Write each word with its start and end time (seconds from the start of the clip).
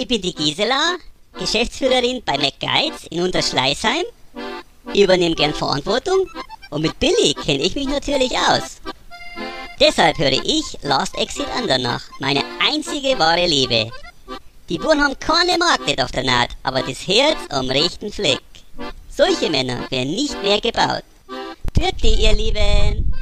ich 0.00 0.08
bin 0.08 0.22
die 0.22 0.34
Gisela, 0.34 0.96
Geschäftsführerin 1.38 2.22
bei 2.24 2.38
McGuides 2.38 3.04
in 3.10 3.20
Unterschleißheim. 3.20 4.04
Ich 4.94 5.02
übernehme 5.02 5.34
gern 5.34 5.52
Verantwortung 5.52 6.26
und 6.70 6.80
mit 6.80 6.98
Billy 6.98 7.34
kenne 7.34 7.62
ich 7.62 7.74
mich 7.74 7.86
natürlich 7.86 8.32
aus. 8.32 8.80
Deshalb 9.78 10.16
höre 10.16 10.32
ich 10.32 10.78
Last 10.82 11.18
Exit 11.18 11.46
Andernach, 11.54 12.02
meine 12.18 12.42
einzige 12.66 13.18
wahre 13.18 13.46
Liebe. 13.46 13.90
Die 14.70 14.78
Buren 14.78 15.02
haben 15.02 15.18
keine 15.18 15.58
Magnet 15.58 16.00
auf 16.00 16.12
der 16.12 16.24
Naht, 16.24 16.50
aber 16.62 16.80
das 16.82 17.06
Herz 17.06 17.38
am 17.50 17.68
rechten 17.68 18.10
Fleck. 18.10 18.40
Solche 19.10 19.50
Männer 19.50 19.90
werden 19.90 20.14
nicht 20.14 20.42
mehr 20.42 20.62
gebaut. 20.62 21.04
Für 21.74 21.92
die, 22.02 22.22
ihr 22.22 22.32
Lieben. 22.32 23.12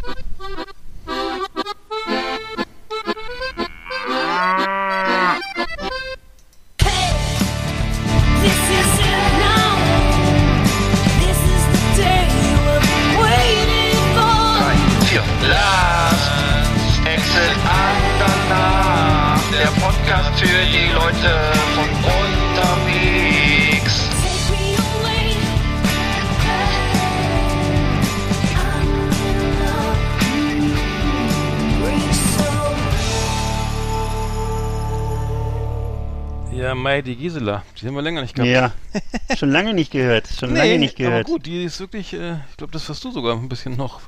Für 20.38 20.46
die 20.46 20.92
Leute 20.94 21.30
von 21.74 21.88
unterwegs. 22.04 23.94
Ja, 36.52 36.74
Mai, 36.76 37.02
die 37.02 37.16
Gisela. 37.16 37.64
Die 37.80 37.86
haben 37.86 37.94
wir 37.96 38.02
länger 38.02 38.22
nicht 38.22 38.36
gehabt. 38.36 38.48
Ja, 38.48 38.72
schon 39.36 39.50
lange 39.50 39.74
nicht 39.74 39.90
gehört. 39.90 40.28
Schon 40.28 40.54
lange 40.54 40.78
nicht 40.78 41.00
aber 41.00 41.08
gehört. 41.08 41.26
gut, 41.26 41.46
die 41.46 41.64
ist 41.64 41.80
wirklich, 41.80 42.12
äh, 42.14 42.34
ich 42.50 42.56
glaube, 42.56 42.72
das 42.72 42.88
hast 42.88 43.02
du 43.02 43.10
sogar 43.10 43.34
ein 43.36 43.48
bisschen 43.48 43.76
noch, 43.76 44.02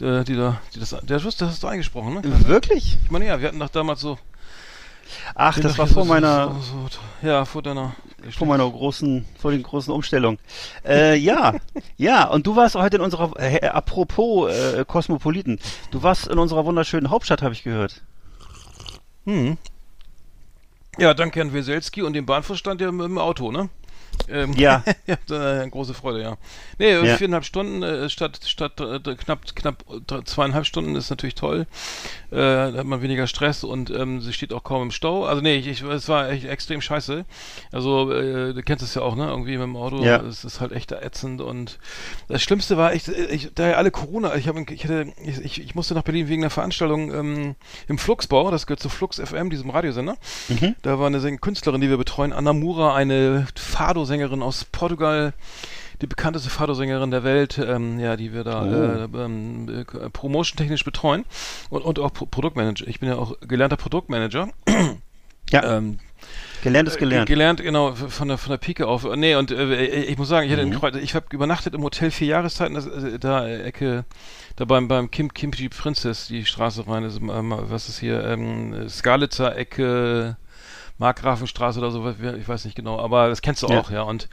äh, 0.00 0.24
die 0.24 0.34
da, 0.34 0.62
die 0.74 0.80
das, 0.80 0.90
der, 0.90 1.18
das 1.18 1.40
hast 1.42 1.62
du 1.62 1.66
eingesprochen, 1.66 2.14
ne? 2.14 2.22
Wirklich? 2.46 2.96
Ich 3.04 3.10
meine, 3.10 3.26
ja, 3.26 3.38
wir 3.38 3.48
hatten 3.48 3.58
doch 3.58 3.68
damals 3.68 4.00
so. 4.00 4.18
Ach, 5.34 5.58
das 5.58 5.78
war 5.78 5.86
vor 5.86 6.04
so, 6.04 6.08
meiner, 6.08 6.54
So, 6.54 6.60
so, 6.60 6.88
so, 6.88 7.26
ja, 7.26 7.44
vor 7.44 7.62
deiner. 7.62 7.94
vor 8.36 8.46
meiner 8.46 8.68
großen, 8.70 9.24
vor 9.38 9.50
den 9.50 9.62
großen 9.62 9.92
Umstellungen. 9.92 10.38
Äh, 10.86 11.16
ja, 11.16 11.54
ja, 11.96 12.28
und 12.28 12.46
du 12.46 12.56
warst 12.56 12.74
heute 12.74 12.96
in 12.96 13.02
unserer, 13.02 13.32
äh, 13.38 13.66
apropos 13.66 14.52
äh, 14.52 14.84
Kosmopoliten, 14.86 15.58
du 15.90 16.02
warst 16.02 16.26
in 16.26 16.38
unserer 16.38 16.64
wunderschönen 16.64 17.10
Hauptstadt, 17.10 17.42
habe 17.42 17.54
ich 17.54 17.62
gehört. 17.62 18.02
Hm. 19.24 19.56
Ja, 20.98 21.14
danke 21.14 21.38
Herrn 21.38 21.52
Weselski 21.52 22.02
und 22.02 22.14
dem 22.14 22.26
Bahnvorstand 22.26 22.80
ja 22.80 22.90
dem 22.90 23.18
Auto, 23.18 23.52
ne? 23.52 23.68
Ähm, 24.28 24.52
Ja. 24.54 24.82
ja, 25.06 25.62
äh, 25.62 25.68
große 25.68 25.94
Freude, 25.94 26.22
ja. 26.22 26.36
Nee, 26.78 26.92
Ja. 26.92 27.16
viereinhalb 27.16 27.44
Stunden 27.44 27.82
äh, 27.82 28.08
statt, 28.08 28.40
statt 28.44 28.80
äh, 28.80 28.98
knapp, 29.14 29.54
knapp 29.54 29.84
äh, 29.90 30.24
zweieinhalb 30.24 30.66
Stunden 30.66 30.96
ist 30.96 31.10
natürlich 31.10 31.34
toll. 31.34 31.66
Äh, 32.30 32.36
da 32.36 32.72
hat 32.76 32.86
man 32.86 33.02
weniger 33.02 33.26
Stress 33.26 33.64
und 33.64 33.90
ähm, 33.90 34.20
sie 34.20 34.32
steht 34.32 34.52
auch 34.52 34.62
kaum 34.64 34.82
im 34.82 34.90
Stau. 34.90 35.24
Also 35.24 35.42
nee, 35.42 35.56
ich, 35.56 35.66
ich, 35.66 35.82
es 35.82 36.08
war 36.08 36.30
echt 36.30 36.44
extrem 36.44 36.80
scheiße. 36.80 37.24
Also 37.72 38.12
äh, 38.12 38.54
du 38.54 38.62
kennst 38.62 38.84
es 38.84 38.94
ja 38.94 39.02
auch, 39.02 39.16
ne? 39.16 39.28
Irgendwie 39.28 39.52
mit 39.52 39.62
dem 39.62 39.76
Auto. 39.76 40.02
Ja. 40.02 40.16
Es 40.22 40.44
ist 40.44 40.60
halt 40.60 40.72
echt 40.72 40.92
ätzend 40.92 41.40
und 41.40 41.78
das 42.28 42.42
Schlimmste 42.42 42.76
war, 42.76 42.94
ich, 42.94 43.08
ich 43.08 43.50
da 43.54 43.68
ja 43.68 43.74
alle 43.76 43.90
Corona, 43.90 44.34
ich 44.36 44.48
habe, 44.48 44.64
ich 44.70 44.84
hatte, 44.84 45.12
ich, 45.24 45.60
ich, 45.60 45.74
musste 45.74 45.94
nach 45.94 46.02
Berlin 46.02 46.28
wegen 46.28 46.42
einer 46.42 46.50
Veranstaltung 46.50 47.12
ähm, 47.12 47.54
im 47.86 47.98
Fluxbau, 47.98 48.50
das 48.50 48.66
gehört 48.66 48.80
zu 48.80 48.88
Flux 48.88 49.20
FM, 49.20 49.50
diesem 49.50 49.70
Radiosender. 49.70 50.16
Mhm. 50.48 50.74
Da 50.82 50.98
war 50.98 51.06
eine 51.06 51.38
Künstlerin, 51.38 51.80
die 51.80 51.88
wir 51.88 51.96
betreuen, 51.96 52.32
Anna 52.32 52.52
Mura, 52.52 52.94
eine 52.94 53.46
Fado-Sängerin 54.08 54.42
aus 54.42 54.64
Portugal, 54.64 55.34
die 56.00 56.06
bekannteste 56.06 56.48
Fado-Sängerin 56.48 57.10
der 57.10 57.24
Welt, 57.24 57.58
ähm, 57.58 57.98
ja, 58.00 58.16
die 58.16 58.32
wir 58.32 58.42
da 58.44 58.62
Oh. 58.62 58.66
äh, 58.66 59.24
ähm, 59.24 59.68
äh, 59.68 60.10
promotion-technisch 60.10 60.84
betreuen 60.84 61.24
und, 61.70 61.82
und 61.82 61.98
auch 61.98 62.12
Pro 62.12 62.24
Produktmanager. 62.26 62.86
Ich 62.88 63.00
bin 63.00 63.08
ja 63.10 63.16
auch 63.16 63.34
gelernter 63.40 63.76
Produktmanager. 63.76 64.48
Ja, 65.50 65.78
Ähm, 65.78 65.98
gelernt 66.62 66.88
ist 66.90 66.96
äh, 66.96 66.98
gelernt. 66.98 67.26
Gelernt, 67.26 67.62
genau, 67.62 67.94
von 67.94 68.28
der, 68.28 68.36
von 68.36 68.50
der 68.50 68.58
Pike 68.58 68.86
auf. 68.86 69.06
Nee, 69.16 69.34
und 69.34 69.50
äh, 69.50 70.02
ich 70.02 70.18
muss 70.18 70.28
sagen, 70.28 70.46
ich 70.46 70.54
Mhm. 70.62 70.72
Kreuz, 70.78 70.94
ich 70.96 71.14
habe 71.14 71.24
übernachtet 71.30 71.72
im 71.72 71.82
Hotel 71.82 72.10
vier 72.10 72.26
Jahreszeiten, 72.26 72.74
das, 72.74 72.84
äh, 72.86 73.18
da 73.18 73.46
äh, 73.46 73.62
Ecke, 73.62 74.04
da 74.56 74.66
beim, 74.66 74.88
beim 74.88 75.10
Kim, 75.10 75.32
Kimchi 75.32 75.70
Princess, 75.70 76.26
die 76.26 76.44
Straße 76.44 76.86
rein, 76.86 77.02
ist, 77.04 77.16
ähm, 77.22 77.54
was 77.56 77.88
ist 77.88 77.98
hier, 77.98 78.22
ähm, 78.24 78.90
Skalitzer 78.90 79.56
Ecke, 79.56 80.36
Markgrafenstraße 80.98 81.78
oder 81.78 81.90
so, 81.90 82.08
ich 82.38 82.48
weiß 82.48 82.64
nicht 82.64 82.74
genau, 82.76 82.98
aber 83.00 83.28
das 83.28 83.40
kennst 83.42 83.62
du 83.62 83.68
Ja. 83.68 83.80
auch, 83.80 83.90
ja, 83.90 84.02
und 84.02 84.28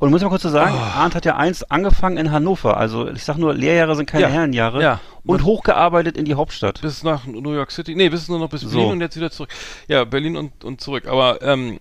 Und 0.00 0.10
muss 0.10 0.20
man 0.22 0.28
kurz 0.30 0.42
so 0.42 0.48
sagen, 0.48 0.74
Oh. 0.76 0.80
Arndt 0.98 1.14
hat 1.14 1.24
ja 1.24 1.36
eins 1.36 1.62
angefangen 1.70 2.16
in 2.16 2.32
Hannover. 2.32 2.76
Also 2.76 3.08
ich 3.08 3.22
sag 3.24 3.38
nur, 3.38 3.54
Lehrjahre 3.54 3.94
sind 3.94 4.06
keine 4.10 4.24
Ja. 4.24 4.28
Herrenjahre. 4.28 4.82
Ja. 4.82 5.00
Und 5.24 5.44
hochgearbeitet 5.44 6.16
in 6.16 6.24
die 6.24 6.34
Hauptstadt. 6.34 6.80
bis 6.82 7.04
nach 7.04 7.26
New 7.26 7.52
York 7.54 7.70
City, 7.70 7.94
nee, 7.94 8.08
bis 8.08 8.28
nur 8.28 8.40
noch 8.40 8.48
bis 8.48 8.62
So. 8.62 8.70
Berlin 8.70 8.90
und 8.92 9.00
jetzt 9.00 9.16
wieder 9.16 9.30
zurück. 9.30 9.50
Ja, 9.86 10.02
Berlin 10.04 10.36
und, 10.36 10.64
und 10.64 10.80
zurück, 10.80 11.06
aber, 11.06 11.40
ähm, 11.42 11.78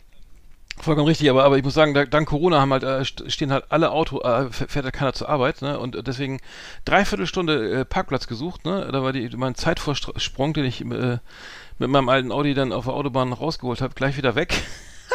Vollkommen 0.82 1.08
richtig, 1.08 1.30
aber, 1.30 1.44
aber 1.44 1.56
ich 1.58 1.64
muss 1.64 1.76
sagen, 1.76 1.94
da, 1.94 2.04
dank 2.04 2.28
Corona 2.28 2.60
haben 2.60 2.72
halt, 2.74 2.82
äh, 2.82 3.02
st- 3.02 3.30
stehen 3.30 3.52
halt 3.54 3.66
alle 3.70 3.92
Auto, 3.92 4.22
äh, 4.22 4.50
fährt 4.52 4.86
ja 4.86 4.90
keiner 4.90 5.14
zur 5.14 5.30
Arbeit, 5.30 5.62
ne? 5.62 5.78
Und 5.78 6.08
deswegen 6.08 6.40
dreiviertel 6.84 7.28
Stunde 7.28 7.82
äh, 7.82 7.86
Parkplatz 7.86 8.26
gesucht, 8.26 8.66
ne? 8.66 8.90
Da 8.92 9.04
war 9.04 9.14
die, 9.14 9.30
mein 9.38 9.54
Zeitvorsprung, 9.54 10.54
den 10.54 10.66
ich 10.66 10.82
äh, 10.82 11.20
mit 11.80 11.90
meinem 11.90 12.10
alten 12.10 12.32
Audi 12.32 12.54
dann 12.54 12.72
auf 12.72 12.86
der 12.86 12.94
Autobahn 12.94 13.34
rausgeholt 13.34 13.82
habe, 13.82 13.94
gleich 13.94 14.18
wieder 14.18 14.36
weg. 14.36 14.54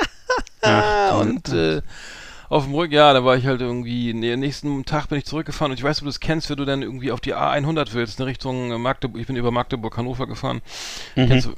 Ach, 0.62 1.18
und 1.20 1.48
äh, 1.50 1.82
auf 2.48 2.64
dem 2.64 2.74
Rück, 2.74 2.92
ja, 2.92 3.12
da 3.12 3.24
war 3.24 3.36
ich 3.36 3.46
halt 3.46 3.60
irgendwie, 3.60 4.14
nee, 4.14 4.34
nächsten 4.36 4.84
Tag 4.86 5.08
bin 5.08 5.18
ich 5.18 5.26
zurückgefahren 5.26 5.70
und 5.70 5.78
ich 5.78 5.84
weiß, 5.84 5.98
ob 5.98 6.04
du 6.04 6.06
das 6.06 6.18
kennst, 6.20 6.48
wenn 6.48 6.56
du 6.56 6.64
dann 6.64 6.80
irgendwie 6.82 7.12
auf 7.12 7.20
die 7.20 7.34
A100 7.34 7.92
willst, 7.92 8.18
in 8.20 8.24
Richtung 8.24 8.72
äh, 8.72 8.78
Magdeburg, 8.78 9.20
ich 9.20 9.26
bin 9.26 9.36
über 9.36 9.50
Magdeburg, 9.50 9.96
Hannover 9.96 10.26
gefahren. 10.26 10.62
Kennst 11.14 11.46
du, 11.46 11.52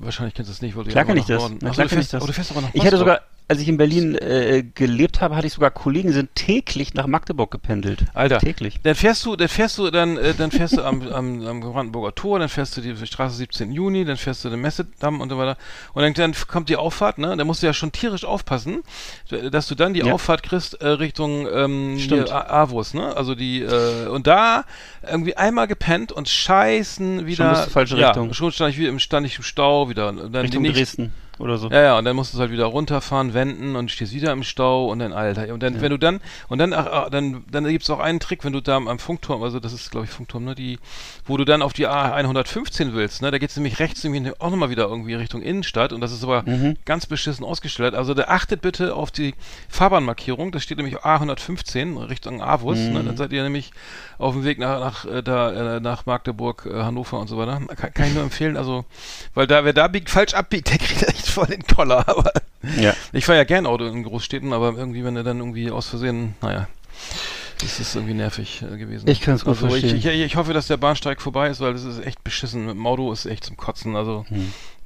wahrscheinlich 0.00 0.34
kennst 0.34 0.50
du 0.50 0.52
es 0.52 0.60
nicht, 0.62 0.76
weil 0.76 0.84
du 0.84 0.90
Mhm. 0.90 0.92
Klar 0.92 1.04
ja 1.06 1.10
immer 1.12 1.20
ich 1.20 1.26
das. 1.26 1.40
Norden- 1.42 1.58
Na 1.62 1.70
klar 1.70 1.86
du 1.86 1.88
kenn 1.90 1.98
ich 2.00 2.08
fährst, 2.08 2.12
das. 2.14 2.22
oh, 2.22 2.26
du 2.26 2.32
fährst 2.34 2.50
aber 2.50 2.60
nach 2.60 2.68
Ich 2.74 2.80
hatte 2.82 2.96
Rostock. 2.96 2.98
sogar, 3.00 3.20
als 3.48 3.60
ich 3.60 3.68
in 3.68 3.78
Berlin 3.78 4.14
äh, 4.14 4.62
gelebt 4.74 5.22
habe, 5.22 5.34
hatte 5.34 5.46
ich 5.46 5.54
sogar 5.54 5.70
Kollegen, 5.70 6.08
die 6.08 6.14
sind 6.14 6.34
täglich 6.34 6.92
nach 6.92 7.06
Magdeburg 7.06 7.50
gependelt. 7.50 8.04
Alter, 8.12 8.38
Täglich. 8.40 8.78
Dann 8.82 8.94
fährst 8.94 9.24
du, 9.24 9.36
dann 9.36 9.48
fährst 9.48 9.78
du, 9.78 9.90
dann, 9.90 10.18
äh, 10.18 10.34
dann 10.34 10.50
fährst 10.50 10.76
du 10.76 10.82
am, 10.82 11.00
am, 11.10 11.46
am 11.46 11.60
Brandenburger 11.60 12.14
Tor, 12.14 12.38
dann 12.38 12.50
fährst 12.50 12.76
du 12.76 12.82
die 12.82 12.94
Straße 13.06 13.36
17. 13.36 13.72
Juni, 13.72 14.04
dann 14.04 14.18
fährst 14.18 14.44
du 14.44 14.50
den 14.50 14.60
Messedamm 14.60 15.22
und 15.22 15.30
so 15.30 15.38
weiter. 15.38 15.56
Und 15.94 16.02
dann, 16.02 16.12
dann 16.12 16.34
kommt 16.46 16.68
die 16.68 16.76
Auffahrt, 16.76 17.16
ne? 17.16 17.34
Da 17.38 17.44
musst 17.44 17.62
du 17.62 17.66
ja 17.66 17.72
schon 17.72 17.90
tierisch 17.90 18.24
aufpassen, 18.26 18.82
dass 19.50 19.66
du 19.66 19.74
dann 19.74 19.94
die 19.94 20.00
Ja. 20.00 20.12
Auffahrt 20.12 20.42
kriegst 20.42 20.74
äh, 20.82 20.86
Richtung 20.86 21.48
ähm, 21.50 21.98
Avus, 22.30 22.92
ne? 22.92 23.16
Also 23.16 23.34
die, 23.34 23.62
äh, 23.62 24.08
und 24.08 24.26
da 24.26 24.64
irgendwie 25.10 25.36
einmal 25.38 25.66
gepennt 25.66 26.12
und 26.12 26.28
scheißen 26.28 27.26
wieder. 27.26 27.48
bist 27.50 27.66
du 27.66 27.70
falsche 27.70 27.96
ja, 27.96 28.08
Richtung. 28.08 28.34
Schon 28.34 28.52
stand 28.52 28.72
ich 28.74 28.78
wieder 28.78 28.90
im, 28.90 28.98
stand 28.98 29.26
ich 29.26 29.38
im 29.38 29.42
Stau 29.42 29.88
wieder. 29.88 30.08
Und 30.08 30.32
dann 30.34 30.42
Richtung 30.42 30.62
die 30.62 30.68
nächste- 30.68 30.96
Dresden 30.96 31.27
oder 31.38 31.58
so. 31.58 31.68
ja, 31.70 31.82
ja, 31.82 31.98
und 31.98 32.04
dann 32.04 32.16
musst 32.16 32.34
du 32.34 32.38
halt 32.38 32.50
wieder 32.50 32.66
runterfahren, 32.66 33.34
wenden 33.34 33.76
und 33.76 33.90
stehst 33.90 34.12
wieder 34.12 34.32
im 34.32 34.42
Stau 34.42 34.86
und 34.90 34.98
dann, 34.98 35.12
Alter, 35.12 35.52
und 35.54 35.62
dann, 35.62 35.80
wenn 35.80 35.90
du 35.90 35.98
dann, 35.98 36.20
und 36.48 36.58
dann, 36.58 36.72
ach, 36.72 37.08
dann, 37.10 37.44
dann 37.50 37.64
gibt's 37.66 37.88
auch 37.90 38.00
einen 38.00 38.20
Trick, 38.20 38.44
wenn 38.44 38.52
du 38.52 38.60
da 38.60 38.76
am, 38.76 38.88
am 38.88 38.98
Funkturm, 38.98 39.42
also 39.42 39.60
das 39.60 39.72
ist, 39.72 39.90
glaube 39.90 40.06
ich, 40.06 40.10
Funkturm, 40.12 40.44
ne, 40.44 40.54
die, 40.54 40.78
wo 41.26 41.36
du 41.36 41.44
dann 41.44 41.62
auf 41.62 41.72
die 41.72 41.86
A115 41.88 42.92
willst, 42.94 43.22
ne, 43.22 43.30
da 43.30 43.38
geht's 43.38 43.56
nämlich 43.56 43.78
rechts 43.78 44.02
nämlich 44.04 44.40
auch 44.40 44.50
nochmal 44.50 44.70
wieder 44.70 44.84
irgendwie 44.88 45.14
Richtung 45.14 45.42
Innenstadt 45.42 45.92
und 45.92 46.00
das 46.00 46.12
ist 46.12 46.22
aber 46.24 46.42
Mhm. 46.42 46.76
ganz 46.84 47.06
beschissen 47.06 47.44
ausgestellt. 47.44 47.94
Also 47.94 48.14
da 48.14 48.24
achtet 48.24 48.60
bitte 48.62 48.94
auf 48.94 49.10
die 49.10 49.34
Fahrbahnmarkierung, 49.68 50.52
da 50.52 50.60
steht 50.60 50.78
nämlich 50.78 50.98
A115 51.04 52.08
Richtung 52.08 52.42
Avus, 52.42 52.78
Mhm. 52.78 52.92
ne, 52.94 53.04
dann 53.04 53.16
seid 53.16 53.32
ihr 53.32 53.42
nämlich 53.42 53.70
auf 54.18 54.34
dem 54.34 54.44
Weg 54.44 54.58
nach, 54.58 54.80
nach, 54.80 55.04
äh, 55.04 55.22
da, 55.22 55.76
äh, 55.76 55.80
nach 55.80 56.06
Magdeburg, 56.06 56.66
äh, 56.70 56.82
Hannover 56.82 57.18
und 57.20 57.28
so 57.28 57.38
weiter. 57.38 57.60
Kann, 57.76 57.94
kann 57.94 58.08
ich 58.08 58.14
nur 58.14 58.22
empfehlen, 58.22 58.56
also, 58.56 58.84
weil 59.34 59.46
da, 59.46 59.64
wer 59.64 59.72
da 59.72 59.88
biegt, 59.88 60.10
falsch 60.10 60.34
abbiegt, 60.34 60.70
der 60.70 60.78
kriegt 60.78 61.02
echt 61.02 61.27
voll 61.34 61.46
den 61.46 61.62
Koller, 61.66 62.08
aber 62.08 62.32
Ja. 62.80 62.94
ich 63.12 63.24
fahre 63.24 63.38
ja 63.38 63.44
gern 63.44 63.66
Auto 63.66 63.84
in 63.86 64.02
Großstädten, 64.02 64.52
aber 64.52 64.74
irgendwie, 64.76 65.04
wenn 65.04 65.16
er 65.16 65.22
dann 65.24 65.38
irgendwie 65.38 65.70
aus 65.70 65.88
Versehen, 65.88 66.34
naja, 66.42 66.68
das 67.60 67.80
ist 67.80 67.94
irgendwie 67.96 68.14
nervig 68.14 68.62
äh, 68.62 68.76
gewesen. 68.78 69.08
Ich 69.08 69.20
kann's 69.20 69.44
gut 69.44 69.54
also 69.62 69.66
ich, 69.74 69.80
verstehen. 69.86 69.98
ich, 69.98 70.06
ich 70.26 70.36
hoffe, 70.36 70.52
dass 70.52 70.68
der 70.68 70.76
Bahnsteig 70.76 71.20
vorbei 71.20 71.48
ist, 71.48 71.60
weil 71.60 71.72
das 71.72 71.84
ist 71.84 72.04
echt 72.04 72.22
beschissen. 72.22 72.66
Mit 72.66 72.76
dem 72.76 72.86
Auto 72.86 73.12
ist 73.12 73.26
echt 73.26 73.44
zum 73.44 73.56
Kotzen, 73.56 73.96
also 73.96 74.24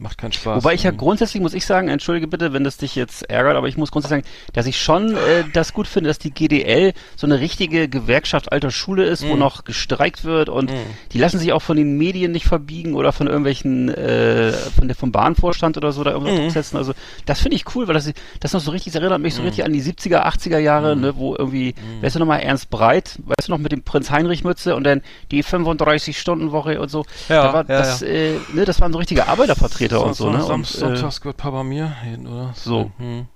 macht 0.02 0.18
keinen 0.18 0.32
Spaß. 0.32 0.62
Wobei 0.62 0.74
ich 0.74 0.82
ja 0.82 0.90
irgendwie. 0.90 1.04
grundsätzlich, 1.04 1.40
muss 1.42 1.54
ich 1.54 1.64
sagen, 1.64 1.88
entschuldige 1.88 2.26
bitte, 2.26 2.52
wenn 2.52 2.64
das 2.64 2.76
dich 2.76 2.94
jetzt 2.96 3.22
ärgert, 3.30 3.56
aber 3.56 3.68
ich 3.68 3.76
muss 3.76 3.90
grundsätzlich 3.90 4.24
sagen, 4.24 4.36
dass 4.52 4.66
ich 4.66 4.80
schon 4.80 5.16
äh, 5.16 5.44
das 5.50 5.72
gut 5.72 5.86
finde, 5.86 6.08
dass 6.08 6.18
die 6.18 6.32
GDL 6.32 6.92
so 7.16 7.26
eine 7.26 7.40
richtige 7.40 7.88
Gewerkschaft 7.88 8.52
alter 8.52 8.70
Schule 8.70 9.04
ist, 9.04 9.26
wo 9.26 9.32
Mhm. 9.34 9.38
noch 9.38 9.64
gestreikt 9.64 10.24
wird 10.24 10.48
und 10.48 10.70
Mhm. 10.72 10.76
die 11.12 11.18
lassen 11.18 11.38
sich 11.38 11.52
auch 11.52 11.62
von 11.62 11.76
den 11.76 11.96
Medien 11.96 12.32
nicht 12.32 12.46
verbiegen 12.46 12.94
oder 12.94 13.12
von 13.12 13.26
irgendwelchen, 13.28 13.88
äh, 13.88 14.52
von 14.70 14.88
der, 14.88 14.96
vom 14.96 15.12
Bahnvorstand 15.12 15.76
oder 15.76 15.92
so 15.92 16.02
da 16.04 16.10
irgendwas 16.10 16.34
Mhm. 16.34 16.38
durchsetzen. 16.42 16.76
Also 16.76 16.92
das 17.26 17.40
finde 17.40 17.56
ich 17.56 17.64
cool, 17.74 17.86
weil 17.88 17.94
das, 17.94 18.10
das 18.40 18.52
noch 18.52 18.60
so 18.60 18.72
richtig, 18.72 18.92
das 18.92 19.00
erinnert 19.00 19.20
mich 19.20 19.34
so 19.34 19.42
richtig 19.42 19.64
an 19.64 19.72
die 19.72 19.80
70er, 19.82 20.26
80er 20.26 20.58
Jahre, 20.58 20.94
Mhm. 20.96 21.00
ne, 21.02 21.16
wo 21.16 21.36
irgendwie, 21.36 21.74
weißt 22.00 22.16
du 22.16 22.18
noch 22.18 22.26
mal, 22.26 22.38
Ernst 22.38 22.70
Breit, 22.70 23.18
weißt 23.24 23.48
du 23.48 23.52
noch, 23.52 23.58
mit 23.58 23.70
dem 23.72 23.82
Prinz 23.82 24.10
Heinrich 24.10 24.42
Mütze 24.44 24.74
und 24.74 24.84
dann 24.84 25.00
die 25.30 25.42
35-Stunden-Woche 25.44 26.80
und 26.80 26.90
so. 26.90 27.04
Ja, 27.28 27.42
da 27.44 27.52
war, 27.52 27.60
ja, 27.68 27.78
das, 27.78 28.00
ja. 28.00 28.06
Äh, 28.08 28.40
ne, 28.48 28.64
das 28.64 28.80
waren 28.80 28.92
so 28.92 28.98
richtige 28.98 29.28
Arbeitervertreter 29.28 29.91
Kilometer 29.98 30.06
und 30.08 30.14
so, 30.14 30.30
ne? 30.30 30.42
Sam 30.42 30.60
Und, 30.60 30.74
äh, 30.98 31.20
gehört 31.20 31.36
Papa 31.36 31.62
mir 31.62 31.88
hin, 32.02 32.26
oder? 32.26 32.52
So. 32.54 32.90
Hm. 32.98 33.26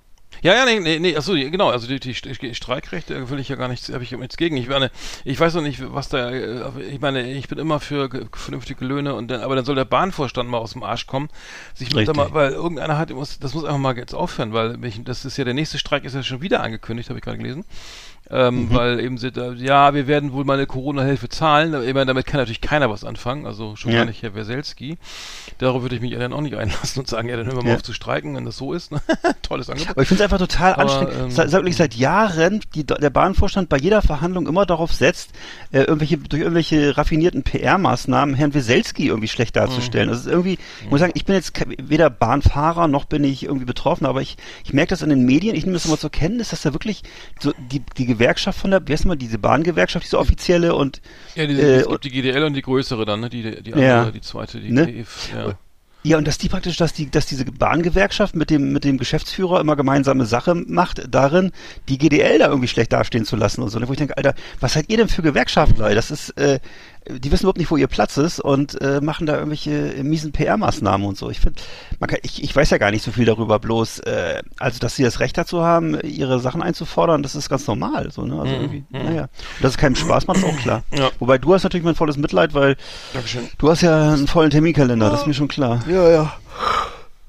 Ja, 0.43 0.53
ja, 0.53 0.65
nee, 0.65 0.79
nee, 0.79 0.99
nee 0.99 1.17
achso, 1.17 1.33
genau, 1.33 1.69
also 1.69 1.87
die, 1.87 1.99
die 1.99 2.13
St- 2.13 2.53
Streikrechte 2.53 3.29
will 3.31 3.39
ich 3.39 3.49
ja 3.49 3.55
gar 3.55 3.67
nichts, 3.69 3.91
habe 3.91 4.03
ich 4.03 4.11
nichts 4.11 4.37
gegen. 4.37 4.55
Ich 4.57 4.67
meine, 4.69 4.91
ich 5.25 5.39
weiß 5.39 5.55
noch 5.55 5.63
nicht, 5.63 5.81
was 5.93 6.09
da, 6.09 6.29
äh, 6.29 6.69
ich 6.91 7.01
meine, 7.01 7.31
ich 7.31 7.47
bin 7.47 7.57
immer 7.57 7.79
für 7.79 8.07
ge- 8.07 8.27
vernünftige 8.31 8.85
Löhne 8.85 9.15
und 9.15 9.29
dann, 9.29 9.41
aber 9.41 9.55
dann 9.55 9.65
soll 9.65 9.73
der 9.75 9.85
Bahnvorstand 9.85 10.47
mal 10.47 10.59
aus 10.59 10.73
dem 10.73 10.83
Arsch 10.83 11.07
kommen, 11.07 11.29
sich 11.73 11.91
mit 11.91 12.13
mal, 12.15 12.33
weil 12.33 12.51
irgendeiner 12.51 12.99
hat, 12.99 13.09
das 13.09 13.53
muss 13.55 13.63
einfach 13.63 13.77
mal 13.79 13.97
jetzt 13.97 14.13
aufhören, 14.13 14.53
weil 14.53 14.77
das 14.77 15.25
ist 15.25 15.37
ja, 15.37 15.43
der 15.43 15.55
nächste 15.55 15.79
Streik 15.79 16.03
ist 16.03 16.13
ja 16.13 16.21
schon 16.21 16.41
wieder 16.41 16.61
angekündigt, 16.61 17.09
habe 17.09 17.17
ich 17.17 17.25
gerade 17.25 17.37
gelesen. 17.39 17.65
Ähm, 18.29 18.65
Mhm. 18.67 18.73
Weil 18.73 18.99
eben 18.99 19.17
sind, 19.17 19.37
da, 19.37 19.51
ja, 19.53 19.93
wir 19.93 20.07
werden 20.07 20.33
wohl 20.33 20.43
mal 20.43 20.55
eine 20.55 20.65
Corona-Hilfe 20.65 21.29
zahlen. 21.29 21.73
Ich 21.87 21.93
meine, 21.93 22.05
damit 22.07 22.25
kann 22.25 22.39
natürlich 22.39 22.61
keiner 22.61 22.89
was 22.89 23.03
anfangen, 23.05 23.45
also 23.45 23.75
schon 23.75 23.91
Ja. 23.91 23.99
gar 23.99 24.05
nicht 24.05 24.21
Herr 24.23 24.35
Weselski. 24.35 24.97
Darauf 25.59 25.81
würde 25.81 25.95
ich 25.95 26.01
mich 26.01 26.11
ja 26.11 26.19
dann 26.19 26.33
auch 26.33 26.41
nicht 26.41 26.55
einlassen 26.55 26.99
und 26.99 27.07
sagen, 27.07 27.29
ja, 27.29 27.37
dann 27.37 27.45
hören 27.45 27.55
wir 27.57 27.63
mal 27.63 27.69
Ja. 27.69 27.75
auf 27.75 27.83
zu 27.83 27.93
streiken, 27.93 28.35
wenn 28.35 28.45
das 28.45 28.57
so 28.57 28.73
ist. 28.73 28.91
Ne? 28.91 29.01
Tolles 29.43 29.69
Angebot. 29.69 29.91
Aber 29.91 30.01
ich 30.01 30.07
finde 30.09 30.23
es 30.23 30.25
einfach 30.31 30.45
total 30.45 30.73
Aber, 30.73 30.81
anstrengend. 30.83 31.13
ähm, 31.19 31.31
seit, 31.31 31.49
seit, 31.49 31.59
wirklich 31.61 31.77
seit 31.77 31.95
Jahren 31.95 32.59
die, 32.75 32.85
der 32.85 33.09
Bahnvorstand 33.09 33.69
bei 33.69 33.77
jeder 33.77 34.01
Verhandlung 34.01 34.47
immer 34.47 34.65
darauf 34.65 34.93
setzt, 34.93 35.31
äh, 35.71 35.79
irgendwelche 35.83 36.17
durch 36.17 36.41
irgendwelche 36.41 36.97
raffinierten 36.97 37.43
PR-Maßnahmen 37.43 38.35
Herrn 38.35 38.53
Weselski 38.53 39.07
irgendwie 39.07 39.27
schlecht 39.29 39.55
Mhm. 39.55 39.59
darzustellen. 39.59 40.09
Das 40.09 40.19
ist 40.19 40.27
irgendwie, 40.27 40.57
ich 40.83 40.89
muss 40.89 40.99
sagen, 40.99 41.13
ich 41.15 41.25
bin 41.25 41.35
jetzt 41.35 41.53
weder 41.77 42.09
Bahnfahrer 42.09 42.87
noch 42.87 43.05
bin 43.05 43.23
ich 43.23 43.43
irgendwie 43.43 43.65
betroffen, 43.65 44.05
aber 44.05 44.21
ich, 44.21 44.37
ich 44.65 44.73
merke 44.73 44.89
das 44.89 45.01
in 45.01 45.09
den 45.09 45.23
Medien, 45.25 45.55
ich 45.55 45.63
nehme 45.65 45.75
das 45.75 45.85
immer 45.85 45.97
zur 45.97 46.09
Kenntnis, 46.09 46.49
dass 46.49 46.61
da 46.61 46.73
wirklich 46.73 47.03
so 47.39 47.53
die, 47.71 47.81
die 47.97 48.16
Gewerkschaft 48.17 48.59
von 48.59 48.71
der, 48.71 48.87
wie 48.87 48.93
heißt 48.93 49.05
mal, 49.05 49.15
diese 49.15 49.37
Bahngewerkschaft, 49.37 50.05
diese 50.05 50.17
offizielle 50.19 50.75
und 50.75 51.01
Ja, 51.35 51.45
die, 51.45 51.53
Äh, 51.59 51.75
es 51.81 51.87
gibt 51.87 52.03
die 52.03 52.09
GDL 52.11 52.43
und 52.43 52.53
die 52.53 52.61
größere 52.61 53.05
dann, 53.05 53.19
ne? 53.21 53.29
Die, 53.29 53.61
die 53.63 53.71
Ja. 53.71 53.99
andere, 53.99 54.11
die 54.11 54.21
zweite, 54.21 54.59
die 54.59 54.71
Ne? 54.71 54.87
DF, 54.87 55.29
ja. 55.33 55.53
Ja, 56.03 56.17
und 56.17 56.25
dass 56.25 56.37
die 56.37 56.47
praktisch, 56.47 56.77
dass 56.77 56.93
die, 56.93 57.11
dass 57.11 57.25
diese 57.25 57.43
Bahngewerkschaft 57.43 58.33
mit 58.35 58.49
dem, 58.49 58.71
mit 58.71 58.85
dem 58.85 58.97
Geschäftsführer 58.97 59.59
immer 59.59 59.75
gemeinsame 59.75 60.25
Sache 60.25 60.55
macht, 60.55 61.01
darin, 61.13 61.51
die 61.89 61.97
GDL 61.97 62.39
da 62.39 62.47
irgendwie 62.47 62.69
schlecht 62.69 62.93
dastehen 62.93 63.25
zu 63.25 63.35
lassen 63.35 63.61
und 63.61 63.69
so. 63.69 63.79
ne? 63.79 63.87
Wo 63.89 63.91
ich 63.91 63.97
denke, 63.97 64.15
Alter, 64.15 64.33
was 64.61 64.73
seid 64.73 64.85
ihr 64.89 64.97
denn 64.97 65.09
für 65.09 65.21
Gewerkschaftler? 65.21 65.93
Das 65.95 66.09
ist, 66.11 66.29
äh, 66.37 66.59
die 67.09 67.31
wissen 67.31 67.43
überhaupt 67.43 67.57
nicht, 67.57 67.71
wo 67.71 67.77
ihr 67.77 67.87
Platz 67.87 68.17
ist 68.17 68.39
und 68.39 68.79
äh, 68.81 69.01
machen 69.01 69.25
da 69.27 69.35
irgendwelche 69.35 69.95
äh, 69.95 70.03
miesen 70.03 70.31
PR-Maßnahmen 70.31 71.05
und 71.07 71.17
so. 71.17 71.29
Ich 71.29 71.39
finde, 71.39 71.61
man 71.99 72.09
kann, 72.09 72.19
ich, 72.23 72.43
ich 72.43 72.55
weiß 72.55 72.69
ja 72.69 72.77
gar 72.77 72.91
nicht 72.91 73.03
so 73.03 73.11
viel 73.11 73.25
darüber, 73.25 73.59
bloß, 73.59 73.99
äh, 73.99 74.41
also 74.57 74.79
dass 74.79 74.95
sie 74.95 75.03
das 75.03 75.19
Recht 75.19 75.37
dazu 75.37 75.63
haben, 75.63 75.99
ihre 76.01 76.39
Sachen 76.39 76.61
einzufordern, 76.61 77.23
das 77.23 77.35
ist 77.35 77.49
ganz 77.49 77.67
normal. 77.67 78.11
So, 78.11 78.23
ne? 78.23 78.39
Also 78.39 78.47
Mhm, 78.55 78.61
irgendwie, 78.61 78.85
mhm. 78.89 79.03
naja. 79.05 79.21
Und 79.23 79.63
dass 79.63 79.71
es 79.71 79.77
keinem 79.77 79.95
Spaß 79.95 80.27
macht, 80.27 80.37
ist 80.37 80.45
auch 80.45 80.57
klar. 80.57 80.83
Ja. 80.93 81.09
Wobei 81.19 81.37
du 81.37 81.53
hast 81.53 81.63
natürlich 81.63 81.85
mein 81.85 81.95
volles 81.95 82.17
Mitleid, 82.17 82.53
weil 82.53 82.75
Dankeschön. 83.13 83.47
du 83.57 83.69
hast 83.69 83.81
ja 83.81 84.13
einen 84.13 84.27
vollen 84.27 84.49
Terminkalender, 84.49 85.09
das 85.09 85.21
ist 85.21 85.27
mir 85.27 85.33
schon 85.33 85.47
klar. 85.47 85.83
Ja, 85.89 86.09
ja. 86.09 86.33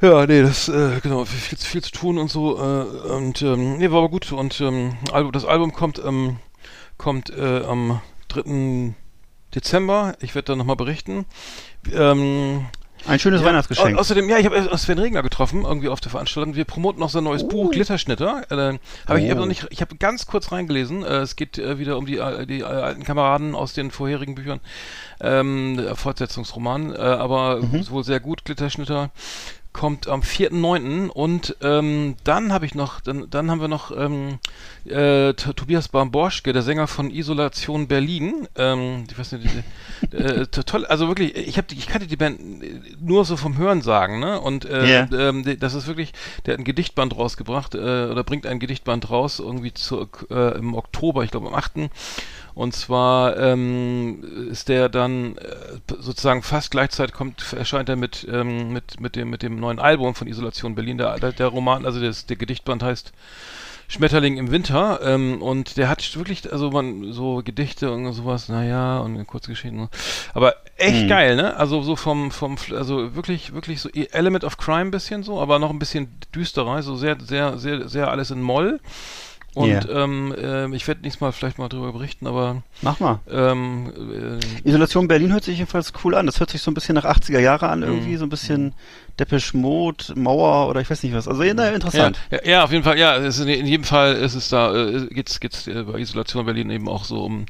Ja, 0.01 0.27
nee, 0.27 0.43
das, 0.43 0.69
äh, 0.69 1.01
genau, 1.03 1.25
viel, 1.25 1.41
viel, 1.41 1.59
viel 1.59 1.83
zu 1.83 1.91
tun 1.91 2.19
und 2.19 2.31
so, 2.31 2.57
äh, 2.57 3.11
und, 3.15 3.43
ähm, 3.43 3.79
nee, 3.79 3.91
war 3.91 3.99
aber 3.99 4.11
gut, 4.11 4.31
und, 4.31 4.61
ähm, 4.61 4.93
Album, 5.13 5.33
das 5.33 5.45
Album 5.45 5.73
kommt, 5.73 6.01
ähm, 6.05 6.37
kommt, 6.97 7.31
äh, 7.31 7.65
am 7.65 8.01
3. 8.29 8.95
Dezember, 9.63 10.15
ich 10.21 10.35
werde 10.35 10.47
da 10.53 10.57
nochmal 10.57 10.77
berichten, 10.77 11.25
ähm, 11.93 12.67
Ein 13.07 13.19
schönes 13.19 13.41
ja, 13.41 13.47
Weihnachtsgeschenk. 13.47 13.97
au- 13.97 14.01
Außerdem, 14.01 14.29
ja, 14.29 14.39
ich 14.39 14.45
habe 14.45 14.57
äh, 14.57 14.77
Sven 14.77 14.99
Regner 14.99 15.23
getroffen, 15.23 15.65
irgendwie 15.65 15.89
auf 15.89 16.01
der 16.01 16.11
Veranstaltung. 16.11 16.55
Wir 16.57 16.65
promoten 16.65 16.99
noch 17.01 17.11
sein 17.11 17.25
neues 17.25 17.47
Buch, 17.47 17.71
Glitterschnitter. 17.71 18.43
Äh, 18.51 18.79
habe 19.09 19.21
ich 19.21 19.27
Oh. 19.27 19.31
eben 19.31 19.41
noch 19.41 19.47
nicht, 19.47 19.67
ich 19.71 19.81
habe 19.81 19.97
ganz 19.97 20.27
kurz 20.27 20.51
reingelesen. 20.53 21.05
Äh, 21.05 21.19
es 21.19 21.37
geht 21.37 21.59
äh, 21.59 21.79
wieder 21.79 21.97
um 21.97 22.07
die, 22.07 22.19
äh, 22.19 22.45
die 22.47 22.61
äh, 22.61 22.65
alten 22.65 23.05
Kameraden 23.05 23.55
aus 23.55 23.73
den 23.73 23.91
vorherigen 23.93 24.35
Büchern. 24.35 24.61
Ähm, 25.21 25.81
Fortsetzungsroman, 25.95 26.95
aber 26.97 27.61
wohl 27.91 28.05
sehr 28.05 28.21
gut, 28.21 28.45
Glitterschnitter. 28.45 29.11
Kommt 29.75 30.09
am 30.09 30.23
4.9. 30.23 31.09
und 31.09 31.57
ähm, 31.61 32.17
dann 32.25 32.53
habe 32.53 32.67
ich 32.67 32.75
noch, 32.75 33.01
dann, 33.01 33.29
dann 33.31 33.49
haben 33.51 33.61
wir 33.61 33.69
noch 33.69 33.93
ähm, 33.97 34.39
äh, 34.87 35.35
Tobias 35.35 35.89
Bamborschke, 35.89 36.53
der 36.53 36.63
Sänger 36.63 36.89
von 36.89 37.11
Isolation 37.11 37.87
Berlin. 37.87 38.49
Ähm, 38.57 39.05
ich 39.09 39.17
weiß 39.17 39.33
nicht, 39.33 39.47
äh, 40.11 40.47
to- 40.47 40.65
toll, 40.65 40.85
also 40.87 41.07
wirklich, 41.07 41.37
ich 41.37 41.59
habe, 41.59 41.69
ich 41.75 41.87
kannte 41.87 42.09
die 42.09 42.17
Band 42.17 42.41
nur 43.01 43.25
so 43.25 43.37
vom 43.37 43.57
Hören 43.57 43.83
sagen, 43.83 44.19
ne? 44.19 44.41
Und 44.41 44.65
äh, 44.65 44.87
Ja. 45.07 45.09
ähm, 45.13 45.45
das 45.61 45.75
ist 45.75 45.87
wirklich, 45.87 46.13
der 46.47 46.55
hat 46.55 46.61
ein 46.61 46.65
Gedichtband 46.65 47.17
rausgebracht 47.17 47.75
äh, 47.77 47.79
oder 47.79 48.25
bringt 48.25 48.47
ein 48.47 48.59
Gedichtband 48.59 49.11
raus 49.11 49.39
irgendwie 49.39 49.75
zu, 49.75 50.09
äh, 50.31 50.59
im 50.59 50.75
Oktober, 50.75 51.23
ich 51.23 51.31
glaube 51.31 51.47
am 51.47 51.55
8. 51.55 51.91
Und 52.59 52.75
zwar 52.75 53.37
ähm, 53.37 54.49
ist 54.51 54.69
der 54.69 54.89
dann 54.89 55.37
äh, 55.37 55.93
sozusagen 56.01 56.43
fast 56.43 56.73
gleichzeitig 56.73 57.15
kommt, 57.15 57.53
erscheint 57.53 57.89
er 57.89 57.95
mit, 57.95 58.27
ähm, 58.29 58.73
mit, 58.73 58.99
mit, 58.99 59.15
dem, 59.15 59.31
mit 59.31 59.45
dem 59.45 59.61
neuen 59.61 59.79
Album 59.79 60.17
von 60.17 60.27
Isolation 60.27 60.75
Berlin. 60.75 60.99
Der, 60.99 61.21
der, 61.21 61.31
der 61.31 61.47
Roman, 61.47 61.87
also 61.87 62.01
das, 62.01 62.27
der 62.27 62.37
Gedichtband 62.37 62.83
heißt 62.83 63.13
Schmetterling 63.87 64.39
im 64.39 64.51
Winter 64.51 64.99
ähm, 65.05 65.41
und 65.41 65.77
der 65.77 65.89
hat 65.89 66.17
wirklich, 66.17 66.53
also 66.53 66.73
man, 66.73 67.13
so 67.13 67.43
Gedichte 67.45 67.93
und 67.93 68.13
sowas, 68.13 68.49
naja, 68.49 68.99
und 68.99 69.25
Kurzgeschichten. 69.29 69.89
Aber 70.35 70.57
echt 70.79 71.05
Mhm. 71.05 71.09
geil, 71.09 71.37
ne? 71.37 71.57
Also 71.57 71.83
so 71.83 71.95
vom, 71.95 72.33
vom, 72.33 72.57
also 72.75 73.15
wirklich, 73.15 73.55
wirklich 73.55 73.81
so 73.81 73.89
Element 73.91 74.43
of 74.43 74.57
Crime 74.57 74.91
bisschen 74.91 75.23
so, 75.23 75.41
aber 75.41 75.61
noch 75.61 75.71
ein 75.71 75.79
bisschen 75.79 76.09
düsterer, 76.35 76.83
so 76.83 76.97
sehr, 76.97 77.19
sehr, 77.21 77.57
sehr, 77.57 77.89
sehr 77.89 78.11
alles 78.11 78.33
in 78.33 78.43
Moll. 78.43 78.81
Und 79.55 79.71
Ja. 79.71 79.81
ähm, 80.05 80.35
ähm, 80.41 80.73
ich 80.75 80.87
werde 80.87 81.01
nächstes 81.01 81.21
Mal 81.21 81.33
vielleicht 81.33 81.59
mal 81.59 81.69
drüber 81.69 81.93
berichten, 81.93 82.27
aber 82.27 82.63
Mach 82.83 83.01
mal. 83.01 83.19
ähm, 83.29 84.41
äh, 84.65 84.69
Isolation 84.69 85.09
Berlin 85.09 85.33
hört 85.33 85.43
sich 85.43 85.57
jedenfalls 85.59 85.93
cool 86.05 86.15
an. 86.15 86.27
Das 86.27 86.39
hört 86.39 86.51
sich 86.51 86.63
so 86.63 86.71
ein 86.71 86.75
bisschen 86.75 86.95
nach 86.95 87.05
80er 87.07 87.41
Jahre 87.41 87.69
an, 87.69 87.83
irgendwie, 87.83 88.13
Mhm. 88.13 88.19
so 88.19 88.27
ein 88.27 88.29
bisschen 88.29 88.75
Depeche 89.19 89.57
Mode, 89.57 90.05
Mauer 90.15 90.69
oder 90.69 90.81
ich 90.81 90.89
weiß 90.89 91.03
nicht 91.03 91.13
was. 91.15 91.27
Also, 91.27 91.43
ja, 91.43 91.55
naja, 91.55 91.71
ja, 91.71 91.75
interessant. 91.75 92.21
ja, 92.31 92.39
ja, 92.45 92.65
auf 92.65 92.71
jeden 92.71 92.85
Fall, 92.85 92.99
ja, 92.99 93.17
es 93.17 93.39
ist 93.39 93.47
in, 93.47 93.49
in 93.49 93.67
jedem 93.67 93.83
Fall 93.85 94.15
ist 94.15 94.35
es 94.35 94.49
da, 94.49 94.73
äh, 94.77 95.07
geht's, 95.07 95.41
geht's 95.41 95.67
äh, 95.67 95.83
bei 95.83 95.99
Isolation 95.99 96.45
Berlin 96.45 96.71
eben 96.71 96.89
auch 96.89 97.05
so 97.05 97.25
um, 97.25 97.47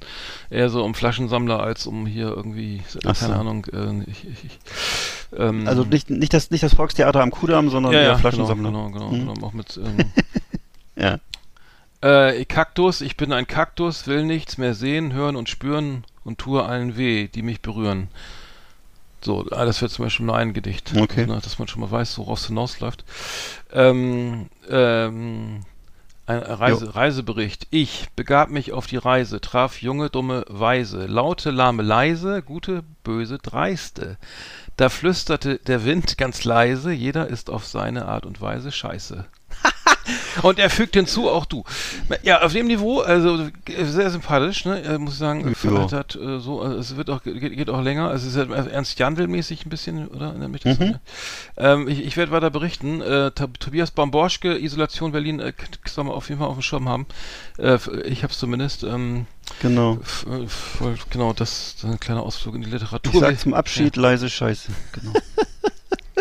eher 0.48 0.70
so 0.70 0.84
um 0.84 0.94
Flaschensammler 0.94 1.60
als 1.60 1.86
um 1.86 2.06
hier 2.06 2.28
irgendwie, 2.28 2.76
äh, 2.76 2.98
Ach 3.06 3.14
so. 3.16 3.26
keine 3.26 3.38
Ahnung, 3.38 3.66
äh, 3.70 4.10
ich, 4.10 4.24
ich, 4.24 4.44
ich, 4.46 4.58
ähm, 5.38 5.66
Also 5.68 5.84
nicht, 5.84 6.08
nicht, 6.08 6.32
das, 6.32 6.50
nicht 6.50 6.62
das 6.62 6.72
Volkstheater 6.74 7.20
am 7.20 7.32
Kudamm, 7.32 7.68
sondern 7.68 7.92
ja, 7.92 7.98
eher 7.98 8.04
ja, 8.04 8.10
genau, 8.12 8.20
Flaschensammler. 8.20 8.70
genau, 8.70 8.90
genau, 8.90 9.08
Mhm. 9.10 9.34
genau, 9.34 9.46
auch 9.46 9.52
mit, 9.52 9.76
ähm, 9.76 10.10
Ja. 10.96 11.18
Äh, 12.00 12.44
Kaktus, 12.44 13.00
ich 13.00 13.16
bin 13.16 13.32
ein 13.32 13.46
Kaktus, 13.46 14.06
will 14.06 14.24
nichts 14.24 14.58
mehr 14.58 14.74
sehen, 14.74 15.12
hören 15.12 15.36
und 15.36 15.48
spüren 15.48 16.04
und 16.24 16.38
tue 16.38 16.64
allen 16.64 16.96
weh, 16.96 17.28
die 17.28 17.42
mich 17.42 17.60
berühren. 17.60 18.08
So, 19.20 19.42
das 19.42 19.82
wäre 19.82 19.90
zum 19.90 20.04
Beispiel 20.04 20.26
nur 20.26 20.36
ein 20.36 20.52
Gedicht, 20.52 20.92
Okay. 20.96 21.26
ne, 21.26 21.40
dass 21.42 21.58
man 21.58 21.66
schon 21.66 21.80
mal 21.80 21.90
weiß, 21.90 22.18
worauf 22.18 22.38
es 22.38 22.46
hinausläuft. 22.46 23.04
Ähm, 23.72 24.48
ähm, 24.68 25.64
ein 26.26 26.38
Reise, 26.38 26.94
Reisebericht. 26.94 27.66
Ich 27.70 28.06
begab 28.14 28.50
mich 28.50 28.72
auf 28.72 28.86
die 28.86 28.98
Reise, 28.98 29.40
traf 29.40 29.80
junge, 29.80 30.10
dumme 30.10 30.44
Weise, 30.48 31.06
laute, 31.06 31.50
lahme, 31.50 31.82
leise, 31.82 32.42
gute, 32.42 32.84
böse, 33.02 33.38
dreiste. 33.38 34.18
Da 34.76 34.88
flüsterte 34.90 35.58
der 35.58 35.84
Wind 35.84 36.18
ganz 36.18 36.44
leise, 36.44 36.92
jeder 36.92 37.26
ist 37.28 37.50
auf 37.50 37.66
seine 37.66 38.06
Art 38.06 38.26
und 38.26 38.40
Weise 38.40 38.70
scheiße. 38.70 39.24
Und 40.42 40.58
er 40.58 40.70
fügt 40.70 40.94
hinzu, 40.94 41.28
auch 41.28 41.44
du. 41.44 41.64
Ja, 42.22 42.40
auf 42.42 42.52
dem 42.52 42.66
Niveau, 42.68 43.00
also 43.00 43.48
äh, 43.66 43.84
sehr 43.84 44.08
sympathisch, 44.10 44.64
ne? 44.64 44.80
Äh, 44.82 44.96
muss 44.98 45.14
ich 45.14 45.18
sagen, 45.18 45.54
Ja. 45.64 45.90
hat, 45.92 46.14
äh, 46.16 46.38
so, 46.38 46.62
äh, 46.64 46.74
es 46.76 46.96
wird 46.96 47.10
auch, 47.10 47.22
geht, 47.22 47.40
geht 47.40 47.68
auch 47.68 47.82
länger. 47.82 48.10
Es 48.12 48.24
ist 48.24 48.36
ja 48.36 48.44
Ernst 48.44 48.98
Jandl-mäßig 48.98 49.66
ein 49.66 49.68
bisschen, 49.68 50.08
oder? 50.08 50.32
Mhm. 50.32 50.96
Ähm, 51.58 51.88
ich 51.88 52.04
ich 52.06 52.16
werde 52.16 52.32
weiter 52.32 52.50
berichten. 52.50 53.02
Äh, 53.02 53.32
Tobias 53.32 53.90
Bamborschke, 53.90 54.56
Isolation 54.58 55.12
Berlin, 55.12 55.40
äh, 55.40 55.52
k- 55.52 55.66
soll 55.86 56.04
man 56.04 56.14
auf 56.14 56.28
jeden 56.28 56.40
Fall 56.40 56.48
auf 56.48 56.56
dem 56.56 56.62
Schirm 56.62 56.88
haben. 56.88 57.06
Äh, 57.58 57.78
ich 58.06 58.22
habe 58.22 58.32
es 58.32 58.38
zumindest. 58.38 58.84
Ähm, 58.84 59.26
Genau. 59.60 59.94
äh, 59.94 60.46
voll- 60.46 60.94
genau, 61.10 61.32
das, 61.32 61.74
ist 61.78 61.84
ein 61.84 61.98
kleiner 62.00 62.22
Ausflug 62.22 62.54
in 62.54 62.62
die 62.62 62.70
Literatur. 62.70 63.12
Ich 63.14 63.20
sag 63.20 63.40
zum 63.40 63.54
Abschied 63.54 63.96
leise 63.96 64.30
Scheiße. 64.30 64.70
Genau. 64.92 65.12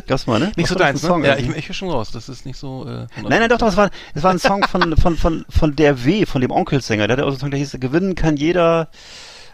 Das 0.08 0.26
mal, 0.26 0.40
ne? 0.40 0.52
Nicht 0.56 0.60
Was 0.60 0.70
so 0.70 0.76
war 0.76 0.86
deins, 0.86 1.04
ne? 1.04 1.10
Song 1.10 1.24
Ja, 1.26 1.38
ich, 1.38 1.50
ich 1.50 1.68
höre 1.68 1.76
schon 1.76 1.90
raus. 1.90 2.12
Das 2.12 2.30
ist 2.30 2.46
nicht 2.46 2.58
so. 2.58 2.86
Äh, 2.86 3.08
Nein, 3.22 3.42
nein, 3.42 3.50
doch, 3.50 3.58
das 3.58 3.76
war, 3.76 3.90
das 4.14 4.24
war 4.24 4.32
ein 4.32 4.40
Song 4.40 4.64
von, 4.64 4.96
von, 5.02 5.18
von, 5.18 5.46
von 5.50 5.76
der 5.76 6.06
W, 6.06 6.26
von 6.26 6.42
dem 6.42 6.52
Onkelsänger. 6.52 7.08
Der 7.08 7.18
hat 7.18 7.24
auch 7.24 7.28
so 7.28 7.32
einen 7.34 7.40
Song, 7.40 7.52
der 7.52 7.60
hieß, 7.60 7.78
gewinnen 7.80 8.16
kann 8.16 8.38
jeder. 8.38 8.90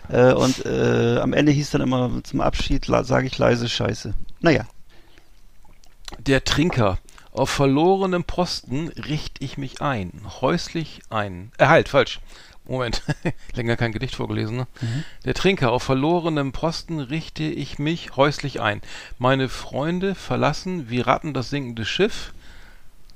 Äh, 0.10 0.34
und 0.34 0.66
äh, 0.66 1.18
am 1.20 1.34
Ende 1.34 1.52
hieß 1.52 1.72
dann 1.72 1.82
immer 1.82 2.12
zum 2.24 2.42
Abschied, 2.42 2.86
sage 2.86 3.28
ich 3.28 3.38
leise 3.38 3.68
Scheiße. 3.68 4.14
Naja. 4.42 4.66
Der 6.20 6.44
Trinker. 6.44 7.00
Auf 7.32 7.50
verlorenem 7.50 8.24
Posten 8.24 8.90
richt 8.90 9.38
ich 9.40 9.58
mich 9.58 9.82
ein. 9.82 10.12
Häuslich 10.42 11.02
ein. 11.10 11.52
Äh, 11.58 11.66
halt, 11.66 11.90
falsch. 11.90 12.20
Moment. 12.66 13.02
Länger 13.54 13.76
kein 13.76 13.92
Gedicht 13.92 14.16
vorgelesen, 14.16 14.58
ne? 14.58 14.68
Der 15.26 15.34
Trinker. 15.34 15.72
Auf 15.72 15.84
verlorenem 15.84 16.52
Posten 16.52 17.00
richte 17.00 17.44
ich 17.44 17.80
mich 17.80 18.16
häuslich 18.16 18.62
ein. 18.62 18.82
Meine 19.20 19.50
Freunde 19.50 20.16
verlassen 20.16 20.90
wie 20.90 21.02
Ratten 21.02 21.34
das 21.34 21.50
sinkende 21.50 21.86
Schiff. 21.86 22.34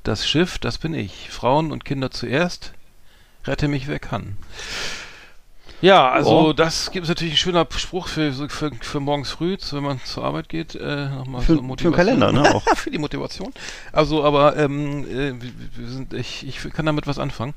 Das 0.03 0.27
Schiff, 0.27 0.57
das 0.57 0.77
bin 0.77 0.93
ich. 0.93 1.29
Frauen 1.29 1.71
und 1.71 1.85
Kinder 1.85 2.11
zuerst. 2.11 2.73
Rette 3.45 3.67
mich, 3.67 3.87
wer 3.87 3.99
kann. 3.99 4.37
Ja, 5.81 6.09
also 6.09 6.47
Oh. 6.49 6.53
das 6.53 6.89
gibt 6.91 7.03
es 7.03 7.09
natürlich 7.09 7.35
ein 7.35 7.37
schöner 7.37 7.67
Spruch 7.75 8.07
für, 8.07 8.33
für, 8.49 8.71
für 8.81 8.99
morgens 8.99 9.29
früh, 9.29 9.57
wenn 9.71 9.83
man 9.83 10.01
zur 10.03 10.23
Arbeit 10.23 10.49
geht. 10.49 10.73
Äh, 10.75 11.09
nochmal 11.09 11.41
Für- 11.41 11.53
so 11.53 11.53
für 11.53 11.61
den 11.61 11.67
Motivation. 11.67 11.93
Kalender, 11.95 12.31
ne, 12.31 12.55
auch. 12.55 12.63
für 12.75 12.89
die 12.89 12.97
Motivation. 12.97 13.53
Also, 13.91 14.23
aber 14.23 14.57
ähm, 14.57 15.05
äh, 15.07 15.33
sind, 15.87 16.13
ich, 16.13 16.47
ich 16.47 16.59
kann 16.73 16.87
damit 16.87 17.05
was 17.05 17.19
anfangen. 17.19 17.53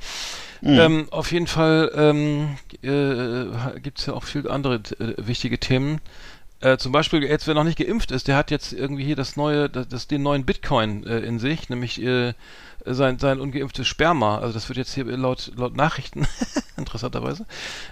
Mhm. 0.61 0.79
Ähm, 0.79 1.09
auf 1.11 1.33
jeden 1.33 1.47
Fall 1.47 1.91
ähm, 1.97 2.59
äh, 2.83 3.81
gibt 3.81 3.99
es 4.01 4.07
ja 4.07 4.13
auch 4.13 4.25
viele 4.25 4.51
andere 4.51 4.75
äh, 4.99 5.15
wichtige 5.17 5.59
Themen. 5.59 6.03
Äh, 6.61 6.77
zum 6.77 6.93
Beispiel, 6.93 7.23
jetzt 7.23 7.47
wer 7.47 7.55
noch 7.55 7.65
nicht 7.65 7.79
geimpft 7.79 8.11
ist, 8.11 8.29
der 8.29 8.37
hat 8.37 8.51
jetzt 8.51 8.73
irgendwie 8.73 9.05
hier 9.05 9.17
das 9.17 9.37
neue, 9.37 9.71
das, 9.71 9.89
das 9.89 10.07
den 10.09 10.23
neuen 10.23 10.45
Bitcoin 10.45 11.07
äh, 11.07 11.21
in 11.21 11.39
sich, 11.39 11.71
nämlich 11.71 12.03
äh, 12.03 12.35
sein, 12.85 13.19
sein 13.19 13.41
ungeimpftes 13.41 13.87
Sperma. 13.87 14.39
Also 14.39 14.53
das 14.53 14.69
wird 14.69 14.77
jetzt 14.77 14.95
hier 14.95 15.05
laut, 15.05 15.53
laut 15.57 15.75
Nachrichten, 15.75 16.27
interessanterweise, 16.77 17.47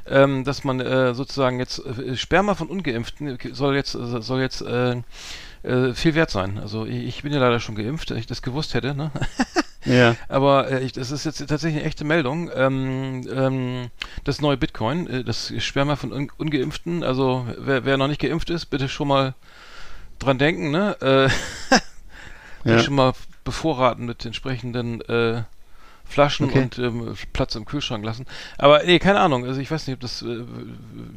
ähm, 0.07 0.45
dass 0.45 0.65
man 0.65 0.81
äh, 0.81 1.15
sozusagen 1.15 1.59
jetzt 1.59 1.79
äh, 1.85 2.17
Sperma 2.17 2.55
von 2.55 2.69
Ungeimpften 2.69 3.39
soll 3.53 3.75
jetzt 3.75 3.95
äh, 3.95 4.21
soll 4.21 4.41
jetzt 4.41 4.61
äh, 4.61 4.97
äh, 5.63 5.95
viel 5.95 6.15
wert 6.15 6.31
sein. 6.31 6.59
Also 6.59 6.85
ich, 6.85 7.05
ich 7.05 7.23
bin 7.23 7.33
ja 7.33 7.41
leider 7.41 7.61
schon 7.61 7.75
geimpft, 7.75 8.11
wenn 8.11 8.19
ich 8.19 8.27
das 8.27 8.43
gewusst 8.43 8.75
hätte, 8.75 8.95
ne? 8.95 9.11
Ja. 9.85 10.17
Aber 10.29 10.71
äh, 10.71 10.85
ich, 10.85 10.93
das 10.93 11.11
ist 11.11 11.25
jetzt 11.25 11.39
tatsächlich 11.39 11.77
eine 11.81 11.85
echte 11.85 12.05
Meldung. 12.05 12.51
Ähm, 12.55 13.27
ähm, 13.33 13.91
das 14.25 14.41
neue 14.41 14.57
Bitcoin, 14.57 15.07
äh, 15.09 15.25
das 15.25 15.53
Sperma 15.59 15.97
von 15.97 16.13
Un 16.13 16.31
Ungeimpften, 16.37 17.03
also 17.05 17.47
wer, 17.59 17.85
wer 17.85 17.97
noch 17.97 18.09
nicht 18.09 18.21
geimpft 18.21 18.51
ist, 18.51 18.67
bitte 18.67 18.89
schon 18.89 19.09
mal 19.09 19.35
dran 20.19 20.39
denken, 20.39 20.71
ne? 20.71 20.97
Äh, 21.01 21.77
Ja. 22.65 22.81
Schon 22.81 22.95
mal 22.95 23.13
bevorraten 23.45 24.05
mit 24.05 24.25
entsprechenden 24.27 25.01
äh, 25.03 25.43
Flaschen 26.05 26.47
Okay. 26.47 26.63
und 26.63 26.79
ähm, 26.79 27.15
Platz 27.33 27.55
im 27.55 27.65
Kühlschrank 27.67 28.05
lassen. 28.05 28.27
Aber 28.57 28.83
nee, 28.83 28.99
keine 28.99 29.21
Ahnung. 29.21 29.45
Also 29.45 29.61
ich 29.61 29.71
weiß 29.71 29.87
nicht, 29.87 29.95
ob 29.95 30.01
das 30.01 30.23
äh, 30.23 30.45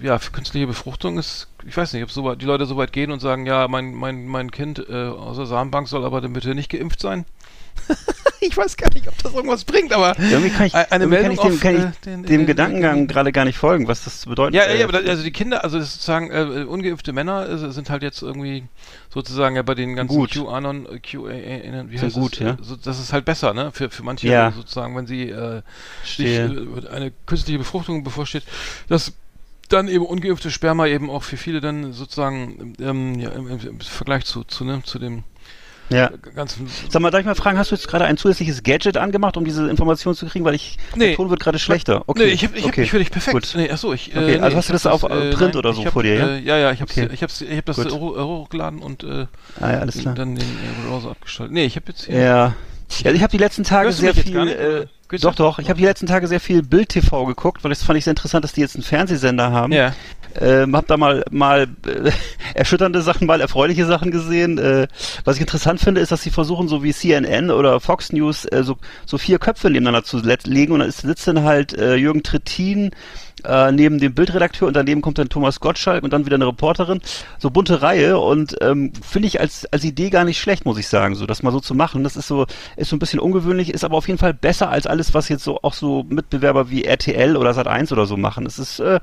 ja 0.01 0.19
für 0.19 0.31
künstliche 0.31 0.67
Befruchtung 0.67 1.17
ist. 1.17 1.47
Ich 1.65 1.75
weiß 1.75 1.93
nicht, 1.93 2.03
ob 2.03 2.11
so 2.11 2.23
weit, 2.25 2.41
die 2.41 2.45
Leute 2.45 2.65
so 2.65 2.77
weit 2.77 2.91
gehen 2.93 3.11
und 3.11 3.21
sagen, 3.21 3.45
ja, 3.45 3.67
mein 3.67 3.93
mein 3.93 4.27
mein 4.27 4.51
Kind 4.51 4.85
äh, 4.89 5.07
aus 5.07 5.37
der 5.37 5.45
Samenbank 5.45 5.87
soll 5.87 6.05
aber 6.05 6.21
dann 6.21 6.33
bitte 6.33 6.53
nicht 6.55 6.69
geimpft 6.69 6.99
sein. 6.99 7.25
ich 8.39 8.55
weiß 8.55 8.77
gar 8.77 8.93
nicht, 8.93 9.07
ob 9.07 9.17
das 9.21 9.33
irgendwas 9.33 9.63
bringt, 9.65 9.91
aber 9.93 10.17
Irgendwie 10.17 10.49
kann 10.49 10.65
ich, 10.67 10.73
Eine 10.75 10.85
irgendwie 10.89 10.99
kann 10.99 11.09
Meldung 11.09 11.31
ich 11.33 11.39
dem, 11.39 11.53
auf, 11.53 11.59
kann 11.59 11.75
ich 11.75 11.81
äh, 11.81 11.91
den- 12.05 12.23
dem 12.23 12.25
den- 12.27 12.45
Gedankengang 12.45 13.07
gerade 13.07 13.31
gar 13.31 13.45
nicht 13.45 13.57
folgen, 13.57 13.87
was 13.87 14.03
das 14.03 14.25
bedeutet. 14.25 14.55
ja, 14.55 14.65
ja, 14.71 14.81
Äh, 14.81 14.83
aber 14.83 14.97
also 15.09 15.23
die 15.23 15.31
Kinder, 15.31 15.63
also 15.63 15.79
das 15.79 15.93
sozusagen 15.93 16.31
äh, 16.31 16.63
ungeimpfte 16.63 17.13
Männer 17.13 17.49
äh, 17.49 17.71
sind 17.71 17.89
halt 17.89 18.03
jetzt 18.03 18.21
irgendwie 18.21 18.63
sozusagen 19.13 19.55
ja 19.55 19.61
bei 19.61 19.75
den 19.75 19.95
ganzen 19.95 20.15
Gut. 20.15 20.31
QAnon, 20.31 20.85
äh, 20.85 20.99
QA, 20.99 21.89
wie 21.89 21.99
heißt 21.99 22.15
gut, 22.15 22.33
es? 22.33 22.39
ja. 22.39 22.49
Äh, 22.51 22.57
So, 22.61 22.75
das 22.75 22.99
ist 22.99 23.13
halt 23.13 23.25
besser, 23.25 23.53
ne? 23.53 23.71
Für, 23.73 23.89
für 23.89 24.03
manche 24.03 24.27
Ja. 24.27 24.51
sozusagen, 24.51 24.95
wenn 24.95 25.07
sie 25.07 25.29
äh, 25.29 25.61
sich, 26.05 26.27
äh, 26.27 26.49
eine 26.91 27.11
künstliche 27.25 27.59
Befruchtung 27.59 28.03
bevorsteht, 28.03 28.43
dass 28.87 29.13
dann 29.69 29.87
eben 29.87 30.05
ungeimpfte 30.05 30.51
Sperma 30.51 30.87
eben 30.87 31.09
auch 31.09 31.23
für 31.23 31.37
viele 31.37 31.61
dann 31.61 31.93
sozusagen 31.93 32.73
ähm, 32.81 33.19
ja, 33.19 33.29
im, 33.29 33.47
im, 33.47 33.59
im 33.59 33.79
Vergleich 33.79 34.25
zu, 34.25 34.43
zu, 34.43 34.65
ne, 34.65 34.81
zu 34.83 34.99
dem 34.99 35.23
ja. 35.91 36.11
ganzen 36.35 36.67
Sag 36.89 37.01
mal, 37.01 37.11
darf 37.11 37.19
ich 37.21 37.25
mal 37.25 37.35
fragen, 37.35 37.57
hast 37.57 37.71
du 37.71 37.75
jetzt 37.75 37.87
gerade 37.87 38.05
ein 38.05 38.17
zusätzliches 38.17 38.63
Gadget 38.63 38.97
angemacht, 38.97 39.37
um 39.37 39.45
diese 39.45 39.69
Information 39.69 40.15
zu 40.15 40.25
kriegen? 40.25 40.45
Weil 40.45 40.55
ich, 40.55 40.77
Nee. 40.95 41.07
der 41.07 41.15
Ton 41.15 41.29
wird 41.29 41.39
gerade 41.39 41.59
schlechter. 41.59 42.03
Okay. 42.07 42.25
Nee, 42.25 42.31
ich 42.31 42.43
hab, 42.43 42.55
ich 42.55 42.63
hab, 42.63 42.69
okay. 42.69 42.83
ich 42.83 42.91
höre 42.93 42.99
dich 42.99 43.11
perfekt. 43.11 43.33
Gut. 43.33 43.53
Nee, 43.55 43.69
achso, 43.69 43.93
ich, 43.93 44.09
Okay, 44.15 44.35
äh, 44.35 44.39
also 44.39 44.49
nee, 44.49 44.55
hast 44.55 44.69
du 44.69 44.73
das 44.73 44.85
auf, 44.87 45.03
äh, 45.03 45.31
Print 45.31 45.55
oder 45.55 45.73
so 45.73 45.85
hab, 45.85 45.93
vor 45.93 46.03
dir, 46.03 46.15
ja? 46.15 46.27
Äh, 46.27 46.39
ja, 46.39 46.57
ja, 46.57 46.71
ich 46.71 46.81
hab's, 46.81 46.91
Okay. 46.97 47.09
ich 47.13 47.23
hab's, 47.23 47.41
ich 47.41 47.57
hab 47.57 47.65
das 47.65 47.77
äh, 47.77 47.83
äh, 47.87 47.91
hochgeladen 47.91 48.79
und 48.81 49.03
äh, 49.03 49.27
Ah 49.59 49.71
ja, 49.73 49.79
alles 49.79 49.99
klar. 49.99 50.15
dann 50.15 50.35
den 50.35 50.45
äh, 50.47 50.87
Browser 50.87 51.11
abgeschaltet. 51.11 51.53
Nee, 51.53 51.65
ich 51.65 51.75
habe 51.75 51.85
jetzt 51.89 52.05
hier. 52.05 52.19
Ja. 52.19 52.55
Ja, 52.99 53.11
ich 53.11 53.21
habe 53.21 53.31
die 53.31 53.37
letzten 53.37 53.63
Tage 53.63 53.91
sehr 53.91 54.13
viel. 54.13 54.47
Äh, 54.47 55.17
doch, 55.17 55.35
doch. 55.35 55.59
Ich 55.59 55.69
habe 55.69 55.77
die 55.77 55.85
letzten 55.85 56.07
Tage 56.07 56.27
sehr 56.27 56.39
viel 56.39 56.61
Bild 56.61 56.89
TV 56.89 57.25
geguckt, 57.25 57.63
weil 57.63 57.69
das 57.69 57.83
fand 57.83 57.97
ich 57.97 58.05
sehr 58.05 58.11
interessant, 58.11 58.43
dass 58.43 58.53
die 58.53 58.61
jetzt 58.61 58.75
einen 58.75 58.83
Fernsehsender 58.83 59.51
haben. 59.51 59.73
Ja. 59.73 59.93
Ähm, 60.39 60.75
hab 60.77 60.87
da 60.87 60.95
mal 60.95 61.25
mal 61.29 61.67
äh, 61.85 62.11
erschütternde 62.53 63.01
Sachen, 63.01 63.27
mal 63.27 63.41
erfreuliche 63.41 63.85
Sachen 63.85 64.11
gesehen. 64.11 64.57
Äh, 64.57 64.87
was 65.25 65.35
ich 65.35 65.41
interessant 65.41 65.81
finde, 65.81 65.99
ist, 65.99 66.11
dass 66.11 66.21
sie 66.21 66.29
versuchen, 66.29 66.69
so 66.69 66.83
wie 66.83 66.93
CNN 66.93 67.51
oder 67.51 67.79
Fox 67.81 68.13
News, 68.13 68.45
äh, 68.45 68.63
so, 68.63 68.77
so 69.05 69.17
vier 69.17 69.39
Köpfe 69.39 69.69
nebeneinander 69.69 70.05
zu 70.05 70.21
legen 70.45 70.71
und 70.71 70.79
da 70.79 70.85
ist, 70.85 71.01
sitzt 71.01 71.27
dann 71.27 71.43
halt 71.43 71.73
äh, 71.73 71.95
Jürgen 71.95 72.23
Trittin 72.23 72.91
äh, 73.45 73.71
neben 73.71 73.99
dem 73.99 74.13
Bildredakteur 74.13 74.67
und 74.67 74.75
daneben 74.75 75.01
kommt 75.01 75.17
dann 75.17 75.29
Thomas 75.29 75.59
Gottschalk 75.59 76.03
und 76.03 76.13
dann 76.13 76.25
wieder 76.25 76.35
eine 76.35 76.47
Reporterin. 76.47 77.01
So 77.37 77.49
bunte 77.49 77.81
Reihe 77.81 78.19
und 78.19 78.55
ähm, 78.61 78.93
finde 79.01 79.27
ich 79.27 79.39
als, 79.39 79.65
als 79.71 79.83
Idee 79.83 80.09
gar 80.09 80.23
nicht 80.23 80.39
schlecht, 80.39 80.65
muss 80.65 80.77
ich 80.77 80.87
sagen, 80.87 81.15
so 81.15 81.25
das 81.25 81.43
mal 81.43 81.51
so 81.51 81.59
zu 81.59 81.75
machen. 81.75 82.03
Das 82.03 82.15
ist 82.15 82.27
so, 82.27 82.45
ist 82.75 82.89
so 82.89 82.95
ein 82.95 82.99
bisschen 82.99 83.19
ungewöhnlich, 83.19 83.73
ist 83.73 83.83
aber 83.83 83.97
auf 83.97 84.07
jeden 84.07 84.19
Fall 84.19 84.33
besser 84.33 84.69
als 84.69 84.87
alles, 84.87 85.13
was 85.13 85.29
jetzt 85.29 85.43
so 85.43 85.59
auch 85.61 85.73
so 85.73 86.05
Mitbewerber 86.09 86.69
wie 86.69 86.83
RTL 86.83 87.37
oder 87.37 87.51
Sat1 87.51 87.91
oder 87.91 88.05
so 88.05 88.17
machen. 88.17 88.45
Es 88.45 88.59
ist, 88.59 88.79
äh, 88.79 88.99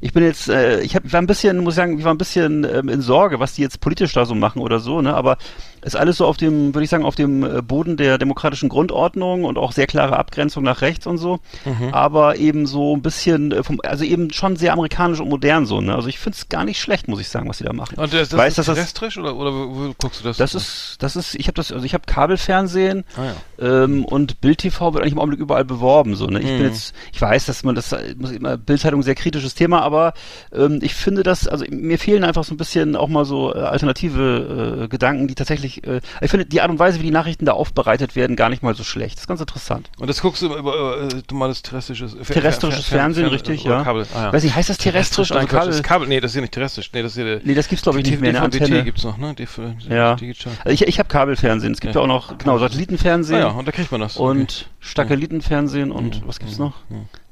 ich 0.00 0.12
bin 0.12 0.24
jetzt, 0.24 0.48
äh, 0.48 0.80
ich 0.80 0.96
hab, 0.96 1.10
war 1.12 1.20
ein 1.20 1.26
bisschen, 1.26 1.58
muss 1.58 1.74
ich 1.74 1.76
sagen, 1.76 1.98
ich 1.98 2.04
war 2.04 2.14
ein 2.14 2.18
bisschen 2.18 2.64
ähm, 2.64 2.88
in 2.88 3.00
Sorge, 3.00 3.40
was 3.40 3.54
die 3.54 3.62
jetzt 3.62 3.80
politisch 3.80 4.12
da 4.12 4.24
so 4.24 4.34
machen 4.34 4.60
oder 4.60 4.80
so, 4.80 5.00
ne? 5.00 5.14
Aber 5.14 5.38
ist 5.82 5.96
alles 5.96 6.16
so 6.18 6.26
auf 6.26 6.36
dem, 6.36 6.74
würde 6.74 6.84
ich 6.84 6.90
sagen, 6.90 7.04
auf 7.04 7.16
dem 7.16 7.42
äh, 7.42 7.60
Boden 7.60 7.96
der 7.96 8.18
demokratischen 8.18 8.68
Grundordnung 8.68 9.44
und 9.44 9.58
auch 9.58 9.72
sehr 9.72 9.86
klare 9.86 10.16
Abgrenzung 10.16 10.62
nach 10.62 10.80
rechts 10.80 11.06
und 11.06 11.18
so. 11.18 11.40
Mhm. 11.64 11.92
Aber 11.92 12.36
eben 12.36 12.66
so 12.66 12.94
ein 12.94 13.02
bisschen, 13.02 13.50
äh, 13.50 13.62
vom, 13.62 13.80
also 13.84 14.04
eben 14.04 14.32
schon 14.32 14.56
sehr 14.56 14.72
amerikanisch 14.72 15.20
und 15.20 15.28
modern 15.28 15.66
so, 15.66 15.80
ne? 15.80 15.94
Also 15.94 16.08
ich 16.08 16.18
finde 16.18 16.36
es 16.38 16.48
gar 16.48 16.64
nicht 16.64 16.80
schlecht, 16.80 17.08
muss 17.08 17.20
ich 17.20 17.28
sagen, 17.28 17.48
was 17.48 17.58
sie 17.58 17.64
da 17.64 17.72
machen. 17.72 17.96
Und 17.98 18.12
das, 18.12 18.28
das 18.30 18.38
Weiß, 18.38 18.58
ist 18.58 18.68
das- 18.68 18.74
terrestrisch 18.76 19.18
oder, 19.18 19.36
oder 19.36 19.52
wo, 19.52 19.94
guckst 19.98 20.20
du 20.20 20.24
das? 20.24 20.36
Das 20.36 20.54
ist, 20.54 20.96
das 21.00 21.16
ist, 21.16 21.34
ich 21.34 21.46
habe 21.46 21.54
das, 21.54 21.72
also 21.72 21.84
ich 21.84 21.94
habe 21.94 22.04
Kabelfernsehen 22.06 23.04
Ah, 23.16 23.32
ja. 23.60 23.84
ähm, 23.84 24.04
und 24.04 24.40
Bild 24.40 24.58
TV 24.58 24.92
wird 24.94 25.02
eigentlich 25.02 25.12
im 25.12 25.18
Augenblick 25.18 25.40
überall 25.40 25.64
beworben. 25.64 26.14
So, 26.14 26.26
ne? 26.26 26.40
Ich 26.40 26.46
bin 26.46 26.58
Mhm. 26.58 26.64
jetzt, 26.64 26.94
ich 27.12 27.20
weiß, 27.20 27.46
dass 27.46 27.62
man 27.62 27.74
das 27.74 27.92
äh, 27.92 28.14
muss 28.18 28.30
immer 28.30 28.56
Bildzeitung 28.56 29.00
ein 29.00 29.02
sehr 29.04 29.14
kritisches 29.14 29.54
Thema, 29.54 29.82
aber 29.82 30.14
ähm, 30.52 30.78
ich 30.82 30.94
finde 30.94 31.22
das, 31.22 31.46
also 31.48 31.64
mir 31.70 31.98
fehlen 31.98 32.24
einfach 32.24 32.44
so 32.44 32.54
ein 32.54 32.56
bisschen 32.56 32.96
auch 32.96 33.08
mal 33.08 33.24
so 33.24 33.54
äh, 33.54 33.58
alternative 33.58 34.82
äh, 34.84 34.88
Gedanken, 34.88 35.28
die 35.28 35.34
tatsächlich, 35.34 35.86
äh, 35.86 36.00
ich 36.20 36.30
finde 36.30 36.46
die 36.46 36.60
Art 36.60 36.70
und 36.70 36.78
Weise, 36.78 36.98
wie 37.00 37.04
die 37.04 37.10
Nachrichten 37.10 37.44
da 37.44 37.52
aufbereitet 37.52 38.16
werden, 38.16 38.36
gar 38.36 38.48
nicht 38.48 38.62
mal 38.62 38.74
so 38.74 38.84
schlecht. 38.84 39.16
Das 39.16 39.22
ist 39.24 39.28
ganz 39.28 39.40
interessant. 39.40 39.90
Und 39.98 40.08
das 40.08 40.20
guckst 40.20 40.42
du 40.42 40.46
über, 40.46 40.58
über 40.58 41.00
äh, 41.02 41.08
normales 41.30 41.62
terrestrisches 41.62 42.14
Fer- 42.22 42.32
Terrestrisches 42.34 42.84
Fer- 42.86 42.88
Fer- 42.88 42.96
Fernsehen, 42.98 43.26
Fer- 43.26 43.32
richtig, 43.32 43.64
oder 43.72 43.78
ja. 43.80 43.84
Kabel. 43.84 44.06
Ah, 44.14 44.22
ja. 44.24 44.32
Weiß 44.32 44.42
nicht, 44.44 44.54
heißt 44.54 44.68
das 44.68 44.78
terrestrisch? 44.78 45.30
Also 45.32 45.40
Also 45.40 45.48
Kabel, 45.48 45.68
das 45.72 45.82
Kabel, 45.82 46.08
nee, 46.08 46.20
das 46.20 46.30
ist 46.32 46.34
ja 46.36 46.40
nicht 46.42 46.52
terrestrisch. 46.54 46.90
Nee, 46.92 47.02
das 47.02 47.12
ist 47.16 47.18
ja 47.18 47.38
nee, 47.44 47.54
das 47.54 47.68
gibt's 47.68 47.82
glaube 47.82 48.00
ich 48.00 48.06
nicht 48.06 48.20
mehr 48.20 48.30
in 48.30 48.36
der 48.36 48.48
DVB-T 48.48 48.64
Antenne. 48.64 48.84
gibt's 48.84 49.04
noch, 49.04 49.18
ne? 49.18 49.34
DV 49.34 49.74
Ja. 49.88 50.14
Digital. 50.14 50.52
Also 50.64 50.70
ich, 50.74 50.82
ich 50.86 50.98
habe 50.98 51.08
Kabelfernsehen. 51.08 51.72
Es 51.72 51.80
gibt 51.80 51.94
ja. 51.94 52.00
Ja. 52.00 52.04
auch 52.04 52.08
noch, 52.08 52.38
genau, 52.38 52.56
Ah 52.56 52.58
Satellitenfernsehen 52.58 53.40
ja, 53.40 53.48
und 53.48 53.66
da 53.68 53.72
kriegt 53.72 53.90
man 53.92 54.00
das. 54.00 54.16
und 54.16 54.68
Satellitenfernsehen 55.16 55.90
und 55.92 56.22
Mhm. 56.22 56.28
was 56.28 56.38
gibt's 56.38 56.58
Mhm. 56.58 56.64
noch? 56.66 56.74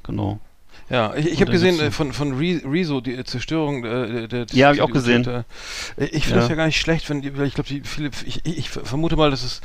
Genau. 0.02 0.38
Ja, 0.88 1.14
ich, 1.14 1.26
ich 1.26 1.32
Und 1.34 1.40
habe 1.42 1.52
gesehen 1.52 1.78
äh, 1.78 1.90
von, 1.92 2.12
von 2.12 2.32
Re- 2.36 2.62
Rezo, 2.64 3.00
die 3.00 3.14
äh, 3.14 3.22
Zerstörung 3.24 3.84
äh, 3.84 4.26
der 4.26 4.46
Ja, 4.52 4.68
hab 4.68 4.74
ich 4.74 4.82
auch 4.82 4.90
gesehen. 4.90 5.24
äh, 5.24 5.44
Ich 5.96 6.24
finde 6.24 6.30
Ja. 6.30 6.36
das 6.40 6.48
ja 6.48 6.56
gar 6.56 6.66
nicht 6.66 6.80
schlecht, 6.80 7.08
wenn 7.08 7.22
die, 7.22 7.28
ich 7.28 7.54
glaube, 7.54 7.68
die 7.68 7.82
viele, 7.84 8.10
ich, 8.26 8.44
ich, 8.44 8.58
ich 8.58 8.70
vermute 8.70 9.14
mal, 9.16 9.30
dass 9.30 9.44
es, 9.44 9.60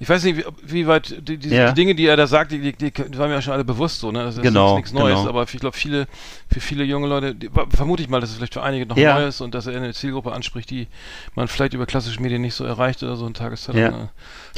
ich 0.00 0.08
weiß 0.08 0.22
nicht, 0.24 0.36
wie, 0.38 0.44
wie 0.62 0.86
weit 0.86 1.14
die, 1.28 1.36
die, 1.38 1.48
Ja. 1.48 1.68
die 1.70 1.74
Dinge, 1.74 1.94
die 1.94 2.06
er 2.06 2.16
da 2.16 2.26
sagt, 2.26 2.52
die, 2.52 2.60
die, 2.72 2.72
die 2.92 3.18
waren 3.18 3.28
mir 3.28 3.34
ja 3.36 3.42
schon 3.42 3.52
alle 3.54 3.64
bewusst 3.64 4.00
so, 4.00 4.12
ne? 4.12 4.24
Das 4.24 4.36
ist 4.36 4.42
Genau, 4.42 4.76
nichts 4.76 4.92
Neues, 4.92 5.18
genau. 5.18 5.28
aber 5.28 5.42
ich 5.42 5.58
glaube, 5.58 5.76
viele, 5.76 6.06
für 6.50 6.60
viele 6.60 6.84
junge 6.84 7.08
Leute, 7.08 7.34
die, 7.34 7.50
vermute 7.70 8.02
ich 8.02 8.08
mal, 8.08 8.20
dass 8.20 8.30
es 8.30 8.36
vielleicht 8.36 8.54
für 8.54 8.62
einige 8.62 8.86
noch 8.86 8.96
Ja. 8.96 9.14
neu 9.18 9.26
ist 9.26 9.40
und 9.40 9.54
dass 9.54 9.66
er 9.66 9.76
eine 9.76 9.92
Zielgruppe 9.92 10.32
anspricht, 10.32 10.70
die 10.70 10.86
man 11.34 11.48
vielleicht 11.48 11.74
über 11.74 11.86
klassische 11.86 12.22
Medien 12.22 12.42
nicht 12.42 12.54
so 12.54 12.64
erreicht 12.64 13.02
oder 13.02 13.16
so 13.16 13.26
in 13.26 13.34
Tageszeitung. 13.34 13.80
Ja. 13.82 14.08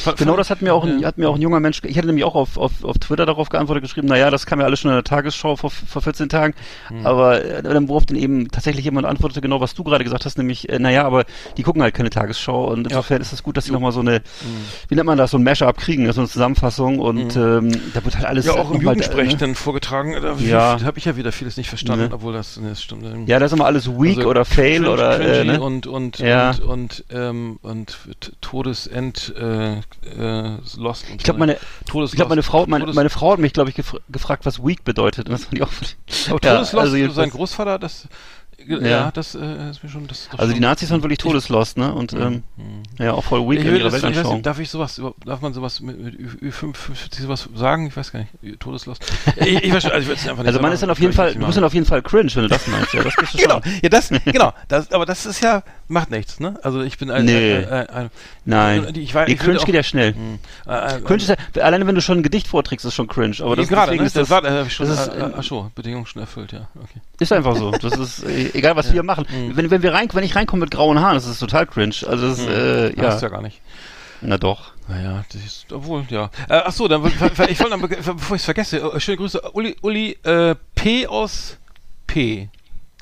Äh. 0.06 0.12
Genau 0.16 0.36
das 0.36 0.50
hat 0.50 0.62
mir 0.62 0.74
auch 0.74 0.84
ein, 0.84 1.00
ja. 1.00 1.08
hat 1.08 1.18
mir 1.18 1.28
auch 1.28 1.34
ein 1.36 1.40
junger 1.42 1.60
Mensch, 1.60 1.80
ich 1.84 1.96
hatte 1.96 2.06
nämlich 2.06 2.24
auch 2.24 2.34
auf, 2.34 2.56
auf, 2.56 2.84
auf 2.84 2.98
Twitter 2.98 3.26
darauf 3.26 3.48
geantwortet 3.48 3.82
geschrieben, 3.82 4.08
naja, 4.08 4.30
das 4.30 4.46
kam 4.46 4.60
ja 4.60 4.66
alles 4.66 4.80
schon 4.80 4.90
in 4.90 4.96
der 4.96 5.04
Tagesschau 5.04 5.56
vor, 5.56 5.70
vor 5.70 6.02
14 6.02 6.28
Tagen, 6.28 6.54
Hm. 6.88 7.06
aber 7.06 7.44
äh, 7.44 7.62
dann 7.62 7.88
worauf 7.88 8.06
dann 8.06 8.16
eben 8.16 8.48
tatsächlich 8.50 8.84
jemand 8.84 9.06
antwortete, 9.06 9.40
genau 9.40 9.60
was 9.60 9.74
du 9.74 9.84
gerade 9.84 10.04
gesagt 10.04 10.24
hast, 10.24 10.38
nämlich, 10.38 10.68
äh, 10.68 10.78
naja, 10.78 11.04
aber 11.04 11.24
die 11.56 11.62
gucken 11.62 11.82
halt 11.82 11.94
keine 11.94 12.10
Tagesschau 12.10 12.68
und 12.72 12.86
insofern 12.86 13.20
ist 13.20 13.32
es 13.32 13.42
gut, 13.42 13.56
dass 13.56 13.64
sie 13.66 13.72
nochmal 13.72 13.92
so 13.92 14.00
eine, 14.00 14.16
Hm. 14.16 14.22
wie 14.88 14.94
nennt 14.94 15.06
man 15.06 15.18
das, 15.18 15.30
so 15.30 15.38
ein 15.38 15.42
Mashup 15.44 15.76
kriegen, 15.78 16.10
so 16.12 16.20
eine 16.20 16.28
Zusammenfassung 16.28 16.98
und 16.98 17.36
ähm, 17.36 17.70
da 17.94 18.04
wird 18.04 18.16
halt 18.16 18.26
alles 18.26 18.46
Ja, 18.46 18.52
auch 18.54 18.70
im 18.70 18.76
noch 18.78 18.82
mal, 18.82 18.92
Jugendsprech 18.94 19.34
äh, 19.34 19.36
dann 19.36 19.54
vorgetragen. 19.54 20.16
Da 20.20 20.34
Ja. 20.34 20.78
habe 20.82 20.98
ich 20.98 21.04
ja 21.04 21.16
wieder 21.16 21.32
vieles 21.32 21.56
nicht 21.56 21.68
verstanden, 21.68 22.08
Ne. 22.08 22.14
obwohl 22.14 22.32
das, 22.32 22.56
ne, 22.58 22.70
das 22.70 22.82
stimmt. 22.82 23.04
ähm, 23.04 23.26
Ja, 23.26 23.38
das 23.38 23.52
ist 23.52 23.56
immer 23.56 23.66
alles 23.66 23.88
weak 23.88 24.18
Also 24.18 24.28
oder 24.30 24.44
fail 24.44 24.80
cringe- 24.82 24.90
oder 24.90 25.20
äh, 25.20 25.24
cringy 25.40 25.52
ne? 25.52 25.60
und 25.60 25.86
und 25.86 26.18
Ja. 26.18 26.50
und 26.50 26.60
und 26.62 27.04
ähm, 27.12 27.58
und 27.62 27.98
Todesend 28.40 29.34
äh, 29.36 29.76
äh, 30.04 30.56
Lost. 30.76 31.04
Ich 31.16 31.22
glaube, 31.24 31.38
meine, 31.40 31.58
Todes 31.86 32.10
ich 32.10 32.16
glaube, 32.16 32.30
meine 32.30 32.42
Frau, 32.42 32.66
meine, 32.66 32.86
meine 32.92 33.10
Frau 33.10 33.32
hat 33.32 33.38
mich, 33.38 33.52
glaube 33.52 33.70
ich, 33.70 33.76
gefra 33.76 33.98
gefragt, 34.08 34.46
was 34.46 34.62
weak 34.62 34.84
bedeutet. 34.84 35.28
Und 35.28 35.32
das 35.32 35.44
fand 35.44 35.56
ich 35.58 35.62
auch. 35.62 35.70
aber 36.30 36.38
ja, 36.44 36.54
Todeslost, 36.54 36.74
also 36.74 36.90
sein 36.92 37.00
jedenfalls- 37.00 37.32
Großvater, 37.32 37.78
das 37.78 38.08
ja, 38.66 38.78
Ja. 38.78 39.10
das 39.12 39.34
äh, 39.34 39.70
ist 39.70 39.82
mir 39.82 39.88
schon. 39.90 40.06
Das, 40.06 40.28
Also 40.32 40.46
die 40.48 40.52
schon- 40.54 40.60
Nazis 40.60 40.90
waren 40.90 41.02
wirklich 41.02 41.18
todeslost, 41.18 41.76
ne? 41.78 41.92
Und 41.94 42.12
ähm, 42.12 42.42
ja, 42.98 43.12
auch 43.12 43.24
voll 43.24 43.40
weak 43.48 43.60
Ich 43.60 43.66
in 43.66 43.76
ihrer 43.76 43.92
Weltanschauung. 43.92 44.42
darf 44.42 44.58
ich 44.58 44.68
sowas, 44.70 45.00
darf 45.24 45.40
man 45.40 45.52
sowas 45.54 45.80
mit, 45.80 45.98
mit 46.00 46.14
Ü- 46.18 46.50
Ü55 46.50 47.22
sowas 47.22 47.48
sagen? 47.54 47.86
Ich 47.86 47.96
weiß 47.96 48.12
gar 48.12 48.20
nicht. 48.20 48.60
Todeslos. 48.60 48.98
ich, 49.36 49.64
ich 49.64 49.72
weiß 49.72 49.82
schon, 49.82 49.92
also 49.92 50.02
ich 50.02 50.08
würde 50.08 50.20
es 50.20 50.28
einfach 50.28 50.38
nicht 50.42 50.46
Also 50.48 50.58
so 50.58 50.62
man 50.62 50.72
ist 50.72 50.82
dann 50.82 50.90
auf 50.90 51.00
jeden 51.00 51.12
Fall, 51.12 51.34
du 51.34 51.44
bist 51.46 51.56
dann 51.56 51.64
auf 51.64 51.74
jeden 51.74 51.86
Fall 51.86 52.02
cringe, 52.02 52.30
wenn 52.34 52.42
du 52.42 52.48
das 52.48 52.66
meinst. 52.66 52.92
Ja, 52.94 53.02
das 53.02 53.14
bist 53.16 53.34
du. 53.34 53.38
Genau, 53.42 53.60
ja, 53.82 53.88
das, 53.88 54.08
genau, 54.24 54.52
das, 54.68 54.92
aber 54.92 55.06
das 55.06 55.26
ist 55.26 55.40
ja, 55.42 55.62
macht 55.88 56.10
nichts, 56.10 56.40
ne? 56.40 56.58
Also 56.62 56.82
ich 56.82 56.98
bin 56.98 57.10
ein, 57.10 57.24
Nee. 57.24 57.56
ein, 57.56 57.68
ein, 57.68 57.88
ein 57.88 58.10
Nein. 58.44 58.94
Ich, 58.96 59.14
weiß, 59.14 59.26
Die 59.26 59.32
ich 59.34 59.38
cringe 59.38 59.58
auch, 59.60 59.64
geht 59.64 59.74
ja 59.74 59.82
schnell. 59.82 60.14
äh, 60.66 60.96
äh, 60.96 61.00
Cringe 61.00 61.22
ist 61.22 61.28
ja, 61.28 61.36
alleine 61.62 61.86
wenn 61.86 61.94
du 61.94 62.00
schon 62.00 62.18
ein 62.18 62.22
Gedicht 62.22 62.48
vorträgst, 62.48 62.84
ist 62.84 62.94
schon 62.94 63.06
cringe. 63.08 63.36
Aber 63.40 63.56
das, 63.56 63.68
gerade, 63.68 63.92
deswegen 63.92 64.02
ne? 64.02 64.06
ist 64.06 64.16
Das, 64.16 64.28
das, 64.28 64.42
war, 64.42 64.44
äh, 64.44 64.68
schon, 64.70 64.88
das 64.88 65.00
ist, 65.06 65.14
äh, 65.14 65.20
äh, 65.20 65.30
ach 65.36 65.42
so, 65.42 65.70
Bedingung 65.74 66.06
schon 66.06 66.20
erfüllt, 66.22 66.52
ja. 66.52 66.68
Okay. 66.76 67.00
ist 67.18 67.32
einfach 67.32 67.56
so. 67.56 67.70
Das 67.70 67.96
ist 67.96 68.24
egal, 68.54 68.76
was 68.76 68.92
wir 68.92 69.02
machen. 69.02 69.26
Mhm. 69.30 69.56
Wenn, 69.56 69.70
wenn 69.70 69.82
wir 69.82 69.92
rein, 69.92 70.08
wenn 70.12 70.24
ich 70.24 70.36
reinkomme 70.36 70.60
mit 70.60 70.70
grauen 70.70 71.00
Haaren, 71.00 71.14
das 71.14 71.26
ist 71.26 71.38
total 71.38 71.66
cringe. 71.66 71.94
Also 72.06 72.28
das, 72.28 72.38
ist, 72.38 72.48
äh, 72.48 72.94
Ja. 72.96 73.08
Hast 73.08 73.22
ja, 73.22 73.28
ja 73.28 73.34
gar 73.34 73.42
nicht. 73.42 73.60
na 74.20 74.38
doch. 74.38 74.72
Naja, 74.88 75.24
das 75.32 75.44
ist, 75.44 75.72
obwohl, 75.72 76.04
ja. 76.10 76.30
Äh, 76.48 76.62
ach 76.64 76.72
so, 76.72 76.88
dann, 76.88 77.04
ich 77.06 77.20
wollte 77.60 77.78
bevor 78.12 78.36
ich 78.36 78.42
es 78.42 78.44
vergesse, 78.44 78.78
äh, 78.78 78.98
schöne 79.00 79.18
Grüße, 79.18 79.40
Uli, 79.52 79.76
Uli, 79.82 80.18
äh, 80.24 80.56
P 80.74 81.06
aus 81.06 81.58
P. 82.06 82.48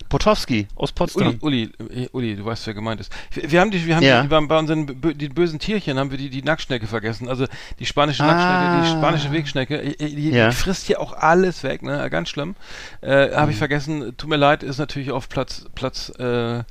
Potowski 0.08 0.68
aus 0.74 0.92
Potsdam. 0.92 1.36
Uli, 1.40 1.70
Uli, 1.78 2.02
äh, 2.04 2.08
Uli, 2.12 2.36
du 2.36 2.44
weißt, 2.44 2.66
wer 2.66 2.74
gemeint 2.74 3.00
ist. 3.00 3.12
Wir, 3.32 3.60
haben 3.60 3.70
die, 3.70 3.84
wir 3.86 3.96
haben 3.96 4.02
Ja. 4.04 4.22
die, 4.22 4.28
bei, 4.28 4.58
unseren 4.58 4.86
die 4.86 5.28
bösen 5.28 5.58
Tierchen 5.58 5.98
haben 5.98 6.10
wir 6.10 6.18
die, 6.18 6.30
die 6.30 6.42
Nacktschnecke 6.42 6.86
vergessen. 6.86 7.28
Also 7.28 7.46
die 7.78 7.86
spanische 7.86 8.24
Ah. 8.24 8.26
Nacktschnecke, 8.28 8.82
die 8.84 8.98
spanische 8.98 9.32
Wegschnecke, 9.32 9.76
äh, 9.76 9.90
äh, 10.04 10.14
die, 10.14 10.30
Ja. 10.30 10.48
die 10.50 10.54
frisst 10.56 10.86
hier 10.86 11.00
auch 11.00 11.12
alles 11.12 11.62
weg, 11.62 11.82
ne? 11.82 12.08
Ganz 12.10 12.28
schlimm. 12.30 12.54
Äh, 13.00 13.32
Habe 13.34 13.50
ich 13.50 13.56
Mhm. 13.56 13.58
vergessen. 13.58 14.14
Tut 14.16 14.30
mir 14.30 14.36
leid, 14.36 14.62
ist 14.62 14.78
natürlich 14.78 15.10
auf 15.10 15.28
Platz 15.28 15.66
Platz 15.74 16.10
äh, 16.18 16.62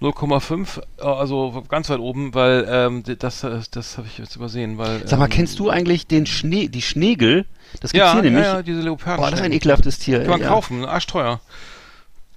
0,5, 0.00 0.80
äh, 0.98 1.02
also 1.02 1.62
ganz 1.68 1.88
weit 1.90 1.98
oben, 2.00 2.34
weil 2.34 2.66
ähm, 2.68 3.02
das 3.18 3.46
das, 3.70 3.98
habe 3.98 4.06
ich 4.06 4.18
jetzt 4.18 4.36
übersehen, 4.36 4.78
weil. 4.78 5.06
Sag 5.06 5.18
mal, 5.18 5.26
ähm, 5.26 5.30
kennst 5.30 5.58
du 5.58 5.70
eigentlich 5.70 6.06
den 6.06 6.26
Schnee, 6.26 6.68
die 6.68 6.82
Schneegel? 6.82 7.46
Das 7.80 7.92
gibt's 7.92 8.06
ja, 8.06 8.12
hier 8.14 8.22
nämlich. 8.22 8.44
ja, 8.44 8.56
ja, 8.56 8.62
diese 8.62 8.80
Leoparden. 8.80 9.22
Boah, 9.24 9.30
das 9.30 9.40
ist 9.40 9.46
ein 9.46 9.52
ekelhaftes 9.52 9.98
Tier. 9.98 10.20
Kann 10.20 10.30
man 10.30 10.42
kaufen, 10.42 10.84
arschteuer. 10.84 11.40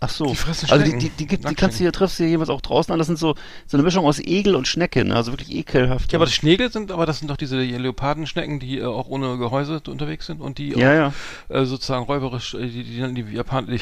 Ach 0.05 0.09
so. 0.09 0.25
Die 0.25 0.35
fressen 0.35 0.69
also 0.69 0.83
die, 0.83 0.91
Schnecken. 0.91 1.00
die, 1.00 1.09
die, 1.09 1.27
gibt, 1.27 1.29
die 1.29 1.33
Nacktschnecken. 1.47 1.55
kannst 1.57 1.79
du 1.79 1.83
hier, 1.83 1.91
triffst 1.91 2.19
du 2.19 2.24
hier 2.24 2.31
jeweils 2.31 2.50
auch 2.50 2.62
draußen 2.62 2.91
an. 2.91 3.00
Das 3.00 3.07
sind 3.07 3.17
so, 3.17 3.35
so 3.65 3.77
eine 3.77 3.83
Mischung 3.83 4.05
aus 4.05 4.19
Egel 4.19 4.55
und 4.55 4.67
Schnecke, 4.67 5.03
ne? 5.03 5.15
Also 5.15 5.31
wirklich 5.31 5.51
ekelhaft. 5.51 6.12
Ja, 6.12 6.17
aber 6.17 6.25
das 6.25 6.35
Schnegel 6.35 6.71
sind, 6.71 6.91
aber 6.91 7.05
das 7.05 7.19
sind 7.19 7.29
doch 7.29 7.38
diese 7.38 7.57
Leopardenschnecken, 7.59 8.59
die 8.59 8.79
äh, 8.79 8.85
auch 8.85 9.07
ohne 9.07 9.38
Gehäuse 9.38 9.81
unterwegs 9.88 10.25
sind 10.27 10.41
und 10.41 10.57
die 10.57 10.69
ja, 10.69 10.93
ja. 10.93 11.13
auch, 11.50 11.55
äh, 11.55 11.65
sozusagen 11.65 12.05
räuberisch 12.05 12.53
äh, 12.53 12.67
die, 12.67 12.83
die, 12.83 13.13
die, 13.24 13.35
Japan 13.35 13.67
die, 13.67 13.79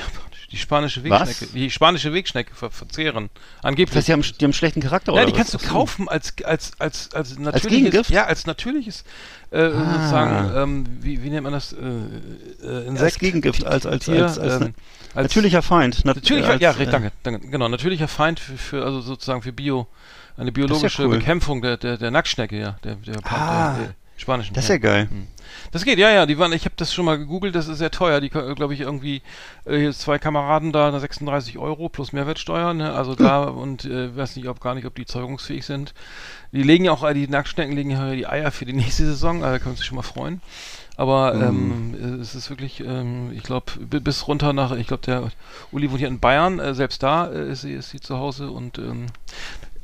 die 0.52 0.58
spanische 0.58 1.08
Was? 1.10 1.28
Wegschnecke, 1.30 1.54
die 1.54 1.70
spanische 1.70 2.14
Wegschnecke 2.14 2.56
ver 2.56 2.72
verzehren. 2.72 3.30
Das 3.34 3.66
Angeblich. 3.66 3.96
heißt, 3.98 4.08
die 4.08 4.14
haben, 4.14 4.22
die 4.22 4.28
haben 4.32 4.44
einen 4.46 4.54
schlechten 4.54 4.82
Charakter, 4.82 5.12
ja, 5.12 5.18
oder 5.18 5.26
die 5.26 5.32
was? 5.34 5.38
kannst 5.38 5.54
du 5.54 5.58
kaufen 5.58 6.08
als 6.10 6.34
als 6.44 6.72
als 6.80 7.14
als 7.14 7.38
natürliches 7.38 7.70
Gegengift? 7.70 8.10
ja 8.10 8.26
als 8.26 8.46
natürliches 8.46 9.04
äh, 9.52 9.64
Ah. 9.64 9.94
sozusagen 9.94 10.52
ähm, 10.56 10.86
wie, 11.02 11.22
wie 11.24 11.30
nennt 11.30 11.44
man 11.44 11.54
das 11.54 11.74
äh, 11.74 11.78
äh, 11.78 12.76
Als 12.78 12.86
Insekt 12.88 13.20
Gegengift, 13.20 13.66
als, 13.66 13.86
als, 13.86 14.06
Tier, 14.06 14.24
als, 14.24 14.40
als, 14.40 14.54
ähm, 14.56 14.62
als 14.64 14.74
natürlicher 15.16 15.62
Feind. 15.62 16.06
Nat 16.06 16.16
Natürlicher, 16.16 16.50
als, 16.52 16.62
ja, 16.62 16.72
äh, 16.72 16.86
danke, 16.86 17.12
danke, 17.24 17.48
genau, 17.48 17.68
natürlicher 17.68 18.08
Feind 18.08 18.40
für, 18.40 18.58
für 18.58 18.86
also 18.86 19.02
sozusagen 19.02 19.42
für 19.42 19.52
Bio, 19.54 19.88
eine 20.38 20.52
biologische 20.52 21.04
cool. 21.04 21.18
Bekämpfung 21.18 21.62
der, 21.62 21.78
der, 21.78 21.98
der 21.98 22.12
Nacktschnecke, 22.12 22.60
ja, 22.60 22.78
der, 22.84 22.96
der, 22.96 23.16
Ah. 23.26 23.76
der, 23.78 23.86
der 23.88 23.96
spanischen. 24.18 24.54
Das 24.54 24.66
ist 24.66 24.70
ja 24.70 24.78
geil. 24.78 25.08
Das 25.72 25.86
geht, 25.86 26.00
ja, 26.00 26.10
ja, 26.10 26.26
die 26.26 26.38
waren, 26.40 26.54
ich 26.54 26.66
habe 26.66 26.76
das 26.78 26.94
schon 26.94 27.06
mal 27.06 27.18
gegoogelt, 27.18 27.54
das 27.56 27.68
ist 27.68 27.78
sehr 27.78 27.92
teuer, 27.92 28.22
die, 28.22 28.30
glaube 28.30 28.74
ich, 28.74 28.80
irgendwie, 28.82 29.22
äh, 29.66 29.78
hier 29.78 29.94
zwei 29.94 30.18
Kameraden 30.18 30.72
da, 30.72 30.98
36 30.98 31.58
Euro 31.58 31.90
plus 31.90 32.12
Mehrwertsteuer, 32.14 32.74
ne, 32.74 32.94
also 32.94 33.16
da, 33.16 33.44
und, 33.44 33.86
äh, 33.86 34.16
weiß 34.16 34.36
nicht, 34.36 34.48
ob 34.48 34.60
gar 34.62 34.76
nicht, 34.76 34.86
ob 34.86 34.96
die 34.96 35.06
zeugungsfähig 35.06 35.66
sind. 35.66 35.94
Die 36.52 36.64
legen 36.64 36.86
ja 36.86 36.92
auch, 36.92 37.04
äh, 37.04 37.14
die 37.14 37.28
Nacktschnecken 37.28 37.76
legen 37.76 37.92
ja 37.92 38.12
die 38.14 38.28
Eier 38.28 38.52
für 38.52 38.66
die 38.66 38.74
nächste 38.74 39.06
Saison, 39.06 39.44
also 39.44 39.54
da 39.54 39.60
können 39.60 39.76
wir 39.76 39.78
sich 39.78 39.86
schon 39.86 39.98
mal 39.98 40.04
freuen. 40.04 40.42
Aber 40.96 41.34
ähm, 41.34 41.96
äh, 42.00 42.22
es 42.22 42.36
ist 42.36 42.50
wirklich, 42.50 42.80
ähm, 42.82 43.32
ich 43.34 43.44
glaube, 43.44 43.72
bis 43.80 44.28
runter 44.28 44.54
nach, 44.54 44.72
ich 44.74 44.88
glaube, 44.88 45.04
der 45.04 45.32
Uli 45.72 45.90
wohnt 45.90 46.00
hier 46.00 46.08
in 46.08 46.20
Bayern, 46.20 46.60
äh, 46.60 46.76
selbst 46.76 47.02
da 47.02 47.28
äh, 47.28 47.52
ist, 47.52 47.62
sie, 47.62 47.74
ist 47.74 47.90
sie 47.90 48.00
zu 48.00 48.18
Hause 48.18 48.52
und 48.52 48.78
ähm, 48.78 49.08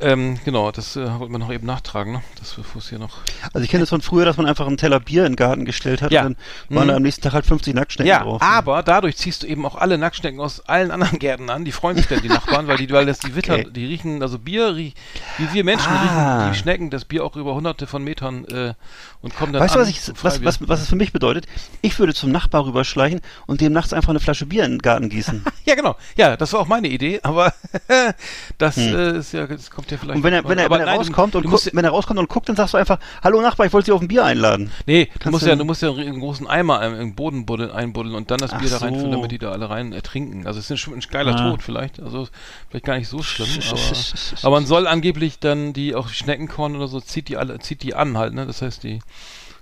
ähm, 0.02 0.40
genau, 0.46 0.72
das 0.72 0.96
äh, 0.96 1.20
wollten 1.20 1.34
wir 1.34 1.40
noch 1.40 1.52
eben 1.52 1.66
nachtragen, 1.66 2.14
ne? 2.14 2.22
Das 2.40 2.58
es 2.78 2.90
hier 2.90 3.00
noch. 3.00 3.18
Also 3.54 3.64
ich 3.64 3.70
kenne 3.70 3.84
es 3.84 3.90
von 3.90 4.02
früher, 4.02 4.26
dass 4.26 4.38
man 4.38 4.46
einfach 4.46 4.66
einen 4.68 4.78
Teller 4.78 5.00
Bier 5.00 5.26
in 5.26 5.34
den 5.34 5.36
Garten 5.36 5.66
gestellt 5.66 6.02
hat 6.02 6.12
Ja. 6.12 6.26
und 6.26 6.38
dann 6.70 6.76
waren 6.78 6.84
Mhm. 6.86 6.90
da 6.90 6.96
am 6.98 7.02
nächsten 7.04 7.22
Tag 7.22 7.34
halt 7.34 7.46
50 7.46 7.74
Nacktschnecken 7.74 8.10
Ja, 8.10 8.24
drauf. 8.24 8.42
aber 8.42 8.84
dadurch 8.84 9.18
ziehst 9.18 9.44
du 9.44 9.48
eben 9.48 9.66
auch 9.66 9.76
alle 9.76 9.98
Nacktschnecken 9.98 10.40
aus 10.40 10.62
allen 10.68 10.92
anderen 10.92 11.20
Gärten 11.20 11.50
an. 11.50 11.66
Die 11.66 11.72
freuen 11.72 11.98
sich 11.98 12.08
dann, 12.08 12.22
die 12.22 12.30
Nachbarn, 12.30 12.68
weil 12.68 12.78
die, 12.78 12.90
weil 12.92 13.06
das 13.06 13.20
die 13.20 13.36
Witter, 13.36 13.54
Okay. 13.56 13.68
die 13.72 13.86
riechen, 13.86 14.22
also 14.22 14.40
Bier, 14.40 14.76
rie, 14.76 14.94
wie 15.38 15.54
wir 15.54 15.64
Menschen 15.64 15.92
Ah. 15.92 16.38
riechen 16.44 16.52
die 16.54 16.58
Schnecken 16.60 16.90
das 16.90 17.06
Bier 17.06 17.24
auch 17.26 17.36
über 17.36 17.54
hunderte 17.54 17.86
von 17.88 18.04
Metern 18.04 18.46
äh, 18.46 18.74
und 19.22 19.36
kommen 19.36 19.54
dann 19.54 19.62
Weißt 19.62 19.76
du, 19.76 19.80
was, 19.80 19.90
ich, 19.90 20.00
was, 20.24 20.44
was, 20.44 20.68
was 20.68 20.82
es 20.82 20.88
für 20.90 20.96
mich 20.96 21.12
bedeutet? 21.12 21.46
Ich 21.82 22.00
würde 22.00 22.14
zum 22.14 22.32
Nachbar 22.32 22.66
rüberschleichen 22.66 23.22
und 23.48 23.62
dem 23.62 23.74
nachts 23.74 23.92
einfach 23.94 24.10
eine 24.10 24.20
Flasche 24.20 24.46
Bier 24.46 24.64
in 24.66 24.72
den 24.74 24.82
Garten 24.82 25.10
gießen. 25.10 25.44
Ja, 25.66 25.76
genau. 25.76 25.96
Ja, 26.18 26.36
das 26.36 26.52
war 26.54 26.62
auch 26.62 26.68
meine 26.68 26.88
Idee, 26.88 27.20
aber 27.22 27.54
das 28.58 28.76
äh, 28.78 29.18
ist 29.18 29.34
ja, 29.34 29.46
das 29.46 29.70
kommt 29.70 29.89
ja 29.92 29.98
vielleicht. 29.98 30.16
Hm. 30.16 30.18
Und 30.18 30.24
wenn 30.24 30.34
er, 30.34 30.44
wenn 30.48 30.58
er, 30.58 30.70
wenn 30.70 30.80
er 30.80 30.86
nein, 30.88 30.98
rauskommt 30.98 31.36
und 31.36 31.44
guckt, 31.50 31.70
wenn 31.74 31.84
er 31.86 31.92
rauskommt 31.92 32.20
und 32.20 32.30
guckt, 32.30 32.50
dann 32.50 32.56
sagst 32.56 32.74
du 32.74 32.78
einfach, 32.78 33.00
hallo 33.24 33.42
Nachbar, 33.42 33.66
ich 33.68 33.74
wollte 33.74 33.88
Sie 33.88 33.92
auf 33.92 34.02
ein 34.02 34.08
Bier 34.08 34.26
einladen. 34.26 34.72
Nee, 34.86 35.06
du 35.06 35.12
Kannst 35.20 35.32
musst, 35.32 35.46
du- 35.46 35.50
ja, 35.50 35.56
du 35.56 35.66
musst 35.66 35.82
ja 35.82 35.92
einen 35.92 36.20
großen 36.20 36.48
Eimer 36.48 36.82
im, 37.00 37.16
Boden 37.16 37.46
buddeln, 37.46 37.72
einbuddeln 37.72 38.16
und 38.16 38.32
dann 38.32 38.38
das 38.40 38.54
Ach 38.54 38.60
Bier 38.60 38.70
da 38.70 38.78
reinfüllen, 38.78 39.12
so. 39.12 39.16
damit 39.18 39.32
die 39.32 39.38
da 39.40 39.52
alle 39.52 39.70
rein 39.70 39.94
ertrinken. 39.94 40.46
Also 40.48 40.60
es 40.60 40.70
ist 40.70 40.88
ein, 40.88 40.94
ein 40.94 41.00
geiler 41.12 41.36
Ah. 41.36 41.50
Tod 41.52 41.64
vielleicht, 41.64 42.00
also 42.02 42.28
vielleicht 42.70 42.86
gar 42.86 42.98
nicht 42.98 43.08
so 43.08 43.22
schlimm, 43.24 43.48
aber, 43.70 43.80
aber 44.44 44.56
man 44.56 44.66
soll 44.66 44.88
angeblich 44.88 45.40
dann 45.40 45.74
die 45.74 45.96
auch 45.96 46.10
Schneckenkorn 46.10 46.76
oder 46.76 46.88
so 46.88 47.00
zieht 47.02 47.28
die 47.30 47.38
alle, 47.38 47.60
zieht 47.60 47.84
die 47.84 47.96
an 47.96 48.18
halt, 48.18 48.34
ne? 48.34 48.46
Das 48.46 48.62
heißt 48.62 48.84
die, 48.84 49.00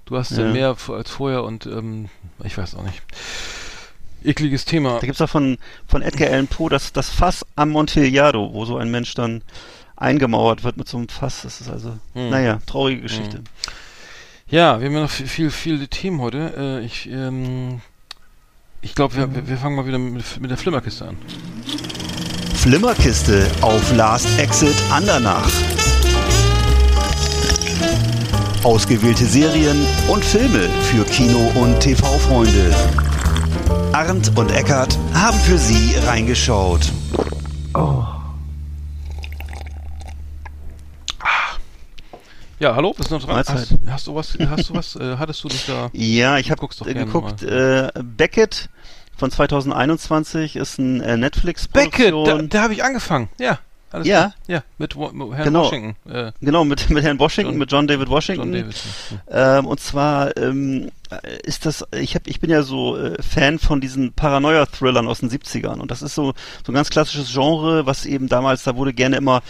du 0.05 0.17
hast 0.17 0.31
Ja. 0.31 0.45
mehr 0.45 0.75
als 0.89 1.09
vorher 1.11 1.43
und 1.43 1.65
ähm, 1.65 2.09
ich 2.43 2.57
weiß 2.57 2.75
auch 2.75 2.83
nicht. 2.83 3.01
Ekliges 4.23 4.65
Thema. 4.65 4.97
Da 4.99 5.05
gibt's 5.05 5.21
auch 5.21 5.29
von, 5.29 5.57
von 5.87 6.01
Edgar 6.01 6.29
Allan 6.29 6.47
Poe 6.47 6.69
das, 6.69 6.91
das 6.91 7.09
Fass 7.09 7.45
Amontillado, 7.55 8.51
wo 8.51 8.65
so 8.65 8.77
ein 8.77 8.89
Mensch 8.89 9.13
dann 9.13 9.43
eingemauert 9.97 10.63
wird 10.63 10.77
mit 10.77 10.87
so 10.87 10.97
einem 10.97 11.09
Fass. 11.09 11.41
Das 11.41 11.59
ist 11.59 11.69
also, 11.69 11.97
Hm. 12.13 12.29
naja, 12.29 12.59
traurige 12.65 13.01
Geschichte. 13.01 13.41
Ja, 14.49 14.79
wir 14.79 14.87
haben 14.87 14.95
ja 14.95 15.01
noch 15.01 15.09
viel, 15.09 15.27
viel, 15.27 15.51
viele 15.51 15.87
Themen 15.89 16.21
heute. 16.21 16.53
Äh, 16.81 16.85
ich, 16.85 17.09
ähm, 17.11 17.81
ich 18.81 18.95
glaube, 18.95 19.15
wir, 19.17 19.35
wir, 19.35 19.47
wir 19.47 19.57
fangen 19.57 19.75
mal 19.75 19.85
wieder 19.85 19.97
mit, 19.99 20.39
mit 20.39 20.49
der 20.49 20.57
Flimmerkiste 20.57 21.09
an. 21.09 21.17
Flimmerkiste 22.55 23.45
auf 23.61 23.93
Last 23.95 24.27
Exit 24.39 24.75
Andernach. 24.91 25.49
Ausgewählte 28.63 29.25
Serien 29.25 29.85
und 30.07 30.23
Filme 30.23 30.69
für 30.91 31.03
Kino- 31.05 31.51
und 31.55 31.79
TV-Freunde. 31.79 32.75
Arndt 33.93 34.31
und 34.37 34.51
Eckart 34.51 34.97
haben 35.13 35.39
für 35.39 35.57
Sie 35.57 35.95
reingeschaut. 36.05 36.91
Ja, 42.59 42.75
hallo, 42.75 42.93
bist 42.97 43.11
du 43.11 43.15
noch 43.15 43.23
dran? 43.23 43.35
Mahlzeit. 43.35 43.57
Hast, 43.57 43.71
hast 43.87 44.07
du 44.07 44.15
was, 44.15 44.37
hast 44.39 44.69
du 44.69 44.73
was, 44.73 44.95
äh, 44.95 45.17
hattest 45.17 45.43
du 45.43 45.47
dich 45.47 45.65
da? 45.67 45.89
Ja, 45.93 46.37
ich 46.39 46.49
habe 46.49 46.65
äh, 46.65 46.83
gerne 46.93 47.05
geguckt, 47.05 47.43
äh, 47.43 47.89
Beckett 48.03 48.69
von 49.15 49.29
2021 49.31 50.55
ist 50.55 50.79
ein 50.79 51.01
äh, 51.01 51.17
netflix 51.17 51.67
Beckett, 51.67 52.13
da, 52.25 52.41
da 52.41 52.61
habe 52.63 52.73
ich 52.73 52.83
angefangen. 52.83 53.29
Ja. 53.39 53.59
Alles 53.89 54.05
Ja. 54.07 54.17
klar. 54.19 54.33
Ja, 54.47 54.63
mit, 54.79 54.97
Wa- 54.97 55.11
mit 55.13 55.31
Herrn 55.33 55.45
Genau. 55.45 55.63
Washington. 55.63 56.11
Äh, 56.11 56.31
Genau, 56.41 56.65
mit, 56.65 56.89
mit 56.89 57.03
Herrn 57.05 57.19
Washington, 57.19 57.51
John- 57.53 57.59
mit 57.59 57.71
John 57.71 57.87
David 57.87 58.09
Washington. 58.09 58.53
John 58.53 58.61
Davidson. 58.63 58.91
Ähm, 59.31 59.65
und 59.65 59.79
zwar 59.79 60.35
ähm, 60.35 60.91
ist 61.43 61.65
das, 61.65 61.85
ich 61.95 62.15
hab, 62.15 62.27
ich 62.27 62.39
bin 62.39 62.49
ja 62.49 62.63
so 62.63 62.97
äh, 62.97 63.21
Fan 63.21 63.59
von 63.59 63.81
diesen 63.81 64.13
Paranoia-Thrillern 64.13 65.07
aus 65.07 65.19
den 65.19 65.29
70ern 65.29 65.79
und 65.79 65.91
das 65.91 66.01
ist 66.01 66.15
so, 66.15 66.33
so 66.65 66.71
ein 66.71 66.75
ganz 66.75 66.89
klassisches 66.89 67.31
Genre, 67.31 67.85
was 67.85 68.05
eben 68.05 68.27
damals, 68.27 68.63
da 68.63 68.75
wurde 68.75 68.93
gerne 68.93 69.17
immer 69.17 69.41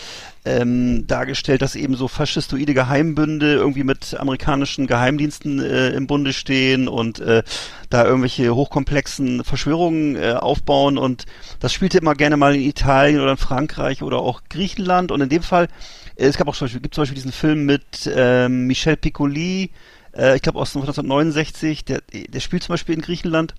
ähm, 0.45 1.05
dargestellt, 1.07 1.61
dass 1.61 1.75
eben 1.75 1.95
so 1.95 2.07
faschistoide 2.07 2.73
Geheimbünde 2.73 3.53
irgendwie 3.53 3.83
mit 3.83 4.15
amerikanischen 4.17 4.87
Geheimdiensten 4.87 5.59
äh, 5.59 5.89
im 5.89 6.07
Bunde 6.07 6.31
stehen 6.31 6.87
und 6.87 7.19
äh, 7.19 7.43
da 7.89 8.05
irgendwelche 8.05 8.55
hochkomplexen 8.55 9.43
Verschwörungen 9.43 10.15
äh, 10.15 10.33
aufbauen. 10.33 10.97
Und 10.97 11.25
das 11.59 11.73
spielte 11.73 11.97
immer 11.97 12.15
gerne 12.15 12.37
mal 12.37 12.55
in 12.55 12.61
Italien 12.61 13.19
oder 13.19 13.31
in 13.31 13.37
Frankreich 13.37 14.03
oder 14.03 14.19
auch 14.19 14.41
Griechenland. 14.49 15.11
Und 15.11 15.21
in 15.21 15.29
dem 15.29 15.43
Fall 15.43 15.67
äh, 16.15 16.25
es 16.25 16.37
gab 16.37 16.47
auch 16.47 16.55
zum 16.55 16.65
Beispiel, 16.65 16.81
gibt 16.81 16.95
zum 16.95 17.03
Beispiel 17.03 17.15
diesen 17.15 17.31
Film 17.31 17.65
mit 17.65 18.09
ähm, 18.13 18.67
Michel 18.67 18.97
Piccoli, 18.97 19.71
äh, 20.17 20.35
ich 20.35 20.41
glaube 20.41 20.59
aus 20.59 20.75
1969, 20.75 21.85
der, 21.85 22.01
der 22.11 22.39
spielt 22.39 22.63
zum 22.63 22.73
Beispiel 22.73 22.95
in 22.95 23.01
Griechenland. 23.01 23.53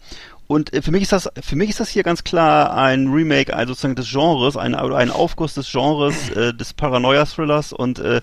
Und 0.47 0.73
äh, 0.73 0.83
für 0.83 0.90
mich 0.90 1.03
ist 1.03 1.12
das, 1.12 1.29
für 1.40 1.57
mich 1.57 1.71
ist 1.71 1.81
das 1.81 1.88
hier 1.88 2.03
ganz 2.03 2.25
klar 2.25 2.75
ein 2.75 3.09
Remake, 3.09 3.55
also 3.55 3.73
sozusagen 3.73 3.94
des 3.94 4.11
Genres, 4.11 4.57
ein, 4.57 4.75
ein 4.75 5.11
Aufguss 5.11 5.55
des 5.55 5.71
Genres, 5.71 6.31
äh, 6.31 6.55
des 6.55 6.73
Paranoia-Thrillers 6.73 7.73
und 7.73 7.99
äh, 7.99 8.21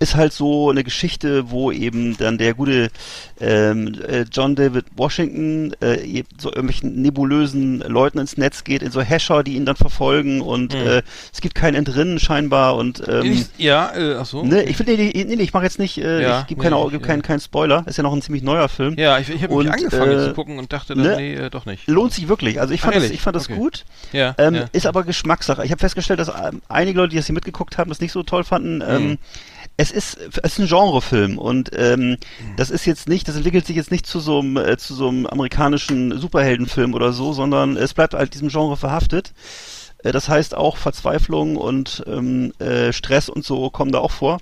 ist 0.00 0.14
halt 0.16 0.32
so 0.32 0.70
eine 0.70 0.84
Geschichte, 0.84 1.50
wo 1.50 1.72
eben 1.72 2.16
dann 2.18 2.38
der 2.38 2.54
gute 2.54 2.90
ähm, 3.40 3.94
äh, 4.06 4.24
John 4.32 4.54
David 4.54 4.84
Washington 4.96 5.72
äh, 5.80 6.22
so 6.38 6.48
irgendwelchen 6.50 7.02
nebulösen 7.02 7.80
Leuten 7.80 8.18
ins 8.18 8.36
Netz 8.36 8.64
geht, 8.64 8.82
in 8.82 8.90
so 8.90 9.02
Hasher, 9.02 9.42
die 9.42 9.54
ihn 9.54 9.66
dann 9.66 9.76
verfolgen 9.76 10.40
und 10.40 10.74
Mhm. 10.74 10.80
äh, 10.86 11.02
es 11.32 11.40
gibt 11.40 11.54
kein 11.54 11.74
Entrinnen 11.74 12.18
scheinbar 12.18 12.76
und 12.76 13.02
ähm, 13.08 13.32
Ich- 13.32 13.46
ja, 13.58 13.92
äh, 13.96 14.16
ach 14.20 14.26
so. 14.26 14.44
ne, 14.44 14.62
ich 14.64 14.78
will 14.78 14.86
nee, 14.86 15.12
nee, 15.14 15.24
nee, 15.36 15.42
ich 15.42 15.52
mache 15.52 15.64
jetzt 15.64 15.78
nicht, 15.78 15.98
äh, 15.98 16.22
Ja, 16.22 16.40
ich 16.42 16.46
gebe 16.46 16.60
nee, 16.62 16.68
keine, 16.70 16.84
ich- 16.84 16.90
geb 16.92 17.02
keinen, 17.02 17.22
keinen 17.22 17.40
Spoiler, 17.40 17.84
ist 17.86 17.96
ja 17.96 18.02
noch 18.02 18.12
ein 18.12 18.22
ziemlich 18.22 18.42
neuer 18.42 18.68
Film. 18.68 18.94
Ja, 18.98 19.18
ich, 19.18 19.28
ich 19.30 19.42
habe 19.42 19.54
angefangen 19.70 20.12
äh, 20.12 20.24
zu 20.24 20.32
gucken 20.34 20.58
und 20.58 20.72
dachte 20.72 20.94
dann, 20.94 21.04
ne? 21.04 21.16
nee, 21.16 21.34
äh, 21.34 21.50
doch 21.50 21.66
nicht. 21.66 21.86
Lohnt 21.88 22.12
sich 22.12 22.28
wirklich. 22.28 22.60
Also 22.60 22.72
ich 22.74 22.80
Ach, 22.80 22.84
fand 22.84 22.96
das, 22.96 23.02
ehrlich? 23.04 23.16
ich 23.18 23.22
fand 23.22 23.36
das 23.36 23.46
Okay. 23.48 23.56
gut. 23.58 23.84
Ja, 24.12 24.34
Ähm, 24.38 24.54
ja. 24.54 24.64
Ist 24.72 24.86
aber 24.86 25.04
Geschmackssache. 25.04 25.64
Ich 25.64 25.70
habe 25.70 25.80
festgestellt, 25.80 26.20
dass 26.20 26.28
ähm, 26.28 26.62
einige 26.68 26.98
Leute, 26.98 27.10
die 27.10 27.16
das 27.16 27.26
hier 27.26 27.34
mitgeguckt 27.34 27.78
haben, 27.78 27.88
das 27.90 28.00
nicht 28.00 28.12
so 28.12 28.22
toll 28.22 28.44
fanden. 28.44 28.82
Ähm, 28.86 29.02
Mhm. 29.08 29.18
Es 29.80 29.92
ist, 29.92 30.18
es 30.18 30.38
ist 30.38 30.58
ein 30.58 30.66
Genrefilm 30.66 31.38
und 31.38 31.70
ähm, 31.72 32.18
das 32.56 32.68
ist 32.68 32.84
jetzt 32.84 33.08
nicht, 33.08 33.28
das 33.28 33.36
entwickelt 33.36 33.64
sich 33.64 33.76
jetzt 33.76 33.92
nicht 33.92 34.06
zu 34.06 34.18
so 34.18 34.40
einem, 34.40 34.56
äh, 34.56 34.76
zu 34.76 34.92
so 34.92 35.08
einem 35.08 35.24
amerikanischen 35.24 36.18
Superheldenfilm 36.18 36.94
oder 36.94 37.12
so, 37.12 37.32
sondern 37.32 37.76
es 37.76 37.94
bleibt 37.94 38.14
halt 38.14 38.34
diesem 38.34 38.48
Genre 38.48 38.76
verhaftet. 38.76 39.32
Äh, 40.02 40.10
das 40.10 40.28
heißt 40.28 40.56
auch 40.56 40.76
Verzweiflung 40.76 41.56
und 41.56 42.02
ähm, 42.08 42.52
äh, 42.58 42.92
Stress 42.92 43.28
und 43.28 43.44
so 43.44 43.70
kommen 43.70 43.92
da 43.92 44.00
auch 44.00 44.10
vor. 44.10 44.40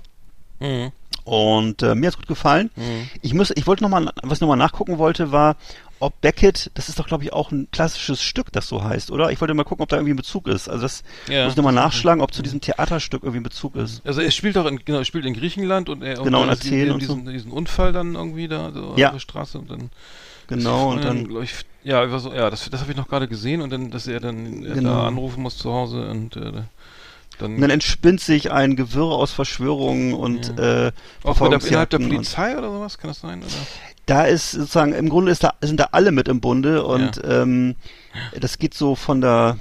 Mhm. 0.59 0.91
Und 1.23 1.83
äh, 1.83 1.93
mir 1.93 2.07
hat's 2.07 2.17
gut 2.17 2.27
gefallen. 2.27 2.71
Mhm. 2.75 3.07
Ich 3.21 3.35
muss, 3.35 3.51
ich 3.51 3.67
wollte 3.67 3.83
noch 3.83 3.91
mal, 3.91 4.11
was 4.23 4.39
ich 4.39 4.41
noch 4.41 4.47
mal 4.47 4.55
nachgucken 4.55 4.97
wollte, 4.97 5.31
war, 5.31 5.55
ob 5.99 6.19
Beckett, 6.21 6.71
das 6.75 6.89
ist 6.89 6.99
doch 6.99 7.07
glaube 7.07 7.23
ich 7.23 7.33
auch 7.33 7.51
ein 7.51 7.67
klassisches 7.71 8.21
Stück, 8.21 8.51
das 8.51 8.67
so 8.67 8.83
heißt, 8.83 9.11
oder? 9.11 9.31
Ich 9.31 9.41
wollte 9.41 9.53
mal 9.53 9.63
gucken, 9.63 9.83
ob 9.83 9.89
da 9.89 9.97
irgendwie 9.97 10.13
ein 10.13 10.17
Bezug 10.17 10.47
ist. 10.47 10.69
Also 10.69 10.83
das 10.83 11.03
Ja. 11.29 11.43
muss 11.43 11.53
ich 11.53 11.57
noch 11.57 11.63
mal 11.63 11.71
nachschlagen, 11.71 12.21
ob 12.21 12.33
zu 12.33 12.41
diesem 12.41 12.61
Theaterstück 12.61 13.23
irgendwie 13.23 13.39
ein 13.39 13.43
Bezug 13.43 13.75
ist. 13.75 14.01
Also 14.05 14.21
er 14.21 14.31
spielt 14.31 14.57
auch 14.57 14.65
in, 14.65 14.83
genau, 14.83 14.99
er 14.99 15.05
spielt 15.05 15.25
in 15.25 15.33
Griechenland 15.33 15.89
und 15.89 16.01
er 16.03 16.15
Genau, 16.15 16.43
in 16.43 16.49
Athen 16.49 16.71
diesen, 16.71 16.91
und 16.91 17.03
so. 17.03 17.15
diesen, 17.15 17.33
diesen 17.33 17.51
Unfall 17.51 17.93
dann 17.93 18.15
irgendwie 18.15 18.47
da 18.47 18.71
so 18.71 18.93
Ja. 18.95 19.07
auf 19.07 19.13
der 19.13 19.19
Straße 19.19 19.59
und 19.59 19.69
dann 19.69 19.89
Genau, 20.47 20.91
und 20.91 21.03
dann, 21.03 21.29
ich, 21.43 21.53
ja, 21.83 22.07
so, 22.19 22.33
ja, 22.33 22.49
das, 22.49 22.69
das 22.69 22.79
habe 22.81 22.91
ich 22.91 22.97
noch 22.97 23.09
gerade 23.09 23.27
gesehen 23.27 23.61
und 23.61 23.69
dann, 23.69 23.91
dass 23.91 24.07
er 24.07 24.21
dann 24.21 24.61
Genau. 24.63 24.89
da 24.89 25.07
anrufen 25.07 25.43
muss 25.43 25.57
zu 25.57 25.71
Hause 25.73 26.07
und 26.09 26.37
äh, 26.37 26.51
dann, 27.39 27.55
und 27.55 27.61
dann 27.61 27.69
entspinnt 27.69 28.21
sich 28.21 28.51
ein 28.51 28.75
Gewirr 28.75 29.11
aus 29.11 29.31
Verschwörungen 29.31 30.13
und 30.13 30.57
äh, 30.57 30.91
auch 31.23 31.37
der, 31.37 31.63
innerhalb 31.65 31.89
der 31.89 31.99
Polizei 31.99 32.57
oder 32.57 32.71
sowas, 32.71 32.97
kann 32.97 33.09
das 33.09 33.19
sein? 33.19 33.39
Oder? 33.39 33.49
Da 34.07 34.23
ist 34.23 34.51
sozusagen, 34.51 34.93
im 34.93 35.09
Grunde 35.09 35.31
ist 35.31 35.43
da, 35.43 35.53
sind 35.61 35.79
da 35.79 35.89
alle 35.91 36.11
mit 36.11 36.27
im 36.27 36.41
Bunde 36.41 36.83
und 36.83 37.21
ähm, 37.23 37.75
das 38.39 38.57
geht 38.57 38.73
so 38.73 38.95
von 38.95 39.21
der, 39.21 39.57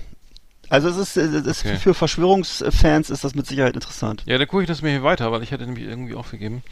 also 0.69 0.89
es 0.89 0.97
ist, 0.97 1.17
es 1.17 1.47
ist 1.47 1.65
Okay. 1.67 1.77
für 1.77 1.95
Verschwörungsfans 1.95 3.11
ist 3.11 3.25
das 3.25 3.35
mit 3.35 3.47
Sicherheit 3.47 3.75
interessant. 3.75 4.23
Ja, 4.27 4.39
dann 4.39 4.47
gucke 4.47 4.63
ich 4.63 4.69
das 4.69 4.83
mir 4.83 4.91
hier 4.91 5.03
weiter, 5.03 5.31
weil 5.33 5.43
ich 5.43 5.51
hätte 5.51 5.65
nämlich 5.65 5.85
irgendwie 5.87 6.15
aufgegeben. 6.15 6.63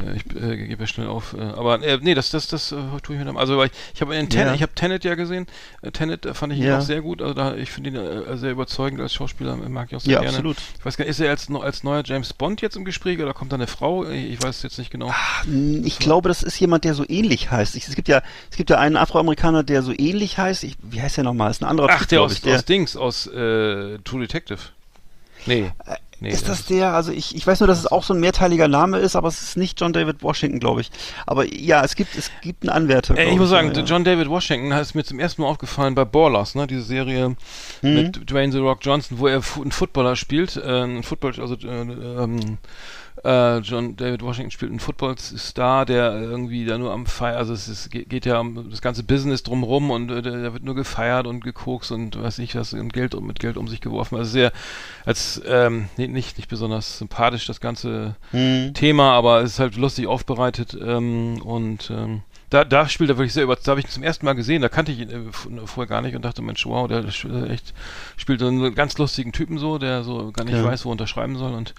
Äh, 0.00 0.16
ich 0.16 0.24
äh, 0.36 0.56
gebe 0.68 0.82
ja 0.82 0.86
schnell 0.86 1.06
auf. 1.08 1.34
Äh, 1.38 1.40
aber 1.42 1.82
äh, 1.82 1.98
nee, 2.00 2.14
das, 2.14 2.30
das, 2.30 2.46
das 2.46 2.72
äh, 2.72 2.76
tue 3.02 3.14
ich 3.16 3.18
mir 3.20 3.24
dann. 3.24 3.36
Also 3.36 3.62
ich, 3.64 3.70
ich 3.94 4.00
habe 4.00 4.14
in 4.16 4.28
Ten, 4.28 4.46
Ja. 4.48 4.54
ich 4.54 4.62
habe 4.62 4.72
Tenet 4.74 5.04
ja 5.04 5.14
gesehen. 5.14 5.46
Äh, 5.82 5.90
Tenet 5.90 6.26
äh, 6.26 6.34
fand 6.34 6.52
ich 6.52 6.58
ihn 6.60 6.66
Ja. 6.66 6.78
auch 6.78 6.82
sehr 6.82 7.00
gut. 7.02 7.20
Also 7.22 7.34
da, 7.34 7.54
ich 7.56 7.70
finde 7.70 7.90
ihn 7.90 7.96
äh, 7.96 8.36
sehr 8.36 8.52
überzeugend 8.52 9.00
als 9.00 9.12
Schauspieler, 9.14 9.52
äh, 9.54 9.68
mag 9.68 9.88
ich 9.90 9.96
auch 9.96 10.00
sehr 10.00 10.12
Ja, 10.14 10.20
gerne. 10.20 10.36
absolut. 10.36 10.56
Ich 10.78 10.84
weiß 10.84 10.96
gar 10.96 11.04
nicht, 11.04 11.10
ist 11.10 11.20
er 11.20 11.30
als, 11.30 11.48
als 11.50 11.82
neuer 11.84 12.02
James 12.04 12.32
Bond 12.32 12.60
jetzt 12.60 12.76
im 12.76 12.84
Gespräch 12.84 13.18
oder 13.20 13.34
kommt 13.34 13.52
da 13.52 13.56
eine 13.56 13.66
Frau? 13.66 14.06
Ich, 14.08 14.42
weiß 14.42 14.56
es 14.56 14.62
jetzt 14.62 14.78
nicht 14.78 14.90
genau. 14.90 15.12
Hm, 15.44 15.84
Ich 15.84 15.98
glaube, 15.98 16.28
das 16.28 16.42
ist 16.42 16.58
jemand, 16.60 16.84
der 16.84 16.94
so 16.94 17.04
ähnlich 17.08 17.50
heißt. 17.50 17.76
Ich, 17.76 17.88
es 17.88 17.94
gibt 17.94 18.08
ja, 18.08 18.22
es 18.50 18.56
gibt 18.56 18.70
ja 18.70 18.78
einen 18.78 18.96
Afroamerikaner, 18.96 19.62
der 19.62 19.82
so 19.82 19.92
ähnlich 19.96 20.38
heißt. 20.38 20.64
Ich, 20.64 20.76
wie 20.82 21.00
heißt 21.02 21.16
der 21.16 21.24
nochmal? 21.24 21.50
Ist 21.50 21.62
ein 21.62 21.66
anderer 21.68 21.88
Ach, 21.90 21.98
Typ, 22.00 22.08
der 22.08 22.22
aus, 22.22 22.32
ich. 22.34 22.42
Der, 22.42 22.56
aus 22.56 22.64
Dings, 22.64 22.96
aus 22.96 23.26
äh, 23.38 23.98
True 24.04 24.20
Detective. 24.20 24.58
Nee. 25.46 25.70
nee 26.20 26.30
ist 26.30 26.48
das 26.48 26.66
der? 26.66 26.94
Also 26.94 27.12
ich, 27.12 27.34
ich 27.34 27.46
weiß 27.46 27.60
nur, 27.60 27.68
dass 27.68 27.78
es 27.78 27.86
auch 27.86 28.02
so 28.02 28.12
ein 28.12 28.20
mehrteiliger 28.20 28.66
Name 28.68 28.98
ist, 28.98 29.14
aber 29.14 29.28
es 29.28 29.40
ist 29.40 29.56
nicht 29.56 29.80
John 29.80 29.92
David 29.92 30.22
Washington, 30.22 30.58
glaube 30.58 30.80
ich. 30.80 30.90
Aber 31.26 31.44
ja, 31.52 31.84
es 31.84 31.94
gibt, 31.94 32.16
es 32.16 32.30
gibt 32.42 32.64
einen 32.64 32.70
Anwärter. 32.70 33.16
Ey, 33.16 33.24
glaub 33.24 33.34
ich 33.34 33.40
muss 33.40 33.50
sagen, 33.50 33.72
ja. 33.72 33.82
John 33.82 34.04
David 34.04 34.28
Washington 34.28 34.74
hat 34.74 34.82
es 34.82 34.94
mir 34.94 35.04
zum 35.04 35.20
ersten 35.20 35.42
Mal 35.42 35.48
aufgefallen 35.48 35.94
bei 35.94 36.04
Ballers, 36.04 36.54
ne, 36.54 36.66
diese 36.66 36.82
Serie 36.82 37.36
Mhm. 37.82 37.94
mit 37.94 38.30
Dwayne 38.30 38.52
The 38.52 38.58
Rock 38.58 38.80
Johnson, 38.82 39.20
wo 39.20 39.28
er 39.28 39.40
einen 39.56 39.70
Footballer 39.70 40.16
spielt, 40.16 40.56
äh, 40.56 40.62
einen 40.62 41.04
Football, 41.04 41.34
also 41.40 41.54
äh, 41.54 41.66
ähm, 41.68 42.58
äh, 43.24 43.58
John 43.58 43.96
David 43.96 44.22
Washington 44.22 44.50
spielt 44.50 44.70
einen 44.70 44.80
Footballstar, 44.80 45.86
der 45.86 46.12
irgendwie 46.20 46.64
da 46.64 46.78
nur 46.78 46.92
am 46.92 47.06
Feier, 47.06 47.36
also 47.36 47.52
es 47.52 47.68
ist, 47.68 47.90
geht, 47.90 48.08
geht 48.08 48.26
ja 48.26 48.38
um 48.40 48.70
das 48.70 48.80
ganze 48.82 49.02
Business 49.02 49.42
drumrum 49.42 49.90
und 49.90 50.10
äh, 50.10 50.22
da 50.22 50.52
wird 50.52 50.64
nur 50.64 50.74
gefeiert 50.74 51.26
und 51.26 51.42
gekokst 51.44 51.92
und 51.92 52.20
weiß 52.20 52.38
nicht 52.38 52.54
was 52.54 52.72
und 52.72 52.92
Geld 52.92 53.14
um 53.14 53.26
mit 53.26 53.40
Geld 53.40 53.56
um 53.56 53.68
sich 53.68 53.80
geworfen. 53.80 54.16
Also 54.16 54.30
sehr 54.30 54.52
als 55.04 55.40
ähm, 55.46 55.88
nee, 55.96 56.08
nicht 56.08 56.36
nicht 56.38 56.48
besonders 56.48 56.98
sympathisch 56.98 57.46
das 57.46 57.60
ganze 57.60 58.16
Mhm. 58.32 58.74
Thema, 58.74 59.12
aber 59.12 59.42
es 59.42 59.52
ist 59.52 59.58
halt 59.58 59.76
lustig 59.76 60.06
aufbereitet 60.06 60.76
ähm, 60.80 61.40
und 61.42 61.90
ähm, 61.90 62.22
da, 62.50 62.64
da 62.64 62.88
spielt 62.88 63.10
er 63.10 63.18
wirklich 63.18 63.32
sehr 63.34 63.42
über. 63.44 63.56
Da 63.56 63.70
habe 63.72 63.80
ich 63.80 63.86
ihn 63.86 63.90
zum 63.90 64.02
ersten 64.02 64.24
Mal 64.24 64.32
gesehen, 64.34 64.62
da 64.62 64.68
kannte 64.68 64.90
ich 64.92 65.00
ihn 65.00 65.10
äh, 65.10 65.28
f- 65.28 65.48
vorher 65.66 65.88
gar 65.88 66.00
nicht 66.02 66.16
und 66.16 66.22
dachte, 66.24 66.40
Mensch, 66.42 66.64
wow, 66.66 66.88
der 66.88 67.04
äh, 67.04 67.52
echt 67.52 67.74
spielt 68.16 68.40
so 68.40 68.46
einen 68.46 68.74
ganz 68.74 68.96
lustigen 68.98 69.32
Typen 69.32 69.58
so, 69.58 69.78
der 69.78 70.02
so 70.04 70.32
gar 70.32 70.44
nicht 70.44 70.54
Ja. 70.56 70.64
weiß, 70.64 70.84
wo 70.84 70.88
er 70.90 70.92
unterschreiben 70.92 71.36
soll 71.36 71.52
und 71.52 71.74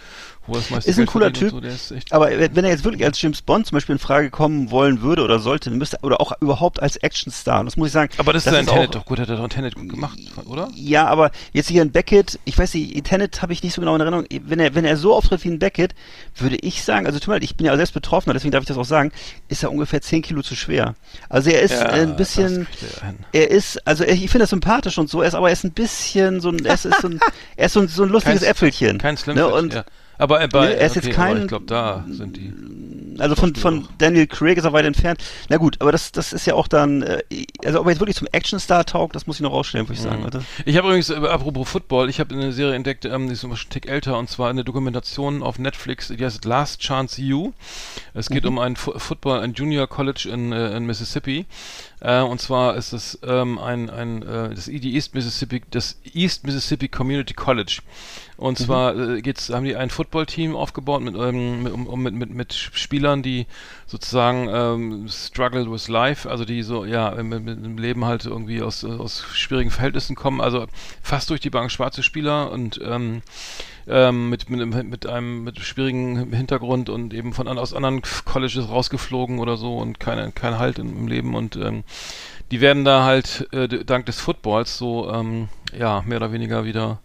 wo 0.45 0.53
er 0.53 0.59
das 0.59 0.69
meiste 0.69 0.89
Ist 0.89 0.97
ein 0.97 1.01
Geld 1.01 1.09
cooler 1.09 1.25
verdient 1.27 1.53
und 1.53 1.61
Typ. 1.63 1.71
So, 1.71 1.95
ist 1.95 2.11
Aber 2.13 2.29
wenn 2.29 2.63
er 2.63 2.69
jetzt 2.69 2.83
wirklich 2.83 3.03
als 3.05 3.21
James 3.21 3.41
Bond 3.41 3.67
zum 3.67 3.75
Beispiel 3.77 3.93
in 3.93 3.99
Frage 3.99 4.29
kommen 4.29 4.69
wollen 4.71 5.01
würde 5.01 5.23
oder 5.23 5.39
sollte, 5.39 5.69
müsste 5.71 5.97
oder 6.03 6.21
auch 6.21 6.33
überhaupt 6.41 6.81
als 6.81 6.97
Actionstar, 6.97 7.63
das 7.63 7.75
muss 7.77 7.87
ich 7.87 7.93
sagen. 7.93 8.11
aber 8.17 8.33
das, 8.33 8.45
ist 8.45 8.51
ja 8.53 8.59
in 8.59 8.67
Tenet 8.67 8.93
doch 8.95 9.05
gut, 9.05 9.19
hat 9.19 9.29
er 9.29 9.37
doch 9.37 9.43
in 9.43 9.49
Tenet 9.49 9.75
gut 9.75 9.89
gemacht, 9.89 10.19
oder? 10.45 10.69
Ja, 10.75 11.07
aber 11.07 11.31
jetzt 11.53 11.69
hier 11.69 11.81
in 11.81 11.91
Beckett, 11.91 12.39
ich 12.45 12.57
weiß 12.57 12.73
nicht, 12.75 13.03
Tenet 13.05 13.41
habe 13.41 13.53
ich 13.53 13.63
nicht 13.63 13.73
so 13.73 13.81
genau 13.81 13.95
in 13.95 14.01
Erinnerung. 14.01 14.25
Wenn 14.43 14.59
er, 14.59 14.75
wenn 14.75 14.85
er 14.85 14.97
so 14.97 15.13
auftritt 15.15 15.43
wie 15.43 15.49
ein 15.49 15.59
Beckett, 15.59 15.95
würde 16.35 16.57
ich 16.57 16.83
sagen, 16.83 17.05
also 17.05 17.17
tut 17.19 17.27
mir 17.29 17.35
leid, 17.35 17.43
ich 17.43 17.55
bin 17.55 17.65
ja 17.65 17.75
selbst 17.75 17.93
Betroffener, 17.93 18.33
deswegen 18.33 18.51
darf 18.51 18.61
ich 18.61 18.67
das 18.67 18.77
auch 18.77 18.85
sagen, 18.85 19.11
ist 19.47 19.63
er 19.63 19.71
ungefähr 19.71 20.01
10 20.01 20.21
Kilo 20.21 20.41
zu 20.41 20.55
schwer. 20.59 20.95
Also 21.29 21.49
er 21.49 21.61
ist 21.61 21.71
Ja, 21.73 21.87
ein 21.89 22.15
bisschen, 22.15 22.67
er 23.31 23.49
ist, 23.51 23.85
also 23.87 24.03
ich 24.03 24.19
finde 24.29 24.39
das 24.39 24.49
sympathisch 24.51 24.97
und 24.97 25.09
so, 25.09 25.21
er 25.21 25.27
ist, 25.29 25.33
aber 25.35 25.47
er 25.47 25.53
ist 25.53 25.63
ein 25.63 25.71
bisschen 25.71 26.39
so 26.41 26.49
ein, 26.49 26.63
er 26.65 26.73
ist, 26.75 26.83
so 26.83 27.07
ein, 27.07 27.19
er 27.55 27.65
ist 27.65 27.73
so 27.73 27.79
ein, 27.81 27.87
so 27.87 28.03
ein 28.03 28.09
lustiges 28.09 28.41
Kein- 28.41 28.49
Äpfelchen. 28.51 28.97
Kein 28.97 29.17
Slim 29.17 29.35
ne? 29.35 29.47
Und 29.47 29.73
ja. 29.73 29.83
Aber 30.17 30.41
äh, 30.41 30.47
bei, 30.47 30.67
Ne, 30.67 30.75
er 30.75 30.85
ist 30.87 30.95
jetzt 30.97 31.07
okay, 31.07 31.15
aber 31.15 31.25
kein- 31.33 31.41
ich 31.43 31.47
glaube, 31.47 31.65
da 31.65 32.05
sind 32.09 32.35
die. 32.37 32.53
Also 33.17 33.35
von, 33.35 33.55
von 33.55 33.87
Daniel 33.97 34.27
Craig 34.27 34.57
ist 34.57 34.65
er 34.65 34.73
weit 34.73 34.85
entfernt. 34.85 35.23
Na 35.49 35.57
gut, 35.57 35.77
aber 35.79 35.91
das, 35.91 36.11
das 36.11 36.33
ist 36.33 36.45
ja 36.45 36.53
auch 36.53 36.67
dann, 36.67 37.01
äh, 37.01 37.23
also 37.65 37.79
ob 37.79 37.85
er 37.87 37.91
jetzt 37.91 37.99
wirklich 37.99 38.17
zum 38.17 38.27
Actionstar 38.31 38.85
taugt, 38.85 39.15
das 39.15 39.25
muss 39.27 39.37
ich 39.37 39.41
noch 39.41 39.51
rausstellen, 39.51 39.87
würde 39.87 39.93
ich 39.95 40.01
sagen. 40.01 40.23
Mhm. 40.23 40.45
Ich 40.65 40.77
habe 40.77 40.87
übrigens, 40.87 41.09
äh, 41.09 41.15
apropos 41.15 41.69
Football, 41.69 42.09
ich 42.09 42.19
habe 42.19 42.35
eine 42.35 42.51
Serie 42.53 42.75
entdeckt, 42.75 43.05
ähm, 43.05 43.27
die 43.27 43.33
ist 43.33 43.41
schon 43.41 43.51
einen 43.51 43.59
Tick 43.69 43.87
älter, 43.89 44.17
und 44.17 44.29
zwar 44.29 44.49
eine 44.49 44.63
Dokumentation 44.63 45.41
auf 45.41 45.57
Netflix, 45.59 46.09
die 46.09 46.23
heißt 46.23 46.45
Last 46.45 46.81
Chance 46.81 47.21
U. 47.33 47.53
Es 48.13 48.29
geht 48.29 48.43
Mhm. 48.43 48.49
um 48.49 48.59
ein 48.59 48.75
Fu 48.75 48.97
Football, 48.97 49.39
ein 49.39 49.53
Junior 49.53 49.87
College 49.87 50.29
in, 50.31 50.51
äh, 50.51 50.75
in 50.75 50.85
Mississippi. 50.85 51.45
Äh, 52.01 52.21
und 52.21 52.39
zwar 52.39 52.75
ist 52.75 52.93
es 52.93 53.19
ähm, 53.23 53.57
ein, 53.59 53.89
ein 53.89 54.21
äh, 54.23 54.49
das 54.55 54.65
die 54.65 54.95
East 54.95 55.15
Mississippi, 55.15 55.61
das 55.71 55.97
East 56.13 56.45
Mississippi 56.45 56.87
Community 56.87 57.33
College. 57.33 57.79
Und 58.37 58.57
Mhm. 58.59 58.63
zwar 58.63 58.97
äh, 58.97 59.21
geht's, 59.21 59.49
haben 59.49 59.65
die 59.65 59.75
ein 59.75 59.89
Footballteam 59.89 60.55
aufgebaut 60.55 61.01
mit, 61.01 61.15
ähm, 61.15 61.63
mit, 61.63 61.73
um, 61.73 62.01
mit, 62.01 62.13
mit, 62.13 62.29
mit 62.33 62.53
Spielern, 62.53 63.08
die 63.17 63.47
sozusagen 63.85 64.47
ähm, 64.51 65.07
struggle 65.09 65.71
with 65.71 65.87
life, 65.87 66.29
also 66.29 66.45
die 66.45 66.63
so, 66.63 66.85
ja, 66.85 67.09
im, 67.09 67.31
im, 67.33 67.47
im 67.47 67.77
Leben 67.77 68.05
halt 68.05 68.25
irgendwie 68.25 68.61
aus, 68.61 68.83
aus 68.83 69.25
schwierigen 69.33 69.71
Verhältnissen 69.71 70.15
kommen, 70.15 70.41
also 70.41 70.67
fast 71.01 71.29
durch 71.29 71.39
die 71.39 71.49
Bank 71.49 71.71
schwarze 71.71 72.03
Spieler 72.03 72.51
und 72.51 72.79
ähm, 72.83 73.21
ähm, 73.87 74.29
mit, 74.29 74.49
mit, 74.49 74.61
einem- 74.61 74.89
mit 74.89 75.07
einem 75.07 75.43
mit 75.43 75.59
schwierigen 75.59 76.31
Hintergrund 76.31 76.89
und 76.89 77.13
eben 77.13 77.33
von 77.33 77.47
aus 77.47 77.73
anderen 77.73 78.01
Colleges 78.25 78.69
rausgeflogen 78.69 79.39
oder 79.39 79.57
so 79.57 79.77
und 79.77 79.99
keine, 79.99 80.31
kein 80.31 80.59
Halt 80.59 80.77
im, 80.77 80.89
im 80.95 81.07
Leben. 81.07 81.33
Und 81.35 81.55
ähm, 81.55 81.83
die 82.51 82.61
werden 82.61 82.85
da 82.85 83.03
halt 83.03 83.47
äh, 83.51 83.67
dank 83.67 84.05
des 84.05 84.19
Footballs 84.19 84.77
so 84.77 85.11
ähm, 85.11 85.49
ja 85.77 86.03
mehr 86.05 86.17
oder 86.17 86.31
weniger 86.31 86.65
wieder 86.65 86.99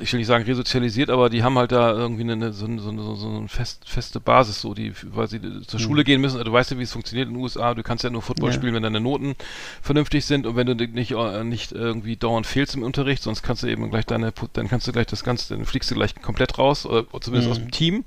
ich 0.00 0.12
will 0.12 0.18
nicht 0.18 0.26
sagen 0.26 0.42
resozialisiert, 0.44 1.10
aber 1.10 1.30
die 1.30 1.44
haben 1.44 1.56
halt 1.56 1.70
da 1.70 1.92
irgendwie 1.92 2.22
eine, 2.22 2.52
so, 2.52 2.66
eine- 2.66 2.80
so, 2.80 2.88
eine- 2.90 3.14
so 3.16 3.28
eine 3.28 3.48
fest, 3.48 3.88
feste 3.88 4.18
Basis, 4.18 4.60
so 4.60 4.74
die, 4.74 4.92
weil 5.12 5.28
sie 5.28 5.36
äh, 5.36 5.62
zur 5.64 5.78
Schule 5.78 6.02
gehen 6.02 6.20
müssen. 6.20 6.42
Du 6.44 6.52
weißt 6.52 6.72
ja, 6.72 6.78
wie 6.78 6.82
es 6.82 6.92
funktioniert 6.92 7.28
in 7.28 7.34
den 7.34 7.42
USA. 7.42 7.74
Du 7.74 7.84
kannst 7.84 8.02
ja 8.02 8.10
nur 8.10 8.20
Football 8.20 8.50
Ja. 8.50 8.56
spielen, 8.56 8.74
wenn 8.74 8.82
deine 8.82 8.98
Noten 9.00 9.36
vernünftig 9.80 10.24
sind 10.24 10.44
und 10.46 10.56
wenn 10.56 10.66
du 10.66 10.74
nicht, 10.74 11.12
äh, 11.12 11.44
nicht 11.44 11.70
irgendwie 11.70 12.16
dauernd 12.16 12.46
fehlst 12.48 12.74
im 12.74 12.82
Unterricht, 12.82 13.22
sonst 13.22 13.42
kannst 13.42 13.62
du 13.62 13.68
eben 13.68 13.88
gleich 13.90 14.06
deine, 14.06 14.32
dann 14.54 14.68
kannst 14.68 14.88
du 14.88 14.92
gleich 14.92 15.06
das 15.06 15.22
Ganze, 15.22 15.54
dann 15.54 15.64
fliegst 15.64 15.88
du 15.90 15.94
gleich 15.94 16.16
komplett 16.20 16.58
raus, 16.58 16.84
oder 16.84 17.06
zumindest 17.20 17.46
Mhm. 17.48 17.52
aus 17.52 17.58
dem 17.60 17.70
Team. 17.70 18.04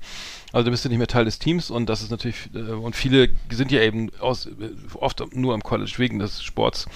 Also 0.52 0.66
du 0.66 0.70
bist 0.70 0.84
ja 0.84 0.90
nicht 0.90 0.98
mehr 0.98 1.06
Teil 1.08 1.24
des 1.24 1.38
Teams 1.38 1.70
und 1.70 1.88
das 1.88 2.02
ist 2.02 2.10
natürlich, 2.10 2.50
äh, 2.54 2.58
und 2.72 2.94
viele 2.94 3.30
sind 3.50 3.72
ja 3.72 3.80
eben 3.80 4.10
aus, 4.20 4.46
äh, 4.46 4.50
oft 4.96 5.34
nur 5.34 5.54
am 5.54 5.62
College 5.62 5.94
wegen 5.96 6.18
des 6.18 6.42
Sports. 6.42 6.86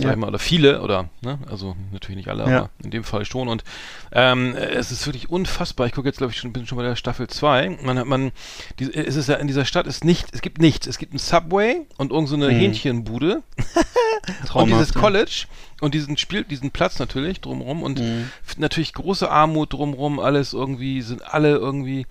Ja. 0.00 0.06
Sag 0.08 0.12
ich 0.12 0.18
mal, 0.20 0.28
oder 0.28 0.38
viele, 0.38 0.82
oder, 0.82 1.08
ne, 1.22 1.38
also 1.50 1.74
natürlich 1.92 2.16
nicht 2.16 2.28
alle, 2.28 2.48
Ja. 2.50 2.58
aber 2.58 2.70
in 2.82 2.90
dem 2.90 3.04
Fall 3.04 3.24
schon. 3.24 3.48
Und 3.48 3.64
ähm, 4.12 4.54
es 4.54 4.90
ist 4.92 5.06
wirklich 5.06 5.30
unfassbar. 5.30 5.86
Ich 5.86 5.92
gucke 5.92 6.08
jetzt, 6.08 6.18
glaube 6.18 6.32
ich, 6.32 6.38
schon, 6.38 6.52
bin 6.52 6.66
schon 6.66 6.76
bei 6.78 6.84
der 6.84 6.96
Staffel 6.96 7.28
2. 7.28 7.78
Man 7.82 7.98
hat 7.98 8.06
man, 8.06 8.32
die, 8.78 8.92
es 8.92 9.16
ist 9.16 9.28
ja 9.28 9.36
in 9.36 9.46
dieser 9.46 9.64
Stadt 9.64 9.86
ist 9.86 10.04
nicht, 10.04 10.28
es 10.32 10.42
gibt 10.42 10.60
nichts. 10.60 10.86
Es 10.86 10.98
gibt 10.98 11.14
ein 11.14 11.18
Subway 11.18 11.82
und 11.96 12.12
irgend 12.12 12.28
so 12.28 12.36
eine 12.36 12.48
Mhm. 12.48 12.56
Hähnchenbude 12.56 13.42
und 14.54 14.68
dieses. 14.68 14.94
College 14.94 15.46
und 15.80 15.94
diesen 15.94 16.16
Spiel, 16.18 16.44
diesen 16.44 16.70
Platz 16.70 16.98
natürlich 16.98 17.40
drumherum 17.40 17.82
und 17.82 18.00
Mhm. 18.00 18.30
natürlich 18.58 18.92
große 18.92 19.30
Armut 19.30 19.72
drumherum, 19.72 20.18
alles 20.18 20.52
irgendwie, 20.52 21.02
sind 21.02 21.22
alle 21.26 21.56
irgendwie 21.56 22.06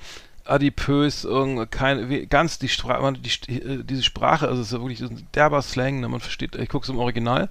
adipös, 0.49 1.27
keine, 1.69 2.27
ganz 2.27 2.59
die, 2.59 2.69
man, 2.85 3.17
die, 3.21 3.61
äh, 3.61 3.83
diese 3.83 4.03
Sprache, 4.03 4.47
also 4.47 4.61
es 4.61 4.67
ist 4.67 4.73
ja 4.73 4.81
wirklich 4.81 5.01
ein 5.01 5.27
derber 5.33 5.61
Slang, 5.61 5.99
ne, 5.99 6.09
man 6.09 6.19
versteht, 6.19 6.55
ich 6.55 6.69
gucke 6.69 6.83
es 6.83 6.89
im 6.89 6.97
Original, 6.97 7.49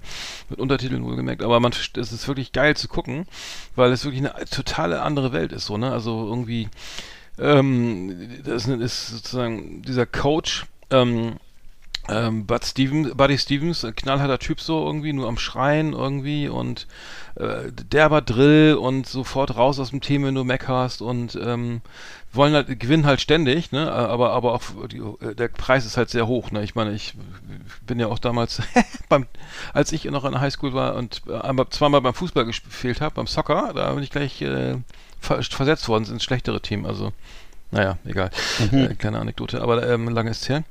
mit 0.49 0.59
Untertiteln 0.59 1.03
wohlgemerkt, 1.03 1.43
aber 1.43 1.59
man, 1.59 1.71
es 1.71 2.11
ist 2.11 2.27
wirklich 2.27 2.51
geil 2.51 2.75
zu 2.75 2.87
gucken, 2.87 3.25
weil 3.75 3.91
es 3.91 4.05
wirklich 4.05 4.25
eine 4.25 4.45
totale 4.45 5.01
andere 5.01 5.31
Welt 5.31 5.51
ist, 5.53 5.65
so, 5.65 5.77
ne, 5.77 5.91
also 5.91 6.27
irgendwie, 6.27 6.69
ähm, 7.39 8.41
das 8.43 8.67
ist, 8.67 8.81
ist 8.81 9.07
sozusagen 9.09 9.81
dieser 9.83 10.05
Coach, 10.05 10.65
ähm, 10.91 11.37
ähm, 12.09 12.45
Bud 12.45 12.65
Stevens, 12.65 13.15
Buddy 13.15 13.37
Stevens, 13.37 13.85
ein 13.85 13.95
knallharter 13.95 14.39
Typ 14.39 14.61
so 14.61 14.85
irgendwie, 14.85 15.13
nur 15.13 15.27
am 15.27 15.37
Schreien 15.37 15.93
irgendwie 15.93 16.47
und 16.47 16.87
äh, 17.35 17.71
derber 17.71 18.21
Drill 18.21 18.75
und 18.75 19.07
sofort 19.07 19.55
raus 19.55 19.79
aus 19.79 19.91
dem 19.91 20.01
Team, 20.01 20.23
wenn 20.23 20.35
du 20.35 20.43
meckerst 20.43 21.01
und 21.01 21.37
ähm, 21.41 21.81
wollen 22.31 22.53
halt, 22.53 22.79
gewinnen 22.79 23.05
halt 23.05 23.21
ständig, 23.21 23.71
ne, 23.71 23.91
aber, 23.91 24.31
aber 24.31 24.53
auch 24.53 24.61
die, 24.91 24.97
äh, 24.97 25.35
der 25.35 25.47
Preis 25.47 25.85
ist 25.85 25.97
halt 25.97 26.09
sehr 26.09 26.27
hoch, 26.27 26.51
ne, 26.51 26.63
ich 26.63 26.75
meine, 26.75 26.93
ich 26.93 27.13
bin 27.85 27.99
ja 27.99 28.07
auch 28.07 28.19
damals 28.19 28.61
beim, 29.09 29.25
als 29.73 29.91
ich 29.91 30.05
noch 30.05 30.25
in 30.25 30.31
der 30.31 30.41
Highschool 30.41 30.73
war 30.73 30.95
und 30.95 31.21
äh, 31.27 31.37
einmal, 31.37 31.69
zweimal 31.69 32.01
beim 32.01 32.13
Fußball 32.13 32.45
gespielt 32.45 33.01
habe, 33.01 33.15
beim 33.15 33.27
Soccer, 33.27 33.73
da 33.73 33.93
bin 33.93 34.03
ich 34.03 34.11
gleich 34.11 34.41
äh, 34.41 34.77
ver 35.19 35.41
versetzt 35.43 35.87
worden 35.87 36.05
ins 36.11 36.23
schlechtere 36.23 36.61
Team, 36.61 36.85
also 36.85 37.13
naja, 37.71 37.97
egal, 38.05 38.31
äh, 38.71 38.95
kleine 38.95 39.19
Anekdote, 39.19 39.61
aber 39.61 39.87
ähm, 39.87 40.09
lange 40.09 40.31
ist 40.31 40.49
her. 40.49 40.63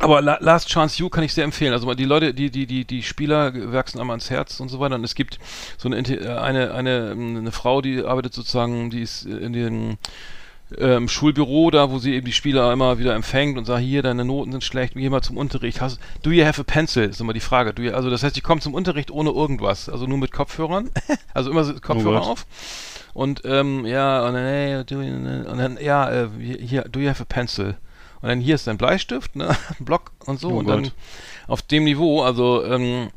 Aber 0.00 0.22
La 0.22 0.38
Last 0.40 0.68
Chance 0.68 0.98
You 0.98 1.10
kann 1.10 1.24
ich 1.24 1.34
sehr 1.34 1.44
empfehlen. 1.44 1.74
Also 1.74 1.92
die 1.92 2.04
Leute, 2.04 2.32
die, 2.32 2.50
die, 2.50 2.66
die, 2.66 2.86
die 2.86 3.02
Spieler 3.02 3.52
wachsen 3.72 4.00
einmal 4.00 4.14
ans 4.14 4.30
Herz 4.30 4.58
und 4.58 4.70
so 4.70 4.80
weiter. 4.80 4.94
Und 4.94 5.04
es 5.04 5.14
gibt 5.14 5.38
so 5.76 5.90
eine, 5.90 5.98
äh, 5.98 6.38
eine, 6.38 6.72
eine, 6.72 7.10
eine 7.10 7.52
Frau, 7.52 7.82
die 7.82 8.02
arbeitet 8.02 8.32
sozusagen, 8.32 8.88
die 8.88 9.02
ist 9.02 9.26
in 9.26 9.52
den 9.52 9.98
ähm, 10.78 11.08
Schulbüro 11.08 11.70
da, 11.70 11.90
wo 11.90 11.98
sie 11.98 12.14
eben 12.14 12.24
die 12.24 12.32
Spieler 12.32 12.72
immer 12.72 12.98
wieder 12.98 13.14
empfängt 13.14 13.58
und 13.58 13.66
sagt, 13.66 13.82
hier, 13.82 14.02
deine 14.02 14.24
Noten 14.24 14.52
sind 14.52 14.64
schlecht, 14.64 14.94
geh 14.94 15.10
mal 15.10 15.20
zum 15.20 15.36
Unterricht. 15.36 15.82
Hast, 15.82 15.98
do 16.22 16.30
you 16.30 16.46
have 16.46 16.60
a 16.60 16.64
pencil? 16.64 17.04
Ist 17.04 17.20
immer 17.20 17.34
die 17.34 17.40
Frage. 17.40 17.74
Do 17.74 17.82
you, 17.82 17.92
also 17.92 18.08
das 18.08 18.22
heißt, 18.22 18.36
die 18.36 18.40
kommen 18.40 18.62
zum 18.62 18.72
Unterricht 18.72 19.10
ohne 19.10 19.30
irgendwas. 19.30 19.90
Also 19.90 20.06
nur 20.06 20.16
mit 20.16 20.32
Kopfhörern. 20.32 20.90
also 21.34 21.50
immer 21.50 21.64
so 21.64 21.74
Kopfhörer 21.74 22.20
Gott. 22.20 22.28
auf. 22.28 22.46
Und 23.12 23.42
ähm, 23.44 23.84
ja, 23.84 24.26
und 24.26 24.34
dann, 24.34 24.44
hey, 24.44 24.84
do 24.84 25.02
you, 25.02 25.12
und 25.12 25.58
dann, 25.58 25.78
ja, 25.78 26.10
äh, 26.10 26.28
hier, 26.38 26.82
do 26.82 27.00
you 27.00 27.08
have 27.10 27.22
a 27.22 27.26
pencil? 27.26 27.76
Und 28.22 28.28
dann 28.28 28.40
hier 28.40 28.54
ist 28.54 28.66
dein 28.66 28.78
Bleistift, 28.78 29.36
ne, 29.36 29.56
ein 29.78 29.84
Block 29.84 30.12
und 30.26 30.40
so. 30.40 30.50
Oh 30.50 30.58
und 30.58 30.68
dann 30.68 30.82
Gott. 30.84 30.92
auf 31.46 31.62
dem 31.62 31.84
Niveau, 31.84 32.22
also 32.22 32.64
ähm, 32.64 33.10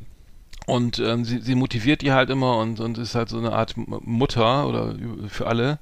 und 0.65 0.99
ähm, 0.99 1.25
sie, 1.25 1.39
sie 1.39 1.55
motiviert 1.55 2.01
die 2.01 2.11
halt 2.11 2.29
immer 2.29 2.57
und, 2.57 2.79
und 2.79 2.97
ist 2.97 3.15
halt 3.15 3.29
so 3.29 3.37
eine 3.37 3.51
Art 3.53 3.75
Mutter 3.75 4.67
oder 4.67 4.95
für 5.27 5.47
alle 5.47 5.79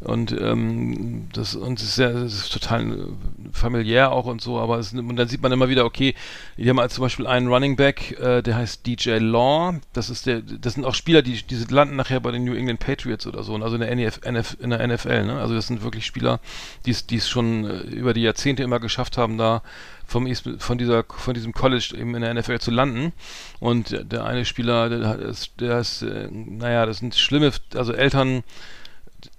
und 0.00 0.32
ähm, 0.32 1.28
das 1.32 1.54
und 1.54 1.80
ist 1.80 1.94
sehr 1.94 2.10
es 2.14 2.34
ist 2.34 2.52
total 2.52 2.90
äh, 2.90 3.06
familiär 3.52 4.10
auch 4.12 4.26
und 4.26 4.40
so, 4.40 4.58
aber 4.58 4.78
es, 4.78 4.92
und 4.92 5.16
dann 5.16 5.28
sieht 5.28 5.42
man 5.42 5.52
immer 5.52 5.68
wieder, 5.68 5.84
okay, 5.84 6.14
die 6.56 6.68
haben 6.68 6.80
halt 6.80 6.90
zum 6.90 7.02
Beispiel 7.02 7.26
einen 7.26 7.48
Running 7.48 7.76
Back, 7.76 8.18
äh, 8.18 8.42
der 8.42 8.56
heißt 8.56 8.86
DJ 8.86 9.18
Law, 9.18 9.74
das 9.92 10.10
ist 10.10 10.26
der, 10.26 10.40
das 10.40 10.74
sind 10.74 10.84
auch 10.84 10.94
Spieler, 10.94 11.22
die, 11.22 11.42
die 11.42 11.64
landen 11.68 11.96
nachher 11.96 12.20
bei 12.20 12.32
den 12.32 12.44
New 12.44 12.54
England 12.54 12.80
Patriots 12.80 13.26
oder 13.26 13.42
so, 13.44 13.54
also 13.54 13.76
in 13.76 13.80
der, 13.80 13.92
NF, 13.92 14.20
NF, 14.24 14.56
in 14.60 14.70
der 14.70 14.86
NFL, 14.86 15.24
ne? 15.26 15.40
Also 15.40 15.54
das 15.54 15.68
sind 15.68 15.82
wirklich 15.82 16.06
Spieler, 16.06 16.40
die 16.86 16.90
es 16.90 17.06
die 17.06 17.16
es 17.16 17.28
schon 17.28 17.64
äh, 17.64 17.78
über 17.82 18.14
die 18.14 18.22
Jahrzehnte 18.22 18.62
immer 18.62 18.80
geschafft 18.80 19.16
haben, 19.16 19.38
da 19.38 19.62
vom 20.06 20.26
von 20.58 20.78
dieser 20.78 21.04
von 21.08 21.34
diesem 21.34 21.52
College 21.52 21.94
eben 21.98 22.14
in 22.14 22.22
der 22.22 22.34
NFL 22.34 22.58
zu 22.60 22.70
landen. 22.70 23.12
Und 23.60 23.96
der- 24.12 24.24
eine 24.24 24.44
Spieler 24.44 24.88
der 24.88 25.18
ist 25.18 25.52
der 25.60 25.78
ist 25.80 26.02
äh, 26.02 26.28
naja 26.30 26.86
das 26.86 26.98
sind 26.98 27.14
schlimme 27.14 27.52
also 27.74 27.92
Eltern 27.92 28.42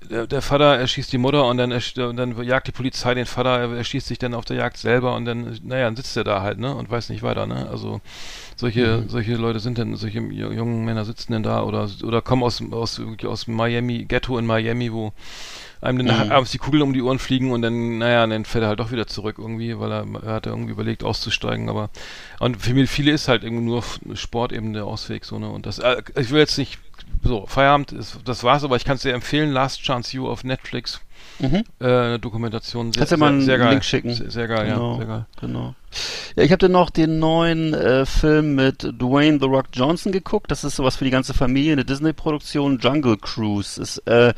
der, 0.09 0.25
der 0.25 0.41
Vater 0.41 0.77
erschießt 0.77 1.11
die 1.13 1.17
Mutter 1.19 1.45
und 1.47 1.57
dann 1.57 1.71
und 1.71 2.17
dann 2.17 2.43
jagt 2.43 2.67
die 2.67 2.71
Polizei 2.71 3.13
den 3.13 3.25
Vater 3.27 3.59
er 3.59 3.71
erschießt 3.77 4.07
sich 4.07 4.17
dann 4.17 4.33
auf 4.33 4.45
der 4.45 4.57
Jagd 4.57 4.77
selber 4.77 5.15
und 5.15 5.25
dann 5.25 5.59
naja 5.63 5.85
dann 5.85 5.95
sitzt 5.95 6.17
er 6.17 6.23
da 6.23 6.41
halt 6.41 6.57
ne 6.59 6.73
und 6.75 6.89
weiß 6.89 7.09
nicht 7.09 7.21
weiter 7.23 7.45
ne. 7.45 7.67
Also 7.69 8.01
solche 8.55 9.05
solche 9.07 9.35
Leute 9.35 9.59
sind 9.59 9.77
dann 9.77 9.95
solche 9.95 10.19
ju- 10.19 10.51
jungen 10.51 10.85
Männer 10.85 11.05
sitzen 11.05 11.33
denn 11.33 11.43
da 11.43 11.61
oder 11.63 11.87
oder 12.03 12.21
kommen 12.23 12.41
aus 12.43 12.63
aus 12.71 12.99
aus 13.25 13.47
Miami 13.47 14.05
Ghetto 14.05 14.37
in 14.39 14.45
Miami 14.47 14.91
wo 14.91 15.13
einem 15.85 16.05
dann 16.05 16.25
Mhm. 16.27 16.31
abends 16.31 16.51
die 16.51 16.57
Kugeln 16.57 16.83
um 16.83 16.93
die 16.93 17.01
Ohren 17.01 17.19
fliegen 17.19 17.51
und 17.51 17.61
dann, 17.61 17.97
naja, 17.99 18.25
dann 18.27 18.45
fährt 18.45 18.63
er 18.63 18.69
halt 18.69 18.79
doch 18.79 18.91
wieder 18.91 19.07
zurück 19.07 19.37
irgendwie, 19.39 19.79
weil 19.79 19.91
er, 19.91 20.05
er 20.23 20.33
hat 20.33 20.45
irgendwie 20.47 20.71
überlegt 20.71 21.03
auszusteigen, 21.03 21.69
aber 21.69 21.89
und 22.39 22.61
für 22.61 22.87
viele 22.87 23.11
ist 23.11 23.27
halt 23.27 23.43
irgendwie 23.43 23.65
nur 23.65 23.83
Sport 24.15 24.51
eben 24.51 24.73
der 24.73 24.85
Ausweg, 24.85 25.25
so, 25.25 25.39
ne, 25.39 25.49
und 25.49 25.65
das, 25.65 25.79
äh, 25.79 26.01
ich 26.19 26.31
will 26.31 26.39
jetzt 26.39 26.57
nicht, 26.57 26.79
so, 27.23 27.45
Feierabend, 27.47 27.91
ist, 27.91 28.19
das 28.25 28.43
war's, 28.43 28.63
aber 28.63 28.75
ich 28.75 28.85
kann 28.85 28.95
es 28.95 29.01
dir 29.03 29.13
empfehlen, 29.13 29.51
Last 29.51 29.81
Chance 29.81 30.15
You 30.17 30.27
auf 30.27 30.43
Netflix, 30.43 31.01
Mhm. 31.39 31.63
äh, 31.79 31.85
eine 31.85 32.19
Dokumentation, 32.19 32.93
sehr, 32.93 32.99
Kannst 33.01 33.11
du 33.11 33.17
mal 33.17 33.27
einen 33.29 33.41
sehr, 33.41 33.57
geil. 33.57 33.71
Link 33.71 33.83
schicken? 33.83 34.13
Sehr, 34.13 34.31
sehr 34.31 34.47
geil, 34.47 34.67
genau, 34.67 34.91
ja, 34.93 34.97
sehr 34.97 35.05
geil. 35.07 35.25
genau. 35.41 35.75
Ja, 36.35 36.43
ich 36.43 36.51
habe 36.51 36.59
dann 36.59 36.71
noch 36.73 36.89
den 36.89 37.19
neuen 37.19 37.73
äh, 37.73 38.05
Film 38.05 38.55
mit 38.55 38.83
Dwayne 38.83 39.39
The 39.39 39.45
Rock 39.45 39.67
Johnson 39.73 40.11
geguckt. 40.11 40.51
Das 40.51 40.63
ist 40.63 40.75
sowas 40.75 40.97
für 40.97 41.05
die 41.05 41.11
ganze 41.11 41.33
Familie, 41.33 41.73
eine 41.73 41.85
Disney-Produktion, 41.85 42.79
Jungle 42.79 43.17
Cruise. 43.17 43.81
Es 43.81 43.97
äh, 43.99 44.33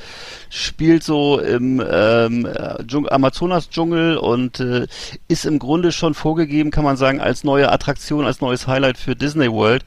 spielt 0.50 1.04
so 1.04 1.40
im 1.40 1.80
ähm, 1.88 2.46
äh, 2.46 2.84
Dschung- 2.84 3.08
Amazonas-Dschungel 3.10 4.18
und 4.18 4.60
äh, 4.60 4.86
ist 5.28 5.46
im 5.46 5.58
Grunde 5.60 5.92
schon 5.92 6.14
vorgegeben, 6.14 6.70
kann 6.72 6.84
man 6.84 6.98
sagen, 6.98 7.20
als 7.20 7.44
neue 7.44 7.72
Attraktion, 7.72 8.26
als 8.26 8.42
neues 8.42 8.68
Highlight 8.68 8.98
für 8.98 9.16
Disney 9.16 9.52
World. 9.52 9.84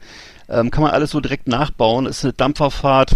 Ähm, 0.49 0.71
kann 0.71 0.83
man 0.83 0.91
alles 0.91 1.11
so 1.11 1.21
direkt 1.21 1.47
nachbauen. 1.47 2.05
Ist 2.05 2.25
eine 2.25 2.33
Dampferfahrt 2.33 3.13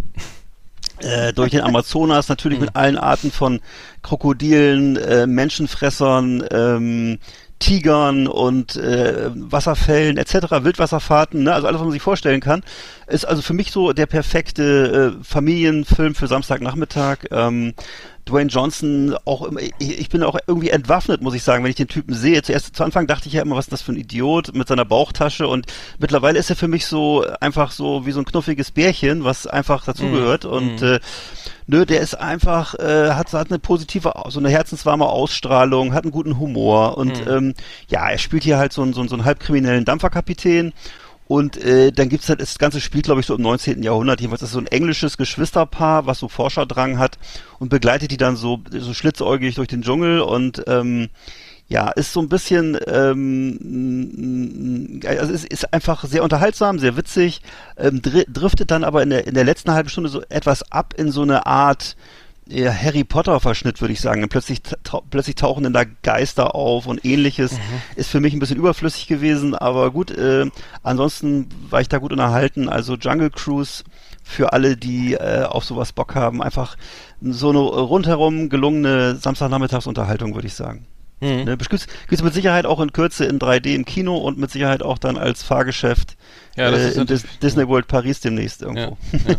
äh, 0.99 1.34
durch 1.34 1.51
den 1.51 1.62
Amazonas, 1.62 2.29
natürlich 2.29 2.60
mit 2.60 2.75
allen 2.75 2.97
Arten 2.97 3.31
von 3.31 3.62
Krokodilen, 4.01 4.97
äh, 4.97 5.27
Menschenfressern, 5.27 6.43
ähm, 6.51 7.19
Tigern 7.60 8.27
und 8.27 8.75
äh, 8.75 9.29
Wasserfällen 9.34 10.17
etc., 10.17 10.51
Wildwasserfahrten, 10.62 11.43
ne? 11.43 11.53
also 11.53 11.67
alles, 11.67 11.79
was 11.79 11.86
man 11.86 11.93
sich 11.93 12.01
vorstellen 12.01 12.41
kann, 12.41 12.63
ist 13.08 13.25
also 13.25 13.41
für 13.41 13.53
mich 13.53 13.71
so 13.71 13.93
der 13.93 14.08
perfekte 14.08 15.15
äh, 15.19 15.23
Familienfilm 15.23 16.15
für 16.15 16.27
Samstagnachmittag. 16.27 17.19
Ähm, 17.31 17.73
Dwayne 18.26 18.50
Johnson 18.50 19.16
auch 19.26 19.44
immer, 19.44 19.60
ich, 19.78 20.10
bin 20.10 20.24
auch 20.24 20.38
irgendwie 20.48 20.72
entwaffnet, 20.72 21.22
muss 21.22 21.36
ich 21.36 21.44
sagen, 21.44 21.64
wenn 21.64 21.70
ich 21.70 21.76
den 21.76 21.88
Typen 21.88 22.16
sehe. 22.16 22.42
Zuerst 22.42 22.76
zu 22.76 22.84
Anfang 22.84 23.06
dachte 23.06 23.28
ich 23.28 23.34
ja 23.34 23.44
immer, 23.44 23.56
was 23.56 23.66
ist 23.66 23.72
das 23.72 23.82
für 23.84 23.92
ein 23.92 23.98
Idiot 23.98 24.56
mit 24.56 24.68
seiner 24.68 24.86
Bauchtasche? 24.86 25.48
Und 25.48 25.68
mittlerweile 26.00 26.40
ist 26.40 26.50
er 26.50 26.56
für 26.56 26.68
mich 26.68 26.88
so 26.88 27.24
einfach 27.40 27.72
so 27.72 28.06
wie 28.08 28.12
so 28.12 28.20
ein 28.20 28.26
knuffiges 28.26 28.72
Bärchen, 28.72 29.24
was 29.24 29.46
einfach 29.46 29.86
dazugehört. 29.86 30.46
Und 30.46 30.82
äh, 30.82 31.00
nö, 31.68 31.86
der 31.86 32.02
ist 32.02 32.16
einfach, 32.16 32.74
äh, 32.76 33.12
hat, 33.12 33.32
hat 33.34 33.52
eine 33.52 33.60
positive, 33.60 34.14
so 34.30 34.40
eine 34.40 34.50
herzenswarme 34.50 35.06
Ausstrahlung, 35.06 35.94
hat 35.94 36.04
einen 36.04 36.12
guten 36.12 36.40
Humor. 36.40 36.98
Und 36.98 37.28
ähm, 37.28 37.54
ja, 37.90 38.10
er 38.10 38.18
spielt 38.18 38.44
hier 38.44 38.58
halt 38.58 38.74
so 38.74 38.82
einen, 38.82 38.94
so 38.94 39.02
einen, 39.02 39.10
so 39.10 39.16
einen 39.16 39.26
halbkriminellen 39.26 39.86
Dampferkapitän 39.86 40.74
und 41.28 41.58
äh, 41.58 41.92
dann 41.92 42.10
gibt's 42.10 42.30
halt, 42.30 42.40
das 42.40 42.60
ganze 42.60 42.80
Spiel, 42.80 43.02
glaube 43.02 43.22
ich, 43.22 43.26
so 43.26 43.36
im 43.36 43.42
19. 43.42 43.82
Jahrhundert. 43.82 44.22
Jedenfalls 44.22 44.44
ist 44.44 44.52
so 44.52 44.60
ein 44.60 44.68
englisches 44.68 45.18
Geschwisterpaar, 45.18 46.06
was 46.06 46.20
so 46.20 46.28
Forscherdrang 46.28 47.00
hat 47.00 47.18
und 47.60 47.70
begleitet 47.70 48.12
die 48.12 48.18
dann 48.18 48.36
so, 48.36 48.62
so 48.72 48.94
schlitzäugig 48.94 49.56
durch 49.56 49.68
den 49.68 49.82
Dschungel 49.82 50.22
und 50.22 50.64
ähm, 50.68 51.10
ja, 51.68 51.90
ist 51.90 52.14
so 52.14 52.20
ein 52.20 52.30
bisschen, 52.30 52.78
ähm, 52.86 53.60
also 55.06 55.34
es 55.34 55.46
ist 55.46 55.74
einfach 55.74 56.04
sehr 56.06 56.22
unterhaltsam, 56.24 56.78
sehr 56.78 56.96
witzig, 56.96 57.42
ähm, 57.76 58.04
dri 58.04 58.26
driftet 58.28 58.70
dann 58.70 58.84
aber 58.84 59.02
in 59.02 59.10
der, 59.10 59.26
in 59.26 59.34
der 59.34 59.46
letzten 59.46 59.72
halben 59.72 59.90
Stunde 59.90 60.12
so 60.12 60.22
etwas 60.30 60.72
ab 60.72 60.94
in 60.96 61.10
so 61.12 61.24
eine 61.24 61.48
Art 61.48 61.96
ja, 62.47 62.71
Harry 62.71 63.03
Potter 63.03 63.39
Verschnitt, 63.39 63.81
würde 63.81 63.93
ich 63.93 64.01
sagen. 64.01 64.21
Und 64.23 64.29
plötzlich, 64.29 64.62
tau 64.62 65.03
plötzlich 65.10 65.36
tauchen 65.36 65.63
dann 65.63 65.73
da 65.73 65.84
Geister 66.03 66.53
auf 66.53 66.86
und 66.86 67.03
ähnliches. 67.03 67.58
Ist 67.95 68.10
für 68.10 68.19
mich 68.19 68.34
ein 68.34 68.39
bisschen 68.39 68.58
überflüssig 68.58 69.08
gewesen, 69.08 69.55
aber 69.55 69.91
gut, 69.91 70.12
äh, 70.12 70.45
ansonsten 70.84 71.47
war 71.69 71.81
ich 71.81 71.89
da 71.89 71.97
gut 71.97 72.12
unterhalten. 72.12 72.69
Also 72.69 72.95
Jungle 72.95 73.31
Cruise 73.31 73.84
für 74.23 74.53
alle, 74.53 74.77
die 74.77 75.13
äh, 75.13 75.43
auf 75.43 75.65
sowas 75.65 75.91
Bock 75.91 76.15
haben. 76.15 76.41
Einfach 76.41 76.77
so 77.21 77.49
eine 77.49 77.60
rundherum 77.60 78.49
gelungene 78.49 79.15
Samstagnachmittagsunterhaltung, 79.15 80.36
würde 80.36 80.47
ich 80.47 80.53
sagen. 80.53 80.86
Mhm. 81.21 81.45
Ne, 81.45 81.58
gibt's, 81.58 81.88
gibt's 82.08 82.23
mit 82.23 82.34
Sicherheit 82.34 82.65
auch 82.65 82.79
in 82.79 82.91
Kürze 82.91 83.25
in 83.25 83.39
3D 83.39 83.73
im 83.73 83.86
Kino 83.86 84.17
und 84.17 84.38
mit 84.38 84.51
Sicherheit 84.51 84.84
auch 84.84 84.97
dann 84.97 85.17
als 85.17 85.43
Fahrgeschäft 85.43 86.17
Ja, 86.58 86.69
das 86.71 86.81
äh, 86.81 86.89
ist 86.89 86.97
in 86.97 87.05
Dis 87.08 87.23
Disney 87.41 87.67
World 87.67 87.88
Paris 87.88 88.19
demnächst 88.19 88.62
irgendwo. 88.62 88.97
ja, 89.13 89.36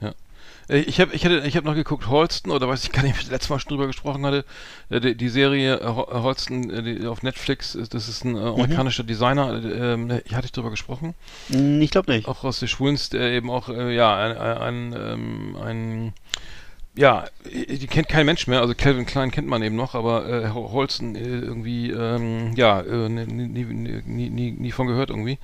ja. 0.00 0.12
Äh, 0.70 0.78
Ich 0.80 1.00
habe 1.00 1.14
ich 1.14 1.24
ich 1.24 1.56
hab 1.56 1.64
noch 1.64 1.74
geguckt, 1.74 2.06
Holston, 2.08 2.52
oder 2.52 2.68
weiß 2.68 2.84
ich 2.84 2.92
gar 2.92 3.02
nicht, 3.02 3.14
ob 3.14 3.20
ich 3.20 3.30
letztes 3.30 3.50
Mal 3.50 3.58
schon 3.60 3.70
drüber 3.70 3.86
gesprochen 3.86 4.24
hatte, 4.24 4.44
Äh, 4.88 5.00
die, 5.00 5.14
die 5.14 5.28
Serie 5.28 5.76
äh, 5.80 5.84
Hol- 5.86 6.22
Holston 6.22 6.70
äh, 6.70 6.82
die 6.82 7.06
auf 7.06 7.22
Netflix, 7.22 7.76
das 7.90 8.08
ist 8.08 8.24
ein 8.24 8.36
äh, 8.36 8.40
amerikanischer 8.40 9.04
Designer, 9.04 9.52
äh, 9.62 9.92
ähm, 9.94 10.20
ich 10.24 10.34
hatte 10.34 10.46
ich 10.46 10.52
drüber 10.52 10.70
gesprochen, 10.70 11.14
Hm, 11.48 11.80
Ich 11.82 11.90
glaube 11.90 12.12
nicht. 12.12 12.28
auch 12.28 12.44
aus 12.44 12.60
der 12.60 12.66
Schwulens, 12.68 13.10
der 13.10 13.30
eben 13.32 13.50
auch, 13.50 13.68
ja, 13.68 14.16
ein, 14.16 14.36
ein, 14.38 14.94
ähm, 14.98 15.56
ein 15.62 16.12
ja, 16.96 17.26
die 17.46 17.86
kennt 17.86 18.08
kein 18.08 18.26
Mensch 18.26 18.48
mehr, 18.48 18.60
also 18.60 18.74
Calvin 18.74 19.06
Klein 19.06 19.30
kennt 19.30 19.46
man 19.46 19.62
eben 19.62 19.76
noch, 19.76 19.94
aber 19.94 20.28
äh, 20.28 20.48
Ho- 20.50 20.72
Holston 20.72 21.14
äh, 21.14 21.20
irgendwie, 21.20 21.90
ähm, 21.90 22.52
ja, 22.56 22.80
äh, 22.80 23.08
nie, 23.08 23.26
nie, 23.26 23.64
nie, 23.64 24.02
nie, 24.04 24.28
nie, 24.28 24.50
nie 24.50 24.72
von 24.72 24.88
gehört 24.88 25.10
irgendwie. 25.10 25.38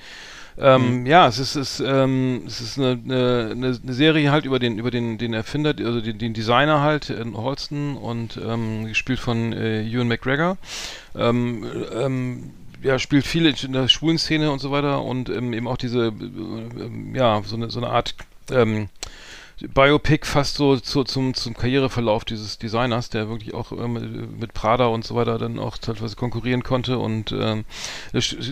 Ähm, 0.58 1.06
Ja, 1.06 1.28
es 1.28 1.38
ist, 1.38 1.56
es, 1.56 1.80
ähm, 1.80 2.42
es 2.46 2.60
ist 2.60 2.78
eine, 2.78 2.98
eine, 3.04 3.78
eine 3.82 3.92
Serie 3.92 4.30
halt 4.30 4.44
über 4.44 4.58
den, 4.58 4.78
über 4.78 4.90
den, 4.90 5.18
den 5.18 5.34
Erfinder, 5.34 5.74
also 5.78 6.00
den, 6.00 6.18
den 6.18 6.32
Designer 6.32 6.80
halt, 6.80 7.10
äh, 7.10 7.24
Holston 7.34 7.96
und 7.96 8.40
ähm, 8.44 8.86
gespielt 8.86 9.20
von 9.20 9.52
äh, 9.52 9.82
Ewan 9.82 10.08
McGregor. 10.08 10.56
Ähm, 11.14 11.66
ähm, 11.94 12.50
ja, 12.82 12.98
spielt 12.98 13.26
viel 13.26 13.46
in 13.46 13.72
der 13.72 13.88
schwulen 13.88 14.18
Szene 14.18 14.50
und 14.50 14.60
so 14.60 14.70
weiter 14.70 15.02
und 15.02 15.28
ähm, 15.28 15.52
eben 15.52 15.66
auch 15.66 15.76
diese, 15.76 16.08
äh, 16.08 17.16
ja, 17.16 17.42
so 17.44 17.56
eine, 17.56 17.70
so 17.70 17.80
eine 17.80 17.88
Art 17.90 18.14
ähm, 18.50 18.88
Biopic 19.60 20.26
fast 20.26 20.56
so 20.56 20.76
zu, 20.76 21.04
zum, 21.04 21.32
zum 21.32 21.54
Karriereverlauf 21.54 22.26
dieses 22.26 22.58
Designers, 22.58 23.08
der 23.08 23.30
wirklich 23.30 23.54
auch 23.54 23.72
ähm, 23.72 24.36
mit 24.38 24.52
Prada 24.52 24.86
und 24.86 25.04
so 25.04 25.14
weiter 25.14 25.38
dann 25.38 25.58
auch 25.58 25.78
teilweise 25.78 26.14
konkurrieren 26.14 26.62
konnte 26.62 26.98
und 26.98 27.32
ähm, 27.32 27.64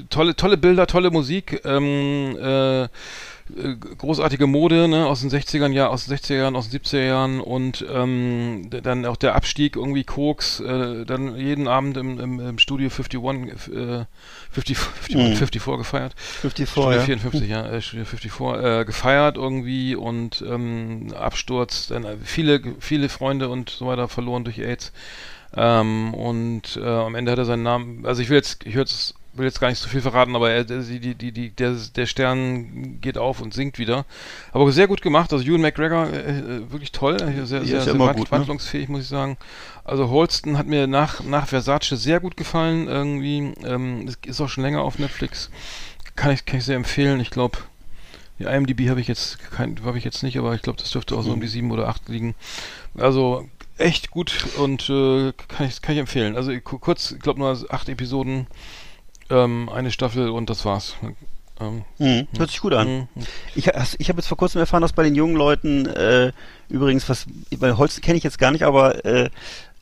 tolle, 0.09 0.35
tolle 0.35 0.57
Bilder, 0.57 0.87
tolle 0.87 1.11
Musik, 1.11 1.61
ähm, 1.67 2.37
äh, 2.40 2.88
äh, 3.57 3.75
großartige 3.75 4.47
Mode 4.47 4.89
ne, 4.89 5.07
aus 5.07 5.21
den 5.21 5.31
60ern, 5.31 5.73
ja, 5.73 5.89
aus 5.89 6.07
den 6.07 6.17
60er 6.17 6.35
Jahren, 6.37 6.57
aus 6.57 6.71
den 6.71 6.81
70er 6.81 7.05
Jahren 7.05 7.41
und 7.41 7.85
ähm, 7.93 8.71
dann 8.71 9.05
auch 9.05 9.17
der 9.17 9.35
Abstieg 9.35 9.77
irgendwie 9.77 10.05
Koks, 10.05 10.61
äh, 10.61 11.05
dann 11.05 11.37
jeden 11.37 11.69
Abend 11.69 11.97
im, 11.97 12.19
im, 12.19 12.41
im 12.41 12.59
Studio 12.59 12.89
51, 12.89 13.75
äh, 13.75 14.05
50, 14.51 14.79
51, 14.79 15.15
Mhm. 15.15 15.37
54 15.37 15.77
gefeiert. 15.79 16.15
54, 16.17 16.69
Studio 16.71 16.91
ja. 16.93 17.01
54, 17.01 17.49
ja, 17.49 17.67
äh, 17.67 17.83
Studio 17.83 18.05
54, 18.07 18.65
äh, 18.65 18.85
gefeiert 18.85 19.37
irgendwie 19.37 19.95
und 19.95 20.43
ähm, 20.49 21.13
Absturz, 21.15 21.89
dann 21.89 22.05
äh, 22.05 22.17
viele, 22.23 22.63
viele 22.81 23.09
Freunde 23.09 23.49
und 23.51 23.71
so 23.71 23.87
weiter 23.87 24.09
verloren 24.09 24.45
durch 24.45 24.59
AIDS. 24.59 24.93
Ähm, 25.57 26.15
und 26.15 26.77
äh, 26.77 26.85
am 26.85 27.15
Ende 27.15 27.31
hat 27.31 27.39
er 27.39 27.45
seinen 27.45 27.63
Namen, 27.63 28.07
also 28.07 28.23
ich 28.23 28.29
will 28.29 28.37
jetzt, 28.37 28.65
ich 28.65 28.75
höre 28.75 28.83
jetzt, 28.83 29.15
will 29.37 29.47
jetzt 29.47 29.61
gar 29.61 29.68
nicht 29.68 29.79
so 29.81 29.88
viel 29.88 30.01
verraten, 30.01 30.35
aber 30.37 30.51
er, 30.51 30.64
die, 30.64 31.14
die, 31.14 31.33
die, 31.33 31.51
der, 31.51 31.75
der 31.97 32.07
Stern 32.07 33.01
geht 33.01 33.18
auf 33.18 33.40
und 33.40 33.53
sinkt 33.55 33.79
wieder. 33.79 34.05
Aber 34.53 34.70
sehr 34.73 34.87
gut 34.87 35.03
gemacht, 35.03 35.33
also 35.33 35.44
Ewan 35.44 35.61
McGregor, 35.62 36.07
äh, 36.09 36.38
äh, 36.38 36.73
wirklich 36.73 36.92
toll, 36.92 37.16
äh, 37.16 37.44
sehr, 37.47 37.61
Ja, 37.61 37.64
sehr, 37.66 37.81
sehr 37.83 37.99
wand- 37.99 38.16
gut, 38.16 38.31
ne? 38.31 38.38
wandlungsfähig, 38.38 38.88
muss 38.88 39.03
ich 39.03 39.09
sagen. 39.09 39.37
Also 39.85 40.09
Holston 40.09 40.57
hat 40.57 40.66
mir 40.66 40.87
nach, 40.87 41.23
nach 41.23 41.47
Versace 41.49 41.90
sehr 41.90 42.20
gut 42.20 42.37
gefallen, 42.37 42.88
irgendwie, 42.88 43.53
ähm, 43.64 44.07
das 44.07 44.16
ist 44.27 44.40
auch 44.40 44.49
schon 44.49 44.64
länger 44.64 44.83
auf 44.83 44.99
Netflix. 44.99 45.51
Kann 46.16 46.31
ich, 46.33 46.44
kann 46.47 46.59
ich 46.61 46.64
sehr 46.64 46.77
empfehlen, 46.77 47.18
ich 47.20 47.31
glaube, 47.31 47.59
die 48.38 48.44
IMDb 48.44 48.88
habe 48.88 49.01
ich 49.01 49.09
jetzt 49.09 49.38
kein, 49.51 49.77
habe 49.85 49.99
ich 49.99 50.05
jetzt 50.05 50.23
nicht, 50.23 50.38
aber 50.38 50.55
ich 50.55 50.62
glaube, 50.62 50.79
das 50.81 50.90
dürfte 50.90 51.16
auch 51.16 51.23
so 51.23 51.33
um 51.33 51.40
die 51.40 51.47
sieben 51.49 51.70
oder 51.70 51.88
acht 51.88 52.09
liegen. 52.09 52.35
Also 52.97 53.49
echt 53.79 54.11
gut 54.11 54.47
und 54.59 54.88
äh, 54.90 55.33
kann 55.49 55.66
ich 55.68 55.83
kann 55.83 55.94
ich 55.94 56.01
empfehlen. 56.01 56.37
Also 56.37 56.53
ku- 56.61 56.79
kurz, 56.79 57.12
ich 57.12 57.20
glaube 57.20 57.40
nur 57.40 57.57
acht 57.70 57.88
Episoden, 57.88 58.47
ähm, 59.31 59.69
eine 59.69 59.91
Staffel 59.91 60.29
und 60.31 60.51
das 60.51 60.65
war's. 60.65 60.95
Ähm, 61.61 61.85
Mhm. 61.99 62.27
Hört 62.37 62.51
sich 62.51 62.61
gut 62.61 62.75
an. 62.75 63.09
mhm. 63.15 63.23
Ich, 63.55 63.69
ich 63.69 64.09
habe 64.09 64.19
jetzt 64.19 64.27
vor 64.27 64.37
kurzem 64.37 64.59
erfahren, 64.61 64.83
dass 64.83 64.93
bei 64.93 65.05
den 65.05 65.15
jungen 65.15 65.37
Leuten 65.37 65.87
äh, 65.87 66.33
übrigens, 66.69 67.09
was 67.09 67.27
bei 67.59 67.73
Holsten 67.75 68.03
kenne 68.03 68.19
ich 68.19 68.25
jetzt 68.25 68.39
gar 68.41 68.51
nicht, 68.51 68.65
aber 68.65 69.05
äh, 69.05 69.31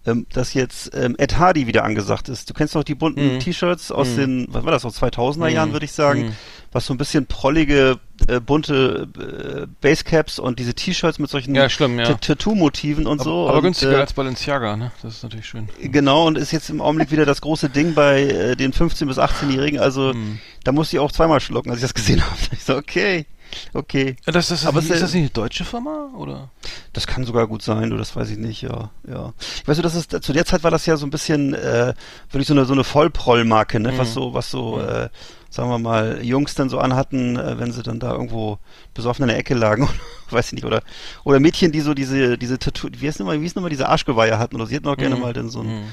ähm, 0.04 0.26
dass 0.32 0.52
jetzt 0.52 0.90
ähm, 0.94 1.14
Ed 1.16 1.38
Hardy 1.38 1.66
wieder 1.66 1.84
angesagt 1.84 2.28
ist. 2.28 2.50
Du 2.50 2.54
kennst 2.54 2.74
noch 2.74 2.84
die 2.84 2.94
bunten 2.94 3.36
Mhm. 3.36 3.40
T-Shirts 3.40 3.90
aus 3.90 4.08
Mhm. 4.10 4.16
den, 4.16 4.46
was 4.50 4.64
war 4.64 4.72
das, 4.72 4.84
aus 4.84 5.00
2000er 5.02 5.48
Mhm. 5.48 5.54
Jahren, 5.54 5.72
würde 5.72 5.84
ich 5.86 5.92
sagen. 5.92 6.36
Was 6.72 6.86
so 6.86 6.94
ein 6.94 6.96
bisschen 6.98 7.26
prollige, 7.26 7.98
äh, 8.28 8.40
bunte 8.40 9.06
äh, 9.18 9.66
Basecaps 9.82 10.38
und 10.38 10.58
diese 10.58 10.72
T-Shirts 10.74 11.18
mit 11.18 11.28
solchen 11.30 11.54
Ja, 11.54 11.66
ja. 11.66 11.68
Ta- 11.68 12.14
Tattoo-Motiven 12.14 13.06
und 13.06 13.20
Aber, 13.20 13.24
so. 13.24 13.48
aber 13.48 13.58
und, 13.58 13.64
günstiger 13.64 13.92
äh, 13.92 14.00
als 14.00 14.14
Balenciaga, 14.14 14.76
ne? 14.76 14.90
Das 15.02 15.16
ist 15.16 15.22
natürlich 15.22 15.46
schön. 15.46 15.68
Genau, 15.80 16.26
und 16.26 16.38
ist 16.38 16.50
jetzt 16.50 16.70
im 16.70 16.80
Augenblick 16.80 17.10
wieder 17.10 17.26
das 17.26 17.40
große 17.42 17.68
Ding 17.68 17.94
bei 17.94 18.22
äh, 18.22 18.56
den 18.56 18.72
15- 18.72 19.06
bis 19.06 19.18
18-Jährigen. 19.18 19.80
Also 19.80 20.14
Mhm. 20.14 20.38
da 20.64 20.72
musste 20.72 20.96
ich 20.96 21.00
auch 21.00 21.12
zweimal 21.12 21.40
schlucken, 21.40 21.70
als 21.70 21.78
ich 21.80 21.82
das 21.84 21.94
gesehen 21.94 22.22
habe. 22.24 22.36
Ich 22.52 22.64
so, 22.64 22.74
okay, 22.76 23.26
okay. 23.74 24.16
Ja, 24.24 24.32
Das, 24.32 24.48
das, 24.48 24.64
Aber 24.64 24.78
ist, 24.78 24.88
ist 24.90 25.02
das 25.02 25.12
nicht 25.12 25.20
eine 25.22 25.30
deutsche 25.30 25.64
Firma 25.66 26.08
oder? 26.16 26.48
Das 26.94 27.06
kann 27.06 27.24
sogar 27.24 27.46
gut 27.46 27.60
sein, 27.62 27.90
du, 27.90 27.98
das 27.98 28.16
weiß 28.16 28.30
ich 28.30 28.38
nicht, 28.38 28.62
ja, 28.62 28.90
ja. 29.06 29.34
Weißt 29.66 29.78
du, 29.78 29.82
das 29.82 29.94
ist, 29.94 30.22
zu 30.22 30.32
der 30.32 30.46
Zeit 30.46 30.62
war 30.64 30.70
das 30.70 30.86
ja 30.86 30.96
so 30.96 31.04
ein 31.06 31.10
bisschen, 31.10 31.52
äh, 31.52 31.92
wirklich 32.30 32.46
so 32.48 32.54
eine, 32.54 32.64
so 32.64 32.72
eine 32.72 32.84
Vollprollmarke, 32.84 33.78
ne, 33.78 33.92
was 33.98 34.08
Mhm. 34.10 34.12
so, 34.14 34.32
was 34.34 34.50
so, 34.50 34.76
Mhm. 34.76 34.88
äh, 34.88 35.08
sagen 35.52 35.68
wir 35.68 35.78
mal, 35.78 36.24
Jungs 36.24 36.54
dann 36.54 36.68
so 36.70 36.78
anhatten, 36.78 37.36
äh, 37.36 37.58
wenn 37.58 37.70
sie 37.72 37.82
dann 37.82 38.00
da 38.00 38.10
irgendwo 38.12 38.58
besoffen 38.94 39.24
in 39.24 39.28
der 39.28 39.36
Ecke 39.36 39.52
lagen, 39.54 39.86
weiß 40.30 40.46
ich 40.46 40.52
nicht, 40.54 40.64
oder, 40.64 40.82
oder 41.24 41.40
Mädchen, 41.40 41.72
die 41.72 41.80
so 41.82 41.92
diese, 41.94 42.38
diese 42.38 42.58
Tattoo, 42.58 42.88
wie 42.90 43.06
heißt 43.06 43.20
nochmal, 43.20 43.38
wie 43.38 43.42
hieß 43.44 43.54
nochmal, 43.54 43.68
diese 43.70 43.88
Arschgeweihe 43.88 44.38
hatten, 44.38 44.56
oder 44.56 44.66
sie 44.66 44.76
hätten 44.76 44.88
auch 44.88 44.96
gerne 44.96 45.16
Mhm. 45.16 45.20
mal 45.20 45.32
dann 45.34 45.50
so 45.50 45.60
ein, 45.60 45.66
Mhm. 45.66 45.84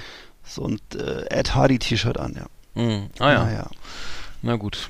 so 0.45 0.63
ein 0.65 0.79
äh, 0.97 1.25
Ed 1.29 1.53
Hardy 1.55 1.77
T-Shirt 1.77 2.17
an, 2.17 2.35
ja. 2.37 2.81
Mhm. 2.81 3.09
Ah 3.19 3.31
ja. 3.33 3.43
Naja. 3.43 3.67
Na 4.41 4.55
gut. 4.55 4.89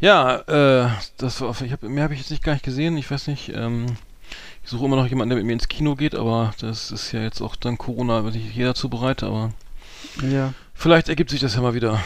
Ja, 0.00 0.36
äh, 0.86 0.88
das 1.18 1.40
war, 1.40 1.54
ich 1.62 1.70
hab, 1.72 1.82
mehr 1.84 2.02
habe 2.04 2.14
ich 2.14 2.20
jetzt 2.20 2.30
nicht 2.30 2.42
gar 2.42 2.54
nicht 2.54 2.64
gesehen. 2.64 2.96
Ich 2.96 3.08
weiß 3.10 3.28
nicht. 3.28 3.50
Ähm, 3.54 3.86
ich 4.64 4.70
suche 4.70 4.84
immer 4.86 4.96
noch 4.96 5.06
jemanden, 5.06 5.30
der 5.30 5.36
mit 5.38 5.46
mir 5.46 5.52
ins 5.52 5.68
Kino 5.68 5.94
geht, 5.94 6.14
aber 6.14 6.52
das 6.60 6.90
ist 6.90 7.12
ja 7.12 7.20
jetzt 7.22 7.40
auch 7.40 7.54
dann 7.56 7.78
Corona, 7.78 8.24
wird 8.24 8.34
nicht 8.34 8.54
jeder 8.54 8.74
zu 8.74 8.88
bereit. 8.88 9.22
Aber 9.22 9.52
Ja. 10.28 10.52
vielleicht 10.74 11.08
ergibt 11.08 11.30
sich 11.30 11.40
das 11.40 11.54
ja 11.54 11.60
mal 11.60 11.74
wieder. 11.74 12.00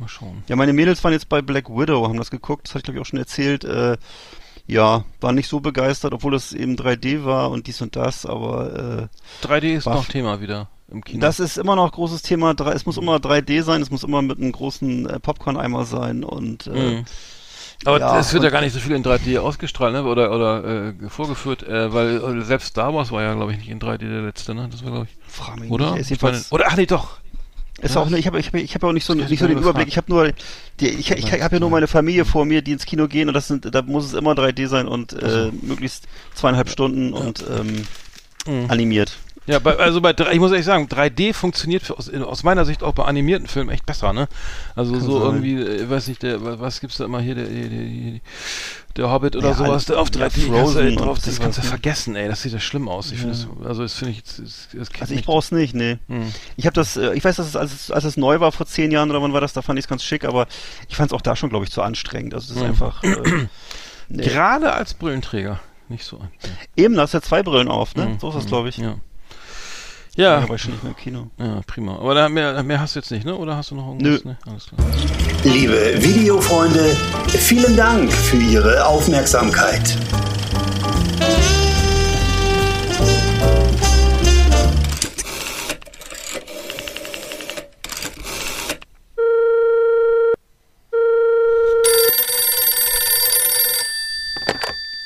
Mal 0.00 0.08
schauen. 0.08 0.42
Ja, 0.48 0.56
meine 0.56 0.72
Mädels 0.72 1.04
waren 1.04 1.12
jetzt 1.12 1.28
bei 1.28 1.42
Black 1.42 1.68
Widow, 1.68 2.08
haben 2.08 2.18
das 2.18 2.30
geguckt, 2.30 2.66
das 2.66 2.74
hatte 2.74 2.80
ich 2.80 2.84
glaube 2.84 2.98
ich 2.98 3.02
auch 3.02 3.06
schon 3.06 3.18
erzählt. 3.18 3.64
Äh, 3.64 3.96
ja, 4.66 5.04
waren 5.20 5.34
nicht 5.34 5.48
so 5.48 5.60
begeistert, 5.60 6.12
obwohl 6.12 6.34
es 6.34 6.52
eben 6.52 6.76
3D 6.76 7.24
war 7.24 7.50
und 7.50 7.66
dies 7.66 7.80
und 7.82 7.96
das, 7.96 8.24
aber 8.24 9.08
3D 9.42 9.76
ist 9.76 9.86
noch 9.86 10.06
Thema 10.06 10.40
wieder 10.40 10.68
im 10.90 11.02
Kino. 11.02 11.18
äh, 11.18 11.20
das 11.20 11.40
ist 11.40 11.58
immer 11.58 11.76
noch 11.76 11.90
großes 11.90 12.22
Thema. 12.22 12.54
Es 12.72 12.86
muss 12.86 12.96
immer 12.96 13.16
3D 13.16 13.62
sein, 13.62 13.82
es 13.82 13.90
muss 13.90 14.04
immer 14.04 14.22
mit 14.22 14.38
einem 14.38 14.52
großen 14.52 15.08
äh, 15.08 15.20
Popcorn-Eimer 15.20 15.84
sein 15.84 16.24
und 16.24 16.66
äh, 16.66 16.70
Mhm. 16.70 17.04
Aber 17.86 17.98
ja, 17.98 18.18
es 18.18 18.32
wird 18.34 18.44
ja 18.44 18.50
gar 18.50 18.60
nicht 18.60 18.74
so 18.74 18.78
viel 18.78 18.94
in 18.94 19.02
3D 19.02 19.38
ausgestrahlt, 19.38 19.94
ne? 19.94 20.04
Oder 20.04 20.32
oder 20.32 20.64
äh, 20.64 21.08
vorgeführt, 21.08 21.62
äh, 21.62 21.92
weil 21.92 22.40
äh, 22.40 22.42
selbst 22.42 22.68
Star 22.68 22.92
Wars 22.92 23.10
war 23.10 23.22
ja, 23.22 23.32
glaube 23.34 23.52
ich, 23.52 23.58
nicht 23.58 23.70
in 23.70 23.80
3D 23.80 23.98
der 23.98 24.20
letzte, 24.20 24.54
ne? 24.54 24.68
Das 24.70 24.84
war, 24.84 24.90
glaube 24.90 25.06
ich. 25.10 25.32
frag 25.32 25.58
mich 25.58 25.70
Oder? 25.70 25.94
nicht. 25.94 26.22
Meine, 26.22 26.44
oder 26.50 26.66
ach 26.68 26.76
nee, 26.76 26.84
doch. 26.84 27.19
Ist 27.80 27.96
auch, 27.96 28.08
ne, 28.10 28.18
ich 28.18 28.26
habe 28.26 28.38
ich 28.38 28.46
hab, 28.48 28.54
ich 28.54 28.74
hab 28.74 28.82
ja 28.82 28.88
auch 28.88 28.92
nicht 28.92 29.04
so, 29.04 29.14
nicht 29.14 29.30
ich 29.30 29.40
so 29.40 29.46
den 29.46 29.58
Überblick. 29.58 29.88
Ich 29.88 29.96
habe 29.96 30.10
nur, 30.10 30.32
die, 30.80 30.88
ich, 30.88 31.10
ich, 31.10 31.32
ich 31.32 31.42
habe 31.42 31.56
ja 31.56 31.60
nur 31.60 31.70
meine 31.70 31.86
Familie 31.86 32.24
vor 32.24 32.44
mir, 32.44 32.62
die 32.62 32.72
ins 32.72 32.86
Kino 32.86 33.08
gehen 33.08 33.28
und 33.28 33.34
das 33.34 33.48
sind, 33.48 33.74
da 33.74 33.82
muss 33.82 34.06
es 34.06 34.14
immer 34.14 34.32
3D 34.32 34.66
sein 34.68 34.86
und 34.88 35.12
äh, 35.12 35.50
möglichst 35.62 36.04
zweieinhalb 36.34 36.68
Stunden 36.68 37.12
und 37.12 37.44
ähm, 37.50 37.86
Mhm. 38.46 38.70
animiert. 38.70 39.18
Ja, 39.46 39.58
bei, 39.58 39.74
also 39.76 40.00
bei 40.00 40.14
ich 40.32 40.38
muss 40.38 40.50
ehrlich 40.52 40.66
sagen, 40.66 40.86
3D 40.86 41.32
funktioniert 41.34 41.82
für, 41.82 41.98
aus, 41.98 42.08
aus 42.12 42.42
meiner 42.44 42.64
Sicht 42.64 42.82
auch 42.82 42.92
bei 42.92 43.04
animierten 43.04 43.48
Filmen 43.48 43.70
echt 43.70 43.86
besser, 43.86 44.12
ne? 44.12 44.28
Also 44.76 44.92
Kann 44.92 45.00
so 45.00 45.18
sein. 45.18 45.42
irgendwie, 45.42 45.54
äh, 45.60 45.88
weiß 45.90 46.08
nicht, 46.08 46.22
der, 46.22 46.44
wa- 46.44 46.56
was 46.60 46.80
gibt's 46.80 46.98
da 46.98 47.06
immer 47.06 47.20
hier, 47.20 47.34
der, 47.34 47.46
der, 47.46 47.68
der, 47.68 48.20
der 48.96 49.10
Hobbit 49.10 49.36
oder 49.36 49.48
Ja, 49.48 49.54
sowas, 49.54 49.86
der 49.86 49.98
auf 49.98 50.08
ja, 50.14 50.26
3D 50.26 50.46
Frozen 50.46 50.96
drauf, 50.96 51.18
das 51.24 51.40
kannst 51.40 51.58
du 51.58 51.62
vergessen, 51.62 52.16
ey, 52.16 52.28
das 52.28 52.42
sieht 52.42 52.52
ja 52.52 52.60
schlimm 52.60 52.88
aus. 52.88 53.12
Ich 53.12 53.22
Ja. 53.22 53.28
das, 53.28 53.48
also 53.64 53.82
das 53.82 53.94
finde 53.94 54.12
ich, 54.12 54.22
das, 54.22 54.68
das 54.72 54.88
Also 55.00 55.14
ich 55.14 55.24
brauch's 55.24 55.50
nicht, 55.52 55.74
nee. 55.74 55.96
Hm. 56.08 56.32
Ich 56.56 56.66
habe 56.66 56.74
das, 56.74 56.96
äh, 56.96 57.14
ich 57.14 57.24
weiß, 57.24 57.36
dass 57.36 57.46
es 57.48 57.56
als, 57.56 57.72
es 57.72 57.90
als 57.90 58.04
es 58.04 58.16
neu 58.18 58.40
war 58.40 58.52
vor 58.52 58.66
zehn 58.66 58.90
Jahren 58.92 59.10
oder 59.10 59.22
wann 59.22 59.32
war 59.32 59.40
das, 59.40 59.52
da 59.54 59.62
fand 59.62 59.78
ich 59.78 59.86
es 59.86 59.88
ganz 59.88 60.04
schick, 60.04 60.24
aber 60.24 60.46
ich 60.88 60.96
fand 60.96 61.10
es 61.10 61.16
auch 61.16 61.22
da 61.22 61.34
schon, 61.34 61.48
glaube 61.48 61.64
ich, 61.64 61.72
zu 61.72 61.82
anstrengend. 61.82 62.34
Also 62.34 62.50
es 62.52 62.56
ist 62.56 62.62
Mhm. 62.62 62.68
einfach. 62.68 63.02
Äh, 63.02 63.16
nee. 64.10 64.22
Gerade 64.22 64.72
als 64.74 64.94
Brillenträger, 64.94 65.60
nicht 65.88 66.04
so. 66.04 66.18
ein- 66.18 66.28
Eben, 66.76 66.94
da 66.94 67.02
hast 67.02 67.14
du 67.14 67.18
ja 67.18 67.22
zwei 67.22 67.42
Brillen 67.42 67.68
auf, 67.68 67.94
ne? 67.96 68.06
Mhm. 68.06 68.18
So 68.20 68.28
ist 68.28 68.34
das, 68.36 68.46
glaube 68.46 68.68
ich. 68.68 68.76
Ja. 68.76 68.96
Ja, 70.16 70.38
Ja, 70.38 70.44
aber 70.44 70.58
schon 70.58 70.72
nicht 70.72 70.82
mehr 70.82 70.92
im 70.92 70.96
Kino. 70.96 71.30
ja, 71.38 71.60
prima. 71.66 71.96
Aber 71.96 72.14
da, 72.14 72.28
mehr, 72.28 72.62
mehr 72.62 72.80
hast 72.80 72.94
du 72.94 72.98
jetzt 73.00 73.10
nicht, 73.10 73.24
ne? 73.24 73.36
Oder 73.36 73.56
hast 73.56 73.70
du 73.70 73.74
noch 73.76 73.86
irgendwas? 73.88 74.24
Nö. 74.24 74.30
Ne? 74.30 74.38
Alles 74.46 74.66
klar. 74.66 74.80
Liebe 75.44 75.94
Videofreunde, 76.02 76.96
vielen 77.28 77.76
Dank 77.76 78.12
für 78.12 78.36
Ihre 78.36 78.84
Aufmerksamkeit. 78.84 79.96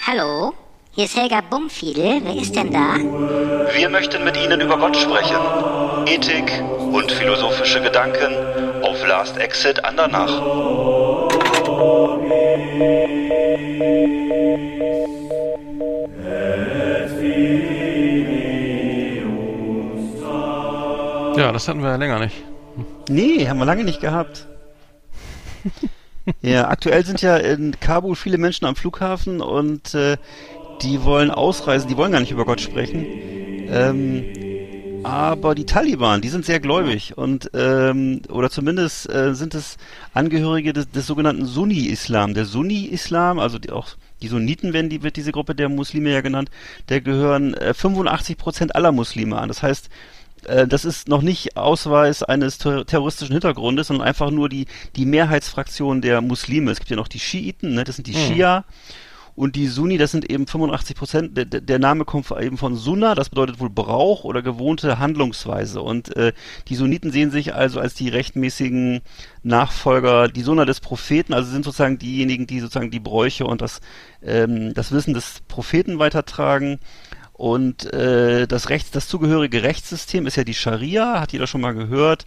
Hallo, 0.06 0.54
hier 0.94 1.04
ist 1.04 1.16
Helga 1.16 1.40
Bumfiedel. 1.40 2.20
Wer 2.22 2.36
ist 2.40 2.54
denn 2.54 2.70
da? 2.70 2.96
Wir 3.74 3.88
möchten 3.88 4.22
mit 4.22 4.36
Ihnen 4.36 4.60
über 4.60 4.78
Gott 4.78 4.96
sprechen. 4.96 5.36
Ethik 6.06 6.62
und 6.92 7.10
philosophische 7.10 7.82
Gedanken 7.82 8.32
auf 8.82 9.04
Last 9.06 9.36
Exit 9.38 9.84
Andernach. 9.84 10.30
Ja, 21.36 21.50
das 21.50 21.66
hatten 21.66 21.82
wir 21.82 21.90
ja 21.90 21.96
länger 21.96 22.20
nicht. 22.20 22.36
Nee, 23.08 23.48
haben 23.48 23.58
wir 23.58 23.64
lange 23.64 23.82
nicht 23.82 24.00
gehabt. 24.00 24.46
ja, 26.42 26.68
aktuell 26.68 27.04
sind 27.04 27.20
ja 27.22 27.36
in 27.36 27.78
Kabul 27.80 28.14
viele 28.14 28.38
Menschen 28.38 28.66
am 28.66 28.76
Flughafen 28.76 29.40
und 29.40 29.94
äh, 29.94 30.16
die 30.82 31.02
wollen 31.04 31.30
ausreisen, 31.30 31.88
die 31.88 31.96
wollen 31.96 32.12
gar 32.12 32.20
nicht 32.20 32.32
über 32.32 32.44
Gott 32.44 32.60
sprechen. 32.60 33.06
Ähm, 33.68 34.24
Aber 35.02 35.54
die 35.54 35.66
Taliban, 35.66 36.20
die 36.20 36.28
sind 36.28 36.44
sehr 36.46 36.60
gläubig 36.60 37.16
und 37.18 37.50
ähm, 37.54 38.22
oder 38.30 38.50
zumindest 38.50 39.08
äh, 39.10 39.34
sind 39.34 39.54
es 39.54 39.76
Angehörige 40.14 40.72
des, 40.72 40.90
des 40.90 41.06
sogenannten 41.06 41.44
Sunni-Islam. 41.46 42.34
Der 42.34 42.44
Sunni-Islam, 42.46 43.38
also 43.38 43.58
die, 43.58 43.70
auch 43.70 43.88
die 44.22 44.28
Sunniten 44.28 44.72
werden 44.72 44.88
die 44.88 45.02
wird 45.02 45.16
diese 45.16 45.32
Gruppe 45.32 45.54
der 45.54 45.68
Muslime 45.68 46.10
ja 46.10 46.20
genannt, 46.22 46.50
der 46.88 47.00
gehören 47.02 47.52
äh, 47.54 47.74
85 47.74 48.38
Prozent 48.38 48.74
aller 48.74 48.92
Muslime 48.92 49.36
an. 49.38 49.48
Das 49.48 49.62
heißt, 49.62 49.90
äh, 50.46 50.66
das 50.66 50.84
ist 50.86 51.08
noch 51.08 51.20
nicht 51.22 51.56
Ausweis 51.58 52.22
eines 52.22 52.56
ter 52.58 52.86
terroristischen 52.86 53.32
Hintergrundes, 53.34 53.88
sondern 53.88 54.06
einfach 54.06 54.30
nur 54.30 54.48
die 54.48 54.66
die 54.96 55.04
Mehrheitsfraktion 55.06 56.00
der 56.00 56.20
Muslime. 56.22 56.70
Es 56.70 56.78
gibt 56.78 56.90
ja 56.90 56.96
noch 56.96 57.08
die 57.08 57.20
Schiiten, 57.20 57.74
ne? 57.74 57.84
das 57.84 57.96
sind 57.96 58.06
die 58.06 58.12
Mhm. 58.12 58.34
Schia. 58.34 58.64
Und 59.36 59.56
die 59.56 59.66
Sunni, 59.66 59.98
das 59.98 60.12
sind 60.12 60.30
eben 60.30 60.46
85 60.46 60.96
Prozent. 60.96 61.36
Der, 61.36 61.44
der- 61.44 61.78
Name 61.80 62.04
kommt 62.04 62.30
eben 62.40 62.56
von 62.56 62.76
Sunna, 62.76 63.14
das 63.16 63.30
bedeutet 63.30 63.58
wohl 63.58 63.68
Brauch 63.70 64.22
oder 64.24 64.42
gewohnte 64.42 64.98
Handlungsweise. 65.00 65.82
Und 65.82 66.16
äh, 66.16 66.32
die 66.68 66.76
Sunniten 66.76 67.10
sehen 67.10 67.30
sich 67.32 67.52
also 67.54 67.80
als 67.80 67.94
die 67.94 68.08
rechtmäßigen 68.08 69.00
Nachfolger, 69.42 70.28
die 70.28 70.42
Sunna 70.42 70.64
des 70.64 70.80
Propheten, 70.80 71.34
also 71.34 71.50
sind 71.50 71.64
sozusagen 71.64 71.98
diejenigen, 71.98 72.46
die 72.46 72.60
sozusagen 72.60 72.90
die 72.92 73.00
Bräuche 73.00 73.44
und 73.44 73.60
das, 73.60 73.80
ähm, 74.22 74.72
das 74.74 74.92
Wissen 74.92 75.14
des 75.14 75.40
Propheten 75.48 75.98
weitertragen. 75.98 76.78
Und 77.32 77.92
äh, 77.92 78.46
das 78.46 78.68
Rechts, 78.68 78.92
das 78.92 79.08
zugehörige 79.08 79.64
Rechtssystem 79.64 80.26
ist 80.26 80.36
ja 80.36 80.44
die 80.44 80.54
Scharia, 80.54 81.20
hat 81.20 81.32
jeder 81.32 81.48
schon 81.48 81.60
mal 81.60 81.74
gehört, 81.74 82.24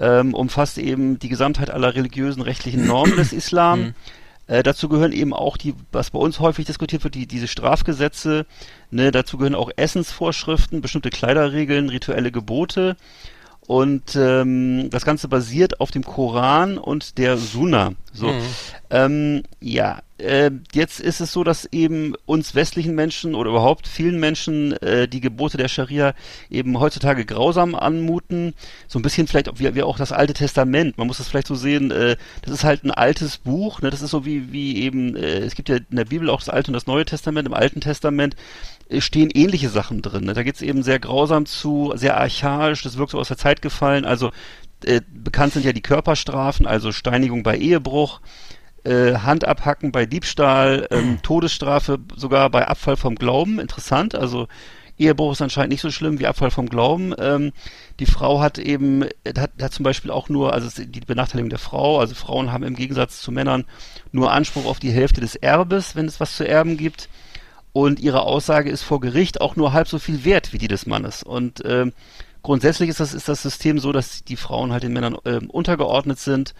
ähm, 0.00 0.32
umfasst 0.32 0.78
eben 0.78 1.18
die 1.18 1.28
Gesamtheit 1.28 1.68
aller 1.70 1.94
religiösen 1.94 2.40
rechtlichen 2.40 2.86
Normen 2.86 3.16
des 3.16 3.32
Islam. 3.34 3.94
Äh, 4.48 4.62
dazu 4.62 4.88
gehören 4.88 5.12
eben 5.12 5.34
auch 5.34 5.56
die, 5.56 5.74
was 5.92 6.10
bei 6.10 6.18
uns 6.18 6.40
häufig 6.40 6.66
diskutiert 6.66 7.04
wird, 7.04 7.14
die, 7.14 7.26
diese 7.26 7.46
Strafgesetze. 7.46 8.46
Ne, 8.90 9.12
dazu 9.12 9.36
gehören 9.36 9.54
auch 9.54 9.70
Essensvorschriften, 9.76 10.80
bestimmte 10.80 11.10
Kleiderregeln, 11.10 11.90
rituelle 11.90 12.32
Gebote. 12.32 12.96
Und 13.68 14.16
ähm, 14.16 14.88
das 14.88 15.04
Ganze 15.04 15.28
basiert 15.28 15.78
auf 15.82 15.90
dem 15.90 16.02
Koran 16.02 16.78
und 16.78 17.18
der 17.18 17.36
Sunna. 17.36 17.92
So, 18.14 18.32
ähm, 18.88 19.42
ja, 19.60 20.00
äh, 20.16 20.50
jetzt 20.72 21.00
ist 21.00 21.20
es 21.20 21.32
so, 21.32 21.44
dass 21.44 21.66
eben 21.66 22.14
uns 22.24 22.54
westlichen 22.54 22.94
Menschen 22.94 23.34
oder 23.34 23.50
überhaupt 23.50 23.86
vielen 23.86 24.18
Menschen 24.18 24.72
äh, 24.78 25.06
die 25.06 25.20
Gebote 25.20 25.58
der 25.58 25.68
Scharia 25.68 26.14
eben 26.48 26.80
heutzutage 26.80 27.26
grausam 27.26 27.74
anmuten. 27.74 28.54
So 28.86 28.98
ein 28.98 29.02
bisschen 29.02 29.26
vielleicht 29.26 29.60
wie, 29.60 29.74
wie 29.74 29.82
auch 29.82 29.98
das 29.98 30.12
Alte 30.12 30.32
Testament. 30.32 30.96
Man 30.96 31.06
muss 31.06 31.18
das 31.18 31.28
vielleicht 31.28 31.46
so 31.46 31.54
sehen. 31.54 31.90
Äh, 31.90 32.16
das 32.40 32.54
ist 32.54 32.64
halt 32.64 32.84
ein 32.84 32.90
altes 32.90 33.36
Buch. 33.36 33.82
Ne? 33.82 33.90
Das 33.90 34.00
ist 34.00 34.12
so 34.12 34.24
wie 34.24 34.50
wie 34.50 34.82
eben. 34.82 35.14
Äh, 35.14 35.40
es 35.40 35.54
gibt 35.54 35.68
ja 35.68 35.76
in 35.76 35.96
der 35.96 36.06
Bibel 36.06 36.30
auch 36.30 36.40
das 36.40 36.48
Alte 36.48 36.70
und 36.70 36.74
das 36.74 36.86
Neue 36.86 37.04
Testament. 37.04 37.46
Im 37.46 37.52
Alten 37.52 37.82
Testament 37.82 38.34
stehen 38.98 39.30
ähnliche 39.30 39.68
Sachen 39.68 40.02
drin. 40.02 40.24
Ne? 40.24 40.34
Da 40.34 40.42
geht's 40.42 40.62
eben 40.62 40.82
sehr 40.82 40.98
grausam 40.98 41.46
zu, 41.46 41.92
sehr 41.94 42.18
archaisch. 42.18 42.82
Das 42.82 42.96
wirkt 42.96 43.12
so 43.12 43.18
aus 43.18 43.28
der 43.28 43.36
Zeit 43.36 43.62
gefallen. 43.62 44.04
Also 44.04 44.30
äh, 44.84 45.00
bekannt 45.12 45.52
sind 45.52 45.64
ja 45.64 45.72
die 45.72 45.82
Körperstrafen, 45.82 46.66
also 46.66 46.92
Steinigung 46.92 47.42
bei 47.42 47.56
Ehebruch 47.56 48.20
äh, 48.84 49.14
Hand 49.16 49.46
abhacken 49.46 49.92
bei 49.92 50.06
Diebstahl, 50.06 50.86
ähm, 50.90 51.18
Todesstrafe 51.22 51.98
sogar 52.16 52.50
bei 52.50 52.66
Abfall 52.66 52.96
vom 52.96 53.16
Glauben. 53.16 53.58
Interessant. 53.58 54.14
Also 54.14 54.48
Ehebruch 54.98 55.32
ist 55.32 55.42
anscheinend 55.42 55.70
nicht 55.70 55.80
so 55.80 55.90
schlimm 55.90 56.18
wie 56.18 56.26
Abfall 56.26 56.50
vom 56.50 56.68
Glauben. 56.68 57.14
Ähm, 57.18 57.52
die 58.00 58.06
Frau 58.06 58.40
hat 58.40 58.58
eben, 58.58 59.04
hat, 59.36 59.50
hat 59.60 59.72
zum 59.72 59.84
Beispiel 59.84 60.10
auch 60.10 60.28
nur, 60.28 60.52
also 60.52 60.66
es 60.66 60.74
die 60.74 61.00
Benachteiligung 61.00 61.50
der 61.50 61.58
Frau, 61.58 62.00
also 62.00 62.14
Frauen 62.14 62.52
haben 62.52 62.64
im 62.64 62.74
Gegensatz 62.74 63.20
zu 63.20 63.30
Männern 63.30 63.64
nur 64.10 64.32
Anspruch 64.32 64.66
auf 64.66 64.78
die 64.78 64.90
Hälfte 64.90 65.20
des 65.20 65.36
Erbes, 65.36 65.94
wenn 65.94 66.06
es 66.06 66.20
was 66.20 66.36
zu 66.36 66.46
erben 66.46 66.76
gibt. 66.76 67.08
Und 67.72 68.00
ihre 68.00 68.22
Aussage 68.22 68.70
ist 68.70 68.82
vor 68.82 69.00
Gericht 69.00 69.40
auch 69.40 69.56
nur 69.56 69.72
halb 69.72 69.88
so 69.88 69.98
viel 69.98 70.24
wert 70.24 70.52
wie 70.52 70.58
die 70.58 70.68
des 70.68 70.86
Mannes. 70.86 71.22
Und 71.22 71.62
ähm, 71.64 71.92
grundsätzlich 72.42 72.88
ist 72.88 73.00
das, 73.00 73.14
ist 73.14 73.28
das 73.28 73.42
System 73.42 73.78
so, 73.78 73.92
dass 73.92 74.24
die 74.24 74.36
Frauen 74.36 74.72
halt 74.72 74.82
den 74.82 74.92
Männern 74.92 75.16
ähm, 75.24 75.50
untergeordnet 75.50 76.18
sind 76.18 76.54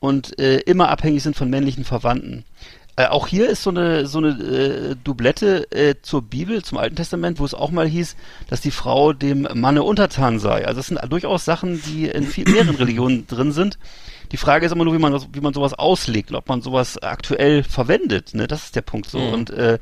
und 0.00 0.38
äh, 0.38 0.58
immer 0.60 0.88
abhängig 0.88 1.22
sind 1.22 1.36
von 1.36 1.50
männlichen 1.50 1.84
Verwandten. 1.84 2.44
Äh, 2.96 3.06
auch 3.06 3.26
hier 3.26 3.48
ist 3.48 3.64
so 3.64 3.70
eine 3.70 4.06
so 4.06 4.18
eine 4.18 4.28
äh, 4.28 4.96
Doublette 5.02 5.70
äh, 5.72 5.96
zur 6.00 6.22
Bibel, 6.22 6.62
zum 6.62 6.78
Alten 6.78 6.94
Testament, 6.94 7.40
wo 7.40 7.44
es 7.44 7.54
auch 7.54 7.72
mal 7.72 7.88
hieß, 7.88 8.14
dass 8.48 8.60
die 8.60 8.70
Frau 8.70 9.12
dem 9.12 9.48
Manne 9.54 9.82
untertan 9.82 10.38
sei. 10.38 10.64
Also 10.64 10.78
das 10.78 10.86
sind 10.86 11.00
durchaus 11.08 11.44
Sachen, 11.44 11.82
die 11.82 12.06
in 12.06 12.24
viel 12.24 12.48
mehreren 12.48 12.76
Religionen 12.76 13.26
drin 13.26 13.50
sind. 13.50 13.78
Die 14.34 14.38
Frage 14.38 14.66
ist 14.66 14.72
immer 14.72 14.82
nur, 14.82 14.94
wie 14.94 14.98
man 14.98 15.12
das, 15.12 15.28
wie 15.32 15.40
man 15.40 15.54
sowas 15.54 15.74
auslegt, 15.74 16.32
ob 16.32 16.48
man 16.48 16.60
sowas 16.60 17.00
aktuell 17.00 17.62
verwendet. 17.62 18.34
Ne, 18.34 18.48
das 18.48 18.64
ist 18.64 18.74
der 18.74 18.80
Punkt 18.82 19.08
so. 19.08 19.20
Und 19.20 19.50
äh, 19.50 19.78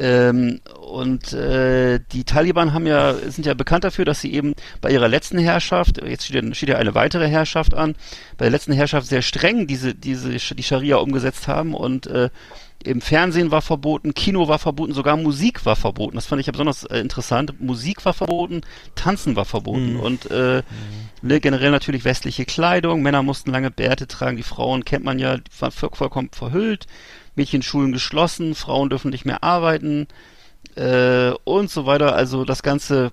ähm, 0.00 0.60
und 0.80 1.32
äh, 1.32 2.00
die 2.10 2.24
Taliban 2.24 2.72
haben 2.72 2.88
ja 2.88 3.14
sind 3.14 3.46
ja 3.46 3.54
bekannt 3.54 3.84
dafür, 3.84 4.04
dass 4.04 4.20
sie 4.20 4.32
eben 4.32 4.54
bei 4.80 4.90
ihrer 4.90 5.06
letzten 5.06 5.38
Herrschaft, 5.38 6.02
jetzt 6.04 6.24
steht 6.24 6.42
ja, 6.42 6.52
steht 6.52 6.70
ja 6.70 6.78
eine 6.78 6.96
weitere 6.96 7.28
Herrschaft 7.28 7.74
an, 7.74 7.94
bei 8.36 8.46
der 8.46 8.50
letzten 8.50 8.72
Herrschaft 8.72 9.06
sehr 9.06 9.22
streng 9.22 9.68
diese 9.68 9.94
diese 9.94 10.30
die 10.30 10.62
Scharia 10.64 10.96
umgesetzt 10.96 11.46
haben 11.46 11.72
und 11.72 12.08
äh, 12.08 12.30
im 12.86 13.00
Fernsehen 13.00 13.50
war 13.50 13.62
verboten, 13.62 14.14
Kino 14.14 14.48
war 14.48 14.58
verboten, 14.58 14.92
sogar 14.92 15.16
Musik 15.16 15.66
war 15.66 15.76
verboten. 15.76 16.14
Das 16.14 16.26
fand 16.26 16.40
ich 16.40 16.46
ja 16.46 16.52
besonders 16.52 16.84
äh, 16.84 16.98
interessant. 16.98 17.60
Musik 17.60 18.04
war 18.04 18.14
verboten, 18.14 18.60
Tanzen 18.94 19.36
war 19.36 19.44
verboten 19.44 19.96
und 19.96 20.30
äh, 20.30 20.62
ne, 21.22 21.40
generell 21.40 21.70
natürlich 21.70 22.04
westliche 22.04 22.44
Kleidung. 22.44 23.02
Männer 23.02 23.22
mussten 23.22 23.50
lange 23.50 23.70
Bärte 23.70 24.06
tragen, 24.06 24.36
die 24.36 24.42
Frauen 24.42 24.84
kennt 24.84 25.04
man 25.04 25.18
ja, 25.18 25.36
die 25.36 25.42
waren 25.60 25.72
voll- 25.72 25.90
vollkommen 25.92 26.30
verhüllt. 26.32 26.86
Mädchenschulen 27.34 27.92
geschlossen, 27.92 28.54
Frauen 28.54 28.88
dürfen 28.88 29.10
nicht 29.10 29.26
mehr 29.26 29.42
arbeiten 29.42 30.06
äh, 30.76 31.32
und 31.44 31.70
so 31.70 31.84
weiter. 31.86 32.14
Also 32.14 32.44
das 32.44 32.62
ganze 32.62 33.12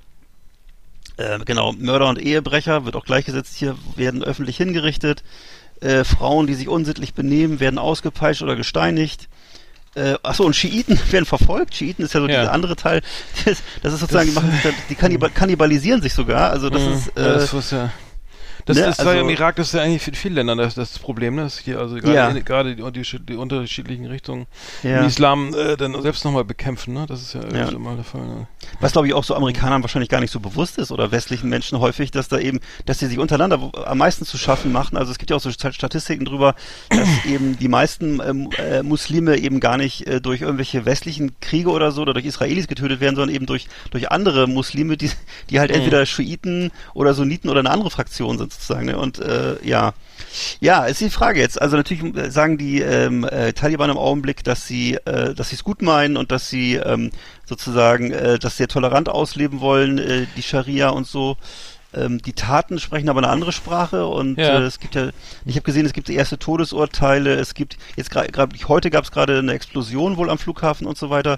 äh, 1.17 1.39
genau, 1.45 1.74
Mörder 1.74 2.09
und 2.09 2.19
Ehebrecher 2.19 2.86
wird 2.86 2.95
auch 2.95 3.05
gleichgesetzt 3.05 3.55
hier, 3.55 3.76
werden 3.95 4.24
öffentlich 4.24 4.57
hingerichtet. 4.57 5.24
Äh, 5.82 6.03
Frauen, 6.03 6.47
die 6.47 6.53
sich 6.53 6.69
unsittlich 6.69 7.13
benehmen, 7.13 7.59
werden 7.59 7.78
ausgepeitscht 7.78 8.41
oder 8.41 8.55
gesteinigt. 8.55 9.28
Äh, 9.96 10.16
achso, 10.24 10.44
und 10.46 10.56
Schiiten 10.56 11.00
werden 11.12 11.26
verfolgt. 11.26 11.76
Schiiten 11.76 12.04
ist 12.04 12.14
ja 12.14 12.20
so 12.22 12.28
Ja. 12.28 12.41
dieser 12.41 12.54
andere 12.54 12.76
Teil. 12.76 13.02
Das, 13.46 13.58
das 13.82 13.94
ist 13.94 14.00
sozusagen, 14.00 14.30
die, 14.30 14.34
machen 14.36 14.52
die 14.89 14.96
kannibal 14.96 15.30
kannibalisieren 15.30 16.02
sich 16.02 16.14
sogar. 16.14 16.52
Also 16.52 16.70
das 16.70 16.82
ist, 16.82 17.12
ja, 17.16 17.22
äh, 17.22 17.34
das, 17.36 17.54
was 17.54 17.72
ja, 17.72 17.91
das, 18.66 18.78
ne, 18.78 18.84
das 18.84 18.99
war 19.05 19.14
ja 19.14 19.22
im 19.22 19.28
also- 19.28 19.38
Irak, 19.41 19.55
das 19.57 19.68
ist 19.68 19.74
ja 19.74 19.82
eigentlich 19.82 20.07
in 20.07 20.14
vielen 20.16 20.36
Ländern 20.36 20.57
das, 20.57 20.76
das 20.76 20.99
Problem, 20.99 21.36
ne? 21.36 21.43
dass 21.43 21.59
hier 21.59 21.80
also 21.80 21.95
gerade 21.95 22.14
Ja. 22.14 22.32
gerade 22.43 22.76
die, 22.76 22.91
die, 22.91 23.20
die 23.26 23.36
unterschiedlichen 23.36 24.05
Richtungen 24.05 24.45
Ja. 24.84 24.99
im 25.01 25.07
Islam 25.07 25.53
äh, 25.53 25.76
dann 25.78 25.99
selbst 26.01 26.24
nochmal 26.26 26.43
bekämpfen, 26.45 26.93
ne? 26.93 27.05
Das 27.07 27.22
ist 27.22 27.34
ja, 27.34 27.41
Ja. 27.53 27.78
mal 27.78 27.95
der 27.95 28.03
Fall. 28.05 28.22
Ne? 28.26 28.47
Was 28.80 28.93
glaube 28.93 29.07
ich 29.07 29.14
auch 29.14 29.24
so 29.24 29.36
Amerikanern 29.36 29.82
wahrscheinlich 29.84 30.09
gar 30.09 30.20
nicht 30.22 30.32
so 30.32 30.39
bewusst 30.39 30.78
ist 30.78 30.91
oder 30.91 31.11
westlichen 31.11 31.49
Menschen 31.49 31.80
häufig, 31.80 32.11
dass 32.11 32.28
da 32.28 32.39
eben, 32.39 32.59
dass 32.86 32.99
sie 32.99 33.07
sich 33.07 33.20
untereinander 33.20 33.72
am 33.86 33.97
meisten 33.97 34.26
zu 34.26 34.38
schaffen 34.38 34.72
machen. 34.72 34.97
Also 34.97 35.11
es 35.11 35.18
gibt 35.18 35.30
ja 35.32 35.36
auch 35.38 35.41
so 35.41 35.51
Sta- 35.51 35.72
Statistiken 35.74 36.26
drüber, 36.26 36.55
dass 36.89 37.07
eben 37.26 37.57
die 37.57 37.68
meisten 37.68 38.22
ähm, 38.26 38.49
äh, 38.57 38.84
Muslime 38.84 39.38
eben 39.38 39.59
gar 39.59 39.78
nicht 39.78 40.07
äh, 40.07 40.22
durch 40.22 40.41
irgendwelche 40.41 40.86
westlichen 40.86 41.39
Kriege 41.41 41.70
oder 41.70 41.91
so 41.91 42.01
oder 42.01 42.14
durch 42.14 42.26
Israelis 42.26 42.68
getötet 42.68 42.99
werden, 43.01 43.16
sondern 43.16 43.36
eben 43.36 43.45
durch 43.45 43.68
durch 43.91 44.11
andere 44.11 44.47
Muslime, 44.47 44.95
die 44.97 45.11
die 45.49 45.59
halt 45.59 45.72
entweder 45.72 46.05
Schiiten 46.05 46.72
oder 46.93 47.14
Sunniten 47.14 47.49
oder 47.49 47.59
eine 47.59 47.70
andere 47.72 47.89
Fraktion 47.89 48.38
sind 48.38 48.53
sozusagen. 48.54 48.86
Ne? 48.86 48.97
Und 48.97 49.20
äh, 49.20 49.56
ja. 49.64 49.93
Ja, 50.60 50.86
ist 50.86 51.01
die 51.01 51.10
Frage 51.10 51.39
jetzt. 51.39 51.62
Also 51.62 51.78
natürlich 51.78 52.04
sagen 52.32 52.58
die 52.58 52.82
ähm, 52.82 53.24
äh, 53.24 53.54
Taliban 53.54 53.89
im 53.89 53.97
Augenblick, 53.97 54.43
dass 54.43 54.66
sie, 54.66 54.95
äh, 55.06 55.34
dass 55.34 55.49
sie 55.49 55.56
es 55.56 55.64
gut 55.64 55.82
meinen 55.82 56.18
und 56.18 56.32
dass 56.32 56.49
sie 56.49 56.76
ähm, 56.76 57.12
sozusagen 57.45 58.12
äh, 58.12 58.39
das 58.39 58.58
sehr 58.58 58.68
tolerant 58.68 59.10
ausleben 59.10 59.60
wollen, 59.60 59.97
äh, 59.99 60.26
die 60.36 60.41
Scharia 60.43 60.89
und 60.89 61.06
so. 61.08 61.38
Ähm, 61.93 62.20
die 62.22 62.34
Taten 62.34 62.80
sprechen 62.80 63.10
aber 63.10 63.20
eine 63.20 63.30
andere 63.30 63.51
Sprache 63.51 64.08
und 64.08 64.38
Ja. 64.39 64.60
äh, 64.60 64.64
es 64.64 64.80
gibt 64.80 64.95
ja, 64.95 65.10
ich 65.45 65.56
habe 65.56 65.64
gesehen, 65.66 65.86
es 65.86 65.93
gibt 65.93 66.10
erste 66.10 66.39
Todesurteile, 66.39 67.36
es 67.36 67.54
gibt 67.54 67.78
jetzt 67.95 68.10
gerade 68.10 68.49
heute 68.68 68.89
gab 68.89 69.04
es 69.04 69.12
gerade 69.12 69.38
eine 69.39 69.54
Explosion 69.54 70.18
wohl 70.18 70.30
am 70.32 70.39
Flughafen 70.39 70.88
und 70.88 70.97
so 70.97 71.10
weiter. 71.12 71.38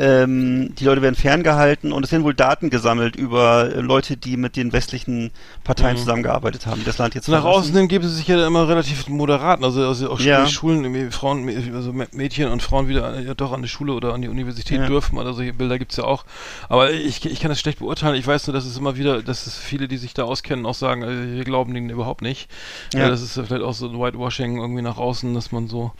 Ähm, 0.00 0.74
die 0.76 0.84
Leute 0.84 1.02
werden 1.02 1.16
ferngehalten 1.16 1.92
und 1.92 2.04
es 2.04 2.12
werden 2.12 2.22
wohl 2.22 2.32
Daten 2.34 2.70
gesammelt 2.70 3.16
über 3.16 3.68
äh, 3.74 3.80
Leute, 3.80 4.16
die 4.16 4.36
mit 4.36 4.54
den 4.54 4.72
westlichen 4.72 5.32
Parteien 5.64 5.96
zusammengearbeitet 5.96 6.66
haben, 6.66 6.82
das 6.84 6.98
Land 6.98 7.16
jetzt 7.16 7.26
Nach 7.28 7.40
verlassen. 7.42 7.60
außen 7.62 7.76
hin 7.76 7.88
geben 7.88 8.06
sie 8.08 8.14
sich 8.14 8.28
ja 8.28 8.46
immer 8.46 8.68
relativ 8.68 9.08
moderaten, 9.08 9.64
also, 9.64 9.84
also 9.88 10.10
auch 10.12 10.20
Ja. 10.20 10.46
Schulen, 10.46 11.10
Frauen, 11.10 11.48
also 11.74 11.92
Mädchen 12.12 12.48
und 12.48 12.62
Frauen 12.62 12.86
wieder 12.86 13.16
äh, 13.16 13.24
ja, 13.24 13.34
doch 13.34 13.50
an 13.52 13.62
die 13.62 13.68
Schule 13.68 13.92
oder 13.92 14.14
an 14.14 14.22
die 14.22 14.28
Universität 14.28 14.78
Ja. 14.82 14.86
dürfen, 14.86 15.18
oder 15.18 15.34
solche 15.34 15.52
Bilder 15.52 15.80
gibt's 15.80 15.96
ja 15.96 16.04
auch. 16.04 16.24
Aber 16.68 16.92
ich, 16.92 17.26
ich 17.26 17.40
kann 17.40 17.48
das 17.48 17.58
schlecht 17.58 17.80
beurteilen. 17.80 18.14
Ich 18.14 18.26
weiß 18.26 18.46
nur, 18.46 18.54
dass 18.54 18.66
es 18.66 18.78
immer 18.78 18.96
wieder, 18.96 19.20
dass 19.20 19.48
es 19.48 19.56
viele, 19.58 19.88
die 19.88 19.96
sich 19.96 20.14
da 20.14 20.22
auskennen, 20.22 20.64
auch 20.64 20.74
sagen, 20.74 21.02
äh, 21.02 21.34
wir 21.34 21.42
glauben 21.44 21.74
denen 21.74 21.90
überhaupt 21.90 22.22
nicht. 22.22 22.48
Ja. 22.94 23.06
Äh, 23.06 23.10
das 23.10 23.20
ist 23.20 23.32
vielleicht 23.34 23.62
auch 23.64 23.74
so 23.74 23.88
ein 23.88 23.98
Whitewashing 23.98 24.58
irgendwie 24.58 24.82
nach 24.82 24.96
außen, 24.96 25.34
dass 25.34 25.50
man 25.50 25.66
so 25.66 25.90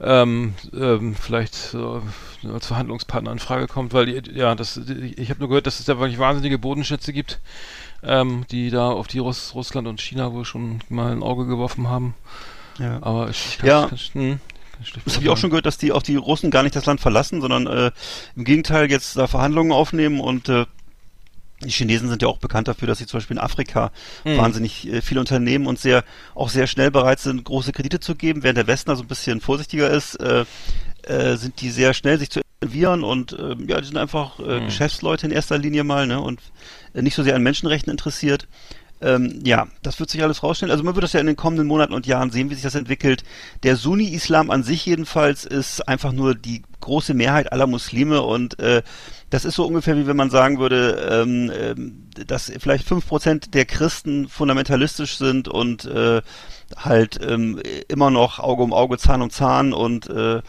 ähm, 0.00 0.54
ähm, 0.72 1.16
vielleicht 1.16 1.54
so 1.56 2.02
als 2.52 2.66
Verhandlungspartner 2.68 3.31
in 3.32 3.38
Frage 3.38 3.66
kommt, 3.66 3.92
weil 3.92 4.08
ja, 4.36 4.54
das, 4.54 4.76
ich 5.16 5.30
habe 5.30 5.40
nur 5.40 5.48
gehört, 5.48 5.66
dass 5.66 5.80
es 5.80 5.86
da 5.86 5.98
wirklich 5.98 6.18
wahnsinnige 6.18 6.58
Bodenschätze 6.58 7.12
gibt, 7.12 7.40
ähm, 8.02 8.44
die 8.50 8.70
da 8.70 8.90
auf 8.90 9.06
die 9.08 9.18
Russ 9.18 9.54
Russland 9.54 9.88
und 9.88 10.00
China 10.00 10.32
wohl 10.32 10.44
schon 10.44 10.80
mal 10.88 11.12
ein 11.12 11.22
Auge 11.22 11.46
geworfen 11.46 11.88
haben. 11.88 12.14
Ja. 12.78 12.98
Aber 13.02 13.28
ich, 13.30 13.44
ich 13.46 13.58
kann, 13.58 13.68
Ja. 13.68 13.86
kann, 13.88 13.98
hm, 14.12 14.40
kann 14.72 15.02
Das 15.04 15.14
habe 15.14 15.24
ich 15.24 15.30
auch 15.30 15.36
schon 15.36 15.50
gehört, 15.50 15.66
dass 15.66 15.78
die 15.78 15.92
auch 15.92 16.02
die 16.02 16.16
Russen 16.16 16.50
gar 16.50 16.62
nicht 16.62 16.74
das 16.76 16.86
Land 16.86 17.00
verlassen, 17.00 17.40
sondern 17.40 17.66
äh, 17.66 17.90
im 18.36 18.44
Gegenteil 18.44 18.90
jetzt 18.90 19.16
da 19.16 19.26
Verhandlungen 19.26 19.72
aufnehmen 19.72 20.20
und 20.20 20.48
äh, 20.48 20.66
die 21.64 21.70
Chinesen 21.70 22.08
sind 22.08 22.22
ja 22.22 22.26
auch 22.28 22.38
bekannt 22.38 22.66
dafür, 22.66 22.88
dass 22.88 22.98
sie 22.98 23.06
zum 23.06 23.18
Beispiel 23.18 23.36
in 23.36 23.42
Afrika 23.42 23.92
Mhm. 24.24 24.36
wahnsinnig 24.36 24.88
äh, 24.88 25.00
viele 25.00 25.20
Unternehmen 25.20 25.66
und 25.68 25.78
sehr 25.78 26.02
auch 26.34 26.48
sehr 26.48 26.66
schnell 26.66 26.90
bereit 26.90 27.20
sind, 27.20 27.44
große 27.44 27.70
Kredite 27.72 28.00
zu 28.00 28.16
geben, 28.16 28.42
während 28.42 28.58
der 28.58 28.66
Westen 28.66 28.90
also 28.90 29.02
ein 29.04 29.08
bisschen 29.08 29.40
vorsichtiger 29.40 29.88
ist, 29.88 30.16
äh, 30.16 30.44
äh, 31.04 31.36
sind 31.36 31.60
die 31.60 31.70
sehr 31.70 31.94
schnell 31.94 32.18
sich 32.18 32.30
zu 32.30 32.40
involvieren 32.62 33.04
und 33.04 33.32
äh, 33.32 33.56
ja, 33.66 33.80
die 33.80 33.86
sind 33.86 33.96
einfach 33.96 34.38
äh, 34.38 34.60
Mhm. 34.60 34.66
Geschäftsleute 34.66 35.26
in 35.26 35.32
erster 35.32 35.58
Linie 35.58 35.84
mal, 35.84 36.06
ne? 36.06 36.20
Und 36.20 36.40
äh, 36.94 37.02
nicht 37.02 37.14
so 37.14 37.22
sehr 37.22 37.34
an 37.34 37.42
Menschenrechten 37.42 37.90
interessiert. 37.90 38.46
Ähm, 39.00 39.40
ja, 39.44 39.66
das 39.82 39.98
wird 39.98 40.10
sich 40.10 40.22
alles 40.22 40.44
rausstellen. 40.44 40.70
Also 40.70 40.84
man 40.84 40.94
wird 40.94 41.02
das 41.02 41.12
ja 41.12 41.18
in 41.18 41.26
den 41.26 41.34
kommenden 41.34 41.66
Monaten 41.66 41.92
und 41.92 42.06
Jahren 42.06 42.30
sehen, 42.30 42.50
wie 42.50 42.54
sich 42.54 42.62
das 42.62 42.76
entwickelt. 42.76 43.24
Der 43.64 43.74
Sunni-Islam 43.74 44.48
an 44.50 44.62
sich 44.62 44.86
jedenfalls 44.86 45.44
ist 45.44 45.88
einfach 45.88 46.12
nur 46.12 46.36
die 46.36 46.62
große 46.80 47.12
Mehrheit 47.12 47.50
aller 47.50 47.66
Muslime 47.66 48.22
und 48.22 48.60
äh, 48.60 48.82
das 49.30 49.44
ist 49.44 49.56
so 49.56 49.66
ungefähr 49.66 49.96
wie 49.96 50.06
wenn 50.06 50.16
man 50.16 50.30
sagen 50.30 50.60
würde, 50.60 51.08
ähm, 51.10 51.50
ähm, 51.52 52.10
dass 52.28 52.52
vielleicht 52.60 52.86
fünf 52.86 53.08
Prozent 53.08 53.54
der 53.54 53.64
Christen 53.64 54.28
fundamentalistisch 54.28 55.16
sind 55.16 55.48
und 55.48 55.84
äh, 55.84 56.22
halt 56.76 57.18
ähm, 57.26 57.60
immer 57.88 58.10
noch 58.10 58.38
Auge 58.38 58.62
um 58.62 58.72
Auge, 58.72 58.98
Zahn 58.98 59.22
um 59.22 59.30
Zahn 59.30 59.72
und 59.72 60.08
äh, 60.10 60.42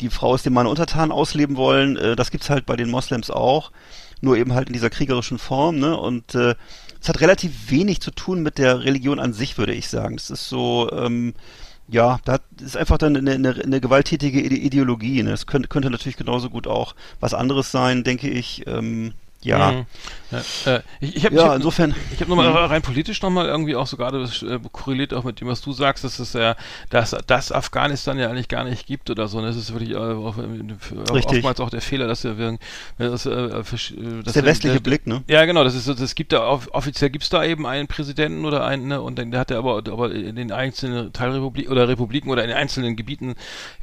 die 0.00 0.10
Frau 0.10 0.34
ist 0.34 0.46
dem 0.46 0.54
Mann 0.54 0.66
untertan 0.66 1.12
ausleben 1.12 1.56
wollen. 1.56 1.96
Äh, 1.96 2.16
das 2.16 2.30
gibt's 2.30 2.50
halt 2.50 2.66
bei 2.66 2.76
den 2.76 2.90
Moslems 2.90 3.30
auch, 3.30 3.70
nur 4.20 4.36
eben 4.36 4.54
halt 4.54 4.68
in 4.68 4.72
dieser 4.72 4.90
kriegerischen 4.90 5.38
Form. 5.38 5.78
Ne? 5.78 5.96
Und 5.96 6.34
äh, 6.34 6.54
es 7.00 7.08
hat 7.08 7.20
relativ 7.20 7.70
wenig 7.70 8.00
zu 8.00 8.10
tun 8.10 8.42
mit 8.42 8.58
der 8.58 8.84
Religion 8.84 9.18
an 9.18 9.32
sich, 9.32 9.58
würde 9.58 9.74
ich 9.74 9.88
sagen. 9.88 10.16
Es 10.16 10.30
ist 10.30 10.48
so, 10.48 10.90
ähm, 10.92 11.34
ja, 11.88 12.18
da 12.24 12.38
ist 12.60 12.76
einfach 12.76 12.98
dann 12.98 13.16
eine, 13.16 13.32
eine, 13.32 13.54
eine 13.54 13.80
gewalttätige 13.80 14.40
Ide- 14.40 14.56
Ideologie. 14.56 15.22
Ne? 15.22 15.32
Es 15.32 15.46
könnte, 15.46 15.68
könnte 15.68 15.90
natürlich 15.90 16.16
genauso 16.16 16.50
gut 16.50 16.66
auch 16.66 16.94
was 17.20 17.34
anderes 17.34 17.70
sein, 17.72 18.04
denke 18.04 18.28
ich. 18.28 18.66
Ähm, 18.66 19.12
ja. 19.42 19.72
Mhm. 19.72 19.86
Ja, 20.30 20.74
äh, 20.76 20.80
ich 21.00 21.16
ich 21.16 21.24
habe 21.24 21.34
Ja, 21.34 21.42
ich 21.42 21.48
hab, 21.48 21.56
insofern- 21.56 21.94
Ich 22.12 22.20
habe 22.20 22.30
nochmal 22.30 22.46
rein 22.52 22.82
politisch 22.82 23.20
nochmal 23.20 23.46
irgendwie 23.46 23.74
auch 23.74 23.88
so 23.88 23.96
gerade 23.96 24.20
das 24.20 24.42
äh, 24.42 24.60
korreliert 24.70 25.12
auch 25.12 25.24
mit 25.24 25.40
dem, 25.40 25.48
was 25.48 25.60
du 25.60 25.72
sagst, 25.72 26.04
dass 26.04 26.20
es 26.20 26.34
ja, 26.34 26.54
dass, 26.88 27.16
dass 27.26 27.50
Afghanistan 27.50 28.16
ja 28.16 28.28
eigentlich 28.30 28.46
gar 28.46 28.62
nicht 28.62 28.86
gibt 28.86 29.10
oder 29.10 29.26
so. 29.26 29.40
Ne? 29.40 29.48
Das 29.48 29.56
ist 29.56 29.72
wirklich 29.72 29.90
äh, 29.90 29.96
auch, 29.96 30.38
äh, 30.38 31.10
oftmals 31.10 31.58
auch 31.58 31.70
der 31.70 31.80
Fehler, 31.80 32.06
dass 32.06 32.22
wir 32.22 32.38
wir- 32.38 32.58
das, 32.98 33.26
äh, 33.26 33.30
versch- 33.30 33.92
äh, 33.92 34.16
Das 34.22 34.24
dass 34.24 34.26
ist 34.26 34.36
der 34.36 34.44
westliche 34.44 34.80
Blick, 34.80 35.06
ne? 35.08 35.24
Ja, 35.26 35.44
genau, 35.46 35.64
das 35.64 35.74
ist 35.74 35.84
so, 35.86 35.94
das 35.94 36.14
gibt 36.14 36.32
da 36.32 36.46
off 36.46 36.68
offiziell 36.72 37.10
gibt's 37.10 37.28
da 37.28 37.42
eben 37.44 37.66
einen 37.66 37.88
Präsidenten 37.88 38.44
oder 38.44 38.64
einen, 38.64 38.86
ne, 38.86 39.00
und 39.00 39.18
dann 39.18 39.32
der 39.32 39.40
hat 39.40 39.50
er 39.50 39.58
aber, 39.58 39.78
aber 39.78 40.12
in 40.12 40.36
den 40.36 40.52
einzelnen 40.52 41.12
Teilrepubliken 41.12 41.72
oder 41.72 41.88
Republiken 41.88 42.30
oder 42.30 42.44
in 42.44 42.52
einzelnen 42.52 42.94
Gebieten 42.94 43.34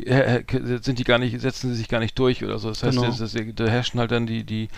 äh, 0.06 0.38
äh, 0.38 0.80
sind 0.82 0.98
die 1.00 1.04
gar 1.04 1.18
nicht, 1.20 1.40
setzen 1.42 1.72
sie 1.72 1.76
sich 1.76 1.90
gar 1.90 2.00
nicht 2.00 2.18
durch 2.18 2.42
oder 2.44 2.58
so. 2.58 2.70
Das 2.70 2.84
heißt, 2.84 2.96
Genau. 2.98 3.08
das, 3.10 3.18
das, 3.18 3.36
da 3.56 3.66
herrschen 3.66 4.00
halt 4.00 4.12
dann 4.12 4.28
die, 4.28 4.46
die 4.46 4.70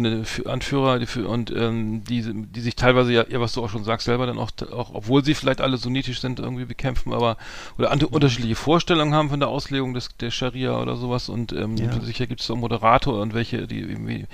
verschiedene 0.00 0.24
Fü- 0.24 0.46
Anführer 0.46 0.98
die, 0.98 1.20
und 1.20 1.50
ähm, 1.50 2.02
die, 2.04 2.22
die 2.22 2.60
sich 2.60 2.76
teilweise 2.76 3.12
ja, 3.12 3.24
ja, 3.28 3.40
was 3.40 3.52
du 3.52 3.62
auch 3.62 3.70
schon 3.70 3.84
sagst, 3.84 4.06
selber 4.06 4.26
dann 4.26 4.38
auch, 4.38 4.50
auch, 4.72 4.94
obwohl 4.94 5.24
sie 5.24 5.34
vielleicht 5.34 5.60
alle 5.60 5.76
sunnitisch 5.76 6.20
sind, 6.20 6.38
irgendwie 6.38 6.64
bekämpfen, 6.64 7.12
aber 7.12 7.36
oder 7.78 7.90
an, 7.90 8.02
unterschiedliche 8.02 8.54
Vorstellungen 8.56 9.14
haben 9.14 9.30
von 9.30 9.40
der 9.40 9.48
Auslegung 9.48 9.94
des 9.94 10.08
der 10.20 10.30
Scharia 10.30 10.80
oder 10.80 10.96
sowas 10.96 11.28
und 11.28 11.52
ähm, 11.52 11.76
Ja. 11.76 12.00
sicher 12.00 12.26
gibt 12.26 12.40
es 12.40 12.50
auch 12.50 12.56
Moderator 12.56 13.20
und 13.20 13.34
welche, 13.34 13.66
die 13.66 13.80
irgendwie 13.80 14.26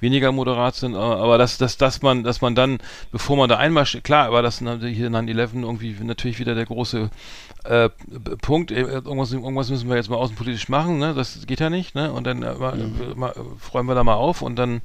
weniger 0.00 0.32
moderat 0.32 0.74
sind, 0.74 0.94
aber, 0.94 1.18
aber 1.18 1.38
dass, 1.38 1.58
dass, 1.58 1.76
dass 1.76 2.02
man, 2.02 2.22
dass 2.24 2.40
man 2.40 2.54
dann, 2.54 2.78
bevor 3.10 3.36
man 3.36 3.48
da 3.48 3.56
einmarschiert, 3.58 4.04
klar, 4.04 4.32
war 4.32 4.42
das 4.42 4.58
hier 4.58 5.10
9-11 5.10 5.62
irgendwie 5.62 5.96
natürlich 6.02 6.38
wieder 6.38 6.54
der 6.54 6.66
große 6.66 7.10
äh, 7.64 7.88
Punkt, 8.40 8.70
äh, 8.70 8.80
irgendwas, 8.80 9.32
irgendwas 9.32 9.70
müssen 9.70 9.88
wir 9.88 9.96
jetzt 9.96 10.10
mal 10.10 10.16
außenpolitisch 10.16 10.68
machen, 10.68 10.98
ne? 10.98 11.14
Das 11.14 11.46
geht 11.46 11.60
ja 11.60 11.70
nicht, 11.70 11.94
ne? 11.94 12.12
Und 12.12 12.24
dann 12.24 12.42
äh, 12.42 12.54
mal, 12.54 12.78
äh, 12.78 13.14
mal, 13.14 13.30
äh, 13.30 13.72
räumen 13.72 13.88
wir 13.88 13.94
da 13.94 14.04
mal 14.04 14.14
auf 14.14 14.42
und 14.42 14.56
dann 14.56 14.82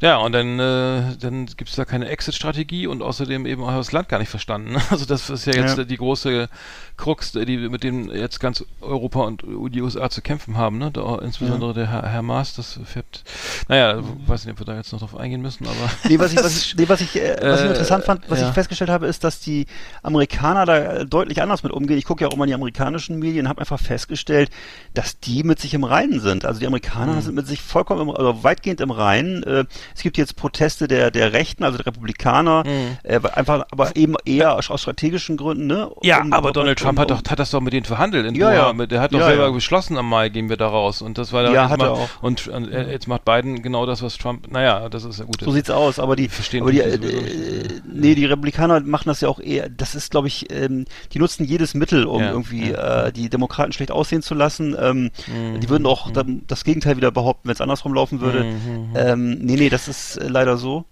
ja, 0.00 0.16
und 0.18 0.32
dann, 0.32 0.58
äh, 0.58 1.16
dann 1.20 1.46
gibt 1.46 1.68
es 1.70 1.76
da 1.76 1.84
keine 1.84 2.08
Exit-Strategie 2.08 2.86
und 2.86 3.02
außerdem 3.02 3.44
eben 3.46 3.62
auch 3.62 3.70
das 3.74 3.92
Land 3.92 4.08
gar 4.08 4.18
nicht 4.18 4.28
verstanden. 4.30 4.76
Also 4.90 5.04
das 5.04 5.28
ist 5.30 5.46
ja 5.46 5.54
jetzt 5.54 5.78
Ja. 5.78 5.84
die 5.84 5.96
große 5.96 6.48
Krux, 6.96 7.32
die 7.32 7.56
mit 7.68 7.82
dem 7.82 8.10
jetzt 8.10 8.40
ganz 8.40 8.64
Europa 8.80 9.20
und 9.20 9.42
die 9.70 9.80
USA 9.80 10.10
zu 10.10 10.20
kämpfen 10.22 10.56
haben. 10.58 10.78
Ne? 10.78 10.90
Da, 10.90 11.18
insbesondere 11.20 11.72
der 11.74 11.86
Herr, 11.90 12.06
Herr 12.06 12.22
Maas, 12.22 12.54
das 12.54 12.78
fährt, 12.84 13.24
naja, 13.68 14.00
weiß 14.26 14.44
nicht, 14.44 14.52
ob 14.54 14.60
wir 14.60 14.66
da 14.66 14.76
jetzt 14.76 14.92
noch 14.92 15.00
drauf 15.00 15.16
eingehen 15.16 15.40
müssen, 15.42 15.66
aber 15.66 15.76
Nee, 16.08 16.18
was 16.18 16.32
ich, 16.32 16.38
was 16.38 16.56
ich, 16.56 16.76
nee, 16.76 16.88
was 16.88 17.00
ich, 17.00 17.16
äh, 17.16 17.36
was 17.40 17.60
ich 17.60 17.66
Äh, 17.66 17.70
interessant 17.70 18.04
fand, 18.04 18.28
was 18.30 18.40
ja. 18.40 18.48
ich 18.48 18.54
festgestellt 18.54 18.90
habe, 18.90 19.06
ist, 19.06 19.24
dass 19.24 19.40
die 19.40 19.66
Amerikaner 20.02 20.66
da 20.66 20.76
äh, 20.76 21.06
deutlich 21.06 21.40
anders 21.42 21.62
mit 21.62 21.72
umgehen. 21.72 21.98
Ich 21.98 22.04
gucke 22.04 22.22
ja 22.24 22.28
auch 22.28 22.34
immer 22.34 22.44
in 22.44 22.48
die 22.48 22.54
amerikanischen 22.54 23.18
Medien, 23.18 23.48
habe 23.48 23.60
einfach 23.60 23.80
festgestellt, 23.80 24.50
dass 24.94 25.20
die 25.20 25.42
mit 25.42 25.58
sich 25.60 25.74
im 25.74 25.84
Reinen 25.84 26.20
sind. 26.20 26.44
Also 26.44 26.60
die 26.60 26.66
Amerikaner 26.66 27.14
Mhm. 27.14 27.20
sind 27.22 27.34
mit 27.34 27.46
sich 27.46 27.60
vollkommen, 27.62 28.02
im, 28.02 28.10
also 28.10 28.42
weitgehend 28.44 28.80
im 28.80 28.90
Reinen. 28.90 29.42
Äh, 29.42 29.64
es 29.94 30.02
gibt 30.02 30.16
jetzt 30.18 30.36
Proteste 30.36 30.88
der 30.88 31.10
der 31.10 31.32
Rechten, 31.32 31.64
also 31.64 31.76
der 31.78 31.86
Republikaner, 31.86 32.64
Mhm. 32.64 32.96
äh, 33.02 33.20
einfach, 33.34 33.64
aber 33.70 33.94
eben 33.96 34.14
eher 34.24 34.54
aus, 34.56 34.64
strategischen 34.80 35.36
Gründen. 35.36 35.66
Ne? 35.66 35.90
Ja, 36.02 36.20
Um- 36.22 36.32
aber 36.32 36.48
um- 36.48 36.54
Donald 36.54 36.78
Trump 36.78 36.98
um- 36.98 37.02
hat, 37.02 37.10
doch, 37.10 37.22
hat 37.28 37.38
das 37.38 37.50
doch 37.50 37.60
mit 37.60 37.72
denen 37.72 37.84
verhandelt. 37.84 38.26
In 38.26 38.34
Ja, 38.34 38.50
Doha. 38.72 38.74
ja. 38.78 38.86
Der 38.86 39.00
hat 39.00 39.12
doch 39.12 39.18
Ja, 39.20 39.26
selber 39.26 39.44
ja. 39.44 39.50
beschlossen, 39.50 39.96
am 39.98 40.08
Mai 40.08 40.28
gehen 40.28 40.48
wir 40.48 40.56
da 40.56 40.68
raus. 40.68 41.02
Und 41.02 41.18
das 41.18 41.32
war 41.32 41.42
dann 41.42 41.52
Ja, 41.54 41.62
jetzt 41.62 41.70
hat 41.72 41.78
mal, 41.78 41.86
er 41.86 41.92
auch. 41.92 42.08
Und, 42.22 42.48
und 42.48 42.70
äh, 42.72 42.90
jetzt 42.90 43.08
macht 43.08 43.24
Biden 43.24 43.62
genau 43.62 43.86
das, 43.86 44.02
was 44.02 44.16
Trump. 44.18 44.50
Naja, 44.50 44.88
das 44.88 45.04
ist 45.04 45.18
ja 45.18 45.24
gut. 45.24 45.40
So 45.42 45.50
sieht's 45.52 45.70
aus, 45.70 45.98
aber 45.98 46.16
die, 46.16 46.28
verstehen 46.28 46.62
aber 46.62 46.72
die, 46.72 46.80
äh, 46.80 46.94
äh, 46.94 47.68
nee, 47.92 48.14
die 48.14 48.24
Republikaner 48.26 48.80
machen 48.80 49.04
das 49.08 49.20
ja 49.20 49.28
auch 49.28 49.40
eher, 49.40 49.68
das 49.68 49.94
ist, 49.94 50.10
glaube 50.10 50.28
ich, 50.28 50.50
ähm, 50.52 50.84
die 51.12 51.18
nutzen 51.18 51.44
jedes 51.44 51.74
Mittel, 51.74 52.04
um 52.04 52.22
irgendwie 52.22 52.70
äh, 52.72 53.12
die 53.12 53.28
Demokraten 53.28 53.72
schlecht 53.72 53.90
aussehen 53.90 54.22
zu 54.22 54.34
lassen. 54.34 54.76
Ähm, 54.80 55.10
Mhm. 55.26 55.60
Die 55.60 55.68
würden 55.68 55.86
auch 55.86 56.10
dann 56.10 56.42
das 56.46 56.64
Gegenteil 56.64 56.96
wieder 56.96 57.10
behaupten, 57.10 57.48
wenn 57.48 57.54
es 57.54 57.60
andersrum 57.60 57.94
laufen 57.94 58.20
würde. 58.20 58.44
Mhm. 58.44 58.90
Ähm, 58.96 59.30
nee, 59.40 59.56
nee, 59.56 59.68
das 59.68 59.79
ist 59.88 60.16
äh, 60.16 60.28
leider 60.28 60.56
so. 60.56 60.84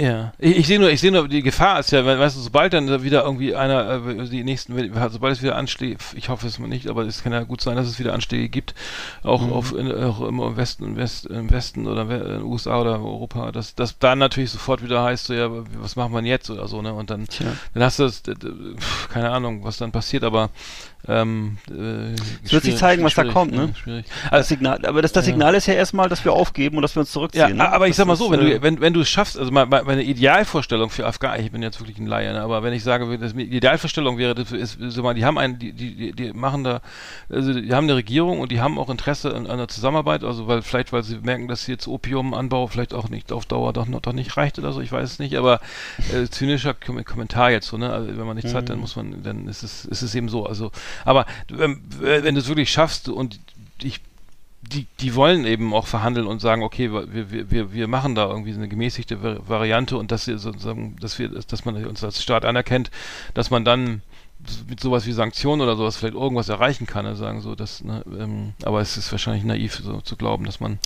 Ja, 0.00 0.32
ich, 0.38 0.58
ich 0.58 0.66
sehe 0.68 0.78
nur, 0.78 0.90
ich 0.90 1.00
sehe 1.00 1.10
nur, 1.10 1.26
die 1.26 1.42
Gefahr 1.42 1.80
ist 1.80 1.90
ja, 1.90 2.06
we- 2.06 2.20
weißt 2.20 2.36
du, 2.36 2.40
sobald 2.40 2.72
dann 2.72 3.02
wieder 3.02 3.24
irgendwie 3.24 3.56
einer, 3.56 4.06
äh, 4.06 4.28
die 4.28 4.44
nächsten, 4.44 4.72
sobald 5.10 5.32
es 5.36 5.42
wieder 5.42 5.56
Anschläge, 5.56 5.96
ich 6.14 6.28
hoffe 6.28 6.46
es 6.46 6.60
mal 6.60 6.68
nicht, 6.68 6.86
aber 6.86 7.02
es 7.04 7.24
kann 7.24 7.32
ja 7.32 7.42
gut 7.42 7.60
sein, 7.60 7.74
dass 7.74 7.88
es 7.88 7.98
wieder 7.98 8.14
Anschläge 8.14 8.48
gibt, 8.48 8.76
auch 9.24 9.42
Mhm. 9.44 9.52
auf, 9.52 9.74
in, 9.76 9.90
auch 9.92 10.20
im 10.20 10.56
Westen, 10.56 10.84
im, 10.84 10.96
West, 10.96 11.26
im 11.26 11.50
Westen 11.50 11.88
oder 11.88 12.02
in 12.02 12.08
den 12.10 12.42
USA 12.44 12.80
oder 12.80 12.92
Europa, 13.00 13.50
dass 13.50 13.74
das 13.74 13.98
dann 13.98 14.20
natürlich 14.20 14.52
sofort 14.52 14.84
wieder 14.84 15.02
heißt, 15.02 15.24
so, 15.26 15.34
ja, 15.34 15.50
was 15.80 15.96
machen 15.96 16.12
wir 16.12 16.22
jetzt 16.22 16.48
oder 16.48 16.68
so, 16.68 16.80
ne, 16.80 16.94
und 16.94 17.10
dann, 17.10 17.26
Tja. 17.26 17.46
dann 17.74 17.82
hast 17.82 17.98
du 17.98 18.04
das, 18.04 18.22
keine 19.12 19.30
Ahnung, 19.30 19.64
was 19.64 19.78
dann 19.78 19.90
passiert, 19.90 20.22
aber 20.22 20.50
ähm, 21.06 21.58
äh, 21.70 22.14
Es 22.44 22.52
wird 22.52 22.64
sich 22.64 22.76
zeigen, 22.76 23.04
was 23.04 23.14
da 23.14 23.24
kommt, 23.24 23.52
ne? 23.52 23.68
ja, 23.68 23.74
Schwierig. 23.74 24.06
Das 24.30 24.48
Signal, 24.48 24.84
aber 24.84 25.00
das, 25.00 25.12
das 25.12 25.24
Signal 25.26 25.54
ist 25.54 25.66
ja 25.66 25.74
erstmal, 25.74 26.08
dass 26.08 26.24
wir 26.24 26.32
aufgeben 26.32 26.76
und 26.76 26.82
dass 26.82 26.96
wir 26.96 27.00
uns 27.00 27.10
Ja, 27.10 27.12
zurückziehen. 27.12 27.56
ne? 27.56 27.70
aber 27.72 27.86
ich 27.86 27.90
Das 27.92 27.98
sag 27.98 28.06
mal 28.06 28.16
so, 28.16 28.30
wenn 28.30 28.40
äh, 28.40 28.54
du, 28.56 28.62
wenn, 28.62 28.80
wenn 28.80 28.92
du 28.92 29.00
es 29.00 29.08
schaffst, 29.08 29.38
also 29.38 29.50
meine, 29.52 30.02
Idealvorstellung 30.02 30.90
für 30.90 31.06
Afghanistan, 31.06 31.44
ich 31.46 31.52
bin 31.52 31.62
jetzt 31.62 31.80
wirklich 31.80 31.98
ein 31.98 32.06
Laie, 32.06 32.32
ne, 32.32 32.40
aber 32.40 32.62
wenn 32.62 32.72
ich 32.72 32.82
sage, 32.82 33.18
das 33.18 33.34
die 33.34 33.42
Idealvorstellung 33.42 34.18
wäre, 34.18 34.34
das 34.34 34.50
ist, 34.52 34.78
so 34.88 35.02
mal, 35.02 35.14
die 35.14 35.24
haben 35.24 35.38
einen, 35.38 35.58
die, 35.58 35.72
die, 35.72 35.94
die- 35.94 36.12
die 36.12 36.32
machen 36.32 36.64
da, 36.64 36.80
also 37.30 37.52
die 37.58 37.72
haben 37.72 37.84
eine 37.84 37.96
Regierung 37.96 38.40
und 38.40 38.50
die 38.50 38.60
haben 38.60 38.78
auch 38.78 38.90
Interesse 38.90 39.34
an, 39.34 39.46
an 39.46 39.58
der 39.58 39.68
Zusammenarbeit, 39.68 40.24
also 40.24 40.46
weil, 40.48 40.62
vielleicht 40.62 40.92
weil 40.92 41.04
sie 41.04 41.18
merken, 41.18 41.48
dass 41.48 41.66
jetzt 41.66 41.86
Opiumanbau 41.86 42.66
vielleicht 42.66 42.92
auch 42.94 43.08
nicht 43.08 43.30
auf 43.32 43.46
Dauer 43.46 43.72
doch, 43.72 43.86
noch- 43.86 44.00
doch 44.00 44.12
nicht 44.12 44.36
reicht 44.36 44.58
oder 44.58 44.72
so, 44.72 44.80
ich 44.80 44.90
weiß 44.92 45.12
es 45.12 45.18
nicht, 45.18 45.36
aber 45.36 45.60
äh, 46.12 46.26
zynischer 46.28 46.74
Kom 46.74 47.04
Kommentar 47.04 47.50
jetzt 47.50 47.68
so, 47.68 47.76
ne, 47.78 47.92
also 47.92 48.08
wenn 48.08 48.26
man 48.26 48.36
nichts 48.36 48.52
hat, 48.54 48.68
dann 48.68 48.78
muss 48.80 48.96
man, 48.96 49.22
dann 49.22 49.46
ist 49.48 49.62
es, 49.62 49.84
ist 49.84 50.02
es 50.02 50.14
eben 50.14 50.28
so, 50.28 50.44
also, 50.46 50.70
aber 51.04 51.26
ähm, 51.50 51.82
wenn 52.00 52.34
du 52.34 52.40
es 52.40 52.48
wirklich 52.48 52.70
schaffst 52.70 53.08
und 53.08 53.38
ich 53.82 54.00
die, 54.60 54.86
die 55.00 55.14
wollen 55.14 55.46
eben 55.46 55.72
auch 55.72 55.86
verhandeln 55.86 56.26
und 56.26 56.40
sagen, 56.40 56.62
okay, 56.62 56.92
wir, 56.92 57.50
wir, 57.50 57.72
wir, 57.72 57.88
machen 57.88 58.14
da 58.14 58.28
irgendwie 58.28 58.52
so 58.52 58.58
eine 58.58 58.68
gemäßigte 58.68 59.16
Vari- 59.16 59.40
Variante 59.46 59.96
und 59.96 60.10
dass 60.12 60.26
wir 60.26 60.38
sozusagen, 60.38 60.96
dass 61.00 61.18
wir, 61.18 61.28
dass 61.28 61.64
man 61.64 61.86
uns 61.86 62.04
als 62.04 62.22
Staat 62.22 62.44
anerkennt, 62.44 62.90
dass 63.34 63.50
man 63.50 63.64
dann 63.64 64.02
mit 64.68 64.78
sowas 64.80 65.06
wie 65.06 65.12
Sanktionen 65.12 65.62
oder 65.62 65.76
sowas 65.76 65.96
vielleicht 65.96 66.14
irgendwas 66.14 66.48
erreichen 66.48 66.86
kann, 66.86 67.04
ne, 67.04 67.16
sagen 67.16 67.40
so, 67.40 67.54
dass, 67.54 67.82
ne, 67.82 68.04
ähm, 68.18 68.52
aber 68.62 68.80
es 68.80 68.96
ist 68.96 69.10
wahrscheinlich 69.10 69.44
naiv 69.44 69.74
so 69.82 70.00
zu 70.00 70.16
glauben, 70.16 70.44
dass 70.44 70.60
man 70.60 70.78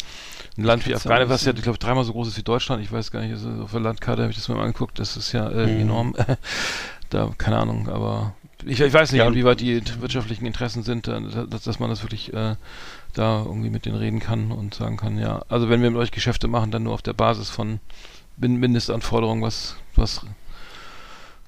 ein 0.57 0.65
Land 0.65 0.87
wie 0.87 0.95
Afghanistan, 0.95 1.29
was 1.29 1.45
ja, 1.45 1.53
ich 1.53 1.63
glaube, 1.63 1.79
dreimal 1.79 2.05
so 2.05 2.13
groß 2.13 2.29
ist 2.29 2.37
wie 2.39 2.43
Deutschland, 2.43 2.83
ich 2.83 2.91
weiß 2.93 3.11
gar 3.11 3.21
nicht, 3.21 3.33
also 3.33 3.51
auf 3.63 3.73
der 3.73 3.81
Landkarte 3.81 4.23
habe 4.23 4.31
ich 4.31 4.39
das 4.39 4.49
mal 4.49 4.59
angeguckt, 4.61 4.99
das 4.99 5.17
ist 5.17 5.33
ja 5.33 5.51
äh, 5.51 5.67
Mhm. 5.67 5.81
enorm, 5.81 6.15
da, 7.11 7.31
keine 7.37 7.59
Ahnung, 7.59 7.89
aber 7.89 8.35
ich, 8.67 8.81
ich 8.81 8.93
weiß 8.93 9.13
nicht, 9.13 9.19
Ja, 9.21 9.27
inwieweit 9.29 9.61
die 9.61 9.83
wirtschaftlichen 10.01 10.47
Interessen 10.47 10.83
sind, 10.83 11.09
äh, 11.09 11.21
dass, 11.49 11.63
dass 11.63 11.79
man 11.79 11.91
das 11.91 12.03
wirklich 12.03 12.33
äh, 12.33 12.57
da 13.15 13.43
irgendwie 13.45 13.71
mit 13.71 13.85
denen 13.87 13.97
reden 13.97 14.21
kann 14.21 14.51
und 14.53 14.75
sagen 14.75 14.97
kann, 14.97 15.19
ja, 15.19 15.43
also 15.49 15.69
wenn 15.69 15.83
wir 15.83 15.91
mit 15.91 16.01
euch 16.01 16.11
Geschäfte 16.11 16.49
machen, 16.49 16.71
dann 16.71 16.83
nur 16.85 16.95
auf 16.95 17.03
der 17.03 17.13
Basis 17.13 17.51
von 17.51 17.81
Min- 18.37 18.57
Mindestanforderungen, 18.57 19.43
was, 19.43 19.77
was 19.97 20.23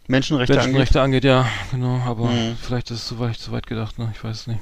Menschenrechte, 0.07 0.53
angeht. 0.53 0.65
Menschenrechte 0.67 1.01
angeht. 1.01 1.25
ja, 1.25 1.47
genau, 1.71 2.01
aber 2.07 2.27
Mhm. 2.31 2.57
vielleicht 2.61 2.91
ist 2.91 2.99
es 2.99 3.07
zu 3.09 3.19
weit, 3.19 3.37
zu 3.39 3.53
weit 3.53 3.67
gedacht, 3.67 3.99
ne? 3.99 4.13
Ich 4.15 4.23
weiß 4.23 4.41
es 4.41 4.47
nicht. 4.47 4.61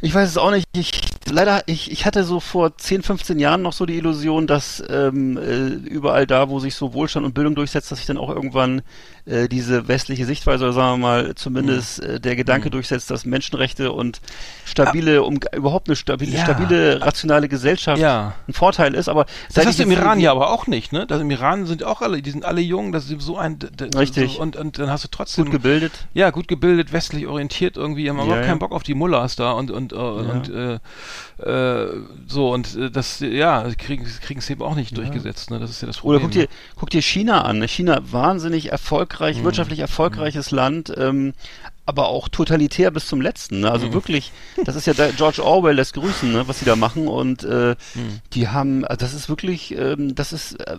Ich 0.00 0.14
weiß 0.14 0.30
es 0.30 0.38
auch 0.38 0.50
nicht. 0.50 0.66
Ich, 0.74 0.92
leider, 1.30 1.62
ich, 1.66 1.90
ich 1.92 2.06
hatte 2.06 2.24
so 2.24 2.40
vor 2.40 2.76
10, 2.78 3.02
15 3.02 3.38
Jahren 3.38 3.60
noch 3.60 3.74
so 3.74 3.84
die 3.84 3.96
Illusion, 3.98 4.46
dass 4.46 4.82
ähm, 4.88 5.36
äh, 5.36 5.66
überall 5.88 6.26
da, 6.26 6.48
wo 6.48 6.58
sich 6.58 6.74
so 6.74 6.94
Wohlstand 6.94 7.26
und 7.26 7.34
Bildung 7.34 7.54
durchsetzt, 7.54 7.90
dass 7.92 7.98
sich 7.98 8.06
dann 8.06 8.16
auch 8.16 8.30
irgendwann 8.30 8.80
äh, 9.26 9.48
diese 9.48 9.88
westliche 9.88 10.26
Sichtweise 10.26 10.64
oder 10.64 10.72
sagen 10.74 11.00
wir 11.00 11.06
mal 11.06 11.34
zumindest 11.34 12.02
Mhm. 12.02 12.10
äh, 12.10 12.20
der 12.20 12.36
Gedanke 12.36 12.70
durchsetzt, 12.70 13.10
dass 13.10 13.24
Menschenrechte 13.24 13.92
und 13.92 14.20
stabile, 14.66 15.22
um 15.22 15.38
überhaupt 15.56 15.88
eine 15.88 15.96
stabile, 15.96 16.32
Ja. 16.32 16.42
stabile, 16.44 17.00
rationale 17.00 17.48
Gesellschaft 17.48 18.00
Ja. 18.00 18.34
ein 18.48 18.52
Vorteil 18.52 18.94
ist. 18.94 19.08
Aber 19.08 19.24
Das 19.54 19.64
hast 19.66 19.78
du 19.78 19.84
im 19.84 19.90
Iran 19.90 20.20
ja 20.20 20.30
aber 20.30 20.50
auch 20.50 20.66
nicht, 20.66 20.92
ne? 20.92 21.06
Das 21.06 21.20
Im 21.20 21.30
Iran 21.30 21.64
sind 21.66 21.82
auch 21.84 22.02
alle, 22.02 22.20
die 22.20 22.30
sind 22.30 22.44
alle 22.44 22.60
jung, 22.60 22.92
das 22.92 23.10
ist 23.10 23.20
so 23.22 23.38
ein 23.38 23.58
Richtig. 23.96 24.32
So, 24.34 24.40
und, 24.40 24.56
und 24.56 24.78
dann 24.78 24.90
hast 24.90 25.04
du 25.04 25.08
trotzdem 25.10 25.44
gut 25.46 25.52
gebildet. 25.52 25.92
ja, 26.12 26.30
gut 26.30 26.46
gebildet, 26.48 26.92
westlich 26.92 27.26
orientiert 27.26 27.76
irgendwie, 27.76 28.08
haben 28.10 28.20
aber 28.20 28.32
Ja, 28.34 28.40
auch 28.42 28.46
keinen 28.46 28.58
Bock 28.58 28.72
auf 28.72 28.82
die 28.82 28.94
Mullahs 28.94 29.36
da 29.36 29.52
und 29.52 29.70
und 29.70 29.92
äh, 29.92 29.96
und 29.96 30.48
äh, 30.50 30.78
äh, 31.42 31.88
so 32.26 32.52
und 32.52 32.76
das 32.94 33.20
ja, 33.20 33.66
kriegen 33.78 34.04
es 34.04 34.50
eben 34.50 34.62
auch 34.62 34.74
nicht 34.74 34.96
durchgesetzt, 34.96 35.50
ne? 35.50 35.58
Das 35.58 35.70
ist 35.70 35.80
ja 35.80 35.86
das 35.86 36.02
Oder 36.04 36.18
Problem. 36.18 36.20
guck 36.22 36.30
dir, 36.32 36.48
guck 36.76 36.90
dir 36.90 37.02
China 37.02 37.42
an. 37.42 37.58
ne? 37.58 37.68
China 37.68 38.00
wahnsinnig 38.10 38.70
erfolgreich, 38.72 39.13
Mhm. 39.40 39.44
wirtschaftlich 39.44 39.80
erfolgreiches 39.80 40.50
Land, 40.50 40.92
ähm, 40.96 41.34
aber 41.86 42.08
auch 42.08 42.28
totalitär 42.28 42.90
bis 42.90 43.06
zum 43.06 43.20
letzten. 43.20 43.60
Ne? 43.60 43.66
Mhm. 43.66 43.72
Also 43.72 43.92
wirklich, 43.92 44.32
das 44.64 44.74
ist 44.76 44.86
ja 44.86 44.94
der 44.94 45.12
George 45.12 45.44
Orwell 45.44 45.76
lässt 45.76 45.94
grüßen, 45.94 46.32
ne? 46.32 46.48
was 46.48 46.58
sie 46.60 46.64
da 46.64 46.76
machen. 46.76 47.08
Und 47.08 47.44
äh, 47.44 47.74
Mhm. 47.94 48.20
die 48.32 48.48
haben, 48.48 48.84
also 48.84 48.98
das 48.98 49.14
ist 49.14 49.28
wirklich, 49.28 49.76
ähm, 49.76 50.14
das 50.14 50.32
ist 50.32 50.54
äh, 50.60 50.76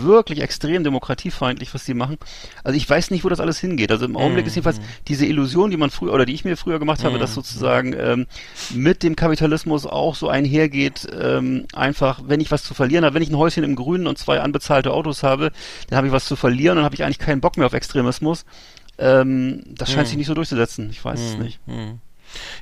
wirklich 0.00 0.40
extrem 0.40 0.84
demokratiefeindlich, 0.84 1.74
was 1.74 1.84
die 1.84 1.94
machen. 1.94 2.16
Also 2.62 2.76
ich 2.76 2.88
weiß 2.88 3.10
nicht, 3.10 3.24
wo 3.24 3.28
das 3.28 3.40
alles 3.40 3.58
hingeht. 3.58 3.90
Also 3.90 4.04
im 4.04 4.16
Augenblick 4.16 4.46
ist 4.46 4.54
jedenfalls 4.54 4.80
diese 5.08 5.26
Illusion, 5.26 5.70
die 5.70 5.76
man 5.76 5.90
früher 5.90 6.12
oder 6.12 6.24
die 6.24 6.34
ich 6.34 6.44
mir 6.44 6.56
früher 6.56 6.78
gemacht 6.78 7.02
habe, 7.04 7.18
dass 7.18 7.34
sozusagen 7.34 7.92
ähm, 7.98 8.26
mit 8.70 9.02
dem 9.02 9.16
Kapitalismus 9.16 9.84
auch 9.86 10.14
so 10.14 10.28
einhergeht, 10.28 11.08
ähm, 11.20 11.66
einfach, 11.72 12.20
wenn 12.26 12.40
ich 12.40 12.50
was 12.52 12.62
zu 12.62 12.74
verlieren 12.74 13.04
habe, 13.04 13.14
wenn 13.14 13.22
ich 13.22 13.30
ein 13.30 13.36
Häuschen 13.38 13.64
im 13.64 13.74
Grünen 13.74 14.06
und 14.06 14.18
zwei 14.18 14.40
anbezahlte 14.40 14.92
Autos 14.92 15.22
habe, 15.24 15.50
dann 15.88 15.96
habe 15.96 16.06
ich 16.06 16.12
was 16.12 16.26
zu 16.26 16.36
verlieren 16.36 16.78
und 16.78 16.84
habe 16.84 16.94
ich 16.94 17.02
eigentlich 17.02 17.18
keinen 17.18 17.40
Bock 17.40 17.56
mehr 17.56 17.66
auf 17.66 17.72
Extremismus. 17.72 18.44
Ähm, 18.98 19.62
das 19.66 19.90
scheint 19.90 20.08
sich 20.08 20.16
nicht 20.16 20.26
so 20.26 20.34
durchzusetzen. 20.34 20.90
Ich 20.90 21.04
weiß 21.04 21.20
es 21.20 21.38
nicht. 21.38 21.60
Hm. 21.66 22.00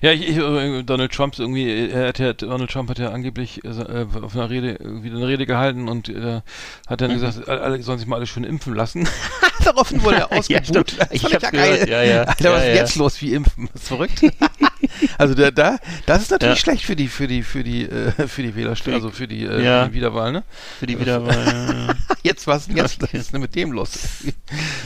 Ja, 0.02 0.12
ich, 0.12 0.28
ich, 0.28 0.36
äh, 0.38 0.82
Donald 0.82 1.12
Trump 1.12 1.38
irgendwie, 1.38 1.88
er 1.90 2.08
hat 2.08 2.18
ja, 2.18 2.32
Donald 2.32 2.70
Trump 2.70 2.90
hat 2.90 2.98
ja 2.98 3.10
angeblich 3.10 3.64
äh, 3.64 4.06
auf 4.20 4.34
einer 4.34 4.50
Rede 4.50 4.78
wieder 5.02 5.16
eine 5.16 5.28
Rede 5.28 5.46
gehalten 5.46 5.88
und 5.88 6.08
äh, 6.08 6.40
hat 6.88 7.00
dann 7.00 7.12
gesagt, 7.12 7.48
alle 7.48 7.82
sollen 7.82 7.98
sich 7.98 8.06
mal 8.08 8.16
alle 8.16 8.26
schön 8.26 8.44
impfen 8.44 8.74
lassen. 8.74 9.08
Daraufhin 9.64 10.02
wurde 10.02 10.16
er 10.16 10.30
Ja, 10.32 10.38
ausgebucht. 10.38 10.96
Das 10.98 11.08
Ich 11.12 11.22
hab's 11.24 11.42
ja 11.42 11.50
geil. 11.50 11.72
gehört. 11.72 11.88
Ja, 11.88 12.02
ja. 12.02 12.22
Alter, 12.22 12.44
Ja, 12.44 12.52
was 12.52 12.62
ist 12.62 12.68
ja. 12.68 12.74
jetzt 12.74 12.96
los? 12.96 13.20
Wie 13.20 13.34
impfen? 13.34 13.68
Das 13.72 13.82
ist 13.82 13.88
verrückt. 13.88 14.22
also 15.18 15.34
da, 15.34 15.50
da, 15.50 15.78
das 16.06 16.22
ist 16.22 16.30
natürlich 16.30 16.56
Ja. 16.56 16.60
schlecht 16.62 16.84
für 16.84 16.96
die, 16.96 17.08
für 17.08 17.26
die, 17.26 17.42
für 17.42 17.62
die, 17.62 17.84
äh, 17.84 18.12
für 18.26 18.42
die 18.42 18.54
Wählerstimme, 18.56 18.96
also 18.96 19.10
für 19.10 19.28
die, 19.28 19.44
äh, 19.44 19.62
Ja. 19.62 19.84
für 19.84 19.90
die 19.90 19.96
Wiederwahl, 19.96 20.32
ne? 20.32 20.42
Für 20.78 20.86
die 20.86 20.98
Wiederwahl. 20.98 21.94
Jetzt 22.22 22.46
was, 22.46 22.68
jetzt, 22.68 23.00
was 23.02 23.12
ist 23.12 23.32
denn 23.34 23.40
mit 23.40 23.54
dem 23.54 23.72
los? 23.72 23.98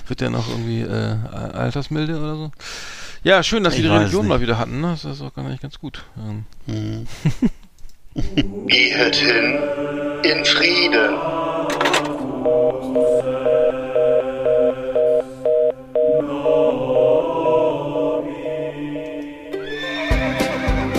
Wird 0.09 0.20
der 0.20 0.30
noch 0.30 0.49
irgendwie 0.49 0.80
äh, 0.82 1.16
Altersmilde 1.55 2.18
oder 2.18 2.35
so? 2.37 2.53
Ja, 3.25 3.43
schön, 3.43 3.64
dass 3.64 3.75
wir 3.75 3.83
die 3.83 3.89
Religion 3.89 4.27
nicht. 4.27 4.29
mal 4.29 4.41
wieder 4.43 4.59
hatten. 4.59 4.83
Ne? 4.83 4.89
Das 5.03 5.05
ist 5.07 5.22
auch 5.22 5.33
gar 5.33 5.49
nicht 5.49 5.62
ganz 5.62 5.79
gut. 5.79 6.05
Ähm, 6.18 6.45
Gehet 8.66 9.16
hin 9.16 9.62
in 10.25 10.45
Frieden. 10.45 11.14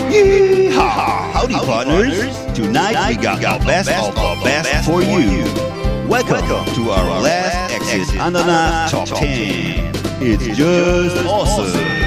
Yeehaw! 0.10 1.34
Howdy, 1.34 1.54
partners. 1.54 2.36
Tonight 2.56 2.98
we 3.08 3.16
got 3.22 3.44
our 3.46 3.60
best 3.60 3.90
of 3.92 4.18
our 4.18 4.36
best 4.44 4.86
for 4.86 5.02
you. 5.02 5.44
Welcome 6.08 6.46
to 6.74 6.92
our 6.92 7.22
last 7.22 7.72
Exit 7.72 8.20
Ananas 8.20 8.92
Top 8.92 9.08
10. 9.08 9.94
It's 10.22 10.58
just 10.58 11.18
awesome. 11.28 12.05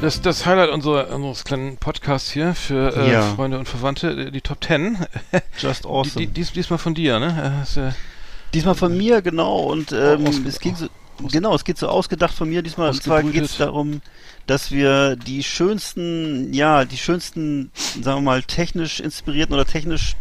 Das, 0.00 0.22
das 0.22 0.46
Highlight 0.46 0.70
unserer, 0.70 1.10
unseres 1.14 1.44
kleinen 1.44 1.76
Podcasts 1.76 2.30
hier 2.30 2.54
für 2.54 2.96
äh, 2.96 3.12
Ja. 3.12 3.34
Freunde 3.34 3.58
und 3.58 3.68
Verwandte, 3.68 4.08
äh, 4.28 4.30
die 4.30 4.40
Top 4.40 4.64
10. 4.64 4.96
Just 5.58 5.84
Die, 5.84 5.88
awesome. 5.88 6.26
die, 6.26 6.32
dies, 6.32 6.52
diesmal 6.52 6.78
von 6.78 6.94
dir, 6.94 7.18
ne? 7.20 7.58
Hast, 7.60 7.76
äh, 7.76 7.90
Diesmal 8.54 8.74
von 8.74 8.96
mir, 8.96 9.20
genau. 9.20 9.58
Und 9.64 9.92
ähm, 9.92 10.26
Aus- 10.26 10.40
es 10.46 10.58
ging 10.58 10.74
so, 10.74 10.86
genau, 11.30 11.54
es 11.54 11.64
geht 11.64 11.76
so 11.76 11.88
ausgedacht 11.88 12.32
von 12.34 12.48
mir 12.48 12.62
diesmal. 12.62 12.88
Und 12.90 13.02
zwar 13.02 13.22
geht 13.22 13.44
es 13.44 13.58
darum, 13.58 14.00
dass 14.46 14.70
wir 14.70 15.16
die 15.16 15.42
schönsten, 15.42 16.52
ja, 16.54 16.86
die 16.86 16.96
schönsten, 16.96 17.70
sagen 18.02 18.18
wir 18.18 18.22
mal, 18.22 18.42
technisch 18.42 19.00
inspirierten 19.00 19.54
oder 19.54 19.66
technisch 19.66 20.16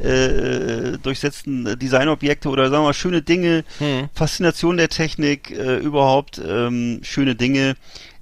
äh, 0.00 0.96
durchsetzten 1.02 1.66
äh, 1.66 1.76
Designobjekte 1.76 2.48
oder 2.48 2.70
sagen 2.70 2.82
wir 2.82 2.88
mal 2.88 2.94
schöne 2.94 3.20
Dinge, 3.20 3.64
Hm. 3.78 4.08
Faszination 4.14 4.78
der 4.78 4.88
Technik, 4.88 5.50
äh, 5.50 5.76
überhaupt 5.76 6.40
ähm, 6.44 7.00
schöne 7.02 7.34
Dinge. 7.34 7.76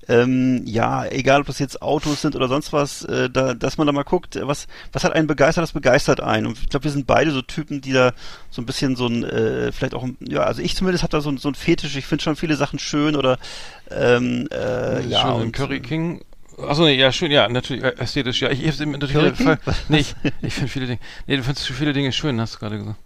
Ähm, 0.09 0.63
ja, 0.67 1.05
egal 1.07 1.41
ob 1.41 1.47
das 1.49 1.59
jetzt 1.59 1.83
Autos 1.83 2.23
sind 2.23 2.37
oder 2.37 2.47
sonst 2.49 2.73
was, 2.73 3.05
äh, 3.05 3.29
da, 3.29 3.55
dass 3.55 3.77
man 3.77 3.87
da 3.87 3.93
mal 3.93 4.05
guckt, 4.05 4.39
was, 4.41 4.67
was 4.93 5.03
hat 5.05 5.13
einen 5.13 5.27
begeistert, 5.27 5.63
das 5.63 5.73
begeistert 5.73 6.21
einen. 6.21 6.47
Und 6.47 6.59
ich 6.59 6.69
glaube, 6.69 6.85
wir 6.85 6.91
sind 6.93 7.07
beide 7.07 7.33
so 7.33 7.43
Typen, 7.43 7.81
die 7.81 7.93
da 7.93 8.13
so 8.51 8.63
ein 8.63 8.67
bisschen 8.67 8.95
so 8.97 9.07
ein, 9.07 9.25
äh, 9.25 9.73
vielleicht 9.73 9.95
auch, 9.95 10.05
ein- 10.05 10.17
ja, 10.21 10.43
also 10.45 10.63
ich 10.63 10.77
zumindest 10.77 11.03
habe 11.03 11.11
da 11.11 11.21
so, 11.21 11.31
ein- 11.31 11.39
so 11.39 11.49
ein 11.49 11.55
Fetisch. 11.55 11.97
Ich 11.97 12.07
finde 12.07 12.23
schon 12.23 12.37
viele 12.37 12.57
Sachen 12.57 12.79
schön 12.79 13.17
oder 13.17 13.39
ähm, 13.91 14.49
äh, 14.53 15.05
ja. 15.07 15.23
schön, 15.23 15.31
und, 15.33 15.53
Curry 15.53 15.81
King. 15.81 16.23
Achso, 16.59 16.85
nee, 16.85 16.95
ja, 16.95 17.13
schön, 17.13 17.31
ja, 17.31 17.49
natürlich, 17.49 17.83
äh, 17.83 17.97
ästhetisch, 17.99 18.41
ja. 18.43 18.51
Ich, 18.51 18.65
ich 18.65 18.79
natürlich? 18.79 19.39
Nee, 19.89 19.99
ich, 19.99 20.15
ich 20.41 20.55
finde 20.55 20.69
viele 20.71 20.87
Dinge. 20.87 20.99
Nee, 21.27 21.37
du 21.37 21.43
findest 21.43 21.67
viele 21.67 21.93
Dinge 21.93 22.13
schön, 22.13 22.41
hast 22.41 22.55
du 22.55 22.59
gerade 22.61 22.79
gesagt. 22.79 22.97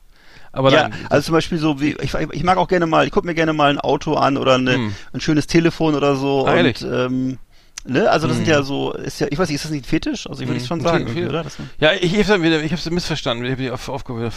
Aber 0.53 0.71
ja, 0.73 0.89
dann, 0.89 0.93
also 1.09 1.27
zum 1.27 1.35
Beispiel 1.35 1.59
so 1.59 1.81
wie 1.81 1.97
ich, 2.01 2.13
ich 2.15 2.43
mag 2.45 2.57
auch 2.59 2.69
gerne 2.69 2.87
mal, 2.87 3.07
ich 3.07 3.13
gucke 3.13 3.27
mir 3.27 3.35
gerne 3.35 3.53
mal 3.53 3.71
ein 3.71 3.79
Auto 3.79 4.15
an 4.15 4.37
oder 4.37 4.55
eine, 4.57 4.75
Hm. 4.75 4.95
ein 5.13 5.21
schönes 5.21 5.47
Telefon 5.47 5.95
oder 5.95 6.17
so 6.17 6.47
Ah, 6.47 6.55
und 6.59 6.83
ähm, 6.83 7.39
ne, 7.85 8.11
also 8.11 8.27
das 8.27 8.39
Hm. 8.39 8.45
sind 8.45 8.53
ja 8.53 8.63
so, 8.63 8.93
ist 8.93 9.21
ja, 9.21 9.29
ich 9.31 9.39
weiß 9.39 9.49
nicht, 9.49 9.57
ist 9.57 9.65
das 9.65 9.71
nicht 9.71 9.87
Fetisch? 9.87 10.29
Also 10.29 10.43
ich 10.43 10.49
würde 10.49 10.57
Hm, 10.59 10.63
es 10.63 10.69
schon 10.69 10.81
ein 10.81 10.83
sagen, 10.83 11.29
oder? 11.29 11.45
Ja, 11.79 11.93
ich, 11.93 12.15
ich 12.17 12.29
habe 12.29 12.69
hab's 12.69 12.91
missverstanden. 12.91 13.45
Ich 13.45 13.53
habe 13.53 13.63
die 13.63 13.71
Auf- 13.71 13.89
Aufgabe 13.89 14.31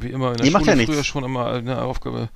wie- 0.00 0.08
immer 0.08 0.32
in 0.32 0.38
der 0.38 0.46
Nee, 0.46 0.50
Schule 0.52 0.64
ja 0.76 0.86
früher 0.86 1.04
schon 1.04 1.24
immer 1.24 1.46
eine 1.52 1.82
Aufgabe 1.82 2.28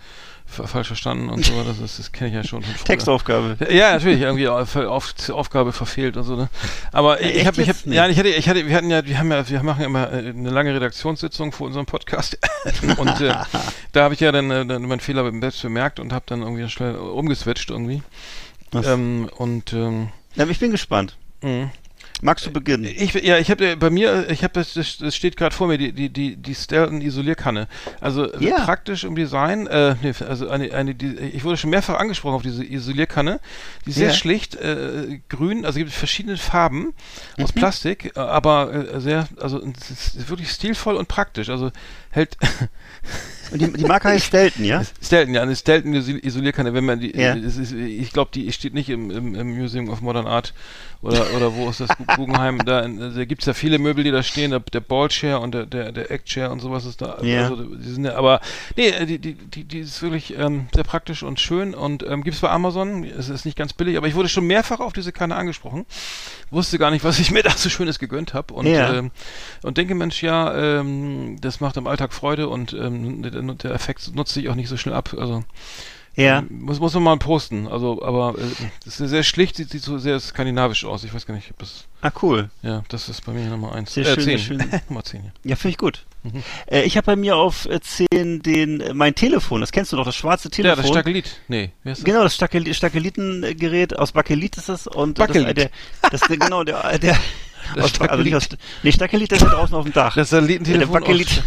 falsch 0.53 0.87
verstanden 0.89 1.29
und 1.31 1.45
so. 1.45 1.63
Das, 1.65 1.79
ist- 1.79 1.99
das 1.99 2.13
kenne 2.13 2.31
ich 2.31 2.35
ja 2.37 2.45
schon 2.45 2.63
früher. 2.63 2.85
Textaufgabe. 2.85 3.57
Ja, 3.71 3.93
natürlich 3.95 4.21
irgendwie 4.21 4.49
auf, 4.49 4.77
auf, 4.77 5.15
Aufgabe 5.31 5.73
verfehlt 5.73 6.17
und 6.17 6.25
so. 6.25 6.37
Ne? 6.37 6.49
Aber 6.93 7.21
ich 7.21 7.37
echt 7.39 7.47
habe, 7.47 7.63
ich 7.63 7.87
Nee. 7.87 7.97
ja, 7.97 8.07
ich 8.09 8.19
hatte, 8.19 8.29
ich 8.29 8.49
hatte, 8.49 8.67
wir 8.67 8.77
hatten 8.77 8.91
ja, 8.91 9.05
wir 9.07 9.19
haben 9.19 9.31
ja, 9.33 9.49
wir 9.49 9.63
machen 9.63 9.85
immer 9.85 10.13
äh, 10.13 10.29
eine 10.29 10.51
lange 10.51 10.75
Redaktionssitzung 10.75 11.53
vor 11.53 11.67
unserem 11.67 11.87
Podcast 11.87 12.39
und 12.99 13.21
äh, 13.21 13.35
da 13.93 14.05
habe 14.05 14.15
ich 14.15 14.21
ja 14.21 14.31
dann, 14.33 14.51
äh, 14.51 14.65
dann 14.67 14.83
meinen 14.83 15.01
Fehler 15.01 15.31
selbst 15.41 15.63
bemerkt 15.63 15.99
und 16.01 16.13
habe 16.13 16.25
dann 16.29 16.43
irgendwie 16.43 16.69
schnell 16.69 16.95
umgeswitcht 16.97 17.71
irgendwie. 17.71 18.03
Ähm, 18.75 19.29
und 19.37 19.73
ähm, 19.73 20.09
Ja, 20.35 20.47
ich 20.47 20.59
bin 20.59 20.71
gespannt. 20.71 21.17
mh. 21.43 21.71
Magst 22.25 22.47
du 22.47 22.53
beginnen? 22.53 22.85
Ich, 22.85 23.15
ja, 23.15 23.37
ich 23.39 23.51
habe 23.51 23.77
bei 23.77 23.91
mir, 23.91 24.31
ich 24.31 24.45
habe 24.45 24.53
das, 24.55 24.75
das, 24.75 25.17
steht 25.17 25.37
gerade 25.37 25.53
vor 25.53 25.67
mir, 25.67 25.77
die, 25.77 25.91
die, 25.93 26.09
die, 26.09 26.37
die 26.37 26.55
Stelton 26.55 27.01
Isolierkanne. 27.01 27.67
Also 28.01 28.33
äh, 28.33 28.45
Ja. 28.47 28.65
praktisch 28.65 29.03
im 29.03 29.17
Design, 29.17 29.67
äh, 29.67 29.97
nee, 30.03 30.13
also 30.29 30.49
eine, 30.49 30.73
eine, 30.73 30.95
die, 30.95 31.17
ich 31.17 31.43
wurde 31.43 31.57
schon 31.57 31.71
mehrfach 31.71 31.99
angesprochen 31.99 32.35
auf 32.37 32.43
diese 32.43 32.65
Isolierkanne. 32.65 33.41
Die 33.87 33.91
ist 33.91 33.97
sehr 33.97 34.11
Ja. 34.11 34.15
schlicht, 34.15 34.55
äh, 34.55 35.19
grün, 35.29 35.67
also 35.67 35.81
gibt 35.81 35.91
es 35.91 35.97
verschiedene 35.97 36.37
Farben 36.37 36.95
Mhm. 37.37 37.45
aus 37.45 37.53
Plastik, 37.53 38.13
äh, 38.15 38.21
aber 38.21 38.73
äh, 38.73 39.01
sehr, 39.01 39.27
also 39.41 39.61
wirklich 40.29 40.51
stilvoll 40.51 40.95
und 40.95 41.09
praktisch. 41.09 41.49
Also 41.49 41.73
hält 42.11 42.37
Und 43.53 43.61
die, 43.61 43.73
die 43.73 43.85
Marke 43.85 44.09
heißt 44.09 44.27
Stelton, 44.27 44.65
ja? 44.65 44.83
Stelton, 45.03 45.35
ja, 45.35 45.43
eine 45.43 45.55
Stelton 45.55 45.95
Iso- 45.95 46.17
Isolierkanne, 46.25 46.73
wenn 46.75 46.85
man 46.85 47.01
die, 47.01 47.17
Ja. 47.17 47.35
ist, 47.35 47.59
ich 47.73 48.13
glaube, 48.13 48.31
die 48.35 48.51
steht 48.53 48.75
nicht 48.75 48.89
im, 48.89 49.11
im, 49.11 49.35
im 49.35 49.57
Museum 49.59 49.89
of 49.91 50.01
Modern 50.01 50.27
Art 50.27 50.55
oder, 51.03 51.27
oder 51.37 51.55
wo 51.55 51.69
ist 51.69 51.81
das, 51.81 51.89
Gu- 51.91 52.05
Guggenheim, 52.17 52.65
da, 52.65 52.81
in- 52.81 52.99
da 53.15 53.25
gibt 53.25 53.43
es 53.43 53.47
ja 53.47 53.55
viele 53.55 53.79
Möbel, 53.79 54.05
die 54.05 54.11
da 54.11 54.23
stehen, 54.23 54.51
der, 54.53 54.61
der 54.61 54.81
Ballchair 54.81 55.41
und 55.41 55.53
der, 55.53 55.67
der, 55.67 55.93
der 55.93 56.11
Eggchair 56.11 56.51
und 56.51 56.61
sowas 56.61 56.85
ist 56.87 57.03
da, 57.03 57.19
Ja. 57.23 57.43
also, 57.43 57.57
die 57.57 57.91
sind 57.91 58.05
ja, 58.05 58.15
aber, 58.17 58.41
nee, 58.77 58.93
die, 59.05 59.19
die, 59.19 59.35
die, 59.35 59.65
die 59.65 59.79
ist 59.81 60.01
wirklich 60.03 60.37
ähm, 60.39 60.67
sehr 60.75 60.85
praktisch 60.85 61.23
und 61.23 61.41
schön 61.41 61.75
und 61.75 62.03
ähm, 62.05 62.23
gibt 62.25 62.37
es 62.37 62.41
bei 62.41 62.51
Amazon, 62.51 63.05
es 63.05 63.29
ist 63.29 63.45
nicht 63.45 63.57
ganz 63.59 63.73
billig, 63.73 63.97
aber 63.97 64.07
ich 64.07 64.15
wurde 64.15 64.29
schon 64.29 64.47
mehrfach 64.47 64.81
auf 64.81 64.93
diese 64.93 65.13
Kanne 65.13 65.35
angesprochen, 65.37 65.85
wusste 66.51 66.79
gar 66.79 66.91
nicht, 66.91 67.05
was 67.05 67.19
ich 67.19 67.31
mir 67.33 67.43
da 67.43 67.51
so 67.51 67.69
Schönes 67.69 67.99
gegönnt 67.99 68.33
habe 68.33 68.55
und, 68.55 68.67
Ja. 68.67 68.95
ähm, 68.95 69.11
und 69.63 69.77
denke, 69.79 69.95
Mensch, 69.95 70.23
ja, 70.23 70.55
ähm, 70.81 71.37
das 71.41 71.61
macht 71.61 71.77
im 71.77 71.87
Alltag 71.87 72.13
Freude 72.15 72.49
und 72.49 72.73
ähm, 72.73 73.23
der, 73.47 73.55
der 73.57 73.71
Effekt 73.73 74.15
nutzt 74.15 74.35
sich 74.35 74.49
auch 74.49 74.55
nicht 74.55 74.69
so 74.69 74.77
schnell 74.77 74.95
ab. 74.95 75.15
Also 75.19 75.45
Ja. 76.15 76.43
Muss, 76.51 76.79
muss 76.81 76.93
man 76.95 77.03
mal 77.03 77.17
posten. 77.17 77.67
Also, 77.69 78.03
aber 78.03 78.39
äh, 78.39 78.43
das 78.85 79.01
ist 79.01 79.11
sehr 79.11 79.23
schlicht, 79.23 79.57
sieht, 79.57 79.71
sieht 79.71 79.83
so 79.83 79.99
sehr 79.99 80.21
skandinavisch 80.21 80.85
aus. 80.85 81.05
Ich 81.05 81.15
weiß 81.15 81.27
gar 81.27 81.35
nicht, 81.35 81.51
ob 81.51 81.59
das. 81.59 81.87
Ah, 82.03 82.11
cool. 82.23 82.51
Ja, 82.63 82.83
das 82.89 83.09
ist 83.09 83.25
bei 83.25 83.33
mir 83.33 83.47
Nummer 83.47 83.73
eins. 83.73 83.95
Sehr 83.95 84.05
äh, 84.07 84.15
schön, 84.15 84.25
zehn. 84.25 84.39
schön. 84.39 84.59
Nummer 84.89 85.05
10, 85.05 85.25
ja. 85.25 85.31
Ja, 85.45 85.57
finde 85.57 85.71
ich 85.71 85.79
gut. 85.79 86.05
Äh, 86.67 86.83
ich 86.83 86.97
habe 86.97 87.07
bei 87.07 87.17
mir 87.17 87.37
auf 87.37 87.67
äh, 87.67 87.81
10 87.81 88.43
den, 88.43 88.81
äh, 88.81 88.95
mein 88.95 89.15
Telefon, 89.15 89.61
das 89.61 89.73
kennst 89.73 89.93
du 89.93 89.97
doch, 89.97 90.05
das 90.05 90.15
schwarze 90.15 90.49
Ja, 90.49 90.55
Telefon. 90.55 90.83
das 90.83 90.91
Stakelit. 90.91 91.41
Nee, 91.49 91.71
wer 91.83 91.93
ist 91.93 91.99
das? 91.99 92.05
Genau, 92.05 92.23
das 92.23 92.35
Stakel 92.35 92.73
Stakelitengerät 92.75 93.99
aus 93.99 94.13
Bakelit 94.13 94.57
ist 94.57 94.69
das 94.69 94.87
und 94.87 95.19
Bakelit. 95.19 95.57
das, 95.59 95.65
äh, 95.65 95.69
der, 96.03 96.11
das 96.11 96.21
der, 96.23 96.37
genau 96.37 96.63
der 96.65 96.99
der 96.99 97.17
Das 97.77 97.85
aus, 97.85 98.01
also 98.09 98.23
nicht 98.25 98.35
aus, 98.35 98.49
nee, 98.83 98.93
Stakelit 98.93 99.33
ist 99.33 99.41
ja 99.41 99.49
draußen 99.49 99.75
auf 99.75 99.85
dem 99.85 99.93
Dach. 99.93 100.15
Das 100.15 100.31
Satellitentelefon. 100.31 100.93
der 100.93 101.01
Bakelit. 101.01 101.43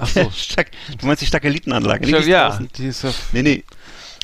Ach 0.00 0.06
so. 0.08 0.30
Stak 0.36 0.70
du 0.98 1.06
meinst 1.06 1.22
die 1.22 1.26
Stakelitenanlage, 1.26 2.06
nicht 2.06 2.24
die 2.26 2.30
ja, 2.30 2.48
draußen. 2.50 2.68
die 2.76 2.86
ist 2.86 3.02
ja. 3.04 3.10
Nee, 3.32 3.42
nee. 3.42 3.64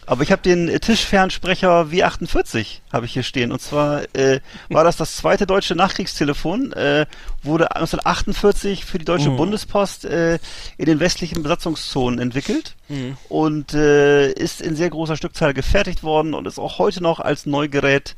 Aber 0.06 0.24
ich 0.24 0.32
habe 0.32 0.42
den 0.42 0.68
äh, 0.68 0.80
Tischfernsprecher 0.80 1.82
W48 1.82 2.78
habe 2.92 3.06
ich 3.06 3.12
hier 3.12 3.22
stehen 3.22 3.52
und 3.52 3.60
zwar 3.62 4.02
äh, 4.16 4.40
war 4.68 4.82
das 4.82 4.96
das 4.96 5.14
zweite 5.14 5.46
deutsche 5.46 5.76
Nachkriegstelefon, 5.76 6.72
äh, 6.72 7.06
wurde 7.44 7.76
1948 7.76 8.84
für 8.84 8.98
die 8.98 9.04
Deutsche 9.04 9.30
Mhm. 9.30 9.36
Bundespost 9.36 10.04
äh, 10.06 10.38
in 10.78 10.86
den 10.86 10.98
westlichen 10.98 11.42
Besatzungszonen 11.44 12.18
entwickelt 12.18 12.74
Mhm. 12.88 13.16
und 13.28 13.72
äh, 13.74 14.32
ist 14.32 14.60
in 14.60 14.74
sehr 14.74 14.90
großer 14.90 15.16
Stückzahl 15.16 15.54
gefertigt 15.54 16.02
worden 16.02 16.34
und 16.34 16.46
ist 16.48 16.58
auch 16.58 16.78
heute 16.78 17.00
noch 17.02 17.20
als 17.20 17.46
Neugerät 17.46 18.16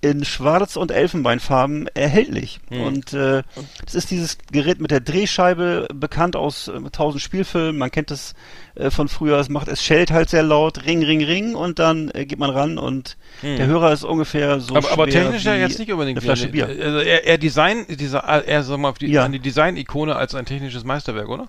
in 0.00 0.24
Schwarz- 0.24 0.76
und 0.76 0.92
Elfenbeinfarben 0.92 1.88
erhältlich. 1.94 2.60
Mhm. 2.70 2.80
Und 2.82 3.12
äh, 3.14 3.42
das 3.84 3.96
ist 3.96 4.12
dieses 4.12 4.38
Gerät 4.52 4.80
mit 4.80 4.92
der 4.92 5.00
Drehscheibe, 5.00 5.88
bekannt 5.92 6.36
aus 6.36 6.68
äh, 6.68 6.78
tausend 6.92 7.20
Spielfilmen. 7.20 7.76
Man 7.76 7.90
kennt 7.90 8.12
es 8.12 8.34
äh, 8.76 8.90
von 8.90 9.08
früher. 9.08 9.38
Es 9.38 9.48
macht, 9.48 9.66
es 9.66 9.82
schellt 9.82 10.12
halt 10.12 10.30
sehr 10.30 10.44
laut, 10.44 10.84
Ring, 10.86 11.02
Ring, 11.02 11.24
Ring, 11.24 11.56
und 11.56 11.80
dann 11.80 12.12
äh, 12.14 12.26
geht 12.26 12.38
man 12.38 12.50
ran 12.50 12.78
und 12.78 13.16
der 13.42 13.66
Hörer 13.66 13.92
ist 13.92 14.04
ungefähr 14.04 14.60
so 14.60 14.76
aber, 14.76 14.90
aber 14.92 15.10
schwer 15.10 15.24
technisch 15.24 15.44
ja 15.44 15.54
jetzt 15.56 15.78
nicht 15.80 15.90
unbedingt. 15.90 16.18
eine 16.18 16.24
Flasche 16.24 16.48
Bier. 16.48 16.66
eine- 16.66 16.82
Also 16.84 16.98
eher, 17.00 17.24
eher 17.24 17.38
Design, 17.38 17.84
dieser, 17.88 18.44
eher 18.46 18.62
sag 18.62 18.78
mal, 18.78 18.90
auf 18.90 18.98
die, 18.98 19.06
Ja. 19.08 19.24
an 19.24 19.32
die 19.32 19.40
Design-Ikone 19.40 20.14
als 20.14 20.34
ein 20.36 20.46
technisches 20.46 20.84
Meisterwerk, 20.84 21.28
oder? 21.28 21.48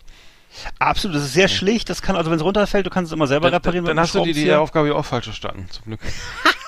Absolut, 0.79 1.15
das 1.15 1.23
ist 1.25 1.33
sehr 1.33 1.47
schlicht. 1.47 1.89
Das 1.89 2.01
kann 2.01 2.15
also, 2.15 2.31
wenn 2.31 2.37
es 2.37 2.43
runterfällt, 2.43 2.85
du 2.85 2.89
kannst 2.89 3.11
es 3.11 3.15
immer 3.15 3.27
selber 3.27 3.51
Dann, 3.51 3.57
reparieren. 3.61 3.85
dann 3.85 3.95
mit 3.95 4.03
hast 4.03 4.15
du 4.15 4.23
die, 4.23 4.33
die. 4.33 4.51
Aufgabe 4.51 4.87
ja 4.87 4.95
auch 4.95 5.05
falsch 5.05 5.25
verstanden, 5.25 5.67
zum 5.69 5.83
Glück. 5.85 5.99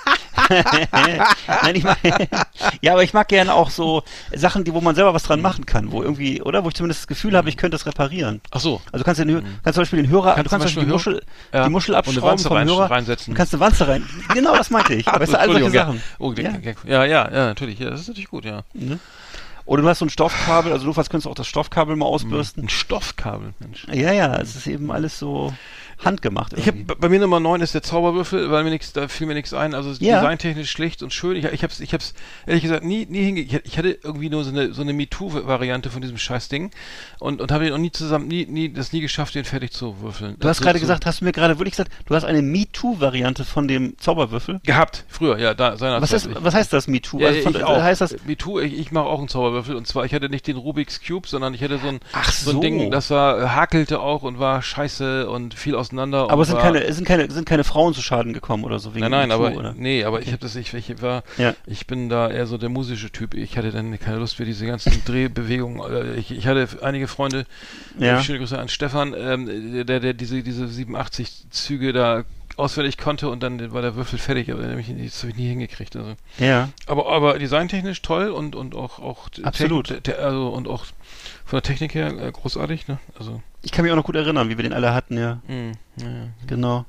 Nein, 0.92 1.76
ich 1.76 1.84
mag, 1.84 1.98
ja, 2.82 2.94
aber 2.94 3.04
ich 3.04 3.14
mag 3.14 3.28
gerne 3.28 3.54
auch 3.54 3.70
so 3.70 4.04
Sachen, 4.34 4.64
die, 4.64 4.74
wo 4.74 4.82
man 4.82 4.96
selber 4.96 5.14
was 5.14 5.24
dran 5.24 5.42
machen 5.42 5.66
kann, 5.66 5.92
wo 5.92 6.02
irgendwie, 6.04 6.42
oder? 6.42 6.64
Wo 6.64 6.68
ich 6.70 6.74
zumindest 6.76 7.02
das 7.02 7.08
Gefühl 7.08 7.36
habe, 7.38 7.50
ich 7.50 7.58
könnte 7.58 7.76
das 7.76 7.86
reparieren. 7.86 8.42
Ach 8.52 8.60
so. 8.60 8.82
Also 8.92 9.00
du 9.00 9.04
kannst, 9.04 9.20
den, 9.22 9.30
Hö- 9.30 9.44
kannst 9.64 9.76
zum 9.76 9.82
Beispiel 9.82 10.02
den 10.04 10.12
Hörer, 10.12 10.36
Kannst 10.36 10.46
du 10.46 10.50
kannst 10.50 10.52
zum 10.52 10.60
Beispiel 10.68 10.84
die 10.86 10.92
Muschel, 10.92 11.22
Ja. 11.54 11.64
die 11.66 11.70
Muschel 11.70 11.94
Und 11.94 12.00
abschrauben 12.00 12.24
Wanze 12.24 12.48
vom 12.48 12.58
rein- 12.58 12.68
Hörer. 12.68 12.92
reinsetzen. 12.92 13.34
Du 13.34 13.38
kannst 13.38 13.54
eine 13.54 13.60
Wanze 13.62 13.88
rein. 13.88 14.06
Genau, 14.34 14.56
das 14.56 14.70
meinte 14.70 14.94
ich. 14.94 15.06
weißt 15.06 15.34
du, 15.34 15.40
all 15.40 15.48
solche 15.52 15.66
ja. 15.76 15.86
Sachen. 15.86 16.02
Oh, 16.20 16.34
Ja. 16.34 16.52
Ja, 16.86 17.06
ja, 17.06 17.30
ja, 17.32 17.46
natürlich. 17.48 17.80
Ja, 17.80 17.90
das 17.90 18.02
ist 18.02 18.08
natürlich 18.08 18.30
gut, 18.30 18.46
ja. 18.46 18.64
Oder 19.66 19.84
du 19.84 19.90
hast 19.90 20.00
so 20.00 20.06
ein 20.06 20.10
Stoffkabel, 20.10 20.72
also 20.74 20.86
du 20.86 20.94
könntest 20.94 21.28
auch 21.28 21.36
das 21.36 21.48
Stoffkabel 21.48 21.96
mal 21.96 22.06
ausbürsten. 22.08 22.64
Ein 22.64 22.70
Stoffkabel, 22.70 23.54
Mensch. 23.60 23.86
Ja, 23.92 24.12
ja, 24.12 24.36
es 24.38 24.56
ist 24.56 24.68
eben 24.68 24.92
alles 24.92 25.18
so 25.20 25.54
handgemacht. 26.04 26.54
Ich 26.54 26.68
habe 26.68 26.78
irgendwie. 26.80 26.96
bei 27.00 27.10
mir 27.10 27.20
Nummer 27.20 27.40
9 27.40 27.62
ist 27.62 27.74
der 27.74 27.84
Zauberwürfel, 27.84 28.50
weil 28.52 28.64
mir 28.64 28.70
nichts, 28.72 28.94
da 28.94 29.08
fiel 29.08 29.28
mir 29.28 29.34
nichts 29.34 29.54
ein. 29.54 29.74
Also 29.74 29.92
Ja. 30.04 30.16
designtechnisch 30.22 30.70
schlicht 30.72 31.04
und 31.04 31.14
schön. 31.14 31.36
Ich, 31.36 31.46
ich 31.46 31.64
hab's, 31.64 31.80
ich 31.80 31.94
hab's 31.94 32.14
ehrlich 32.46 32.64
gesagt 32.64 32.84
nie, 32.84 33.06
nie 33.06 33.24
hinge. 33.24 33.42
Ich, 33.42 33.54
ich 33.54 33.78
hatte 33.78 33.98
irgendwie 34.04 34.30
nur 34.30 34.44
so 34.44 34.50
eine, 34.52 34.74
so 34.74 34.82
eine 34.82 34.94
MeToo-Variante 34.94 35.90
von 35.90 36.02
diesem 36.02 36.18
Scheißding 36.18 36.72
und 37.20 37.42
und 37.42 37.52
habe 37.52 37.68
ihn 37.68 37.74
auch 37.74 37.78
nie 37.78 37.92
zusammen, 37.92 38.28
nie, 38.28 38.46
nie, 38.46 38.70
das 38.72 38.94
nie 38.94 39.02
geschafft, 39.02 39.36
den 39.36 39.46
fertig 39.46 39.72
zu 39.72 40.02
würfeln. 40.02 40.36
Du 40.40 40.48
hast 40.48 40.58
So- 40.58 40.64
gerade 40.64 40.80
so- 40.80 40.84
gesagt, 40.84 41.06
hast 41.06 41.22
du 41.22 41.26
mir 41.26 41.32
gerade 41.32 41.58
wirklich 41.60 41.72
gesagt, 41.74 41.92
du 42.06 42.16
hast 42.16 42.24
eine 42.24 42.42
MeToo-Variante 42.42 43.46
von 43.46 43.68
dem 43.68 43.98
Zauberwürfel? 43.98 44.60
gehabt 44.64 45.06
früher, 45.08 45.38
ja, 45.38 45.54
da 45.54 45.78
seinerzeit. 45.78 46.02
Was, 46.02 46.14
ist, 46.26 46.32
Ich- 46.32 46.44
was 46.44 46.54
heißt 46.54 46.74
das, 46.74 46.88
MeToo? 46.88 47.20
Ja, 47.20 47.28
also 47.30 47.42
von, 47.42 47.56
ich 47.56 47.64
auch. 47.64 47.82
heißt 47.82 48.02
das, 48.02 48.16
MeToo, 48.26 48.60
ich, 48.60 48.78
ich 48.78 48.92
mache 48.92 49.06
auch 49.06 49.20
einen 49.20 49.28
Zauberwürfel 49.28 49.76
und 49.76 49.88
zwar 49.88 50.06
ich 50.06 50.14
hatte 50.14 50.30
nicht 50.30 50.48
den 50.48 50.58
Rubik's 50.58 51.02
Cube, 51.06 51.28
sondern 51.28 51.54
ich 51.54 51.62
hatte 51.64 51.78
so 51.78 51.88
ein 51.88 52.00
Ach 52.14 52.32
so 52.32 52.50
ein 52.52 52.56
so. 52.56 52.62
Ding, 52.62 52.92
das 52.92 53.10
war 53.10 53.40
äh, 53.42 53.48
hakelte 53.50 54.00
auch 54.00 54.24
und 54.24 54.40
war 54.40 54.62
scheiße 54.62 55.30
und 55.30 55.54
fiel 55.54 55.76
auseinander. 55.92 56.30
aber 56.30 56.42
es 56.42 56.48
sind 56.50 56.60
keine, 56.60 56.84
es 56.84 56.96
sind 56.96 57.06
keine, 57.08 57.30
sind 57.32 57.46
keine 57.46 57.64
Frauen 57.64 57.94
zu 57.94 58.02
Schaden 58.02 58.34
gekommen 58.34 58.64
oder 58.64 58.80
so 58.80 58.94
wegen 58.96 59.02
Nein, 59.02 59.12
nein, 59.12 59.30
MeToo, 59.30 59.46
aber 59.46 59.56
oder? 59.58 59.74
nee, 59.78 60.04
aber 60.04 60.22
ich 60.22 60.28
habe 60.28 60.38
das 60.40 60.56
ich, 60.56 60.74
ich 60.74 61.02
war 61.02 61.24
Ja. 61.38 61.54
ich 61.66 61.88
bin 61.88 62.10
da 62.10 62.30
eher 62.30 62.48
so 62.48 62.58
der 62.58 62.70
musische 62.70 63.12
Typ. 63.12 63.34
Ich 63.34 63.58
hatte 63.58 63.72
dann 63.72 64.00
keine 64.00 64.18
Lust 64.18 64.36
für 64.36 64.46
diese 64.46 64.66
ganzen 64.66 64.92
Drehbewegungen. 65.06 66.18
Ich, 66.18 66.32
ich 66.32 66.48
hatte 66.48 66.68
einige 66.82 67.08
Freunde, 67.08 67.46
Ja. 68.00 68.20
äh, 68.20 68.24
schöne 68.24 68.40
Grüße 68.40 68.58
an 68.58 68.70
Stefan, 68.70 69.14
ähm, 69.18 69.86
der 69.86 70.00
der 70.00 70.14
diese 70.14 70.42
diese 70.44 70.68
87 70.68 71.46
Züge 71.50 71.94
da 71.94 72.24
auswendig 72.62 72.98
konnte 72.98 73.28
und 73.30 73.42
dann 73.44 73.74
war 73.74 73.82
der 73.82 73.96
Würfel 73.96 74.18
fertig, 74.20 74.52
aber 74.52 74.62
ich, 74.78 74.88
das 74.88 75.20
habe 75.22 75.32
ich 75.32 75.38
nie 75.38 75.50
hingekriegt. 75.50 75.96
Also. 75.96 76.14
Ja. 76.38 76.70
Aber 76.88 77.08
aber 77.12 77.38
designtechnisch 77.40 78.02
toll 78.02 78.30
und 78.30 78.56
und 78.56 78.76
auch 78.76 79.00
auch 79.00 79.28
Absolut. 79.44 80.04
te- 80.04 80.18
also 80.20 80.48
und 80.50 80.68
auch 80.68 80.86
von 81.46 81.58
der 81.58 81.64
Technik 81.64 81.94
her 81.96 82.08
äh, 82.18 82.32
großartig, 82.32 82.88
ne? 82.88 83.00
Also 83.20 83.42
Ich 83.64 83.72
kann 83.72 83.84
mich 83.84 83.92
auch 83.92 83.98
noch 83.98 84.06
gut 84.06 84.16
erinnern, 84.16 84.48
wie 84.50 84.58
wir 84.58 84.64
den 84.64 84.74
alle 84.74 84.94
hatten, 84.94 85.18
ja. 85.18 85.42
mh, 85.48 85.72
ja, 85.98 86.08
ja. 86.10 86.28
Genau. 86.48 86.86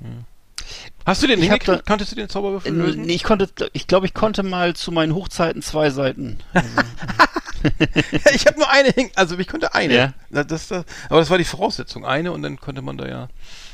Hast 1.04 1.22
du 1.22 1.26
den 1.26 1.38
Ich 1.40 1.46
hingekriegt? 1.46 1.80
da- 1.80 1.82
Kanntest 1.82 2.12
du 2.12 2.16
den 2.16 2.28
Zauberwürfel 2.28 2.72
lösen? 2.72 3.02
Nee, 3.02 3.14
ich 3.14 3.24
konnte, 3.24 3.48
ich 3.72 3.86
glaube, 3.88 4.06
ich 4.06 4.14
konnte 4.14 4.42
mal 4.44 4.74
zu 4.74 4.92
meinen 4.92 5.14
Hochzeiten 5.14 5.60
zwei 5.62 5.90
Seiten. 5.90 6.38
ich 8.34 8.46
habe 8.46 8.58
nur 8.58 8.70
eine 8.70 8.90
hing, 8.90 9.10
also 9.14 9.38
ich 9.38 9.48
konnte 9.48 9.74
eine. 9.74 9.94
Ja. 9.94 10.12
Das, 10.30 10.68
das, 10.68 10.84
aber 11.08 11.20
das 11.20 11.30
war 11.30 11.38
die 11.38 11.44
Voraussetzung, 11.44 12.04
eine 12.04 12.32
und 12.32 12.42
dann 12.42 12.58
konnte 12.60 12.82
man 12.82 12.96
da 12.96 13.06
ja. 13.08 13.28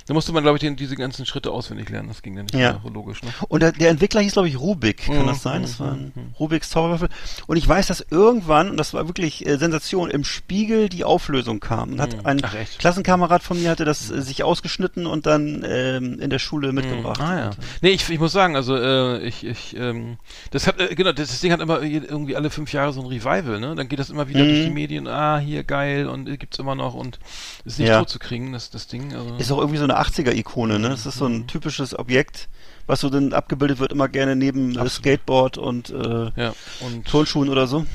Da 0.09 0.15
musste 0.15 0.33
man, 0.33 0.43
glaube 0.43 0.57
ich, 0.57 0.61
den, 0.61 0.75
diese 0.75 0.97
ganzen 0.97 1.27
Schritte 1.27 1.51
auswendig 1.51 1.89
lernen. 1.91 2.09
Das 2.09 2.23
ging 2.23 2.35
dann 2.35 2.47
nicht 2.47 2.55
Ja. 2.55 2.81
mehr 2.83 2.93
logisch. 2.93 3.23
Ne? 3.23 3.29
Und 3.49 3.63
der, 3.63 3.73
der 3.73 3.91
Entwickler 3.91 4.23
hieß, 4.23 4.33
glaube 4.33 4.49
ich, 4.49 4.59
Rubik, 4.59 5.05
kann 5.07 5.23
Mhm, 5.23 5.27
das 5.27 5.43
sein? 5.43 5.63
Das 5.63 5.79
mhm, 5.79 5.85
war 5.85 5.93
ein 5.93 6.35
Rubiks 6.41 6.71
Zauberwürfel. 6.71 7.11
Und 7.47 7.57
ich 7.59 7.69
weiß, 7.69 7.87
dass 7.89 8.05
irgendwann, 8.11 8.71
und 8.71 8.77
das 8.79 8.95
war 8.95 9.07
wirklich 9.07 9.47
äh, 9.47 9.59
Sensation, 9.59 10.11
im 10.11 10.25
Spiegel 10.25 10.89
die 10.89 11.05
Auflösung 11.05 11.61
kam. 11.61 11.93
Und 11.93 12.01
hat 12.01 12.15
Mhm. 12.15 12.21
ein 12.25 12.41
Ach? 12.43 12.55
Klassenkamerad 12.79 13.43
von 13.43 13.61
mir 13.61 13.71
hatte 13.71 13.85
das 13.85 14.11
äh, 14.11 14.23
sich 14.23 14.43
ausgeschnitten 14.45 15.07
und 15.07 15.27
dann 15.27 15.63
ähm, 15.69 16.19
in 16.21 16.31
der 16.31 16.39
Schule 16.39 16.73
mitgebracht. 16.73 17.21
Ah 17.21 17.39
ja. 17.39 17.51
Äh, 17.51 17.55
Nee, 17.83 17.91
ich, 17.91 18.09
ich 18.09 18.19
muss 18.19 18.33
sagen, 18.33 18.57
also 18.57 18.77
äh, 18.77 19.19
ich, 19.27 19.45
ich, 19.45 19.77
ähm, 19.77 20.17
das 20.53 20.67
hat, 20.67 20.81
äh, 20.81 20.95
genau, 20.95 21.13
das, 21.13 21.39
Ding 21.41 21.53
hat 21.53 21.61
immer 21.61 21.83
irgendwie 21.83 22.35
alle 22.35 22.49
fünf 22.49 22.73
Jahre 22.73 22.95
so 22.95 23.01
ein 23.03 23.07
Revival, 23.07 23.61
ne? 23.61 23.75
Dann 23.75 23.89
geht 23.89 23.99
das 23.99 24.09
immer 24.09 24.27
wieder 24.29 24.45
Mhm. 24.45 24.49
durch 24.49 24.63
die 24.65 24.71
Medien, 24.71 25.07
ah, 25.07 25.39
hier 25.39 25.65
geil 25.65 26.09
und 26.09 26.29
äh, 26.29 26.39
gibt's 26.39 26.59
immer 26.59 26.75
noch 26.75 26.95
und 26.95 27.19
ist 27.67 27.79
nicht 27.79 27.89
Ja. 27.91 27.99
tot 27.99 28.09
zu 28.09 28.19
kriegen, 28.19 28.53
das, 28.55 28.71
das 28.71 28.87
Ding. 28.87 29.15
Also, 29.15 29.37
Ist 29.37 29.53
auch 29.53 29.59
irgendwie 29.59 29.77
so 29.79 29.85
eine 29.85 29.98
80er-Ikone, 29.99 30.79
ne? 30.79 30.89
Das 30.91 31.07
ist 31.07 31.19
so 31.19 31.29
Mhm. 31.29 31.35
ein 31.37 31.47
typisches 31.47 31.99
Objekt, 31.99 32.49
was 32.87 33.01
so 33.01 33.11
dann 33.11 33.33
abgebildet 33.33 33.79
wird, 33.79 33.93
immer 33.93 34.09
gerne 34.09 34.35
neben 34.37 34.79
äh, 34.79 34.89
Skateboard 34.89 35.59
und 35.59 35.91
äh, 35.91 36.31
ja, 36.37 36.55
und 36.81 37.07
Turnschuhen 37.07 37.49
oder 37.49 37.67
so. 37.67 37.81
Mhm. 37.81 37.87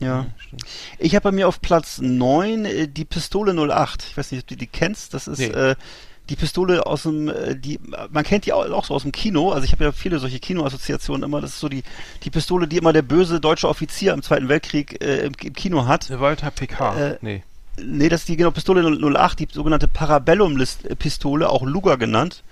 Ja. 0.00 0.26
stimmt. 0.38 0.62
Ich 0.98 1.14
habe 1.14 1.24
bei 1.24 1.32
mir 1.32 1.46
auf 1.48 1.60
Platz 1.60 1.98
9 2.00 2.64
äh, 2.64 2.88
die 2.88 3.04
Pistole 3.04 3.52
08. 3.54 4.04
Ich 4.10 4.16
weiß 4.16 4.32
nicht, 4.32 4.42
ob 4.42 4.46
du 4.48 4.56
die 4.56 4.66
kennst. 4.66 5.14
Das 5.14 5.28
ist 5.28 5.38
Nee. 5.38 5.46
äh, 5.46 5.74
die 6.28 6.36
Pistole 6.36 6.86
aus 6.86 7.02
dem, 7.02 7.28
äh, 7.28 7.56
die, 7.56 7.80
man 8.10 8.22
kennt 8.24 8.46
die 8.46 8.52
auch, 8.52 8.84
so 8.84 8.94
aus 8.94 9.02
dem 9.02 9.10
Kino. 9.10 9.50
Also 9.50 9.64
ich 9.64 9.72
habe 9.72 9.82
ja 9.84 9.90
viele 9.92 10.20
solche 10.20 10.38
Kinoassoziationen 10.38 11.24
immer. 11.24 11.40
Das 11.40 11.50
ist 11.50 11.60
so 11.60 11.68
die, 11.68 11.82
die 12.22 12.30
Pistole, 12.30 12.68
die 12.68 12.76
immer 12.76 12.92
der 12.92 13.02
böse 13.02 13.40
deutsche 13.40 13.68
Offizier 13.68 14.12
im 14.14 14.22
Zweiten 14.22 14.48
Weltkrieg 14.48 15.02
äh, 15.02 15.26
im, 15.26 15.32
im 15.42 15.52
Kino 15.54 15.86
hat. 15.86 16.08
Walter 16.20 16.50
PK. 16.52 16.96
Äh, 16.98 17.18
nee. 17.20 17.42
Nee, 17.84 18.08
das 18.08 18.20
ist 18.20 18.28
die 18.28 18.36
genau 18.36 18.50
Pistole 18.50 18.82
08, 18.82 19.38
die 19.38 19.48
sogenannte 19.50 19.88
Parabellum-Pistole, 19.88 21.48
auch 21.48 21.62
Luger 21.62 21.96
genannt. 21.96 22.42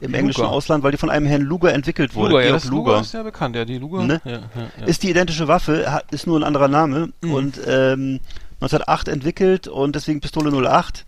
Im 0.00 0.08
Luger. 0.10 0.18
englischen 0.18 0.44
Ausland, 0.44 0.84
weil 0.84 0.92
die 0.92 0.96
von 0.96 1.10
einem 1.10 1.26
Herrn 1.26 1.42
Luger 1.42 1.72
entwickelt 1.74 2.14
wurde. 2.14 2.30
Luger, 2.30 2.42
ja, 2.42 2.48
Georg 2.50 2.62
das 2.62 2.70
Luger 2.70 3.00
ist 3.00 3.14
ja 3.14 3.22
bekannt, 3.24 3.56
ja, 3.56 3.64
die 3.64 3.78
Luger. 3.78 4.04
Ne? 4.04 4.20
Ja, 4.24 4.30
ja, 4.30 4.38
ja. 4.80 4.86
ist 4.86 5.02
die 5.02 5.10
identische 5.10 5.48
Waffe, 5.48 5.90
hat, 5.90 6.04
ist 6.12 6.28
nur 6.28 6.38
ein 6.38 6.44
anderer 6.44 6.68
Name 6.68 7.08
Mhm. 7.20 7.32
und 7.34 7.60
ähm, 7.66 8.20
1908 8.60 9.08
entwickelt 9.08 9.66
und 9.66 9.96
deswegen 9.96 10.20
Pistole 10.20 10.50
08. 10.52 11.04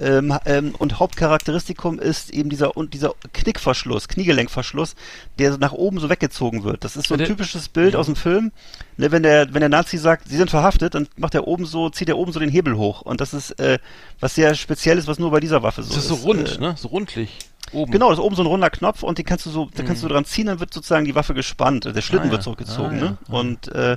Ähm, 0.00 0.36
ähm, 0.44 0.74
und 0.78 0.98
Hauptcharakteristikum 0.98 1.98
ist 1.98 2.30
eben 2.30 2.50
dieser 2.50 2.76
und 2.76 2.94
dieser 2.94 3.14
Knickverschluss, 3.32 4.08
Kniegelenkverschluss, 4.08 4.94
der 5.38 5.58
nach 5.58 5.72
oben 5.72 5.98
so 5.98 6.08
weggezogen 6.08 6.62
wird. 6.64 6.84
Das 6.84 6.96
ist 6.96 7.08
so 7.08 7.14
ein 7.14 7.20
Ja, 7.20 7.26
typisches 7.26 7.68
Bild 7.68 7.96
aus 7.96 8.06
dem 8.06 8.16
Film. 8.16 8.52
Ne, 8.96 9.10
wenn 9.10 9.22
der 9.22 9.52
wenn 9.54 9.60
der 9.60 9.68
Nazi 9.68 9.98
sagt, 9.98 10.28
sie 10.28 10.36
sind 10.36 10.50
verhaftet, 10.50 10.94
dann 10.94 11.08
macht 11.16 11.34
er 11.34 11.46
oben 11.48 11.66
so, 11.66 11.90
zieht 11.90 12.08
er 12.08 12.16
oben 12.18 12.32
so 12.32 12.40
den 12.40 12.48
Hebel 12.50 12.76
hoch 12.76 13.02
und 13.02 13.20
das 13.20 13.34
ist 13.34 13.58
äh, 13.60 13.78
was 14.20 14.34
sehr 14.34 14.54
spezielles, 14.54 15.06
was 15.06 15.18
nur 15.18 15.30
bei 15.30 15.40
dieser 15.40 15.62
Waffe 15.62 15.82
so 15.82 15.94
Das 15.94 16.04
ist 16.04 16.10
ist. 16.10 16.20
so 16.22 16.26
rund, 16.26 16.56
äh, 16.56 16.60
ne? 16.60 16.74
So 16.76 16.88
rundlich. 16.88 17.36
Oben. 17.72 17.92
Genau, 17.92 18.08
das 18.10 18.18
ist 18.18 18.24
oben 18.24 18.34
so 18.36 18.42
ein 18.42 18.46
runder 18.46 18.70
Knopf 18.70 19.02
und 19.02 19.18
den 19.18 19.26
kannst 19.26 19.44
du 19.44 19.50
so, 19.50 19.68
da 19.74 19.82
kannst 19.82 20.02
Mhm. 20.02 20.08
du 20.08 20.14
dran 20.14 20.24
ziehen, 20.24 20.46
dann 20.46 20.58
wird 20.60 20.72
sozusagen 20.72 21.04
die 21.04 21.14
Waffe 21.14 21.34
gespannt. 21.34 21.84
Der 21.84 22.00
Schlitten 22.00 22.24
Ah, 22.24 22.26
ja. 22.26 22.32
wird 22.32 22.42
zurückgezogen, 22.42 22.98
Ah, 22.98 23.04
ja. 23.04 23.10
ne? 23.10 23.18
Und 23.28 23.68
äh, 23.74 23.96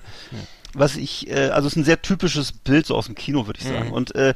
was 0.74 0.97
ich, 0.97 1.30
äh, 1.30 1.49
also 1.49 1.68
es 1.68 1.74
ist 1.74 1.78
ein 1.78 1.84
sehr 1.86 2.02
typisches 2.02 2.52
Bild 2.52 2.86
so 2.86 2.95
aus 2.95 3.06
dem 3.06 3.16
Kino, 3.16 3.45
würde 3.47 3.60
ich 3.62 3.68
sagen. 3.68 3.88
Mhm. 3.88 3.93
Und 3.93 4.16
äh, 4.16 4.34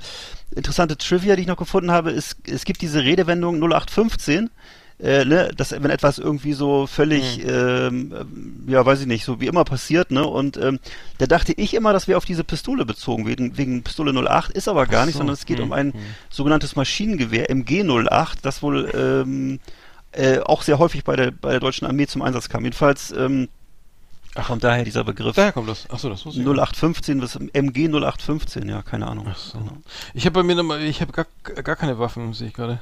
interessante 0.56 0.98
Trivia, 0.98 1.36
die 1.36 1.44
ich 1.44 1.48
noch 1.48 1.58
gefunden 1.58 1.92
habe, 1.92 2.12
ist, 2.12 2.38
es 2.50 2.66
gibt 2.66 2.82
diese 2.82 3.04
Redewendung 3.04 3.56
0815. 3.62 4.50
Äh, 4.98 5.26
ne, 5.26 5.52
dass 5.58 5.72
wenn 5.72 5.90
etwas 5.92 6.20
irgendwie 6.20 6.54
so 6.54 6.88
völlig, 6.88 7.40
Mhm. 7.44 7.50
ähm, 7.50 8.14
ähm, 8.18 8.64
ja, 8.68 8.86
weiß 8.86 9.02
ich 9.02 9.08
nicht, 9.08 9.26
so 9.26 9.42
wie 9.42 9.48
immer 9.48 9.66
passiert, 9.66 10.10
ne? 10.10 10.26
Und 10.26 10.56
ähm, 10.56 10.80
da 11.18 11.26
dachte 11.26 11.52
ich 11.52 11.74
immer, 11.74 11.92
das 11.92 12.08
wäre 12.08 12.16
auf 12.18 12.24
diese 12.24 12.46
Pistole 12.46 12.86
bezogen, 12.86 13.28
wegen, 13.28 13.58
wegen 13.58 13.84
Pistole 13.84 14.14
08, 14.14 14.52
ist 14.52 14.70
aber 14.70 14.86
gar 14.88 15.02
Ach 15.02 15.06
nicht, 15.08 15.16
so. 15.16 15.18
sondern 15.20 15.34
es 15.34 15.46
geht 15.46 15.58
Mhm. 15.58 15.64
um 15.66 15.74
ein 15.74 15.88
Mhm. 15.88 15.94
sogenanntes 16.30 16.78
Maschinengewehr 16.78 17.50
MG08, 17.50 18.38
das 18.42 18.62
wohl 18.64 18.90
ähm, 18.96 19.60
äh, 20.14 20.40
auch 20.40 20.62
sehr 20.62 20.80
häufig 20.80 21.04
bei 21.04 21.18
der, 21.18 21.32
bei 21.32 21.52
der 21.52 21.60
deutschen 21.60 21.86
Armee 21.86 22.08
zum 22.08 22.22
Einsatz 22.22 22.48
kam. 22.48 22.64
Jedenfalls 22.64 23.12
ähm, 23.12 23.50
kommt 24.44 24.64
daher 24.64 24.84
dieser 24.84 25.04
Begriff. 25.04 25.36
Daher 25.36 25.52
kommt 25.52 25.70
das. 25.70 25.90
Achso, 25.90 26.10
das 26.10 26.26
wusste 26.26 26.42
ich. 26.42 26.46
0815, 26.48 27.22
das 27.22 27.36
MG 27.54 27.88
0815, 27.88 28.68
ja, 28.68 28.82
keine 28.82 29.08
Ahnung. 29.08 29.28
Ach 29.30 29.38
so. 29.38 29.60
Ich 30.14 30.26
habe 30.26 30.34
bei 30.34 30.44
mir 30.44 30.56
nochmal, 30.56 30.82
ich 30.82 31.02
habe 31.02 31.12
gar, 31.12 31.26
gar 31.64 31.76
keine 31.76 31.98
Waffen, 32.00 32.34
sehe 32.34 32.50
ich 32.50 32.54
gerade. 32.54 32.82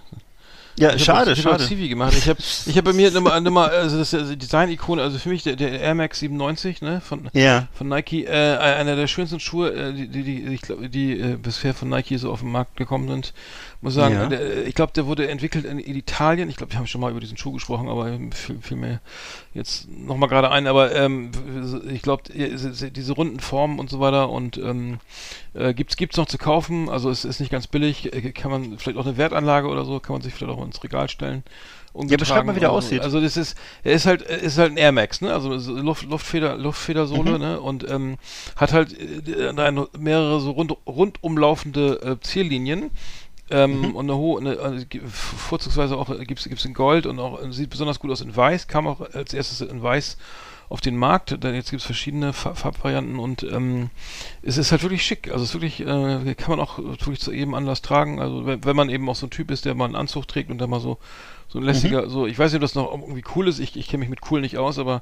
Ja, 0.77 0.95
Ich 0.95 1.03
schade, 1.03 1.31
hab, 1.31 1.37
ich 1.37 1.43
schade. 1.43 1.63
Civi 1.63 1.87
gemacht. 1.87 2.13
Ich 2.17 2.27
habe 2.27 2.39
ich 2.65 2.77
hab 2.77 2.85
bei 2.85 2.93
mir 2.93 3.11
nochmal, 3.11 3.39
nochmal 3.41 3.69
also 3.69 3.97
das 3.97 4.09
die 4.09 4.37
Design-Ikone, 4.37 5.01
also 5.01 5.19
für 5.19 5.29
mich 5.29 5.43
der, 5.43 5.55
der 5.55 5.79
Air 5.79 5.95
Max 5.95 6.19
97, 6.19 6.81
ne, 6.81 7.01
von, 7.01 7.29
Ja, 7.33 7.67
von 7.73 7.89
Nike, 7.89 8.25
äh, 8.25 8.57
einer 8.57 8.95
der 8.95 9.07
schönsten 9.07 9.39
Schuhe, 9.39 9.71
äh, 9.71 9.93
die, 9.93 10.07
die, 10.07 10.23
die 10.23 10.53
ich 10.53 10.61
glaube, 10.61 10.89
die 10.89 11.19
äh, 11.19 11.35
bisher 11.35 11.73
von 11.73 11.89
Nike 11.89 12.17
so 12.17 12.31
auf 12.31 12.39
den 12.39 12.51
Markt 12.51 12.75
gekommen 12.75 13.07
sind. 13.07 13.33
Muss 13.83 13.95
sagen, 13.95 14.15
Ja. 14.15 14.25
der, 14.27 14.65
ich 14.65 14.75
glaube, 14.75 14.93
der 14.93 15.05
wurde 15.07 15.27
entwickelt 15.27 15.65
in, 15.65 15.77
in 15.77 15.95
Italien. 15.95 16.49
Ich 16.49 16.55
glaube, 16.55 16.71
wir 16.71 16.79
haben 16.79 16.87
schon 16.87 17.01
mal 17.01 17.11
über 17.11 17.19
diesen 17.19 17.35
Schuh 17.37 17.51
gesprochen, 17.51 17.89
aber 17.89 18.17
viel, 18.31 18.59
viel 18.61 18.77
mehr 18.77 19.01
jetzt 19.53 19.89
nochmal 19.89 20.29
gerade 20.29 20.49
ein. 20.51 20.67
Aber 20.67 20.95
ähm, 20.95 21.31
ich 21.91 22.01
glaube, 22.01 22.23
diese 22.33 23.13
runden 23.13 23.41
Formen 23.41 23.79
und 23.79 23.89
so 23.89 23.99
weiter 23.99 24.29
und 24.29 24.57
ähm, 24.57 24.99
äh, 25.53 25.73
gibt's 25.73 25.97
gibt's 25.97 26.15
noch 26.17 26.27
zu 26.27 26.37
kaufen. 26.37 26.87
Also 26.87 27.09
es 27.09 27.25
ist 27.25 27.41
nicht 27.41 27.51
ganz 27.51 27.67
billig. 27.67 28.13
Äh, 28.13 28.31
Kann 28.31 28.51
man 28.51 28.77
vielleicht 28.77 28.97
auch 28.97 29.05
eine 29.05 29.17
Wertanlage 29.17 29.67
oder 29.67 29.83
so, 29.83 29.99
kann 29.99 30.13
man 30.13 30.21
sich 30.21 30.33
vielleicht 30.33 30.57
auch 30.57 30.63
ins 30.65 30.81
Regal 30.83 31.09
stellen. 31.09 31.43
Ja, 31.95 32.17
beschreib 32.17 32.45
mal, 32.45 32.55
wie 32.55 32.59
der 32.59 32.69
also, 32.69 32.87
aussieht. 32.87 33.01
Also 33.01 33.21
das 33.21 33.37
ist, 33.37 33.55
er 33.83 33.91
ist 33.93 34.07
halt, 34.07 34.23
ist 34.23 34.57
halt 34.57 34.71
ein 34.71 34.77
Air 34.77 34.91
Max, 34.91 35.21
ne? 35.21 35.31
Also 35.31 35.59
so 35.59 35.73
Luft, 35.75 36.09
Luftfeder, 36.09 36.57
Luftfedersohle, 36.57 37.33
Mhm. 37.33 37.37
ne? 37.39 37.61
Und 37.61 37.87
ähm, 37.87 38.17
hat 38.55 38.73
halt 38.73 38.97
äh, 38.99 39.49
eine, 39.49 39.87
mehrere 39.99 40.39
so 40.39 40.49
rund, 40.51 40.73
rundumlaufende 40.87 42.01
äh, 42.01 42.19
Ziellinien. 42.25 42.89
Ähm, 43.53 43.81
Mhm. 43.81 43.95
Und 43.95 44.05
eine 44.09 44.17
hohe, 44.17 44.41
eine, 44.41 44.59
also, 44.59 44.85
vorzugsweise 45.07 45.95
auch 45.95 46.09
gibt 46.25 46.45
es 46.45 46.65
in 46.65 46.73
Gold 46.73 47.05
und 47.05 47.19
auch 47.19 47.39
sieht 47.51 47.69
besonders 47.69 47.99
gut 47.99 48.11
aus 48.11 48.21
in 48.21 48.35
Weiß, 48.35 48.67
kam 48.67 48.87
auch 48.87 49.01
als 49.13 49.33
erstes 49.33 49.61
in 49.61 49.81
Weiß 49.83 50.17
auf 50.69 50.81
den 50.81 50.97
Markt. 50.97 51.37
Dann 51.43 51.53
jetzt 51.53 51.69
gibt 51.69 51.81
es 51.81 51.85
verschiedene 51.85 52.33
Fa- 52.33 52.55
Farbvarianten 52.55 53.19
und 53.19 53.43
ähm, 53.43 53.89
es 54.41 54.57
ist 54.57 54.71
halt 54.71 54.81
wirklich 54.81 55.05
schick. 55.05 55.29
Also 55.31 55.43
es 55.43 55.49
ist 55.49 55.53
wirklich, 55.53 55.81
äh, 55.81 56.33
kann 56.35 56.49
man 56.57 56.59
auch 56.59 56.79
wirklich 56.79 57.19
zu 57.19 57.31
jedem 57.31 57.53
Anlass 57.53 57.81
tragen. 57.83 58.19
Also 58.19 58.45
wenn, 58.47 58.63
wenn 58.65 58.75
man 58.75 58.89
eben 58.89 59.07
auch 59.07 59.15
so 59.15 59.27
ein 59.27 59.31
Typ 59.31 59.51
ist, 59.51 59.65
der 59.65 59.75
mal 59.75 59.85
einen 59.85 59.95
Anzug 59.95 60.27
trägt 60.27 60.49
und 60.49 60.57
der 60.57 60.67
mal 60.67 60.79
so 60.79 60.97
so 61.53 61.59
ein 61.59 61.65
lässiger, 61.65 62.09
so, 62.09 62.25
ich 62.25 62.39
weiß 62.39 62.51
nicht, 62.51 62.57
ob 62.57 62.61
das 62.63 62.73
noch 62.73 62.91
irgendwie 62.91 63.23
cool 63.35 63.47
ist, 63.47 63.59
ich, 63.59 63.77
ich 63.77 63.87
kenne 63.87 63.99
mich 63.99 64.09
mit 64.09 64.31
cool 64.31 64.41
nicht 64.41 64.57
aus, 64.57 64.79
aber 64.79 65.01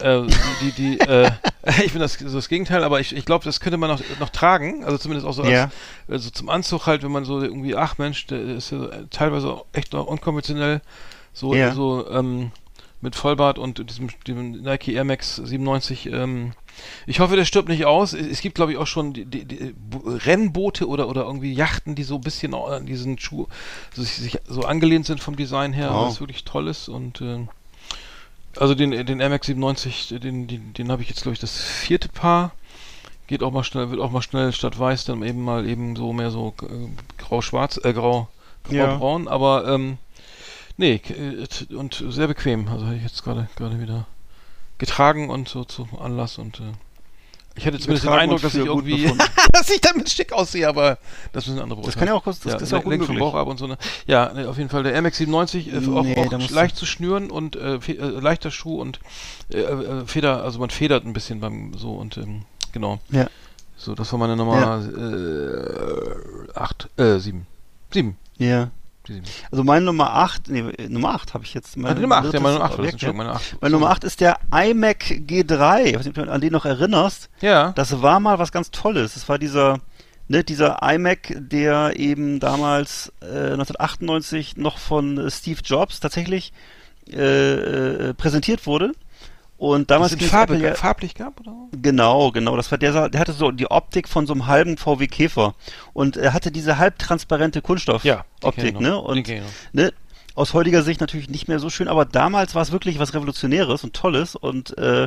äh, 0.00 0.22
die, 0.60 0.72
die, 0.72 1.00
äh, 1.08 1.30
ich 1.84 1.92
bin 1.92 2.00
das 2.00 2.14
so 2.14 2.34
das 2.34 2.48
Gegenteil, 2.48 2.82
aber 2.82 2.98
ich, 2.98 3.14
ich 3.14 3.24
glaube, 3.24 3.44
das 3.44 3.60
könnte 3.60 3.78
man 3.78 3.88
noch, 3.88 4.00
noch 4.18 4.30
tragen, 4.30 4.82
also 4.84 4.98
zumindest 4.98 5.28
auch 5.28 5.32
so 5.32 5.42
als, 5.42 5.52
Ja. 5.52 5.70
also 6.08 6.28
zum 6.30 6.48
Anzug 6.48 6.86
halt, 6.86 7.04
wenn 7.04 7.12
man 7.12 7.24
so 7.24 7.40
irgendwie, 7.40 7.76
ach 7.76 7.98
Mensch, 7.98 8.26
der 8.26 8.40
ist 8.42 8.72
ja 8.72 8.88
teilweise 9.10 9.60
echt 9.72 9.92
noch 9.92 10.08
unkonventionell, 10.08 10.80
so, 11.32 11.54
Ja. 11.54 11.72
so 11.72 12.10
ähm, 12.10 12.50
mit 13.00 13.14
Vollbart 13.14 13.60
und 13.60 13.88
diesem 13.88 14.08
dem 14.26 14.50
Nike 14.62 14.94
Air 14.94 15.04
Max 15.04 15.36
97. 15.36 16.06
Ähm, 16.12 16.52
ich 17.06 17.20
hoffe, 17.20 17.36
der 17.36 17.44
stirbt 17.44 17.68
nicht 17.68 17.84
aus. 17.84 18.12
Es 18.12 18.40
gibt, 18.40 18.54
glaube 18.54 18.72
ich, 18.72 18.78
auch 18.78 18.86
schon 18.86 19.12
die, 19.12 19.24
die, 19.24 19.44
die 19.44 19.74
Bo- 19.76 20.02
Rennboote 20.06 20.86
oder, 20.88 21.08
oder 21.08 21.22
irgendwie 21.24 21.52
Yachten, 21.52 21.94
die 21.94 22.02
so 22.04 22.16
ein 22.16 22.20
bisschen 22.20 22.54
an 22.54 22.86
diesen 22.86 23.18
Schuh 23.18 23.46
so, 23.94 24.02
sich, 24.02 24.38
so 24.46 24.62
angelehnt 24.64 25.06
sind 25.06 25.20
vom 25.20 25.36
Design 25.36 25.72
her, 25.72 25.90
Wow. 25.92 26.06
was 26.08 26.20
wirklich 26.20 26.44
toll 26.44 26.68
ist. 26.68 26.88
Und 26.88 27.20
äh, 27.20 27.46
also 28.58 28.74
den, 28.74 28.90
den 29.06 29.20
Air 29.20 29.30
Max 29.30 29.46
97, 29.46 30.14
den, 30.20 30.46
den, 30.46 30.74
den 30.74 30.90
habe 30.92 31.02
ich 31.02 31.08
jetzt, 31.08 31.22
glaube 31.22 31.34
ich, 31.34 31.40
das 31.40 31.58
vierte 31.60 32.08
Paar. 32.08 32.52
Geht 33.26 33.42
auch 33.42 33.52
mal 33.52 33.64
schnell, 33.64 33.90
wird 33.90 34.00
auch 34.00 34.10
mal 34.10 34.20
schnell 34.22 34.52
statt 34.52 34.78
weiß 34.78 35.04
dann 35.04 35.22
eben 35.22 35.42
mal 35.42 35.66
eben 35.66 35.96
so 35.96 36.12
mehr 36.12 36.30
so 36.30 36.54
äh, 36.62 37.22
grau-schwarz, 37.22 37.80
äh, 37.82 37.92
grau, 37.94 38.28
Ja. 38.68 38.86
grau-braun, 38.86 39.26
aber 39.28 39.66
ähm, 39.68 39.96
nee, 40.76 41.00
äh, 41.08 41.74
und 41.74 42.04
sehr 42.08 42.26
bequem. 42.26 42.68
Also 42.68 42.84
habe 42.86 42.96
ich 42.96 43.02
jetzt 43.02 43.22
gerade 43.24 43.48
gerade 43.56 43.80
wieder 43.80 44.06
getragen 44.82 45.30
und 45.30 45.48
so 45.48 45.62
zum 45.62 45.96
Anlass 45.96 46.38
und 46.38 46.58
äh, 46.58 46.64
ich 47.54 47.64
hatte 47.66 47.78
zumindest 47.78 48.04
den 48.04 48.14
Eindruck, 48.14 48.42
dass 48.42 48.56
ich 48.56 48.64
irgendwie, 48.64 49.12
dass 49.52 49.70
ich 49.70 49.80
damit 49.80 50.10
schick 50.10 50.32
aussehe, 50.32 50.66
aber 50.66 50.98
das 51.32 51.46
müssen 51.46 51.60
andere 51.60 51.82
Das 51.82 51.94
kann 51.94 52.08
ja 52.08 52.14
auch, 52.14 52.24
das 52.24 52.42
ja, 52.42 52.56
ist 52.56 52.74
auch 52.74 52.82
vom. 52.82 53.16
Bauch 53.16 53.36
ab 53.36 53.46
und 53.46 53.58
so. 53.58 53.68
Ne? 53.68 53.78
Ja, 54.08 54.32
ne, 54.32 54.48
auf 54.48 54.58
jeden 54.58 54.70
Fall 54.70 54.82
der 54.82 55.00
MX97 55.00 55.68
äh, 55.72 55.96
auch, 55.96 56.02
Nee, 56.02 56.16
auch 56.16 56.50
leicht 56.50 56.74
zu 56.76 56.84
schnüren 56.84 57.30
und 57.30 57.54
äh, 57.54 57.76
äh, 57.76 57.92
leichter 57.92 58.50
Schuh 58.50 58.80
und 58.80 58.98
äh, 59.52 59.60
äh, 59.60 60.04
Feder, 60.06 60.42
also 60.42 60.58
man 60.58 60.70
federt 60.70 61.04
ein 61.04 61.12
bisschen 61.12 61.38
beim 61.38 61.74
so 61.74 61.92
und 61.92 62.16
ähm, 62.16 62.42
genau. 62.72 62.98
Ja. 63.10 63.28
So, 63.76 63.94
das 63.94 64.10
war 64.10 64.18
meine 64.18 64.34
Nummer 64.34 64.82
äh, 64.82 66.58
8, 66.58 66.88
äh, 66.98 67.18
7. 67.18 67.46
7. 67.92 68.16
Ja. 68.38 68.70
Also 69.50 69.64
meine 69.64 69.84
Nummer 69.84 70.14
8, 70.14 70.48
nee, 70.48 70.62
Nummer 70.88 71.14
8 71.14 71.34
habe 71.34 71.44
ich 71.44 71.54
jetzt. 71.54 71.76
Ah, 71.82 71.94
die 71.94 72.02
Nummer 72.02 72.16
8, 72.18 72.34
ja, 72.34 72.40
meine 72.40 72.54
Nummer 72.54 72.64
8 72.66 72.78
war 72.78 72.84
das, 72.84 72.94
Objekt, 72.94 73.14
meine 73.16 73.30
8. 73.32 73.56
Meine 73.60 73.72
Nummer 73.72 73.90
8 73.90 74.04
ist 74.04 74.20
der 74.20 74.38
iMac 74.52 75.04
G3. 75.04 75.84
Ich 75.84 75.94
weiß 75.96 76.06
nicht, 76.06 76.18
ob 76.18 76.24
du 76.24 76.30
an 76.30 76.40
den 76.40 76.52
noch 76.52 76.64
erinnerst. 76.64 77.30
Ja. 77.40 77.72
Das 77.72 78.02
war 78.02 78.20
mal 78.20 78.38
was 78.38 78.52
ganz 78.52 78.70
Tolles. 78.70 79.14
Das 79.14 79.28
war 79.28 79.38
dieser, 79.38 79.78
ne, 80.28 80.44
dieser 80.44 80.78
iMac, 80.82 81.34
der 81.36 81.98
eben 81.98 82.40
damals 82.40 83.12
äh, 83.20 83.52
1998 83.52 84.56
noch 84.56 84.78
von 84.78 85.18
äh, 85.18 85.30
Steve 85.30 85.60
Jobs 85.64 86.00
tatsächlich 86.00 86.52
äh, 87.10 87.54
äh, 88.10 88.14
präsentiert 88.14 88.66
wurde. 88.66 88.92
Und 89.62 89.92
damals 89.92 90.18
ging's 90.18 90.28
Farbe, 90.28 90.54
Apple 90.54 90.68
ja- 90.70 90.74
farblich 90.74 91.14
gab, 91.14 91.38
oder? 91.38 91.54
Genau, 91.70 92.32
genau. 92.32 92.56
Das 92.56 92.72
war 92.72 92.78
der, 92.78 93.08
der 93.08 93.20
hatte 93.20 93.32
so 93.32 93.52
die 93.52 93.70
Optik 93.70 94.08
von 94.08 94.26
so 94.26 94.32
einem 94.32 94.48
halben 94.48 94.76
VW 94.76 95.06
Käfer 95.06 95.54
und 95.92 96.16
er 96.16 96.32
hatte 96.32 96.50
diese 96.50 96.78
halbtransparente 96.78 97.62
Kunststoff 97.62 98.02
Ja, 98.02 98.24
Optik, 98.42 98.80
ne? 98.80 98.98
Und 98.98 99.30
ne, 99.72 99.92
aus 100.34 100.52
heutiger 100.52 100.82
Sicht 100.82 101.00
natürlich 101.00 101.28
nicht 101.28 101.46
mehr 101.46 101.60
so 101.60 101.70
schön, 101.70 101.86
aber 101.86 102.04
damals 102.04 102.56
war 102.56 102.62
es 102.62 102.72
wirklich 102.72 102.98
was 102.98 103.14
Revolutionäres 103.14 103.84
und 103.84 103.94
Tolles 103.94 104.34
und 104.34 104.76
äh, 104.78 105.06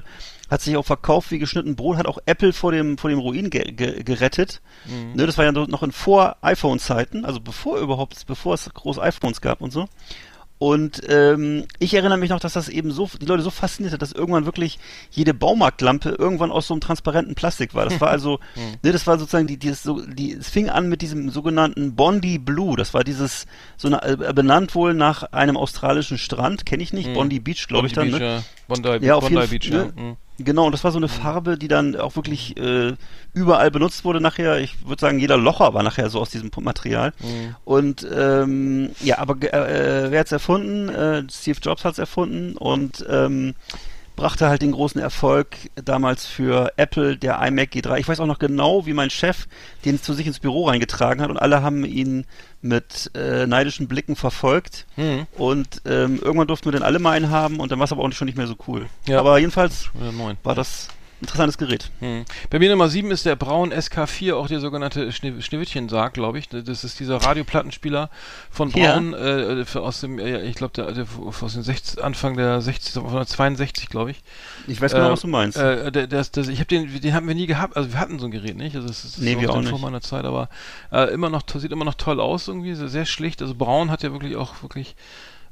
hat 0.49 0.62
sich 0.62 0.78
auch 0.78 0.86
verkauft 0.86 1.32
wie 1.32 1.39
geschnitten 1.39 1.76
Brot, 1.76 1.97
hat 1.97 2.08
auch 2.08 2.20
Apple 2.26 2.53
vor 2.53 2.72
dem 2.72 2.97
vor 2.97 3.10
dem 3.10 3.20
Ruin 3.20 3.49
ge 3.49 3.74
ge 3.74 4.03
gerettet. 4.03 4.62
Mhm. 4.86 5.18
Ne, 5.18 5.26
das 5.26 5.38
war 5.38 5.43
ja 5.43 5.51
noch 5.51 5.84
in 5.84 5.91
vor 5.91 6.38
iPhone-Zeiten, 6.41 7.26
also 7.26 7.41
bevor 7.41 7.80
überhaupt, 7.80 8.26
bevor 8.26 8.53
es 8.53 8.74
groß 8.74 8.99
iPhones 8.99 9.41
gab 9.41 9.60
und 9.60 9.74
so. 9.74 9.89
Und 10.58 11.01
ähm, 11.10 11.66
ich 11.80 11.93
erinnere 11.93 12.18
mich 12.18 12.30
noch, 12.30 12.39
dass 12.39 12.53
das 12.53 12.70
eben 12.70 12.91
so 12.91 13.10
die 13.22 13.26
Leute 13.26 13.43
so 13.43 13.49
fasziniert 13.49 13.93
hat, 13.93 14.01
dass 14.01 14.14
irgendwann 14.14 14.45
wirklich 14.45 14.80
jede 15.12 15.34
Baumarktlampe 15.34 16.16
irgendwann 16.18 16.49
aus 16.49 16.68
so 16.68 16.74
einem 16.74 16.82
transparenten 16.82 17.36
Plastik 17.36 17.74
war. 17.74 17.84
Das 17.84 17.99
war 17.99 18.10
also, 18.10 18.39
ne, 18.84 18.93
das 18.93 19.06
war 19.06 19.20
sozusagen 19.20 19.47
die, 19.47 19.58
die, 19.58 19.74
so, 19.74 20.01
die, 20.06 20.32
es 20.32 20.49
fing 20.49 20.70
an 20.70 20.88
mit 20.88 21.01
diesem 21.01 21.30
sogenannten 21.30 21.95
Bondi 21.95 22.38
Blue. 22.38 22.78
Das 22.78 22.93
war 22.93 23.03
dieses 23.03 23.47
so 23.76 23.89
eine, 23.89 24.01
äh, 24.03 24.34
benannt 24.34 24.76
wohl 24.76 24.93
nach 24.93 25.24
einem 25.24 25.58
australischen 25.58 26.18
Strand, 26.18 26.66
kenne 26.66 26.84
ich 26.84 26.93
nicht, 26.93 27.14
Bondi 27.14 27.39
Beach, 27.39 27.68
glaube 27.68 27.88
ich 27.88 27.93
dann. 27.93 28.12
Beach, 28.12 28.20
ne? 28.20 28.26
ja. 28.26 28.43
Bondi, 28.68 29.06
Ja, 29.06 29.20
Bondi 29.20 29.47
Beach, 29.47 29.70
Fall, 29.70 29.78
ja. 29.78 29.86
ne? 29.86 29.93
Mhm. 29.95 30.18
Genau, 30.38 30.65
und 30.65 30.73
das 30.73 30.83
war 30.83 30.91
so 30.91 30.97
eine 30.97 31.07
Farbe, 31.07 31.57
die 31.57 31.69
dann 31.69 31.95
auch 31.95 32.17
wirklich 32.17 32.57
äh, 32.57 32.93
überall 33.33 33.71
benutzt 33.71 34.03
wurde 34.03 34.19
nachher. 34.19 34.59
Ich 34.59 34.86
würde 34.86 34.99
sagen, 34.99 35.17
jeder 35.19 35.38
Locher 35.38 35.73
war 35.73 35.81
nachher 35.81 36.09
so 36.09 36.19
aus 36.19 36.29
diesem 36.29 36.51
Material. 36.61 37.13
Mhm. 37.21 37.55
Und 37.63 38.07
ähm, 38.13 38.89
ja, 39.01 39.19
aber 39.19 39.36
ge- 39.36 39.49
äh, 39.51 40.11
wer 40.11 40.19
hat's 40.19 40.33
erfunden? 40.33 40.89
Äh, 40.89 41.23
Steve 41.31 41.59
Jobs 41.61 41.86
hat's 41.86 41.99
erfunden 41.99 42.57
und 42.57 43.05
ähm, 43.09 43.55
brachte 44.16 44.47
halt 44.47 44.61
den 44.61 44.72
großen 44.72 44.99
Erfolg 44.99 45.55
damals 45.76 46.26
für 46.26 46.74
Apple, 46.78 47.18
der 47.18 47.41
iMac 47.41 47.74
G3. 47.74 47.97
Ich 47.99 48.07
weiß 48.07 48.20
auch 48.20 48.26
noch 48.26 48.39
genau, 48.39 48.86
wie 48.86 48.93
mein 48.93 49.09
Chef 49.09 49.47
den 49.84 50.01
zu 50.01 50.13
sich 50.13 50.28
ins 50.28 50.39
Büro 50.39 50.68
reingetragen 50.68 51.22
hat 51.22 51.30
und 51.30 51.38
alle 51.38 51.61
haben 51.61 51.86
ihn 51.86 52.26
mit 52.61 53.11
äh, 53.16 53.45
neidischen 53.45 53.88
Blicken 53.88 54.16
verfolgt. 54.16 54.86
Mhm. 54.95 55.28
Und 55.38 55.82
ähm, 55.86 56.20
irgendwann 56.22 56.47
durften 56.47 56.66
wir 56.66 56.72
dann 56.72 56.84
alle 56.84 56.99
mal 56.99 57.11
einen 57.11 57.30
haben 57.30 57.59
und 57.59 57.72
dann 57.72 57.80
war 57.80 57.86
es 57.86 57.91
aber 57.91 58.03
auch 58.03 58.11
schon 58.11 58.26
nicht 58.26 58.38
mehr 58.38 58.47
so 58.47 58.55
cool. 58.68 58.88
Ja. 59.07 59.20
Aber 59.20 59.38
jedenfalls 59.38 59.89
neun. 59.93 60.38
war 60.43 60.55
das 60.55 60.88
interessantes 61.26 61.57
Gerät. 61.57 61.89
Hm. 61.99 62.26
Bei 62.49 62.59
mir 62.59 62.69
Nummer 62.69 62.88
7 62.88 63.11
ist 63.11 63.26
der 63.26 63.36
Braun 63.36 63.73
SK4, 63.73 64.34
auch 64.34 64.47
der 64.47 64.59
sogenannte 64.59 65.11
Schne 65.11 65.41
Schneewittchen-Sarg, 65.41 66.13
glaube 66.13 66.39
ich. 66.39 66.47
Das 66.49 66.84
ist 66.84 66.99
dieser 66.99 67.17
Radioplattenspieler 67.17 68.09
von 68.49 68.69
Ja. 68.71 68.93
Braun, 68.93 69.13
äh, 69.13 69.65
für 69.65 69.82
aus 69.82 70.01
dem, 70.01 70.19
äh, 70.19 70.41
ich 70.43 70.55
glaube, 70.55 70.73
der, 70.73 70.91
der 70.91 71.05
aus 71.41 71.53
dem 71.53 71.63
60, 71.63 72.03
Anfang 72.03 72.38
der 72.38 72.61
60, 72.61 72.93
62, 72.93 73.89
glaube 73.89 74.11
ich. 74.11 74.21
Ich 74.67 74.80
weiß 74.82 74.93
genau, 74.93 75.07
Äh, 75.07 75.11
was 75.11 75.21
du 75.21 75.28
meinst. 75.28 75.57
Äh, 75.57 75.91
der, 75.91 76.19
ist- 76.19 76.38
das, 76.38 76.47
ich 76.47 76.59
habe 76.59 76.67
den, 76.67 77.01
den 77.01 77.13
haben 77.13 77.28
wir 77.28 77.36
nie 77.36 77.47
gehabt. 77.47 77.76
Also 77.76 77.91
wir 77.91 77.99
hatten 77.99 78.19
so 78.19 78.26
ein 78.26 78.32
Gerät 78.32 78.55
nicht. 78.55 78.76
Also 78.76 78.88
es 78.89 79.03
ist 79.05 79.19
Nee, 79.19 79.34
so 79.34 79.41
wir 79.41 79.49
auch 79.49 79.55
der- 79.55 79.63
vor 79.63 79.71
nicht. 79.73 79.82
meiner 79.82 80.01
Zeit, 80.01 80.26
aber 80.26 80.49
äh, 80.91 81.11
immer 81.13 81.30
noch 81.30 81.41
sieht 81.55 81.71
immer 81.71 81.86
noch 81.86 81.95
toll 81.95 82.19
aus 82.19 82.47
irgendwie, 82.47 82.73
sehr, 82.76 82.88
sehr 82.89 83.05
schlicht. 83.05 83.41
Also 83.41 83.55
Braun 83.55 83.89
hat 83.91 84.03
ja 84.03 84.11
wirklich 84.11 84.36
auch 84.36 84.61
wirklich 84.61 84.95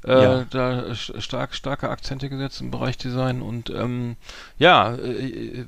äh, 0.06 0.22
Ja. 0.22 0.44
da 0.50 0.70
st- 0.92 1.20
stark 1.20 1.54
starke 1.54 1.88
Akzente 1.88 2.28
gesetzt 2.28 2.60
im 2.60 2.70
Bereich 2.70 2.96
Design 2.98 3.42
und 3.42 3.70
ähm, 3.70 4.16
ja 4.58 4.94
äh, 4.94 5.60
äh, 5.60 5.64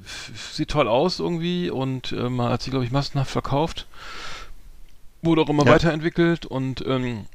sieht 0.52 0.68
toll 0.70 0.88
aus 0.88 1.18
irgendwie 1.20 1.70
und 1.70 2.12
äh, 2.12 2.28
man 2.28 2.50
hat 2.52 2.62
sie 2.62 2.70
glaube 2.70 2.84
ich 2.84 2.90
massenhaft 2.92 3.30
verkauft, 3.30 3.86
wurde 5.22 5.42
auch 5.42 5.48
immer 5.48 5.64
Ja. 5.64 5.72
weiterentwickelt 5.72 6.46
und 6.46 6.84
ähm, 6.86 7.26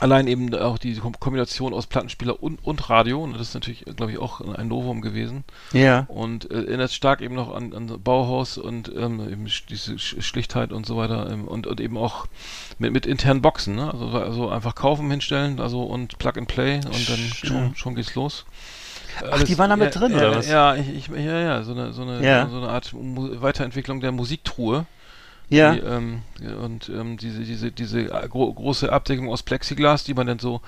allein 0.00 0.26
eben 0.26 0.54
auch 0.54 0.78
die 0.78 0.94
Kom- 0.96 1.18
Kombination 1.18 1.74
aus 1.74 1.86
Plattenspieler 1.86 2.42
und, 2.42 2.58
und 2.64 2.88
Radio, 2.90 3.22
und 3.22 3.32
das 3.34 3.42
ist 3.42 3.54
natürlich, 3.54 3.84
glaube 3.96 4.12
ich, 4.12 4.18
auch 4.18 4.40
ein 4.40 4.68
Novum 4.68 5.00
gewesen. 5.00 5.44
Ja. 5.72 6.06
Und 6.08 6.50
äh, 6.50 6.64
erinnert 6.64 6.92
stark 6.92 7.20
eben 7.20 7.34
noch 7.34 7.54
an, 7.54 7.72
an 7.74 7.86
Bauhaus 8.02 8.58
und 8.58 8.92
ähm, 8.96 9.20
eben 9.30 9.46
diese 9.68 9.94
Sch- 9.94 10.22
Schlichtheit 10.22 10.72
und 10.72 10.86
so 10.86 10.96
weiter 10.96 11.30
ähm, 11.30 11.46
und, 11.46 11.66
und 11.66 11.80
eben 11.80 11.96
auch 11.96 12.26
mit, 12.78 12.92
mit 12.92 13.06
internen 13.06 13.42
Boxen, 13.42 13.74
ne? 13.76 13.92
Also, 13.92 14.06
also 14.08 14.48
einfach 14.48 14.74
kaufen, 14.74 15.10
hinstellen, 15.10 15.60
also 15.60 15.82
und 15.82 16.18
Plug 16.18 16.32
and 16.36 16.48
Play 16.48 16.76
und 16.76 17.08
dann 17.08 17.18
schon, 17.34 17.74
schon 17.76 17.94
geht's 17.94 18.14
los. 18.14 18.44
Ach, 19.30 19.42
die 19.42 19.58
waren 19.58 19.70
da 19.70 19.76
mit 19.76 19.94
ja, 19.94 20.00
drin, 20.00 20.12
ja, 20.12 20.18
oder 20.18 20.36
was? 20.36 20.48
Ja, 20.48 20.76
ich, 20.76 20.88
ich, 20.90 21.08
ja, 21.08 21.40
ja, 21.40 21.62
so 21.64 21.72
eine, 21.72 21.92
so 21.92 22.02
eine, 22.02 22.24
Ja. 22.24 22.48
so 22.48 22.56
eine 22.58 22.68
Art 22.68 22.92
Mu 22.92 23.40
Weiterentwicklung 23.40 24.00
der 24.00 24.12
Musiktruhe. 24.12 24.86
Ja. 25.50 25.72
Die, 25.72 25.80
ähm, 25.80 26.22
und 26.62 26.88
ähm, 26.88 27.16
diese, 27.16 27.40
diese, 27.40 27.70
diese 27.70 28.04
gro 28.04 28.52
große 28.52 28.92
Abdeckung 28.92 29.30
aus 29.30 29.42
Plexiglas, 29.42 30.04
die 30.04 30.14
man 30.14 30.26
dann 30.26 30.38
so, 30.38 30.60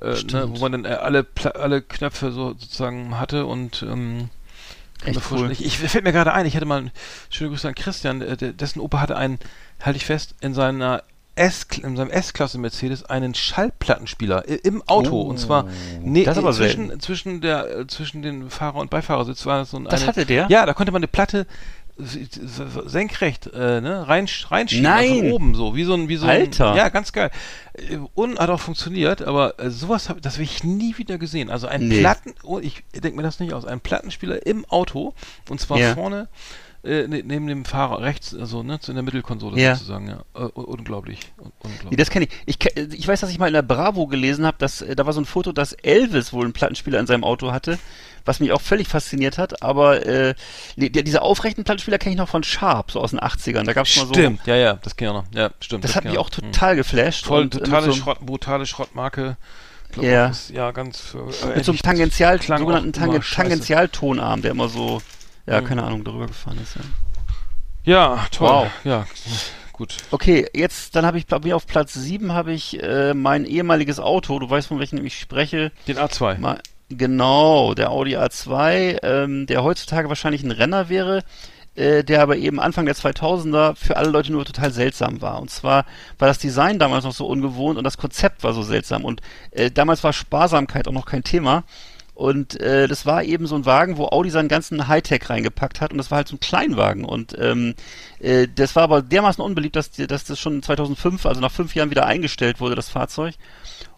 äh, 0.00 0.14
ne, 0.32 0.48
wo 0.50 0.58
man 0.58 0.72
dann 0.72 0.84
äh, 0.84 0.88
alle, 0.88 1.26
alle 1.54 1.82
Knöpfe 1.82 2.30
so 2.30 2.50
sozusagen 2.50 3.18
hatte 3.18 3.46
und 3.46 3.82
ähm, 3.82 4.28
Echt 5.04 5.20
cool. 5.30 5.50
Ich, 5.52 5.64
ich 5.64 5.78
fällt 5.78 6.04
mir 6.04 6.12
gerade 6.12 6.32
ein, 6.32 6.44
ich 6.44 6.56
hatte 6.56 6.66
mal, 6.66 6.90
schöne 7.30 7.50
Grüße 7.50 7.68
an 7.68 7.74
Christian, 7.74 8.20
äh, 8.20 8.36
dessen 8.52 8.80
Opa 8.80 9.00
hatte 9.00 9.16
einen, 9.16 9.38
halte 9.80 9.96
ich 9.96 10.04
fest, 10.04 10.34
in 10.40 10.54
seiner 10.54 11.04
S, 11.36 11.66
in 11.82 11.96
seinem 11.96 12.10
S-Klasse 12.10 12.58
Mercedes 12.58 13.04
einen 13.04 13.32
Schallplattenspieler 13.32 14.48
im 14.64 14.82
Auto 14.88 15.20
und 15.20 15.38
zwar 15.38 15.68
ne, 16.02 16.24
zwischen, 16.24 16.98
zwischen 16.98 17.40
der 17.40 17.78
äh, 17.78 17.86
zwischen 17.86 18.22
den 18.22 18.50
Fahrer 18.50 18.78
und 18.78 18.90
Beifahrersitz 18.90 19.46
war 19.46 19.58
das 19.58 19.70
so 19.70 19.76
ein 19.76 19.84
Das 19.84 20.00
eine, 20.00 20.08
hatte 20.08 20.26
der? 20.26 20.48
Ja, 20.48 20.66
da 20.66 20.74
konnte 20.74 20.90
man 20.90 20.98
eine 20.98 21.06
Platte 21.06 21.46
senkrecht 21.98 23.48
äh, 23.52 23.80
ne, 23.80 24.06
rein, 24.06 24.26
reinschieben 24.48 24.82
Nein. 24.84 25.18
von 25.18 25.32
oben 25.32 25.54
so 25.54 25.74
wie 25.74 25.84
so 25.84 25.94
ein 25.94 26.08
wie 26.08 26.16
so 26.16 26.26
Alter. 26.26 26.70
ein 26.72 26.76
ja 26.76 26.88
ganz 26.88 27.12
geil 27.12 27.30
Äh, 27.74 27.98
und 28.14 28.38
hat 28.38 28.50
auch 28.50 28.60
funktioniert 28.60 29.22
aber 29.22 29.58
äh, 29.58 29.70
sowas 29.70 30.08
hab, 30.08 30.22
das 30.22 30.34
habe 30.34 30.44
ich 30.44 30.62
nie 30.64 30.96
wieder 30.98 31.18
gesehen 31.18 31.50
also 31.50 31.66
ein 31.66 31.88
Nee. 31.88 32.00
Platten 32.00 32.34
oh, 32.44 32.58
ich 32.60 32.84
denke 32.94 33.16
mir 33.16 33.22
das 33.22 33.40
nicht 33.40 33.52
aus 33.52 33.64
ein 33.64 33.80
Plattenspieler 33.80 34.46
im 34.46 34.64
Auto 34.66 35.14
und 35.48 35.60
zwar 35.60 35.78
Ja. 35.78 35.94
vorne 35.94 36.28
äh, 36.84 37.06
ne- 37.08 37.22
neben 37.24 37.46
dem 37.46 37.64
Fahrer 37.64 38.00
rechts 38.02 38.34
also 38.34 38.62
ne 38.62 38.78
in 38.86 38.94
der 38.94 39.02
Mittelkonsole 39.02 39.60
Ja. 39.60 39.74
sozusagen 39.74 40.08
ja 40.08 40.22
un- 40.34 40.50
unglaublich 40.50 41.18
Un- 41.38 41.46
Nee, 41.46 41.70
unglaublich 41.70 41.98
das 41.98 42.10
kenne 42.10 42.26
ich. 42.26 42.58
Ich, 42.60 42.76
ich 42.94 43.08
weiß, 43.08 43.20
dass 43.20 43.30
ich 43.30 43.38
mal 43.38 43.48
in 43.48 43.54
der 43.54 43.62
Bravo 43.62 44.06
gelesen 44.06 44.46
habe, 44.46 44.56
dass 44.58 44.80
äh, 44.82 44.94
da 44.96 45.04
war 45.06 45.12
so 45.12 45.20
ein 45.20 45.24
Foto, 45.24 45.52
dass 45.52 45.72
Elvis 45.72 46.32
wohl 46.32 46.44
einen 46.44 46.52
Plattenspieler 46.52 46.98
in 47.00 47.06
seinem 47.06 47.24
Auto 47.24 47.50
hatte, 47.52 47.78
was 48.24 48.40
mich 48.40 48.52
auch 48.52 48.60
völlig 48.60 48.86
fasziniert 48.88 49.38
hat. 49.38 49.62
Aber 49.62 50.06
äh, 50.06 50.34
nee, 50.76 50.88
diese 50.90 51.22
aufrechten 51.22 51.64
Plattenspieler 51.64 51.98
kenne 51.98 52.14
ich 52.14 52.18
noch 52.18 52.28
von 52.28 52.42
Sharp, 52.44 52.90
so 52.92 53.00
aus 53.00 53.10
den 53.10 53.20
80ern. 53.20 53.64
Da 53.64 53.72
gab 53.72 53.86
es 53.86 53.96
mal 53.96 54.06
so. 54.06 54.14
stimmt 54.14 54.46
ja 54.46 54.54
ja 54.56 54.74
das 54.74 54.96
kennt 54.96 55.10
ich 55.10 55.16
auch 55.16 55.22
noch 55.24 55.32
ja 55.34 55.50
stimmt 55.60 55.84
Das 55.84 55.96
hat 55.96 56.02
kenn 56.02 56.12
mich 56.12 56.20
ich 56.20 56.24
auch 56.24 56.30
Hm. 56.30 56.52
total 56.52 56.76
geflasht. 56.76 57.26
Voll, 57.26 57.46
äh, 57.46 57.48
totale 57.48 57.86
so, 57.86 57.92
Schrott, 57.92 58.20
brutale 58.20 58.66
Schrottmarke. 58.66 59.36
Glaub, 59.90 60.04
Ja. 60.04 60.28
das 60.28 60.40
ist 60.42 60.50
ja 60.50 60.70
ganz. 60.70 61.16
Äh, 61.44 61.56
mit 61.56 61.64
so 61.64 61.72
einem 61.72 61.78
Tangential, 61.80 62.40
sogenannten 62.42 62.92
Tangen, 62.92 63.22
scheiße. 63.22 63.48
Tangentialtonarm, 63.48 64.42
der 64.42 64.50
immer 64.50 64.68
so, 64.68 65.00
ja, 65.48 65.60
Mhm. 65.60 65.64
keine 65.66 65.82
Ahnung, 65.84 66.04
darüber 66.04 66.26
gefahren 66.26 66.58
ist. 66.62 66.76
Ja. 66.76 66.82
Ja, 67.84 68.26
toll. 68.30 68.48
Wow. 68.48 68.66
Ja, 68.84 69.06
gut. 69.72 69.96
Okay, 70.10 70.46
jetzt, 70.54 70.94
dann 70.94 71.06
habe 71.06 71.16
ich, 71.18 71.26
bei 71.26 71.38
mir 71.38 71.56
auf 71.56 71.66
Platz 71.66 71.94
7 71.94 72.32
habe 72.32 72.52
ich 72.52 72.82
äh, 72.82 73.14
mein 73.14 73.44
ehemaliges 73.46 73.98
Auto, 73.98 74.38
du 74.38 74.50
weißt, 74.50 74.68
von 74.68 74.78
welchem 74.78 75.04
ich 75.06 75.18
spreche, 75.18 75.72
Den 75.86 75.96
A2. 75.98 76.38
Mal, 76.38 76.60
genau, 76.90 77.72
der 77.74 77.90
Audi 77.90 78.16
A2, 78.16 78.98
ähm, 79.02 79.46
der 79.46 79.62
heutzutage 79.64 80.08
wahrscheinlich 80.10 80.42
ein 80.42 80.50
Renner 80.50 80.88
wäre, 80.90 81.22
äh, 81.76 82.04
der 82.04 82.20
aber 82.22 82.36
eben 82.36 82.60
Anfang 82.60 82.84
der 82.84 82.94
2000er 82.96 83.74
für 83.74 83.96
alle 83.96 84.10
Leute 84.10 84.32
nur 84.32 84.44
total 84.44 84.70
seltsam 84.72 85.22
war. 85.22 85.40
Und 85.40 85.48
zwar 85.50 85.86
war 86.18 86.28
das 86.28 86.38
Design 86.38 86.78
damals 86.78 87.04
noch 87.04 87.14
so 87.14 87.26
ungewohnt 87.26 87.78
und 87.78 87.84
das 87.84 87.96
Konzept 87.96 88.42
war 88.44 88.52
so 88.52 88.62
seltsam. 88.62 89.04
Und 89.04 89.22
äh, 89.52 89.70
damals 89.70 90.04
war 90.04 90.12
Sparsamkeit 90.12 90.88
auch 90.88 90.92
noch 90.92 91.06
kein 91.06 91.22
Thema. 91.24 91.62
Und 92.18 92.60
äh, 92.60 92.88
das 92.88 93.06
war 93.06 93.22
eben 93.22 93.46
so 93.46 93.54
ein 93.54 93.64
Wagen, 93.64 93.96
wo 93.96 94.06
Audi 94.06 94.30
seinen 94.30 94.48
ganzen 94.48 94.88
Hightech 94.88 95.30
reingepackt 95.30 95.80
hat 95.80 95.92
und 95.92 95.98
das 95.98 96.10
war 96.10 96.16
halt 96.16 96.26
so 96.26 96.34
ein 96.34 96.40
Kleinwagen. 96.40 97.04
Und 97.04 97.38
ähm, 97.38 97.76
äh, 98.18 98.48
das 98.52 98.74
war 98.74 98.82
aber 98.82 99.02
dermaßen 99.02 99.40
unbeliebt, 99.40 99.76
dass, 99.76 99.92
dass 99.92 100.24
das 100.24 100.40
schon 100.40 100.60
2005, 100.60 101.26
also 101.26 101.40
nach 101.40 101.52
fünf 101.52 101.76
Jahren 101.76 101.90
wieder 101.90 102.06
eingestellt 102.06 102.58
wurde, 102.58 102.74
das 102.74 102.88
Fahrzeug. 102.88 103.36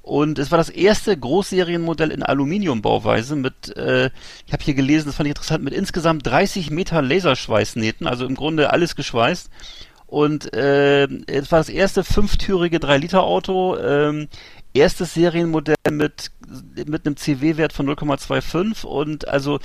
Und 0.03 0.39
es 0.39 0.51
war 0.51 0.59
das 0.59 0.68
erste 0.68 1.16
Großserienmodell 1.16 2.11
in 2.11 2.23
Aluminiumbauweise 2.23 3.37
mit, 3.37 3.75
äh, 3.79 4.11
ich 4.47 4.53
habe 4.53 4.64
hier 4.64 4.75
gelesen, 4.75 5.07
das 5.07 5.14
fand 5.14 5.27
ich 5.27 5.31
interessant, 5.31 5.64
mit 5.64 5.73
insgesamt 5.73 6.27
30 6.27 6.71
Meter 6.71 7.01
Laserschweißnähten, 7.01 8.07
also 8.07 8.27
im 8.27 8.35
Grunde 8.35 8.71
alles 8.71 8.97
geschweißt. 8.97 9.49
Und 10.07 10.53
äh, 10.53 11.05
es 11.05 11.53
war 11.53 11.61
das 11.61 11.68
erste 11.68 12.05
fünftürige 12.05 12.79
3-Liter-Auto, 12.79 13.79
ähm, 13.79 14.29
erstes 14.75 15.14
Serienmodell 15.14 15.77
mit, 15.91 16.31
mit 16.87 17.07
einem 17.07 17.16
CW-Wert 17.16 17.73
von 17.73 17.89
0,25 17.89 18.85
und 18.85 19.29
also 19.29 19.59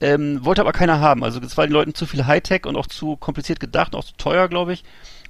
ähm, 0.00 0.44
wollte 0.44 0.60
aber 0.60 0.72
keiner 0.72 1.00
haben. 1.00 1.24
Also 1.24 1.40
es 1.40 1.56
war 1.56 1.66
den 1.66 1.72
Leuten 1.72 1.94
zu 1.94 2.06
viel 2.06 2.26
Hightech 2.26 2.66
und 2.66 2.76
auch 2.76 2.86
zu 2.86 3.16
kompliziert 3.16 3.60
gedacht, 3.60 3.94
auch 3.94 4.04
zu 4.04 4.16
teuer, 4.16 4.48
glaube 4.48 4.72
ich. 4.72 4.84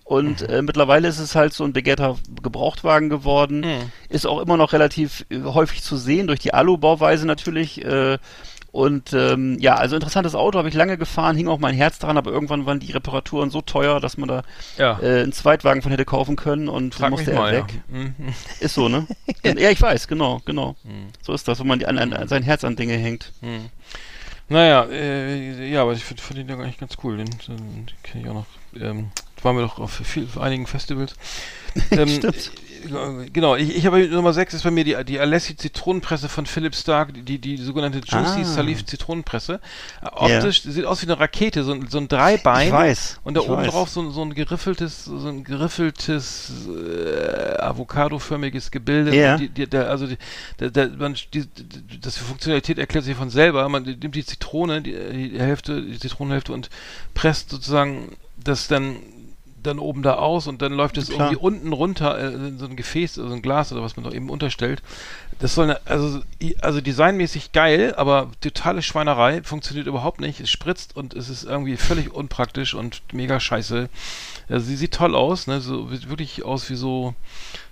Und 0.05 0.43
äh, 0.43 0.61
mittlerweile 0.61 1.09
ist 1.09 1.19
es 1.19 1.35
halt 1.35 1.55
so 1.55 1.65
ein 1.65 1.73
begehrter 1.73 2.19
Gebrauchtwagen 2.43 3.09
geworden. 3.09 3.61
Mhm. 3.61 3.93
Ist 4.11 4.27
auch 4.27 4.41
immer 4.41 4.59
noch 4.59 4.75
relativ 4.75 5.25
äh, 5.31 5.43
häufig 5.45 5.83
zu 5.83 5.97
sehen, 5.97 6.27
durch 6.27 6.41
die 6.41 6.53
Alu-Bauweise 6.53 7.27
natürlich. 7.27 7.83
Äh, 7.83 8.19
und 8.75 9.13
ähm, 9.13 9.57
ja, 9.61 9.77
also 9.77 9.95
interessantes 9.95 10.35
Auto, 10.35 10.59
habe 10.59 10.69
ich 10.69 10.75
lange 10.75 10.99
gefahren, 10.99 11.37
hing 11.37 11.47
auch 11.47 11.61
mein 11.61 11.77
Herz 11.77 12.01
dran, 12.01 12.19
aber 12.19 12.33
irgendwann 12.33 12.67
waren 12.67 12.81
die 12.81 12.91
Reparaturen 12.91 13.49
so 13.49 13.61
teuer, 13.61 14.01
dass 14.01 14.17
man 14.17 14.29
da 14.29 14.43
Ja. 14.77 14.99
äh, 15.01 15.23
einen 15.23 15.33
Zweitwagen 15.33 15.81
von 15.81 15.93
hätte 15.93 16.05
kaufen 16.05 16.35
können 16.35 16.69
und 16.69 16.93
Frag 16.93 17.11
musste 17.11 17.31
er 17.31 17.39
mal, 17.39 17.53
weg. 17.53 17.67
ja. 17.93 17.99
Mhm. 17.99 18.15
Ist 18.59 18.75
so, 18.75 18.89
ne? 18.89 19.07
ja. 19.45 19.71
ich 19.71 19.81
weiß, 19.81 20.09
genau, 20.09 20.41
genau. 20.45 20.75
Mhm. 20.83 21.07
So 21.23 21.33
ist 21.35 21.47
das, 21.47 21.61
wenn 21.61 21.69
man 21.69 21.79
die 21.79 21.87
an, 21.87 21.99
an, 21.99 22.13
an 22.13 22.27
sein 22.27 22.43
Herz 22.43 22.65
an 22.65 22.75
Dinge 22.75 22.95
hängt. 22.95 23.31
Mhm. 23.43 23.71
Naja, 24.49 24.87
äh, 24.91 25.71
ja, 25.71 25.83
aber 25.83 25.93
ich 25.93 26.03
finde 26.05 26.21
find 26.23 26.41
den 26.41 26.49
ja 26.49 26.57
eigentlich 26.57 26.79
ganz 26.79 26.97
cool. 27.05 27.17
Den, 27.17 27.31
den, 27.47 27.57
den 27.57 27.91
kenne 28.03 28.25
ich 28.25 28.29
auch 28.29 28.35
noch. 28.35 28.47
Ähm, 28.79 29.11
waren 29.43 29.57
wir 29.57 29.63
doch 29.63 29.79
auf, 29.79 29.93
viel, 29.93 30.25
auf 30.25 30.41
einigen 30.41 30.67
Festivals. 30.67 31.15
Ähm, 31.91 32.09
Stimmt. 32.09 32.53
Genau, 33.33 33.57
ich, 33.57 33.77
ich 33.77 33.87
habe 33.87 34.07
Nummer 34.09 34.33
6 34.33 34.55
ist 34.55 34.63
bei 34.63 34.71
mir 34.71 34.85
die, 34.85 34.97
die 35.05 35.19
Alessi 35.19 35.57
Zitronenpresse 35.57 36.29
von 36.29 36.47
Philip 36.47 36.75
Stark, 36.75 37.11
die, 37.15 37.39
die 37.39 37.57
sogenannte 37.57 37.99
Juicy 37.99 38.41
Ah. 38.41 38.45
Salif 38.45 38.85
Zitronenpresse. 38.85 39.61
Äh, 40.03 40.07
Optisch 40.13 40.63
sieht 40.63 40.85
aus 40.85 41.03
wie 41.03 41.07
eine 41.07 41.19
Rakete, 41.19 41.65
so, 41.65 41.73
ein- 41.73 41.89
so 41.89 41.99
ein 41.99 42.09
Dreibein. 42.09 42.67
Ich 42.69 42.73
weiß. 42.73 43.21
Und 43.25 43.35
da 43.35 43.41
oben 43.43 43.57
weiß. 43.63 43.71
drauf 43.71 43.89
so, 43.89 44.03
ein- 44.03 44.11
so 44.13 44.23
ein 44.23 44.35
geriffeltes, 44.35 45.05
so 45.05 45.29
ein 45.29 45.45
geriffeltes 45.45 46.53
äh, 46.69 47.57
Avocado-förmiges 47.61 48.71
Gebilde. 48.71 49.15
Ja. 49.15 49.37
Die, 49.37 49.49
die, 49.49 49.67
der, 49.67 49.91
also 49.91 50.07
die, 50.07 50.19
der, 50.61 50.71
der, 50.71 50.89
man, 50.91 51.15
die, 51.33 51.45
das 52.01 52.17
Funktionalität 52.19 52.79
erklärt 52.79 53.05
sich 53.05 53.17
von 53.17 53.31
selber. 53.31 53.69
Man 53.69 53.83
nimmt 53.85 54.15
die 54.15 54.25
Zitrone, 54.25 54.83
die, 54.83 54.93
die 55.31 55.39
Hälfte, 55.41 55.81
die 55.83 55.99
Zitronenhälfte 55.99 56.53
und 56.53 56.71
presst 57.15 57.51
sozusagen 57.51 58.17
das 58.37 58.69
dann 58.69 58.97
dann 59.67 59.79
oben 59.79 60.03
da 60.03 60.15
aus 60.15 60.47
und 60.47 60.63
dann 60.63 60.73
läuft 60.73 60.99
es 60.99 61.09
Klar. 61.09 61.31
irgendwie 61.31 61.45
unten 61.45 61.73
runter 61.73 62.19
äh, 62.19 62.33
in 62.33 62.59
so 62.59 62.67
ein 62.67 62.77
Gefäß, 62.77 63.19
also 63.19 63.35
ein 63.35 63.43
Glas 63.43 63.73
oder 63.73 63.83
was 63.83 63.97
man 63.97 64.05
doch 64.05 64.15
eben 64.15 64.31
unterstellt. 64.31 64.83
Das 65.41 65.55
soll 65.55 65.65
eine, 65.65 65.81
also, 65.87 66.21
also 66.61 66.81
designmäßig 66.81 67.53
geil, 67.53 67.95
aber 67.97 68.31
totale 68.41 68.83
Schweinerei, 68.83 69.43
funktioniert 69.43 69.87
überhaupt 69.87 70.21
nicht. 70.21 70.41
Es 70.41 70.51
spritzt 70.51 70.97
und 70.97 71.15
es 71.15 71.29
ist 71.29 71.45
irgendwie 71.45 71.77
völlig 71.77 72.13
unpraktisch 72.13 72.75
und 72.75 73.03
mega 73.13 73.41
scheiße. 73.41 73.89
Also 74.49 74.67
sie 74.67 74.77
sieht 74.77 74.95
toll 74.95 75.15
aus, 75.15 75.47
ne? 75.47 75.61
So 75.61 75.89
sieht 75.89 76.09
wirklich 76.09 76.45
aus 76.45 76.71
wie 76.71 76.77
so 76.77 77.15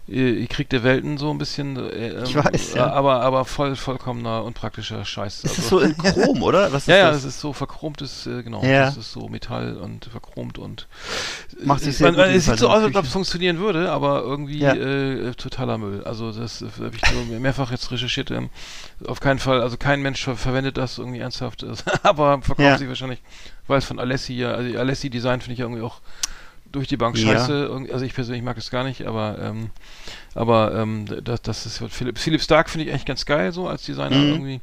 äh, 0.09 0.47
Krieg 0.47 0.69
der 0.71 0.83
Welten 0.83 1.17
so 1.19 1.31
ein 1.31 1.39
bisschen. 1.39 1.77
Äh, 1.77 2.23
Ich 2.25 2.35
ähm, 2.35 2.45
weiß, 2.45 2.75
ja. 2.75 2.91
Aber 2.93 3.21
aber 3.23 3.45
voll 3.45 3.77
vollkommener 3.77 4.45
unpraktischer 4.45 5.05
Scheiß. 5.05 5.45
Ist 5.45 5.51
Also- 5.51 5.57
das 5.61 5.69
so 5.69 5.79
in 5.81 5.97
Chrom, 5.97 6.43
oder? 6.43 6.73
Was 6.73 6.83
ist 6.83 6.89
ja, 6.89 6.97
ja, 6.97 7.09
das? 7.11 7.19
es 7.19 7.25
ist 7.27 7.41
so 7.41 7.53
verchromtes, 7.53 8.27
äh, 8.27 8.43
genau, 8.43 8.63
Ja. 8.65 8.87
das 8.87 8.97
ist 8.97 9.13
so 9.13 9.29
Metall 9.29 9.77
und 9.77 10.07
verchromt 10.07 10.59
und 10.59 10.89
Macht 11.65 11.81
sich 11.81 11.91
äh, 11.91 11.93
sehr 11.99 12.13
man, 12.13 12.31
es 12.31 12.47
sieht 12.47 12.59
so 12.59 12.69
aus, 12.69 12.83
als 12.83 12.97
ob 12.97 13.05
es 13.05 13.13
funktionieren 13.13 13.59
würde, 13.59 13.91
aber 13.93 14.23
irgendwie 14.23 14.59
Ja. 14.59 14.75
äh, 14.75 15.33
totaler 15.35 15.79
Müll. 15.79 16.03
Also 16.05 16.33
das 16.33 16.63
äh, 16.63 16.67
habe 16.79 16.97
ich 16.97 17.03
so 17.09 17.39
mehrfach 17.39 17.71
jetzt 17.71 17.91
recherchiert. 17.91 18.31
Ähm, 18.31 18.51
auf 19.07 19.21
keinen 19.21 19.39
Fall, 19.39 19.61
also 19.63 19.77
kein 19.77 20.03
Mensch 20.03 20.25
ver 20.25 20.37
verwendet 20.37 20.77
das 20.79 20.99
irgendwie 20.99 21.21
ernsthaft, 21.21 21.65
aber 22.03 22.43
verkauft 22.43 22.61
Ja. 22.61 22.79
sich 22.79 22.89
wahrscheinlich, 22.89 23.21
weil 23.69 23.79
es 23.79 23.85
von 23.85 23.99
Alessi 23.99 24.35
ja, 24.35 24.53
also 24.53 24.79
Alessi 24.79 25.11
Design 25.11 25.41
finde 25.41 25.55
ich 25.55 25.61
irgendwie 25.61 25.83
auch 25.83 26.01
durch 26.73 26.89
die 26.89 26.97
Bank 26.97 27.17
Ja. 27.19 27.33
scheiße. 27.33 27.53
Irgendwie- 27.53 27.93
Also 27.93 28.05
ich 28.05 28.15
persönlich 28.15 28.43
mag 28.43 28.57
es 28.57 28.71
gar 28.71 28.85
nicht, 28.85 29.05
aber 29.07 29.39
ähm, 29.41 29.71
aber 30.35 30.75
ähm, 30.75 31.05
das, 31.25 31.43
das 31.43 31.67
ist 31.67 31.83
Philipp, 31.91 32.19
Philipp 32.19 32.41
Stark 32.41 32.71
finde 32.71 32.87
ich 32.87 32.91
eigentlich 32.93 33.05
ganz 33.05 33.25
geil 33.27 33.53
so 33.53 33.69
als 33.69 33.85
Designer 33.85 34.17
Mhm. 34.17 34.29
irgendwie. 34.31 34.61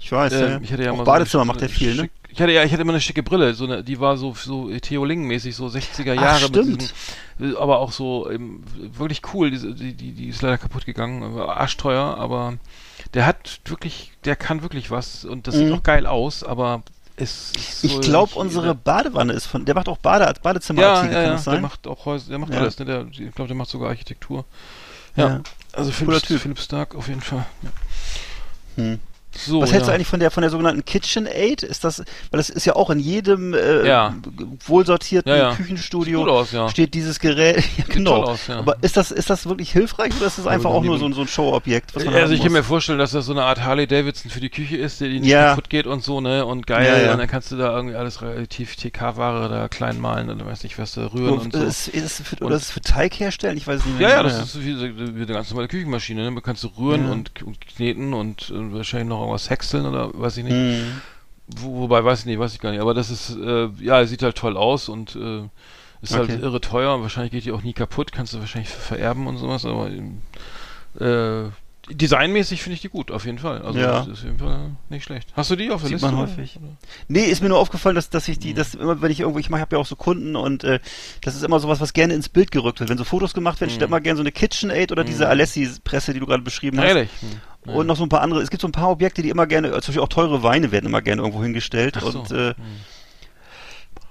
Ich 0.00 0.12
weiß, 0.12 0.32
Äh, 0.34 0.50
ja. 0.50 0.60
ich 0.62 0.72
hatte 0.72 0.82
ja 0.84 0.92
Auch 0.92 0.96
mal 0.98 1.04
Badezimmer 1.04 1.44
so 1.44 1.46
macht 1.46 1.62
er 1.62 1.68
viel, 1.68 1.94
ne? 1.94 2.10
Ich 2.28 2.40
hatte 2.40 2.50
ja, 2.52 2.64
ich 2.64 2.72
hatte 2.72 2.82
immer 2.82 2.92
eine 2.92 3.00
schicke 3.00 3.22
Brille, 3.22 3.54
so 3.54 3.64
eine, 3.64 3.84
die 3.84 4.00
war 4.00 4.16
so 4.16 4.34
so 4.34 4.68
Theoling-mäßig, 4.68 5.54
so 5.54 5.66
60er 5.68 6.14
Ach, 6.18 6.22
Jahre 6.22 6.38
stimmt. 6.46 6.90
diesen, 7.38 7.56
aber 7.56 7.78
auch 7.78 7.92
so 7.92 8.28
eben, 8.30 8.64
wirklich 8.98 9.22
cool. 9.32 9.50
Die, 9.52 9.92
die, 9.94 10.12
die 10.12 10.28
ist 10.28 10.42
leider 10.42 10.58
kaputt 10.58 10.84
gegangen, 10.84 11.34
war 11.36 11.56
arschteuer, 11.58 12.16
aber 12.18 12.54
der 13.14 13.24
hat 13.26 13.60
wirklich, 13.66 14.12
der 14.24 14.34
kann 14.34 14.62
wirklich 14.62 14.90
was 14.90 15.24
und 15.24 15.46
das 15.46 15.54
sieht 15.54 15.68
Mhm. 15.68 15.74
auch 15.74 15.82
geil 15.84 16.06
aus, 16.06 16.42
aber 16.42 16.82
ist 17.16 17.52
Ich 17.84 17.92
so 17.92 18.00
glaube, 18.00 18.34
unsere 18.34 18.74
Badewanne 18.74 19.32
ist 19.32 19.46
von, 19.46 19.64
der 19.64 19.74
macht 19.74 19.88
auch 19.88 19.98
Bade, 19.98 20.24
ja, 20.24 20.32
Badezimmerartikel, 20.42 21.12
ja, 21.14 21.20
kann 21.22 21.24
ja, 21.26 21.32
das 21.32 21.44
der 21.44 21.52
sein? 21.54 21.62
macht 21.62 21.86
auch 21.86 22.04
Häuser, 22.06 22.28
der 22.30 22.38
macht 22.38 22.52
Ja. 22.52 22.60
alles, 22.60 22.78
ne? 22.78 22.84
Der, 22.84 23.06
ich 23.10 23.34
glaube, 23.34 23.48
der 23.48 23.56
macht 23.56 23.70
sogar 23.70 23.88
Architektur. 23.90 24.44
Ja. 25.16 25.40
Also 25.72 25.90
Cooler 25.92 26.20
Philipp. 26.20 26.40
Philipp 26.42 26.58
Stark 26.58 26.94
auf 26.94 27.08
jeden 27.08 27.20
Fall. 27.20 27.46
Ja. 27.62 27.70
Hm. 28.82 29.00
So, 29.36 29.60
Was 29.60 29.72
hältst 29.72 29.86
ja. 29.88 29.92
du 29.92 29.94
eigentlich 29.96 30.08
von 30.08 30.20
der 30.20 30.30
von 30.30 30.42
der 30.42 30.50
sogenannten 30.50 30.84
KitchenAid? 30.84 31.62
Ist 31.62 31.84
das, 31.84 31.98
weil 31.98 32.38
das 32.38 32.50
ist 32.50 32.64
ja 32.66 32.76
auch 32.76 32.90
in 32.90 32.98
jedem 33.00 33.52
äh, 33.54 33.86
Ja. 33.86 34.14
wohlsortierten 34.66 35.30
Ja, 35.30 35.36
ja. 35.36 35.54
Küchenstudio 35.54 36.24
aus, 36.28 36.52
ja. 36.52 36.68
steht 36.68 36.94
dieses 36.94 37.18
Gerät. 37.20 37.64
Genau. 37.88 38.24
aus. 38.24 38.50
Aber 38.50 38.76
ist 38.82 38.96
das 38.96 39.10
ist 39.12 39.30
das 39.30 39.46
wirklich 39.46 39.70
hilfreich 39.70 40.12
oder 40.16 40.26
ist 40.26 40.38
das 40.38 40.46
einfach 40.46 40.70
noch 40.70 40.76
auch 40.78 40.82
nur 40.84 40.98
so, 40.98 41.06
ein- 41.06 41.12
so 41.12 41.20
ein 41.20 41.28
Showobjekt? 41.28 41.96
Also 41.96 42.32
ich 42.34 42.42
kann 42.42 42.52
mir 42.52 42.64
vorstellen, 42.64 42.98
dass 42.98 43.12
das 43.12 43.26
so 43.26 43.32
eine 43.32 43.44
Art 43.44 43.62
Harley 43.62 43.86
Davidson 43.86 44.30
für 44.30 44.40
die 44.40 44.50
Küche 44.50 44.76
ist, 44.76 45.00
die 45.00 45.20
nicht 45.20 45.30
kaputt 45.32 45.70
geht 45.70 45.86
und 45.86 46.02
so, 46.02 46.20
ne? 46.20 46.44
Und 46.44 46.66
geil. 46.66 47.10
Und 47.12 47.18
dann 47.18 47.28
kannst 47.28 47.52
du 47.52 47.56
da 47.56 47.74
irgendwie 47.74 47.94
alles 47.96 48.22
relativ 48.22 48.74
TK-Ware 48.76 49.48
da 49.48 49.68
klein 49.68 50.00
malen 50.00 50.30
oder 50.30 50.46
weiß 50.46 50.62
nicht 50.64 50.78
was 50.78 50.94
da 50.94 51.06
rühren 51.06 51.38
und 51.38 51.52
so. 51.52 51.62
ist, 51.62 51.88
ist, 51.88 52.22
für, 52.26 52.36
Und- 52.36 52.42
oder 52.46 52.56
ist 52.56 52.62
es 52.62 52.70
für 52.70 52.80
Teig 52.80 53.18
herstellen? 53.20 53.56
Ich 53.56 53.66
weiß 53.66 53.80
es 53.80 53.86
nicht 53.86 54.00
Ja, 54.00 54.08
ja, 54.10 54.22
das 54.22 54.38
ist 54.42 54.60
wie, 54.64 54.76
wie 54.80 55.22
eine 55.22 55.26
ganz 55.26 55.50
normale 55.50 55.68
Küchenmaschine. 55.68 56.22
Ne? 56.24 56.30
Man 56.30 56.42
kannst 56.42 56.64
du 56.64 56.68
rühren 56.78 57.08
und, 57.10 57.42
und 57.42 57.60
kneten 57.66 58.12
und 58.14 58.50
äh, 58.50 58.72
wahrscheinlich 58.72 59.08
noch 59.08 59.20
irgendwas 59.24 59.50
häckseln 59.50 59.86
oder 59.86 60.10
weiß 60.14 60.36
ich 60.38 60.44
nicht. 60.44 60.54
Hm. 60.54 61.00
Wo, 61.46 61.80
wobei, 61.82 62.04
weiß 62.04 62.20
ich 62.20 62.26
nicht, 62.26 62.38
weiß 62.38 62.54
ich 62.54 62.60
gar 62.60 62.70
nicht. 62.70 62.80
Aber 62.80 62.94
das 62.94 63.10
ist, 63.10 63.36
äh, 63.36 63.68
ja, 63.80 64.04
sieht 64.06 64.22
halt 64.22 64.36
toll 64.36 64.56
aus 64.56 64.88
und 64.88 65.14
äh, 65.16 65.42
ist 66.00 66.14
halt 66.14 66.30
Okay. 66.30 66.40
irre 66.40 66.60
teuer. 66.60 67.00
Wahrscheinlich 67.02 67.32
geht 67.32 67.44
die 67.44 67.52
auch 67.52 67.62
nie 67.62 67.72
kaputt. 67.74 68.12
Kannst 68.12 68.32
du 68.32 68.38
wahrscheinlich 68.38 68.70
vererben 68.70 69.26
und 69.26 69.36
sowas. 69.36 69.64
Aber 69.66 69.88
äh, 69.88 71.50
designmäßig 71.90 72.62
finde 72.62 72.74
ich 72.74 72.80
die 72.80 72.88
gut, 72.88 73.10
auf 73.10 73.24
jeden 73.26 73.38
Fall. 73.38 73.62
Also 73.62 73.78
Ja. 73.78 73.98
das 73.98 74.06
ist 74.08 74.18
auf 74.20 74.24
jeden 74.24 74.38
Fall 74.38 74.70
nicht 74.88 75.04
schlecht. 75.04 75.28
Hast 75.36 75.50
du 75.50 75.56
die 75.56 75.70
auf 75.70 75.80
der 75.82 75.88
Sieht 75.88 76.00
Liste? 76.00 76.06
man 76.06 76.16
häufig. 76.18 76.56
Oder? 76.56 76.68
Nee, 77.08 77.24
ist 77.24 77.42
mir 77.42 77.48
nur 77.48 77.58
aufgefallen, 77.58 77.94
dass, 77.94 78.10
dass 78.10 78.26
ich 78.28 78.36
Mhm. 78.38 78.40
die, 78.42 78.54
dass 78.54 78.74
immer, 78.74 79.02
wenn 79.02 79.10
ich 79.10 79.20
irgendwo, 79.20 79.38
ich 79.38 79.50
mache, 79.50 79.60
habe 79.60 79.76
ja 79.76 79.80
auch 79.80 79.86
so 79.86 79.96
Kunden 79.96 80.36
und 80.36 80.64
äh, 80.64 80.80
das 81.22 81.34
ist 81.36 81.42
immer 81.44 81.60
sowas, 81.60 81.80
was 81.80 81.92
gerne 81.92 82.14
ins 82.14 82.28
Bild 82.28 82.50
gerückt 82.50 82.80
wird. 82.80 82.90
Wenn 82.90 82.98
so 82.98 83.04
Fotos 83.04 83.34
gemacht 83.34 83.60
werden, 83.60 83.70
steht 83.70 83.82
immer 83.82 84.00
gerne 84.00 84.16
so 84.16 84.22
eine 84.22 84.32
KitchenAid 84.32 84.92
oder 84.92 85.04
diese 85.04 85.24
Mhm. 85.24 85.30
Alessi-Presse, 85.30 86.12
die 86.14 86.20
du 86.20 86.26
gerade 86.26 86.42
beschrieben 86.42 86.78
hast. 86.78 86.86
Ehrlich? 86.86 87.10
Hm. 87.20 87.28
Ja. 87.66 87.72
Und 87.74 87.86
noch 87.86 87.96
so 87.96 88.02
ein 88.02 88.08
paar 88.10 88.20
andere. 88.20 88.40
Es 88.42 88.50
gibt 88.50 88.60
so 88.60 88.68
ein 88.68 88.72
paar 88.72 88.90
Objekte, 88.90 89.22
die 89.22 89.30
immer 89.30 89.46
gerne, 89.46 89.70
zum 89.70 89.78
Beispiel 89.80 90.00
auch 90.00 90.08
teure 90.08 90.42
Weine 90.42 90.70
werden 90.72 90.86
immer 90.86 91.00
gerne 91.02 91.22
irgendwo 91.22 91.42
hingestellt 91.42 91.96
so. 92.00 92.06
und 92.18 92.30
äh, 92.30 92.48
Hm. 92.54 92.54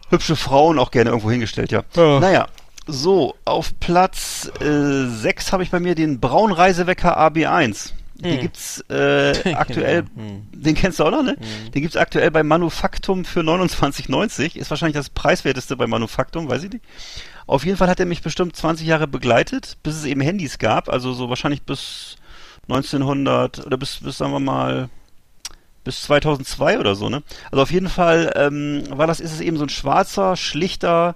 hübsche 0.09 0.35
Frauen 0.35 0.79
auch 0.79 0.91
gerne 0.91 1.09
irgendwo 1.11 1.31
hingestellt, 1.31 1.71
ja. 1.71 1.83
Ja. 1.95 2.19
Naja, 2.19 2.47
so, 2.87 3.35
auf 3.45 3.79
Platz 3.79 4.51
äh, 4.59 5.05
6 5.07 5.51
habe 5.53 5.63
ich 5.63 5.71
bei 5.71 5.79
mir 5.79 5.95
den 5.95 6.19
Braunreisewecker 6.19 7.17
AB1. 7.19 7.91
Den 8.15 8.33
Hm. 8.35 8.41
gibt's 8.41 8.83
äh, 8.89 9.53
aktuell, 9.53 10.03
Hm. 10.15 10.47
den 10.53 10.75
kennst 10.75 10.99
du 10.99 11.03
auch 11.05 11.11
noch, 11.11 11.23
ne? 11.23 11.31
Hm. 11.39 11.71
Den 11.71 11.81
gibt's 11.81 11.97
aktuell 11.97 12.29
bei 12.31 12.43
Manufaktum 12.43 13.25
für 13.25 13.41
29,90. 13.41 14.55
Ist 14.55 14.69
wahrscheinlich 14.69 14.95
das 14.95 15.09
preiswerteste 15.09 15.75
bei 15.75 15.87
Manufaktum, 15.87 16.47
weiß 16.49 16.63
ich 16.63 16.71
nicht. 16.73 16.85
Auf 17.47 17.65
jeden 17.65 17.77
Fall 17.77 17.89
hat 17.89 17.99
er 17.99 18.05
mich 18.05 18.21
bestimmt 18.21 18.55
20 18.55 18.87
Jahre 18.87 19.07
begleitet, 19.07 19.77
bis 19.83 19.95
es 19.95 20.05
eben 20.05 20.21
Handys 20.21 20.57
gab. 20.59 20.87
Also 20.89 21.11
so 21.13 21.27
wahrscheinlich 21.29 21.63
bis 21.63 22.15
1900 22.69 23.65
oder 23.65 23.77
bis, 23.77 23.99
bis 24.01 24.17
sagen 24.17 24.31
wir 24.31 24.39
mal, 24.39 24.89
bis 25.83 26.03
2002 26.03 26.79
oder 26.79 26.95
so, 26.95 27.09
ne? 27.09 27.23
Also 27.51 27.61
auf 27.63 27.71
jeden 27.71 27.89
Fall 27.89 28.31
ähm, 28.35 28.83
war 28.89 29.07
das, 29.07 29.19
ist 29.19 29.33
es 29.33 29.41
eben 29.41 29.57
so 29.57 29.65
ein 29.65 29.69
schwarzer, 29.69 30.37
schlichter, 30.37 31.15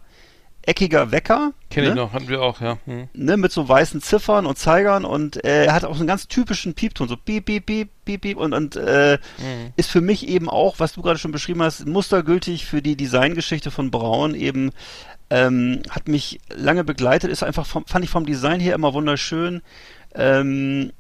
eckiger 0.68 1.12
Wecker. 1.12 1.54
Kenn 1.70 1.86
ne? 1.86 1.90
ich 1.90 1.96
noch, 1.96 2.14
hatten 2.14 2.28
wir 2.28 2.42
auch, 2.42 2.62
ja. 2.62 2.78
Hm. 2.86 3.08
ne, 3.14 3.38
mit 3.38 3.52
so 3.52 3.68
weißen 3.68 4.02
Ziffern 4.02 4.46
und 4.46 4.58
Zeigern 4.58 5.06
und 5.06 5.44
äh, 5.44 5.66
er 5.66 5.74
hat 5.74 5.86
auch 5.86 5.94
so 5.94 6.02
einen 6.02 6.08
ganz 6.08 6.28
typischen 6.28 6.74
Piepton, 6.74 7.08
so 7.08 7.16
piep, 7.16 7.46
piep, 7.46 7.66
piep, 7.66 7.90
piep, 8.06 8.22
piep 8.22 8.38
und, 8.38 8.54
und 8.54 8.76
äh, 8.76 9.18
Hm. 9.38 9.74
ist 9.78 9.90
für 9.90 10.02
mich 10.02 10.28
eben 10.28 10.50
auch, 10.50 10.80
was 10.80 10.94
du 10.94 11.02
gerade 11.02 11.20
schon 11.20 11.32
beschrieben 11.32 11.64
hast, 11.64 11.86
mustergültig 11.88 12.66
für 12.66 12.82
die 12.82 12.96
Designgeschichte 12.96 13.72
von 13.72 13.92
Braun 13.92 14.36
eben, 14.36 14.72
ähm, 15.30 15.82
hat 15.90 16.08
mich 16.08 16.40
lange 16.54 16.84
begleitet, 16.84 17.32
ist 17.32 17.44
einfach, 17.44 17.66
vom, 17.66 17.86
fand 17.86 18.06
ich 18.06 18.12
vom 18.12 18.26
Design 18.26 18.60
her 18.60 18.76
immer 18.76 18.94
wunderschön. 18.94 19.62
Ähm, 20.16 20.92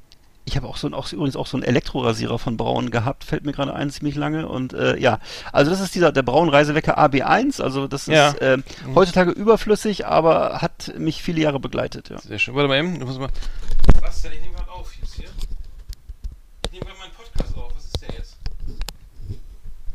ich 0.57 0.63
habe 0.63 0.71
auch 0.73 0.77
so 0.77 0.87
ein, 0.87 0.95
auch, 0.95 1.11
übrigens 1.13 1.35
auch 1.35 1.45
so 1.45 1.55
einen 1.55 1.63
Elektrorasierer 1.63 2.39
von 2.39 2.57
Braun 2.57 2.89
gehabt, 2.89 3.23
fällt 3.23 3.45
mir 3.45 3.51
gerade 3.51 3.75
ein, 3.75 3.91
ziemlich 3.91 4.15
lange. 4.15 4.47
Und 4.47 4.73
äh, 4.73 4.97
ja, 4.97 5.19
also 5.53 5.69
das 5.69 5.79
ist 5.79 5.93
dieser 5.93 6.11
der 6.11 6.23
Braun 6.23 6.49
Reisewecker 6.49 6.97
AB1, 6.97 7.61
also 7.61 7.87
das 7.87 8.07
ist 8.07 8.15
Ja. 8.15 8.31
äh, 8.39 8.57
heutzutage 8.95 9.29
überflüssig, 9.29 10.07
aber 10.07 10.59
hat 10.63 10.95
mich 10.97 11.21
viele 11.21 11.41
Jahre 11.41 11.59
begleitet, 11.59 12.09
ja. 12.09 12.17
Sehr 12.19 12.39
schön. 12.39 12.55
Warte 12.55 12.69
mal 12.69 12.79
eben, 12.79 12.99
du 12.99 13.05
musst 13.05 13.19
mal. 13.19 13.29
Was 14.01 14.23
denn? 14.23 14.31
Ich 14.31 14.41
nehme 14.41 14.55
gerade 14.55 14.71
auf 14.71 14.91
jetzt 14.99 15.13
hier. 15.13 15.27
Ich 16.65 16.71
nehme 16.71 16.85
gerade 16.85 16.97
meinen 16.97 17.11
Podcast 17.11 17.55
auf. 17.55 17.71
Was 17.75 17.85
ist 17.85 18.01
der 18.01 18.15
jetzt? 18.17 18.35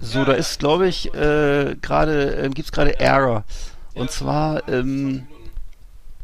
So, 0.01 0.19
Ja, 0.21 0.25
da 0.27 0.33
ist, 0.35 0.61
glaube 0.61 0.87
ich, 0.87 1.13
äh, 1.13 1.75
gerade, 1.83 2.37
äh, 2.37 2.49
gibt's 2.51 2.71
gerade 2.71 3.01
Error. 3.01 3.43
Und 3.95 4.13
zwar 4.13 4.69
ähm, 4.69 5.27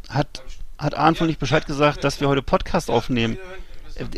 hat, 0.09 0.45
hat 0.79 0.95
Arndt 0.97 1.21
wohl 1.21 1.27
nicht 1.27 1.41
Bescheid 1.41 1.67
gesagt, 1.67 2.05
dass 2.05 2.21
wir 2.21 2.29
heute 2.29 2.43
Podcast 2.43 2.89
aufnehmen. 2.89 3.37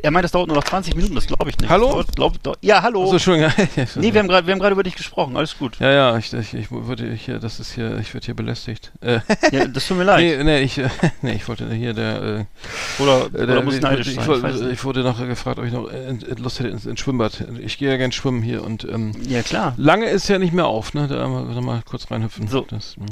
Er 0.03 0.11
meint, 0.11 0.25
das 0.25 0.33
dauert 0.33 0.49
nur 0.49 0.57
noch 0.57 0.65
20 0.65 0.95
Minuten, 0.95 1.15
das 1.15 1.27
glaube 1.27 1.51
ich 1.51 1.59
nicht. 1.59 1.71
Hallo? 1.71 1.91
Dauert, 1.91 2.17
glaub, 2.17 2.43
dau- 2.43 2.57
ja, 2.61 2.83
hallo. 2.83 3.03
Achso, 3.05 3.13
Entschuldigung. 3.15 3.53
nee, 3.97 4.13
wir 4.13 4.21
haben 4.21 4.29
gerade 4.29 4.73
über 4.73 4.83
dich 4.83 4.97
gesprochen, 4.97 5.37
alles 5.37 5.57
gut. 5.59 5.79
ja, 5.81 5.91
ja, 5.91 6.17
ich, 6.19 6.33
ich, 6.33 6.55
ich 6.55 6.71
würde 6.71 7.13
hier, 7.13 7.39
das 7.39 7.61
ist 7.61 7.75
hier, 7.75 7.99
ich 7.99 8.13
werde 8.15 8.25
hier 8.27 8.35
belästigt. 8.35 8.93
Äh, 9.01 9.21
Ja, 9.53 9.67
das 9.67 9.87
tut 9.87 9.97
mir 9.99 10.05
leid. 10.05 10.19
nee, 10.21 10.45
nee, 10.45 10.61
ich, 10.61 10.81
nee, 11.23 11.33
ich 11.35 11.49
wollte 11.49 11.73
hier 11.73 11.95
der, 11.95 12.23
äh, 12.23 13.03
Oder, 13.03 13.27
äh, 13.27 13.43
oder 13.43 13.47
der 13.47 13.63
muss 13.63 13.75
ich, 13.75 13.81
neidisch 13.81 14.09
ich, 14.09 14.15
sein. 14.21 14.55
ich 14.55 14.81
ich 14.81 14.85
wurde 14.85 15.01
noch 15.03 15.19
gefragt, 15.19 15.59
ob 15.59 15.65
ich 15.65 15.73
noch 15.73 15.89
Lust 16.39 16.61
hätte 16.61 16.69
ins, 16.71 16.87
ins 16.87 17.01
Schwimmbad. 17.01 17.45
Ich 17.61 17.79
gehe 17.79 17.91
ja 17.91 17.97
gern 17.97 18.13
schwimmen 18.13 18.43
hier 18.43 18.65
und 18.65 18.85
ähm, 18.85 19.13
ja, 19.29 19.43
klar. 19.43 19.75
lange 19.77 20.07
ist 20.07 20.29
ja 20.29 20.39
nicht 20.39 20.53
mehr 20.53 20.67
auf, 20.67 20.95
ne? 20.95 21.07
Da 21.09 21.27
mal, 21.29 21.45
mal 21.61 21.83
kurz 21.85 22.11
reinhüpfen. 22.11 22.49
So. 22.49 22.63
Das, 22.63 22.97
hm. 22.97 23.07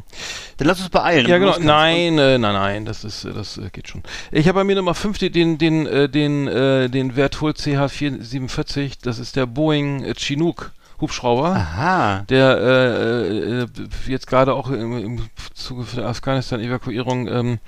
Dann 0.56 0.68
lass 0.68 0.80
uns 0.80 0.88
beeilen. 0.88 1.26
Ja, 1.28 1.38
genau. 1.38 1.56
Nein, 1.60 2.18
äh, 2.18 2.38
nein, 2.38 2.54
nein, 2.54 2.84
das 2.84 3.04
ist, 3.04 3.24
äh, 3.24 3.32
das 3.32 3.58
äh, 3.58 3.70
geht 3.72 3.88
schon. 3.88 4.02
Ich 4.32 4.48
habe 4.48 4.60
bei 4.60 4.64
mir 4.64 4.76
Nummer 4.76 4.94
5 4.94 5.18
den, 5.18 5.32
den, 5.32 5.58
den, 5.58 6.10
den, 6.12 6.48
äh, 6.58 6.88
den 6.88 7.12
Vertol 7.12 7.52
CH447. 7.52 8.98
Das 9.02 9.18
ist 9.18 9.36
der 9.36 9.46
Boeing 9.46 10.04
äh, 10.04 10.14
Chinook 10.14 10.72
Hubschrauber. 11.00 11.50
Aha. 11.54 12.24
Der 12.28 12.58
äh, 12.58 13.60
äh, 13.62 13.66
jetzt 14.06 14.26
gerade 14.26 14.54
auch 14.54 14.70
im, 14.70 14.98
im 14.98 15.20
Zuge 15.54 15.84
der 15.96 16.06
Afghanistan-Evakuierung 16.06 17.28
ähm, 17.28 17.58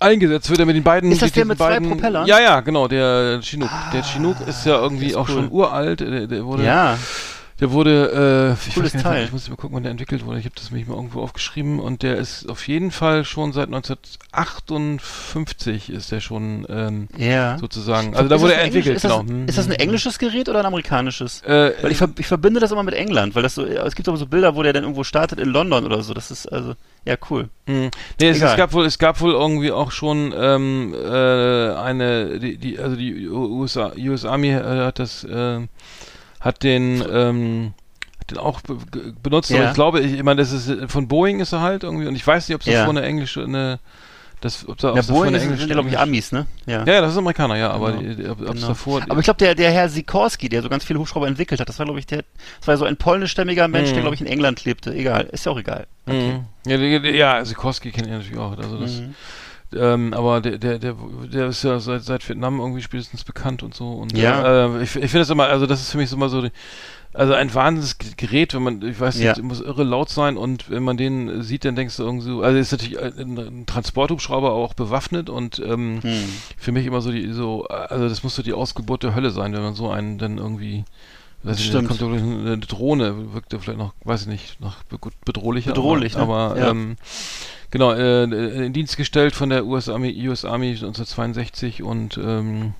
eingesetzt 0.00 0.48
wird, 0.50 0.60
er 0.60 0.66
mit 0.66 0.76
den 0.76 0.82
beiden. 0.82 1.12
Ist 1.12 1.22
das 1.22 1.32
der 1.32 1.44
mit 1.44 1.58
zwei 1.58 1.70
beiden, 1.74 1.88
Propellern? 1.90 2.26
Ja, 2.26 2.40
ja, 2.40 2.60
genau, 2.60 2.88
der 2.88 3.40
Chinook. 3.42 3.70
der 3.92 4.00
Ah, 4.00 4.04
Chinook 4.04 4.40
ist 4.46 4.64
ja 4.66 4.78
irgendwie 4.80 5.00
der 5.08 5.10
ist 5.10 5.16
auch 5.16 5.28
cool. 5.28 5.34
schon 5.34 5.50
uralt. 5.52 6.00
Der, 6.00 6.26
der 6.26 6.44
wurde, 6.44 6.64
Ja, 6.64 6.98
der 7.64 7.72
wurde, 7.72 8.56
äh, 8.60 8.68
ich, 8.68 8.74
Cooles 8.74 8.92
weiß 8.92 8.94
nicht, 8.94 9.02
Teil. 9.04 9.24
ich 9.24 9.32
muss 9.32 9.48
mal 9.48 9.56
gucken, 9.56 9.74
wann 9.74 9.84
der 9.84 9.90
entwickelt 9.90 10.26
wurde. 10.26 10.38
Ich 10.38 10.44
habe 10.44 10.54
das 10.54 10.70
mich 10.70 10.86
mal 10.86 10.96
irgendwo 10.96 11.22
aufgeschrieben 11.22 11.80
und 11.80 12.02
der 12.02 12.18
ist 12.18 12.46
auf 12.46 12.68
jeden 12.68 12.90
Fall 12.90 13.24
schon 13.24 13.54
seit 13.54 13.68
1958 13.68 15.88
ist 15.88 16.12
der 16.12 16.20
schon 16.20 16.66
ähm, 16.68 17.08
ja. 17.16 17.56
sozusagen. 17.56 18.14
Also 18.14 18.28
da 18.28 18.34
Ist 18.34 18.42
wurde 18.42 18.52
das 18.52 18.60
er 18.60 18.66
entwickelt, 18.66 18.96
ist 18.96 19.04
das, 19.06 19.12
genau. 19.12 19.26
Hm, 19.26 19.48
Ist 19.48 19.56
das 19.56 19.64
ein 19.64 19.72
englisches 19.72 20.18
Gerät 20.18 20.50
oder 20.50 20.58
ein 20.58 20.66
amerikanisches? 20.66 21.40
Äh, 21.40 21.72
Weil 21.80 21.92
ich, 21.92 21.96
ver 21.96 22.10
ich 22.18 22.26
verbinde 22.26 22.60
das 22.60 22.70
immer 22.70 22.82
mit 22.82 22.92
England, 22.92 23.34
weil 23.34 23.42
das 23.42 23.54
so, 23.54 23.64
es 23.64 23.94
gibt 23.94 24.08
aber 24.08 24.18
so 24.18 24.26
Bilder, 24.26 24.56
wo 24.56 24.62
der 24.62 24.74
dann 24.74 24.82
irgendwo 24.82 25.02
startet 25.02 25.40
in 25.40 25.48
London 25.48 25.86
oder 25.86 26.02
so. 26.02 26.12
Das 26.12 26.30
ist 26.30 26.46
also, 26.52 26.74
ja, 27.06 27.16
cool. 27.30 27.48
Hm. 27.66 27.90
Nee, 28.20 28.28
es, 28.28 28.42
es 28.42 28.56
gab 28.56 28.74
wohl, 28.74 28.84
es 28.84 28.98
gab 28.98 29.22
wohl 29.22 29.32
irgendwie 29.32 29.72
auch 29.72 29.90
schon 29.90 30.34
ähm, 30.36 30.94
äh, 30.94 31.72
eine, 31.72 32.38
die, 32.38 32.58
die, 32.58 32.78
also 32.78 32.94
die 32.94 33.26
USA, 33.26 33.92
US 33.96 34.26
Army 34.26 34.50
äh, 34.50 34.84
hat 34.84 34.98
das, 34.98 35.24
äh, 35.24 35.60
hat 36.44 36.62
den, 36.62 37.02
ähm, 37.10 37.72
hat 38.20 38.30
den 38.30 38.38
auch 38.38 38.60
be 38.60 38.76
benutzt, 39.22 39.50
aber 39.50 39.62
Ja. 39.62 39.68
ich 39.70 39.74
glaube, 39.74 40.00
ich, 40.00 40.12
ich 40.12 40.22
meine, 40.22 40.40
das 40.40 40.52
ist 40.52 40.70
von 40.90 41.08
Boeing 41.08 41.40
ist 41.40 41.52
er 41.52 41.60
halt 41.62 41.82
irgendwie 41.84 42.06
und 42.06 42.14
ich 42.14 42.26
weiß 42.26 42.48
nicht, 42.48 42.54
ob 42.54 42.60
es 42.60 42.66
Ja. 42.66 42.80
davor 42.80 42.90
eine 42.90 43.02
englische, 43.02 43.42
eine, 43.44 43.78
das, 44.40 44.68
ob 44.68 44.76
da, 44.76 44.88
Ja, 44.88 44.94
davor 44.96 45.14
Boeing 45.20 45.34
englische, 45.34 45.56
sind 45.60 45.68
ja, 45.68 45.74
glaube 45.74 45.88
ich, 45.88 45.98
Amis, 45.98 46.30
ne? 46.32 46.46
Ja. 46.66 46.84
Ja, 46.84 46.94
ja, 46.94 47.00
das 47.00 47.12
ist 47.12 47.16
Amerikaner, 47.18 47.56
ja, 47.56 47.70
aber 47.70 47.92
Genau. 47.94 48.32
ob 48.32 48.38
Genau. 48.46 48.66
davor, 48.68 49.02
Aber 49.08 49.18
ich 49.20 49.24
glaube, 49.24 49.38
der, 49.38 49.54
der 49.54 49.70
Herr 49.70 49.88
Sikorski, 49.88 50.50
der 50.50 50.60
so 50.62 50.68
ganz 50.68 50.84
viele 50.84 50.98
Hubschrauber 50.98 51.26
entwickelt 51.28 51.60
hat, 51.60 51.68
das 51.68 51.78
war, 51.78 51.86
glaube 51.86 51.98
ich, 52.00 52.06
der, 52.06 52.24
das 52.60 52.68
war 52.68 52.76
so 52.76 52.84
ein 52.84 52.96
polnischstämmiger 52.98 53.68
Mensch, 53.68 53.88
Mhm. 53.90 53.94
der, 53.94 54.02
glaube 54.02 54.14
ich, 54.16 54.20
in 54.20 54.26
England 54.26 54.64
lebte. 54.66 54.92
Egal, 54.94 55.22
ist 55.32 55.46
ja 55.46 55.52
auch 55.52 55.58
egal. 55.58 55.86
Mhm. 56.06 56.44
Ja, 56.66 56.76
die- 56.76 57.00
die- 57.00 57.08
ja, 57.16 57.42
Sikorski 57.44 57.90
kennt 57.90 58.06
ihr 58.06 58.18
natürlich 58.18 58.38
auch. 58.38 58.56
Also 58.58 58.76
das, 58.78 59.00
Mhm. 59.00 59.14
Ähm, 59.76 60.12
aber 60.14 60.40
der, 60.40 60.58
der, 60.58 60.78
der, 60.78 60.96
der 61.32 61.46
ist 61.48 61.62
ja 61.64 61.78
seit, 61.80 62.02
seit 62.02 62.28
Vietnam 62.28 62.60
irgendwie 62.60 62.82
spätestens 62.82 63.24
bekannt 63.24 63.62
und 63.62 63.74
so. 63.74 63.90
Und 63.92 64.16
Ja. 64.16 64.66
äh, 64.66 64.82
ich, 64.82 64.96
ich 64.96 65.10
finde 65.10 65.20
das 65.20 65.30
immer, 65.30 65.44
also 65.46 65.66
das 65.66 65.80
ist 65.80 65.90
für 65.90 65.98
mich 65.98 66.10
so 66.10 66.16
immer 66.16 66.28
so, 66.28 66.42
die, 66.42 66.50
also 67.12 67.32
ein 67.32 67.54
wahnsinniges 67.54 68.16
Gerät, 68.16 68.54
wenn 68.54 68.62
man, 68.64 68.82
ich 68.82 68.98
weiß 68.98 69.16
nicht, 69.16 69.36
Ja. 69.36 69.42
muss 69.42 69.60
irre 69.60 69.84
laut 69.84 70.08
sein 70.10 70.36
und 70.36 70.68
wenn 70.70 70.82
man 70.82 70.96
den 70.96 71.42
sieht, 71.42 71.64
dann 71.64 71.76
denkst 71.76 71.96
du 71.96 72.02
irgendwie 72.02 72.24
so, 72.26 72.42
also 72.42 72.58
ist 72.58 72.72
natürlich 72.72 72.98
ein, 73.00 73.38
ein 73.38 73.66
Transporthubschrauber 73.66 74.52
auch 74.52 74.74
bewaffnet 74.74 75.30
und 75.30 75.60
ähm, 75.64 76.00
Hm. 76.02 76.24
für 76.56 76.72
mich 76.72 76.86
immer 76.86 77.00
so 77.00 77.12
die, 77.12 77.30
so, 77.32 77.64
also 77.66 78.08
das 78.08 78.24
muss 78.24 78.34
so 78.34 78.42
die 78.42 78.52
Ausgeburt 78.52 79.02
der 79.04 79.14
Hölle 79.14 79.30
sein, 79.30 79.52
wenn 79.52 79.62
man 79.62 79.74
so 79.74 79.90
einen 79.90 80.18
dann 80.18 80.38
irgendwie 80.38 80.84
Ich 81.52 81.58
nicht, 81.58 81.66
Stimmt. 81.68 81.90
da 81.90 81.96
kommt 81.96 82.14
eine 82.14 82.58
Drohne, 82.58 83.32
wirkt 83.34 83.52
ja 83.52 83.58
vielleicht 83.58 83.78
noch, 83.78 83.92
weiß 84.04 84.22
ich 84.22 84.26
nicht, 84.28 84.60
noch 84.60 84.76
bedrohlicher. 85.24 85.72
Bedrohlich, 85.72 86.16
aber, 86.16 86.26
ne? 86.26 86.50
aber 86.54 86.58
Ja. 86.58 86.70
ähm, 86.70 86.96
genau, 87.70 87.92
äh, 87.92 88.22
in 88.66 88.72
Dienst 88.72 88.96
gestellt 88.96 89.34
von 89.34 89.50
der 89.50 89.66
US 89.66 89.88
Army, 89.88 90.28
US 90.28 90.44
Army 90.44 90.68
1962 90.70 91.82
und 91.82 92.16
ähm, 92.18 92.72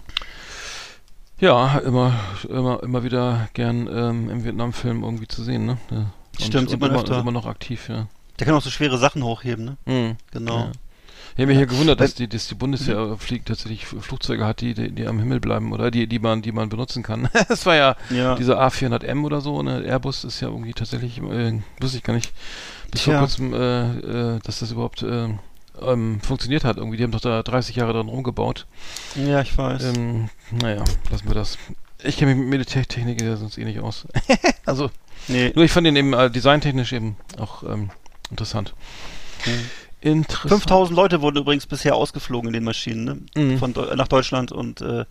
ja, 1.41 1.79
immer, 1.79 2.15
immer, 2.49 2.83
immer 2.83 3.03
wieder 3.05 3.49
gern 3.55 3.89
ähm, 3.93 4.31
im 4.31 4.45
Vietnam-Film 4.45 5.03
irgendwie 5.03 5.29
zu 5.29 5.43
sehen, 5.43 5.67
ne? 5.67 5.79
Ja. 5.91 5.97
Und, 5.99 6.11
Stimmt, 6.41 6.71
sieht 6.71 6.81
man 6.81 6.91
immer, 6.91 7.01
öfter. 7.01 7.21
immer 7.21 7.33
noch 7.33 7.47
aktiv, 7.47 7.89
ja. 7.89 8.07
Der 8.39 8.47
kann 8.47 8.55
auch 8.57 8.63
so 8.63 8.71
schwere 8.71 8.99
Sachen 8.99 9.23
hochheben, 9.23 9.65
ne? 9.65 9.77
Mhm. 9.85 10.17
Genau. 10.33 10.59
Ja. 10.59 10.73
Ich 11.37 11.41
habe 11.43 11.47
mich 11.49 11.59
ja 11.59 11.65
gewundert, 11.65 12.01
dass 12.01 12.15
die, 12.15 12.29
dass 12.29 12.47
die 12.47 12.55
Bundeswehr 12.55 13.17
fliegt, 13.19 13.49
tatsächlich 13.49 13.87
Flugzeuge 13.87 14.47
hat, 14.47 14.61
die, 14.61 14.73
die, 14.73 14.93
die 14.93 15.07
am 15.09 15.19
Himmel 15.19 15.41
bleiben 15.41 15.73
oder 15.73 15.91
die, 15.91 16.07
die 16.07 16.21
man, 16.21 16.43
die 16.43 16.53
man 16.53 16.69
benutzen 16.69 17.03
kann. 17.03 17.29
das 17.49 17.67
war 17.67 17.75
ja, 17.75 17.97
Ja. 18.11 18.37
dieser 18.37 18.65
A400M 18.65 19.25
oder 19.25 19.41
so, 19.41 19.61
ne? 19.63 19.83
Airbus 19.85 20.23
ist 20.23 20.41
ja 20.41 20.49
irgendwie 20.49 20.75
tatsächlich, 20.75 21.19
äh, 21.19 21.61
wusste 21.81 21.97
ich 21.99 22.05
gar 22.05 22.13
nicht, 22.15 22.33
bis 22.93 23.01
vor 23.03 23.15
Tja. 23.15 23.21
kurzem, 23.21 23.53
äh, 23.53 24.37
äh, 24.37 24.39
dass 24.45 24.61
das 24.61 24.71
überhaupt 24.71 25.03
äh, 25.03 25.29
ähm, 25.83 26.21
funktioniert 26.21 26.63
hat. 26.63 26.77
Irgendwie, 26.77 26.99
die 26.99 27.03
haben 27.03 27.11
doch 27.11 27.21
da 27.21 27.43
30 27.43 27.75
Jahre 27.75 27.93
dran 27.95 28.09
rumgebaut. 28.09 28.67
Ja, 29.17 29.41
ich 29.41 29.59
weiß. 29.59 29.83
Ähm, 29.97 30.29
naja, 30.53 30.85
lassen 31.11 31.27
wir 31.27 31.35
das. 31.35 31.59
Ich 32.05 32.17
kenne 32.17 32.33
mich 32.33 32.41
mit 32.43 32.51
Militärtechnik 32.51 33.21
ja 33.21 33.37
sonst 33.37 33.59
eh 33.59 33.65
nicht 33.65 33.81
aus. 33.81 34.07
also, 34.67 34.89
nee. 35.27 35.51
nur 35.57 35.65
ich 35.65 35.73
fand 35.73 35.87
den 35.87 35.97
eben 35.97 36.13
äh, 36.13 36.31
designtechnisch 36.31 36.93
eben 36.93 37.17
auch 37.39 37.65
ähm, 37.65 37.91
interessant. 38.31 38.73
Interessant. 40.05 40.51
5000 40.63 40.97
Leute 40.97 41.21
wurden 41.23 41.39
übrigens 41.39 41.67
bisher 41.67 41.95
ausgeflogen 41.97 42.49
in 42.49 42.53
den 42.55 42.65
Maschinen, 42.65 43.05
ne? 43.35 43.43
Mhm. 43.43 43.59
Von, 43.59 43.75
nach 43.97 44.09
Deutschland 44.09 44.53
und 44.53 44.81
äh, 44.83 45.05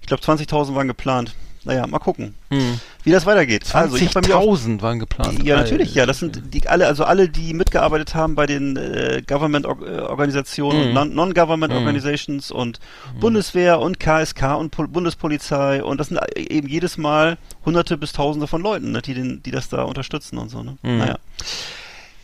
ich 0.00 0.06
glaube 0.06 0.22
20.000 0.22 0.74
waren 0.74 0.88
geplant. 0.88 1.34
Naja, 1.62 1.86
mal 1.86 1.98
gucken, 1.98 2.34
Hm. 2.48 2.80
wie 3.04 3.10
das 3.10 3.26
weitergeht. 3.26 3.66
Also, 3.74 3.94
ich 3.96 4.06
hab 4.06 4.14
bei 4.22 4.26
mir 4.28 4.38
auch 4.38 4.56
20.000 4.56 4.80
waren 4.80 4.98
geplant. 4.98 5.42
Ja, 5.44 5.58
natürlich, 5.58 5.94
ja. 5.94 6.06
Das 6.06 6.18
sind 6.18 6.40
die 6.54 6.66
alle, 6.66 6.86
also 6.86 7.04
alle, 7.04 7.28
die 7.28 7.52
mitgearbeitet 7.52 8.14
haben 8.14 8.34
bei 8.34 8.46
den 8.46 8.78
äh, 8.78 9.22
Government-Organisationen 9.26 10.78
Mhm. 10.80 10.86
und 10.86 10.94
Non- 10.94 11.14
Non-Government 11.14 11.72
Mhm. 11.74 12.56
Und 12.56 12.80
Bundeswehr 13.20 13.78
und 13.78 14.00
KSK 14.00 14.56
und 14.56 14.70
Pol 14.70 14.88
Bundespolizei 14.88 15.84
und 15.84 15.98
das 16.00 16.08
sind 16.08 16.18
eben 16.34 16.66
jedes 16.66 16.96
Mal 16.96 17.36
hunderte 17.66 17.98
bis 17.98 18.12
tausende 18.14 18.46
von 18.46 18.62
Leuten, 18.62 18.92
ne, 18.92 19.02
die, 19.02 19.12
den, 19.12 19.42
die 19.42 19.50
das 19.50 19.68
da 19.68 19.82
unterstützen 19.82 20.38
und 20.38 20.48
so. 20.48 20.62
Ne? 20.62 20.78
Mhm. 20.82 20.96
Naja. 20.98 21.18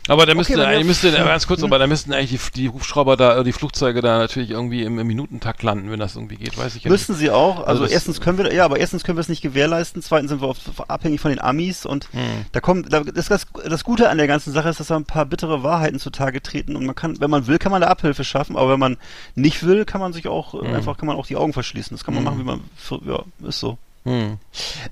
Aber 0.07 0.25
da 0.25 0.33
müsste 0.35 0.65
eigentlich, 0.65 0.85
müsste, 0.85 1.11
ganz 1.11 1.47
kurz, 1.47 1.63
aber 1.63 1.79
da 1.79 1.87
müssten 1.87 2.13
eigentlich 2.13 2.39
die, 2.53 2.61
die 2.61 2.69
Hubschrauber 2.69 3.17
da, 3.17 3.43
die 3.43 3.51
Flugzeuge 3.51 4.01
da 4.01 4.17
natürlich 4.19 4.51
irgendwie 4.51 4.83
im, 4.83 4.99
im 4.99 5.07
Minutentakt 5.07 5.63
landen, 5.63 5.91
wenn 5.91 5.99
das 5.99 6.15
irgendwie 6.15 6.37
geht, 6.37 6.57
weiß 6.57 6.75
ich 6.75 6.83
ja 6.83 6.91
Müssten 6.91 7.13
sie 7.15 7.29
auch. 7.29 7.59
Also, 7.67 7.83
Also 7.83 7.93
erstens 7.93 8.21
können 8.21 8.37
wir, 8.37 8.53
ja, 8.53 8.65
aber 8.65 8.79
erstens 8.79 9.03
können 9.03 9.17
wir 9.17 9.21
es 9.21 9.29
nicht 9.29 9.41
gewährleisten. 9.41 10.01
Zweitens 10.01 10.29
sind 10.29 10.41
wir 10.41 10.47
auf, 10.47 10.57
abhängig 10.89 11.19
von 11.21 11.29
den 11.31 11.39
Amis 11.41 11.85
und 11.85 12.07
Hm. 12.13 12.45
da 12.51 12.59
kommt, 12.61 12.91
da, 12.91 13.01
das, 13.01 13.27
das, 13.27 13.47
das 13.67 13.83
Gute 13.83 14.09
an 14.09 14.17
der 14.17 14.27
ganzen 14.27 14.53
Sache 14.53 14.69
ist, 14.69 14.79
dass 14.79 14.87
da 14.87 14.95
ein 14.95 15.05
paar 15.05 15.25
bittere 15.25 15.63
Wahrheiten 15.63 15.99
zutage 15.99 16.41
treten 16.41 16.75
und 16.75 16.85
man 16.85 16.95
kann, 16.95 17.19
wenn 17.19 17.29
man 17.29 17.47
will, 17.47 17.57
kann 17.57 17.71
man 17.71 17.81
da 17.81 17.87
Abhilfe 17.87 18.23
schaffen, 18.23 18.55
aber 18.55 18.71
wenn 18.71 18.79
man 18.79 18.97
nicht 19.35 19.65
will, 19.65 19.85
kann 19.85 19.99
man 20.01 20.13
sich 20.13 20.27
auch, 20.27 20.53
Hm. 20.53 20.73
einfach, 20.73 20.97
kann 20.97 21.07
man 21.07 21.17
auch 21.17 21.27
die 21.27 21.35
Augen 21.35 21.53
verschließen. 21.53 21.95
Das 21.95 22.03
kann 22.03 22.13
man 22.13 22.23
Hm. 22.23 22.31
machen, 22.31 22.39
wie 22.39 22.43
man, 22.45 22.61
für, 22.77 22.99
ja, 23.05 23.23
ist 23.47 23.59
so. 23.59 23.77
Hm. 24.07 24.37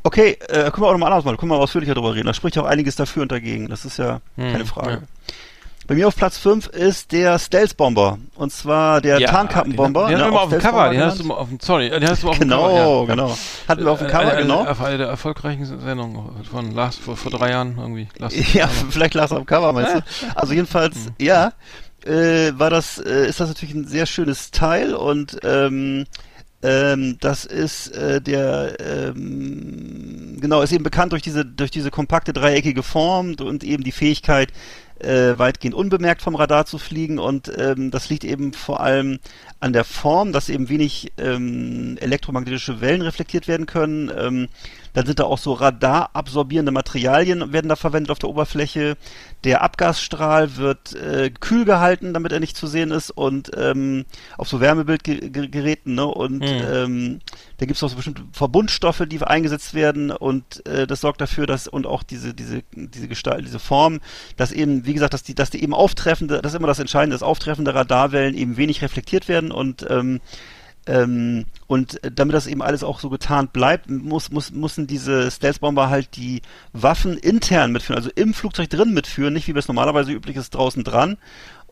Okay, 0.03 0.37
äh, 0.49 0.69
können 0.71 0.83
wir 0.83 0.87
auch 0.87 0.91
nochmal 0.91 1.11
anders 1.11 1.25
machen, 1.25 1.37
können 1.37 1.51
wir 1.51 1.57
ausführlicher 1.57 1.93
drüber 1.95 2.13
reden. 2.15 2.27
Da 2.27 2.33
spricht 2.33 2.55
ja 2.55 2.61
auch 2.63 2.67
einiges 2.67 2.95
dafür 2.95 3.23
und 3.23 3.31
dagegen. 3.31 3.67
Das 3.69 3.85
ist 3.85 3.97
ja 3.97 4.19
Hm, 4.35 4.51
keine 4.51 4.65
Frage. 4.65 4.91
ja. 4.91 4.99
Bei 5.87 5.93
mir 5.93 6.07
auf 6.07 6.15
Platz 6.15 6.39
5 6.39 6.65
ist 6.65 7.11
der 7.11 7.37
Stealth-Bomber. 7.37 8.17
Und 8.33 8.51
zwar 8.51 9.01
der 9.01 9.19
Tarnkappenbomber. 9.19 10.07
Den, 10.07 10.17
den 10.17 10.27
ne, 10.29 10.33
auch 10.35 10.41
auf 10.45 10.49
dem 10.49 10.59
Stealth-Bomber 10.59 10.85
Cover, 10.89 10.93
den 10.95 11.03
hast 11.05 11.19
du 11.19 11.23
mal 11.25 11.35
auf 11.35 11.47
dem, 11.47 11.59
sorry, 11.61 11.89
den 11.91 12.09
hast 12.09 12.23
du 12.23 12.25
mal 12.25 12.31
auf 12.31 12.39
dem 12.39 12.49
Genau, 12.49 12.67
Cover. 12.69 12.99
ja. 13.01 13.05
genau. 13.05 13.37
Hatten 13.67 13.83
wir 13.85 13.91
auf 13.91 13.99
dem 13.99 14.07
Äh, 14.07 14.11
Cover, 14.11 14.31
eine, 14.31 14.41
genau. 14.41 14.61
Eine, 14.65 14.79
eine 14.83 14.97
der 14.97 15.07
erfolgreichen 15.09 15.65
Sendungen 15.65 16.43
von 16.49 16.71
Lars 16.73 16.95
vor, 16.97 17.15
vor 17.15 17.31
drei 17.31 17.51
Jahren 17.51 17.77
irgendwie. 17.79 18.07
Lars 18.17 18.33
Ja, 18.53 18.67
vielleicht 18.89 19.15
es 19.15 19.31
am 19.31 19.45
Cover, 19.45 19.73
meinst 19.73 19.93
du? 19.95 20.03
Also 20.35 20.53
jedenfalls, 20.53 20.95
Hm. 20.95 21.13
ja, 21.19 21.53
äh, 22.03 22.51
war 22.57 22.71
das, 22.71 22.97
äh, 22.97 23.27
ist 23.27 23.39
das 23.39 23.49
natürlich 23.49 23.75
ein 23.75 23.87
sehr 23.87 24.07
schönes 24.07 24.49
Teil 24.49 24.95
und 24.95 25.37
ähm, 25.43 26.05
ähm, 26.65 27.17
das 27.19 27.45
ist 27.45 27.89
äh, 27.89 28.21
der 28.21 28.77
ähm, 28.79 30.37
genau 30.41 30.61
ist 30.61 30.71
eben 30.71 30.83
bekannt 30.83 31.11
durch 31.11 31.21
diese 31.21 31.45
durch 31.45 31.71
diese 31.71 31.91
kompakte 31.91 32.33
dreieckige 32.33 32.81
Form 32.81 33.35
und 33.39 33.63
eben 33.63 33.83
die 33.83 33.91
Fähigkeit 33.91 34.51
äh, 34.99 35.37
weitgehend 35.37 35.75
unbemerkt 35.75 36.21
vom 36.21 36.35
Radar 36.35 36.65
zu 36.65 36.77
fliegen 36.77 37.19
und 37.19 37.51
ähm, 37.57 37.91
das 37.91 38.09
liegt 38.09 38.23
eben 38.23 38.53
vor 38.53 38.79
allem 38.79 39.19
an 39.59 39.73
der 39.73 39.83
Form, 39.83 40.31
dass 40.31 40.49
eben 40.49 40.69
wenig 40.69 41.11
ähm, 41.17 41.97
elektromagnetische 41.99 42.81
Wellen 42.81 43.01
reflektiert 43.01 43.47
werden 43.47 43.65
können. 43.65 44.11
Ähm, 44.17 44.47
dann 44.93 45.05
sind 45.05 45.19
da 45.19 45.25
auch 45.25 45.37
so 45.37 45.51
radarabsorbierende 45.51 46.71
Materialien 46.71 47.51
werden 47.51 47.67
da 47.67 47.75
verwendet 47.75 48.11
auf 48.11 48.19
der 48.19 48.29
Oberfläche. 48.29 48.95
Der 49.43 49.61
Abgasstrahl 49.61 50.55
wird 50.55 50.93
äh, 50.95 51.29
kühl 51.31 51.65
gehalten, 51.65 52.13
damit 52.13 52.31
er 52.31 52.39
nicht 52.39 52.55
zu 52.55 52.65
sehen 52.67 52.91
ist 52.91 53.11
und 53.11 53.51
ähm, 53.57 54.05
auf 54.37 54.47
so 54.47 54.61
Wärmebildgeräten. 54.61 55.95
Ne? 55.95 56.05
Und 56.05 56.39
Mhm. 56.39 56.61
ähm, 56.73 57.19
da 57.57 57.65
gibt 57.65 57.77
es 57.77 57.83
auch 57.83 57.89
so 57.89 57.95
bestimmte 57.95 58.23
Verbundstoffe, 58.31 59.03
die 59.07 59.21
eingesetzt 59.21 59.73
werden 59.73 60.11
und 60.11 60.65
äh, 60.65 60.87
das 60.87 61.01
sorgt 61.01 61.21
dafür, 61.21 61.47
dass 61.47 61.67
und 61.67 61.87
auch 61.87 62.03
diese 62.03 62.33
diese 62.33 62.63
diese 62.73 63.07
Gestalt, 63.07 63.45
diese 63.45 63.59
Form, 63.59 64.01
dass 64.37 64.51
eben 64.51 64.85
wie 64.85 64.93
gesagt, 64.93 65.13
dass 65.13 65.23
die 65.23 65.35
dass 65.35 65.49
die 65.49 65.63
eben 65.63 65.73
auftreffende, 65.73 66.41
das 66.41 66.53
ist 66.53 66.57
immer 66.57 66.67
das 66.67 66.79
Entscheidende, 66.79 67.15
dass 67.15 67.23
auftreffende 67.23 67.73
Radarwellen 67.73 68.35
eben 68.35 68.57
wenig 68.57 68.81
reflektiert 68.81 69.27
werden 69.27 69.51
und 69.51 69.85
ähm, 69.89 70.19
ähm, 70.87 71.45
und 71.67 71.99
damit 72.03 72.35
das 72.35 72.45
eben 72.45 72.61
alles 72.61 72.83
auch 72.83 72.99
so 72.99 73.09
getarnt 73.09 73.53
bleibt, 73.53 73.89
muss, 73.89 74.29
muss, 74.29 74.51
müssen 74.51 74.85
diese 74.85 75.31
Stealth-Bomber 75.31 75.89
halt 75.89 76.15
die 76.15 76.43
Waffen 76.73 77.17
intern 77.17 77.71
mitführen, 77.71 77.97
also 77.97 78.11
im 78.13 78.33
Flugzeug 78.35 78.69
drin 78.69 78.93
mitführen, 78.93 79.33
nicht 79.33 79.47
wie 79.47 79.57
es 79.57 79.67
normalerweise 79.67 80.11
üblich 80.11 80.35
ist, 80.35 80.53
draußen 80.53 80.83
dran. 80.83 81.17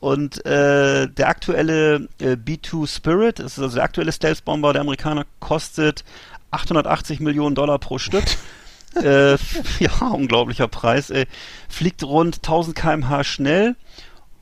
Und 0.04 0.46
äh, 0.46 1.08
der 1.08 1.30
aktuelle 1.30 2.10
äh, 2.20 2.36
B-2 2.36 2.94
Spirit, 2.94 3.40
das 3.40 3.54
ist 3.54 3.60
also 3.60 3.76
der 3.76 3.86
aktuelle 3.86 4.12
Stealth-Bomber 4.12 4.74
der 4.74 4.82
Amerikaner, 4.82 5.24
kostet 5.40 6.04
880 6.52 7.22
Millionen 7.22 7.56
Dollar 7.56 7.80
pro 7.80 8.00
Stück. 8.00 8.26
äh, 9.02 9.38
ja, 9.80 10.08
unglaublicher 10.12 10.68
Preis. 10.68 11.10
Äh, 11.10 11.26
fliegt 11.70 12.04
rund 12.04 12.36
1000 12.36 12.76
km/h 12.76 13.24
schnell. 13.24 13.78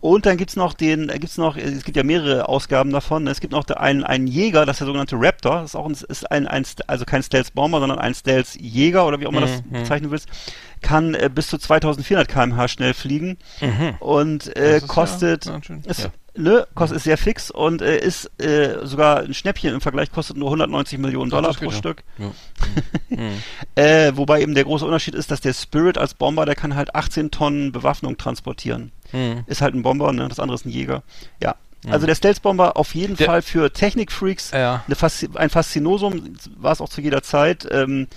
Und 0.02 0.26
dann 0.26 0.36
gibt's 0.38 0.56
noch 0.56 0.74
den, 0.74 1.10
äh, 1.10 1.20
gibt's 1.20 1.38
noch, 1.38 1.56
äh, 1.56 1.62
es 1.62 1.84
gibt 1.84 1.96
ja 1.96 2.04
mehrere 2.04 2.50
Ausgaben 2.50 2.92
davon. 2.92 3.28
Es 3.28 3.40
gibt 3.40 3.54
noch 3.54 3.68
einen, 3.68 4.04
einen 4.04 4.26
Jäger, 4.28 4.66
das 4.66 4.76
ist 4.76 4.80
der 4.80 4.88
sogenannte 4.88 5.16
Raptor. 5.18 5.62
Das 5.62 5.72
ist 5.72 5.76
auch 5.76 5.86
ein, 5.86 5.92
ist 5.94 6.32
ein, 6.32 6.48
ein 6.48 6.66
also 6.88 7.06
kein 7.06 7.22
Stealth-Bomber, 7.22 7.80
sondern 7.80 8.00
ein 8.00 8.14
Stealth-Jäger 8.16 9.06
oder 9.06 9.20
wie 9.20 9.28
auch 9.28 9.32
immer 9.32 9.42
das 9.42 9.62
Mhm. 9.64 9.70
bezeichnen 9.72 10.10
willst. 10.12 10.28
Kann 10.82 11.14
äh, 11.14 11.30
bis 11.34 11.48
zu 11.48 11.58
2400 11.60 12.28
km/h 12.28 12.68
schnell 12.68 12.94
fliegen 12.96 13.38
Mhm. 13.62 13.96
und 14.00 14.48
Das 14.48 14.56
äh, 14.56 14.76
ist 14.78 14.82
ja 14.82 14.88
kostet, 14.88 15.52
schön, 15.64 15.82
ist, 15.86 16.00
ja. 16.04 16.10
ne, 16.36 16.66
kostet 16.74 16.98
ist 16.98 17.04
sehr 17.04 17.18
fix 17.20 17.52
und 17.52 17.84
äh, 17.84 18.00
ist 18.00 18.32
äh, 18.42 18.80
sogar 18.88 19.20
ein 19.20 19.36
Schnäppchen 19.36 19.76
im 19.76 19.82
Vergleich, 19.82 20.12
kostet 20.12 20.36
nur 20.38 20.48
190 20.48 20.98
Millionen 20.98 21.30
Ja, 21.30 21.38
Dollar 21.38 21.50
das 21.52 21.58
pro 21.58 21.66
geht 21.66 21.74
ja. 21.74 21.78
Stück. 21.78 22.04
Ja. 22.18 22.32
Mhm. 23.10 23.44
Äh, 23.76 24.14
wobei 24.16 24.42
eben 24.42 24.56
der 24.56 24.64
große 24.64 24.86
Unterschied 24.86 25.14
ist, 25.16 25.30
dass 25.32 25.42
der 25.42 25.54
Spirit 25.54 25.98
als 25.98 26.14
Bomber, 26.14 26.46
der 26.46 26.56
kann 26.56 26.76
halt 26.76 26.96
18 26.96 27.30
Tonnen 27.30 27.72
Bewaffnung 27.74 28.18
transportieren. 28.18 28.92
Mhm. 29.14 29.44
Ist 29.48 29.62
halt 29.62 29.74
ein 29.76 29.82
Bomber, 29.84 30.12
ne? 30.14 30.28
das 30.30 30.40
andere 30.40 30.56
ist 30.56 30.66
ein 30.66 30.70
Jäger. 30.72 31.04
Ja. 31.42 31.56
Also 31.90 32.06
der 32.06 32.14
Stealth-Bomber 32.14 32.78
auf 32.78 32.94
jeden 32.94 33.16
Der- 33.16 33.26
Fall 33.26 33.42
für 33.42 33.74
Technikfreaks 33.74 34.52
Ja. 34.52 34.84
Faszi 34.96 35.28
ein 35.34 35.50
Faszinosum, 35.50 36.36
war 36.58 36.72
es 36.74 36.80
auch 36.82 36.90
zu 36.90 37.02
jeder 37.02 37.24
Zeit. 37.24 37.68
Ähm, 37.72 38.08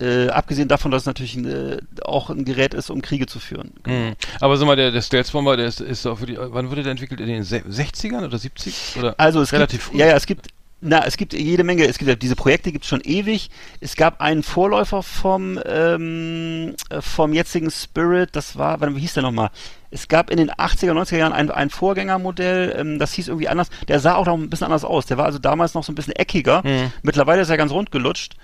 äh, 0.00 0.28
abgesehen 0.30 0.66
davon, 0.68 0.90
dass 0.90 1.02
es 1.02 1.06
natürlich 1.06 1.36
ein, 1.36 1.44
äh, 1.44 1.76
auch 2.02 2.30
ein 2.30 2.46
Gerät 2.46 2.72
ist, 2.72 2.88
um 2.88 3.02
Kriege 3.02 3.26
zu 3.26 3.38
führen. 3.38 3.72
Mhm. 3.86 4.14
Aber 4.40 4.56
sag 4.56 4.64
mal, 4.64 4.74
der, 4.76 4.90
der 4.90 5.02
Stealth-Bomber, 5.02 5.58
der 5.58 5.66
ist, 5.66 5.82
ist 5.82 6.06
auch 6.06 6.18
für 6.18 6.24
die, 6.24 6.38
wann 6.40 6.70
wurde 6.70 6.82
der 6.82 6.92
entwickelt? 6.92 7.20
In 7.20 7.26
den 7.26 7.42
Se 7.42 7.58
60ern 7.58 8.24
oder 8.24 8.38
70? 8.38 8.96
Oder 8.98 9.14
Also 9.18 9.42
es 9.42 9.52
relativ 9.52 9.80
gibt, 9.80 9.92
früh? 9.92 9.98
ja, 9.98 10.06
ja, 10.06 10.16
es 10.16 10.24
gibt, 10.24 10.48
na, 10.80 11.04
es 11.04 11.16
gibt 11.16 11.32
jede 11.34 11.62
Menge, 11.64 11.84
es 11.86 11.98
gibt 11.98 12.08
ja, 12.08 12.14
diese 12.16 12.36
Projekte 12.36 12.72
gibt 12.72 12.84
es 12.84 12.88
schon 12.88 13.02
ewig. 13.02 13.50
Es 13.80 13.96
gab 13.96 14.20
einen 14.20 14.42
Vorläufer 14.42 15.02
vom, 15.02 15.60
ähm, 15.66 16.74
äh, 16.88 17.00
vom 17.00 17.32
jetzigen 17.34 17.70
Spirit, 17.70 18.30
das 18.34 18.56
war, 18.56 18.80
wie 18.80 19.00
hieß 19.00 19.14
der 19.14 19.22
nochmal? 19.22 19.50
Es 19.90 20.08
gab 20.08 20.30
in 20.30 20.36
den 20.38 20.50
80er, 20.50 20.92
90er 20.92 21.16
Jahren 21.18 21.32
ein, 21.32 21.50
ein 21.50 21.68
Vorgängermodell, 21.70 22.74
ähm, 22.78 22.98
das 22.98 23.12
hieß 23.12 23.28
irgendwie 23.28 23.48
anders, 23.48 23.68
der 23.88 24.00
sah 24.00 24.14
auch 24.14 24.26
noch 24.26 24.34
ein 24.38 24.48
bisschen 24.48 24.66
anders 24.66 24.84
aus. 24.84 25.06
Der 25.06 25.18
war 25.18 25.26
also 25.26 25.38
damals 25.38 25.74
noch 25.74 25.84
so 25.84 25.92
ein 25.92 25.96
bisschen 25.96 26.14
eckiger. 26.16 26.62
Mhm. 26.64 26.92
Mittlerweile 27.02 27.42
ist 27.42 27.50
er 27.50 27.56
ganz 27.56 27.72
rund 27.72 27.90
gelutscht. 27.90 28.36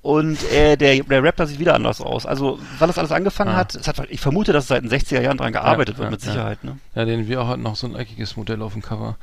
Und 0.00 0.42
äh, 0.52 0.76
der, 0.76 1.04
der 1.04 1.22
Raptor 1.22 1.46
sieht 1.46 1.60
wieder 1.60 1.74
anders 1.74 2.00
aus. 2.00 2.26
Also, 2.26 2.58
weil 2.80 2.88
das 2.88 2.98
alles 2.98 3.12
angefangen 3.12 3.50
Ah. 3.52 3.58
hat, 3.58 3.76
es 3.76 3.86
hat, 3.86 4.00
ich 4.10 4.20
vermute, 4.20 4.52
dass 4.52 4.66
seit 4.66 4.82
den 4.82 4.90
60er 4.90 5.20
Jahren 5.20 5.38
dran 5.38 5.52
gearbeitet 5.52 5.94
Ja, 5.94 5.98
wird, 6.00 6.06
ja, 6.06 6.10
mit 6.10 6.24
ja. 6.24 6.32
Sicherheit. 6.32 6.64
Ne? 6.64 6.78
Ja, 6.96 7.04
den 7.04 7.28
wir 7.28 7.40
auch 7.40 7.46
hatten 7.46 7.62
noch 7.62 7.76
so 7.76 7.86
ein 7.86 7.94
eckiges 7.94 8.36
Modell 8.36 8.62
auf 8.62 8.72
dem 8.72 8.82
Cover. 8.82 9.16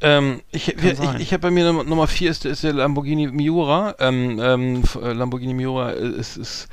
Ähm, 0.00 0.42
ich 0.50 0.68
ich, 0.68 0.96
sein. 0.96 1.20
ich 1.20 1.32
habe 1.32 1.42
bei 1.42 1.50
mir 1.50 1.64
Nummer, 1.64 1.84
Nummer 1.84 2.06
vier 2.06 2.30
ist, 2.30 2.44
ist 2.44 2.64
der 2.64 2.72
Lamborghini 2.72 3.28
Miura. 3.28 3.94
Ähm, 3.98 4.38
ähm, 4.42 4.82
äh, 5.02 5.12
Lamborghini 5.12 5.54
Miura 5.54 5.90
ist, 5.90 6.36
ist 6.36 6.68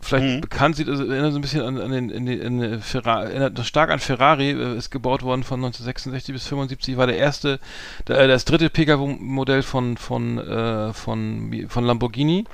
vielleicht 0.00 0.36
Mhm. 0.36 0.40
bekannt, 0.40 0.76
sieht 0.76 0.88
also 0.88 1.04
erinnert 1.04 1.32
so 1.32 1.38
ein 1.38 1.42
bisschen 1.42 1.62
an, 1.62 1.80
an 1.80 1.90
den, 1.92 2.10
in 2.10 2.26
den 2.26 2.40
in 2.40 2.58
den 2.60 2.80
Ferrari, 2.82 3.26
erinnert 3.30 3.64
stark 3.64 3.90
an 3.90 4.00
Ferrari, 4.00 4.50
äh, 4.50 4.76
ist 4.76 4.90
gebaut 4.90 5.22
worden 5.22 5.44
von 5.44 5.60
1966 5.60 6.32
bis 6.34 6.46
75, 6.46 6.96
war 6.96 7.06
der 7.06 7.16
erste, 7.16 7.60
der, 8.06 8.18
äh, 8.18 8.28
das 8.28 8.44
dritte 8.44 8.70
Pkw-Modell 8.70 9.62
von 9.62 9.96
von 9.96 10.38
äh, 10.38 10.92
von 10.92 11.66
von 11.68 11.84
Lamborghini, 11.84 12.44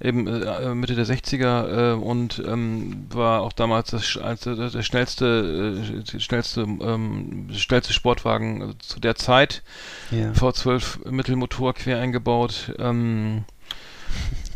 eben 0.00 0.26
äh, 0.28 0.74
Mitte 0.74 0.94
der 0.94 1.04
60er 1.06 1.92
äh, 1.92 1.94
und 1.94 2.42
ähm, 2.46 3.06
war 3.10 3.42
auch 3.42 3.52
damals 3.52 3.90
das, 3.90 4.04
sch- 4.04 4.20
als, 4.20 4.42
der, 4.42 4.82
schnellste 4.82 6.04
äh, 6.14 6.20
schnellste 6.20 6.60
ähm, 6.62 7.48
schnellste 7.52 7.92
Sportwagen 7.92 8.62
äh, 8.70 8.74
zu 8.78 9.00
der 9.00 9.16
Zeit. 9.16 9.62
Ja. 10.10 10.30
V12 10.32 11.10
Mittelmotor 11.10 11.74
quer 11.74 11.98
eingebaut. 12.00 12.72
Ähm, 12.78 13.44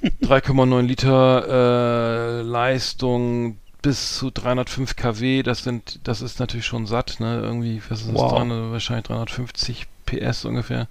3,9 0.03 0.83
Liter 0.83 1.49
äh, 1.49 2.43
Leistung 2.43 3.59
bis 3.83 4.16
zu 4.16 4.31
305 4.31 4.97
kW. 4.97 5.43
Das 5.43 5.65
sind, 5.65 6.01
das 6.05 6.23
ist 6.23 6.41
natürlich 6.41 6.66
schon 6.66 6.87
satt. 6.87 7.20
Ne? 7.20 7.41
Irgendwie, 7.43 7.83
was 7.89 8.01
ist 8.01 8.09
das? 8.09 8.15
Wow. 8.15 8.33
300, 8.33 8.73
wahrscheinlich 8.73 9.07
350 9.07 9.87
PS 10.07 10.45
ungefähr. 10.45 10.89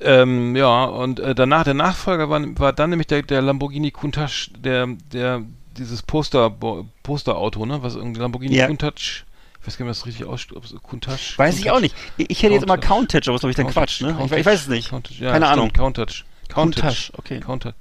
Ähm, 0.00 0.56
ja, 0.56 0.84
und 0.84 1.20
äh, 1.20 1.34
danach, 1.34 1.64
der 1.64 1.74
Nachfolger 1.74 2.30
war, 2.30 2.40
war 2.58 2.72
dann 2.72 2.90
nämlich 2.90 3.06
der, 3.06 3.22
der 3.22 3.42
Lamborghini 3.42 3.90
Countach, 3.90 4.48
der, 4.56 4.88
der, 5.12 5.42
dieses 5.76 6.02
Poster, 6.02 6.50
Posterauto, 7.02 7.66
ne, 7.66 7.82
was 7.82 7.96
irgendwie 7.96 8.20
Lamborghini 8.20 8.56
Ja. 8.56 8.66
Countach, 8.66 8.92
ich 8.96 9.66
weiß 9.66 9.76
gar 9.76 9.84
nicht, 9.84 9.90
was 9.90 10.06
richtig 10.06 10.26
ausspricht, 10.26 10.74
ob 10.74 10.82
Countach. 10.82 11.18
Weiß 11.36 11.58
ich 11.58 11.70
auch 11.70 11.80
nicht. 11.80 11.94
Ich 12.16 12.42
hätte 12.42 12.54
jetzt 12.54 12.62
immer 12.62 12.78
Countach. 12.78 13.20
Countach, 13.20 13.28
aber 13.28 13.32
das 13.32 13.34
ist 13.34 13.40
glaube 13.40 13.50
ich 13.50 13.56
dann 13.56 13.66
Countach, 13.66 13.82
Quatsch, 13.82 14.00
ne? 14.00 14.10
Ich, 14.10 14.16
Countach, 14.16 14.36
ich 14.38 14.46
weiß 14.46 14.60
es 14.62 14.68
nicht. 14.68 14.88
Countach, 14.88 15.12
ja, 15.18 15.32
Keine 15.32 15.46
stimmt, 15.46 15.58
Ahnung. 15.58 15.72
Countach. 15.72 16.24
Countach. 16.48 16.82
Countach, 16.82 17.10
okay. 17.18 17.40
Countach. 17.40 17.74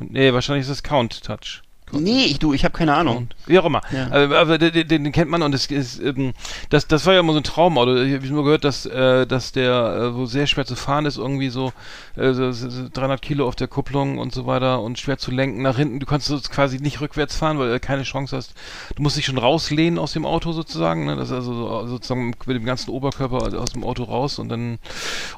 Nee, 0.00 0.32
wahrscheinlich 0.32 0.64
ist 0.66 0.70
es 0.70 0.82
Count 0.82 1.24
Touch. 1.24 1.63
Nee, 2.00 2.24
ich, 2.24 2.38
du, 2.38 2.52
ich 2.52 2.64
habe 2.64 2.76
keine 2.76 2.94
Ahnung. 2.94 3.28
Wie 3.46 3.58
auch 3.58 3.64
immer. 3.64 3.80
Ja. 3.92 4.06
Aber, 4.06 4.38
aber 4.38 4.58
den, 4.58 4.86
den, 4.88 5.12
kennt 5.12 5.30
man 5.30 5.42
und 5.42 5.54
es 5.54 5.66
ist, 5.66 6.00
ähm, 6.00 6.32
das, 6.70 6.86
das 6.86 7.06
war 7.06 7.14
ja 7.14 7.20
immer 7.20 7.32
so 7.32 7.40
ein 7.40 7.44
Traumauto. 7.44 7.96
Ich 7.96 8.14
habe 8.14 8.26
nur 8.26 8.44
gehört, 8.44 8.64
dass, 8.64 8.86
äh, 8.86 9.26
dass 9.26 9.52
der 9.52 9.96
äh, 9.96 10.12
so 10.12 10.26
sehr 10.26 10.46
schwer 10.46 10.66
zu 10.66 10.76
fahren 10.76 11.06
ist, 11.06 11.18
irgendwie 11.18 11.48
so, 11.48 11.72
äh, 12.16 12.32
so, 12.32 12.52
so 12.52 12.70
so 12.70 12.88
300 12.92 13.20
Kilo 13.22 13.46
auf 13.46 13.56
der 13.56 13.68
Kupplung 13.68 14.18
und 14.18 14.32
so 14.32 14.46
weiter 14.46 14.80
und 14.80 14.98
schwer 14.98 15.18
zu 15.18 15.30
lenken 15.30 15.62
nach 15.62 15.76
hinten. 15.76 16.00
Du 16.00 16.06
kannst 16.06 16.50
quasi 16.50 16.78
nicht 16.78 17.00
rückwärts 17.00 17.36
fahren, 17.36 17.58
weil 17.58 17.70
du 17.70 17.80
keine 17.80 18.02
Chance 18.02 18.36
hast. 18.36 18.54
Du 18.96 19.02
musst 19.02 19.16
dich 19.16 19.26
schon 19.26 19.38
rauslehnen 19.38 19.98
aus 19.98 20.12
dem 20.12 20.26
Auto 20.26 20.52
sozusagen. 20.52 21.06
Ne? 21.06 21.16
Das 21.16 21.28
ist 21.28 21.34
also 21.34 21.54
so, 21.54 21.86
sozusagen 21.86 22.34
mit 22.46 22.56
dem 22.56 22.64
ganzen 22.64 22.90
Oberkörper 22.90 23.60
aus 23.60 23.72
dem 23.72 23.84
Auto 23.84 24.04
raus 24.04 24.38
und 24.38 24.48
dann 24.48 24.78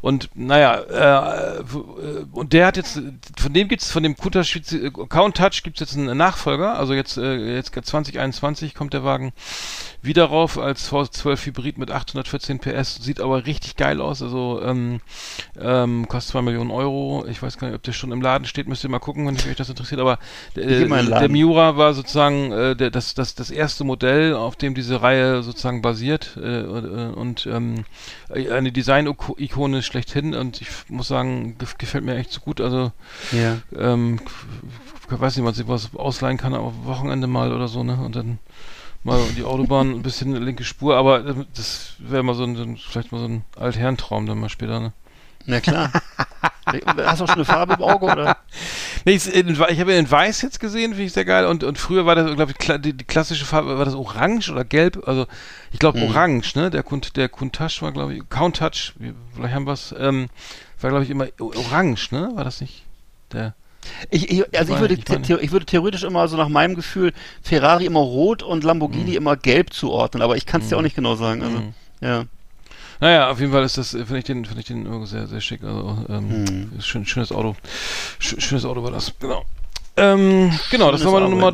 und 0.01 0.31
naja, 0.35 0.75
äh, 0.75 1.61
äh, 1.61 2.25
und 2.33 2.53
der 2.53 2.67
hat 2.67 2.77
jetzt, 2.77 3.01
von 3.39 3.53
dem 3.53 3.69
gibt's, 3.69 3.91
von 3.91 4.03
dem 4.03 4.17
Countach, 4.17 4.55
äh, 4.55 4.91
Countach 5.09 5.63
gibt's 5.63 5.81
jetzt 5.81 5.97
einen 5.97 6.17
Nachfolger, 6.17 6.46
also 6.47 6.95
jetzt, 6.95 7.17
äh, 7.17 7.55
jetzt 7.55 7.75
2021 7.75 8.75
kommt 8.75 8.95
der 8.95 9.05
Wagen 9.05 9.33
wieder 10.03 10.25
rauf 10.25 10.59
als 10.59 10.91
V12 10.91 11.47
Hybrid 11.47 11.79
mit 11.79 11.91
814 11.91 12.59
PS, 12.59 12.97
sieht 12.97 13.21
aber 13.21 13.47
richtig 13.47 13.77
geil 13.77 14.01
aus, 14.01 14.23
also 14.23 14.61
ähm, 14.63 15.01
ähm, 15.61 16.07
kostet 16.09 16.33
2 16.33 16.43
Millionen 16.43 16.71
Euro, 16.71 17.27
ich 17.29 17.43
weiß 17.43 17.59
gar 17.59 17.69
nicht, 17.69 17.77
ob 17.77 17.83
der 17.83 17.93
schon 17.93 18.13
im 18.13 18.23
Laden 18.23 18.47
steht, 18.47 18.69
müsst 18.69 18.85
ihr 18.85 18.91
mal 18.91 18.99
gucken, 18.99 19.27
wenn 19.27 19.35
euch 19.37 19.57
das 19.57 19.69
interessiert, 19.69 20.01
aber 20.01 20.19
äh, 20.55 20.87
der. 20.87 21.29
Miura 21.29 21.77
war 21.77 21.95
sozusagen 21.95 22.53
äh, 22.53 22.77
der, 22.77 22.91
das, 22.91 23.15
das, 23.15 23.35
das 23.35 23.51
erste 23.51 23.85
Modell, 23.85 24.35
auf 24.35 24.57
dem 24.57 24.75
diese 24.75 25.03
Reihe 25.03 25.43
sozusagen 25.43 25.83
basiert 25.83 26.37
äh, 26.37 26.63
und, 26.63 27.47
ähm, 27.47 27.85
eine 28.29 28.73
Design-Ikone 28.73 29.83
schlechthin. 29.83 30.35
Und 30.35 30.61
ich 30.61 30.69
muss 30.89 31.09
sagen, 31.09 31.57
gef 31.59 31.79
gefällt 31.79 32.05
mir 32.05 32.17
echt 32.17 32.33
so 32.33 32.41
gut. 32.41 32.61
Also, 32.61 32.93
Ja. 33.33 33.59
ähm, 33.77 34.21
weiß 35.09 35.37
nicht, 35.37 35.45
man 35.45 35.55
sich 35.55 35.69
was 35.69 35.95
ausleihen 35.95 36.37
kann, 36.39 36.55
aber 36.55 36.73
Wochenende 36.85 37.27
mal 37.27 37.53
oder 37.53 37.69
so, 37.69 37.83
ne? 37.85 37.97
Und 38.05 38.17
dann 38.17 38.39
mal 39.05 39.21
die 39.37 39.45
Autobahn, 39.45 39.91
ein 39.93 40.03
bisschen 40.03 40.35
linke 40.43 40.65
Spur, 40.65 40.97
aber 40.97 41.25
äh, 41.27 41.35
das 41.55 41.93
wäre 41.99 42.23
mal 42.23 42.35
so 42.35 42.45
ein, 42.45 42.77
vielleicht 42.77 43.13
mal 43.13 43.19
so 43.19 43.27
ein 43.27 43.45
Altherrentraum 43.59 44.27
dann 44.27 44.39
mal 44.39 44.49
später, 44.49 44.81
ne? 44.81 44.93
Na 45.45 45.61
klar. 45.61 45.93
Hast 46.67 47.21
du 47.21 47.25
auch 47.25 47.29
schon 47.29 47.37
eine 47.37 47.45
Farbe 47.45 47.75
im 47.75 47.83
Auge, 47.83 48.07
oder? 48.07 48.37
Nee, 49.05 49.13
ich, 49.13 49.33
in, 49.33 49.49
ich 49.51 49.61
habe 49.61 49.93
ihn 49.93 49.99
in 50.01 50.11
Weiß 50.11 50.43
jetzt 50.43 50.59
gesehen, 50.59 50.91
finde 50.91 51.05
ich 51.05 51.13
sehr 51.13 51.25
geil. 51.25 51.47
Und, 51.47 51.63
und 51.63 51.79
früher 51.79 52.05
war 52.07 52.17
das, 52.17 52.35
glaube 52.35 52.51
ich, 52.51 52.57
kla- 52.57 52.79
die, 52.79 52.93
die 52.93 53.05
klassische 53.05 53.45
Farbe, 53.45 53.79
war 53.79 53.85
das 53.85 53.95
Orange 53.95 54.51
oder 54.51 54.65
Gelb? 54.65 55.07
Also, 55.07 55.27
ich 55.71 55.79
glaube 55.79 56.01
Mhm. 56.01 56.09
Orange, 56.09 56.57
ne? 56.57 56.71
Der, 56.71 56.83
Kunt, 56.83 57.17
der 57.17 57.29
Countach 57.29 57.81
war, 57.83 57.93
glaube 57.93 58.15
ich, 58.17 58.29
Countach, 58.29 58.73
vielleicht 59.33 59.55
haben 59.55 59.67
wir 59.69 59.75
es, 59.75 59.95
ähm, 59.97 60.27
war, 60.81 60.91
glaube 60.91 61.05
ich, 61.05 61.11
immer 61.11 61.27
Orange, 61.39 62.11
ne? 62.11 62.33
War 62.35 62.43
das 62.43 62.61
nicht? 62.61 62.83
Der. 63.33 63.55
Ich, 64.11 64.31
ich, 64.31 64.59
also 64.59 64.73
ich 64.75 64.81
meine- 64.81 64.81
würde, 64.81 64.95
ich 64.95 65.09
meine- 65.09 65.25
the- 65.25 65.39
ich 65.41 65.53
würde 65.53 65.67
theoretisch 65.67 66.03
immer 66.05 66.27
so 66.29 66.37
nach 66.37 66.49
meinem 66.49 66.75
Gefühl 66.75 67.13
Ferrari 67.43 67.87
immer 67.87 68.01
rot 68.01 68.43
und 68.43 68.65
Lamborghini 68.65 69.15
immer 69.15 69.37
gelb 69.37 69.73
zuordnen, 69.73 70.23
aber 70.23 70.37
ich 70.37 70.47
kann 70.47 70.61
es 70.61 70.69
dir 70.69 70.77
auch 70.79 70.83
nicht 70.83 70.97
genau 70.97 71.15
sagen. 71.17 71.43
Also, 71.43 71.59
Mhm. 71.59 71.75
ja. 72.01 72.25
Naja, 73.01 73.31
auf 73.31 73.41
jeden 73.41 73.53
Fall 73.53 73.63
ist 73.65 73.77
das, 73.77 73.91
finde 73.91 74.19
ich 74.19 74.25
den, 74.25 74.45
finde 74.47 74.61
ich 74.61 74.67
den 74.67 75.07
sehr, 75.07 75.27
sehr 75.27 75.41
schick. 75.41 75.63
Also, 75.63 75.99
ähm, 76.09 76.43
Mhm. 76.45 76.73
ist 76.79 76.87
schön, 76.87 77.05
schönes 77.05 77.31
Auto. 77.31 77.55
Sch 78.19 78.37
schönes 78.39 78.65
Auto 78.65 78.83
war 78.83 78.91
das, 78.91 79.13
genau. 79.21 79.45
Ähm, 79.99 80.51
genau, 80.71 80.91
das 80.91 81.01
Schönes 81.01 81.13
war 81.13 81.21
meine 81.21 81.35
Nummer 81.35 81.53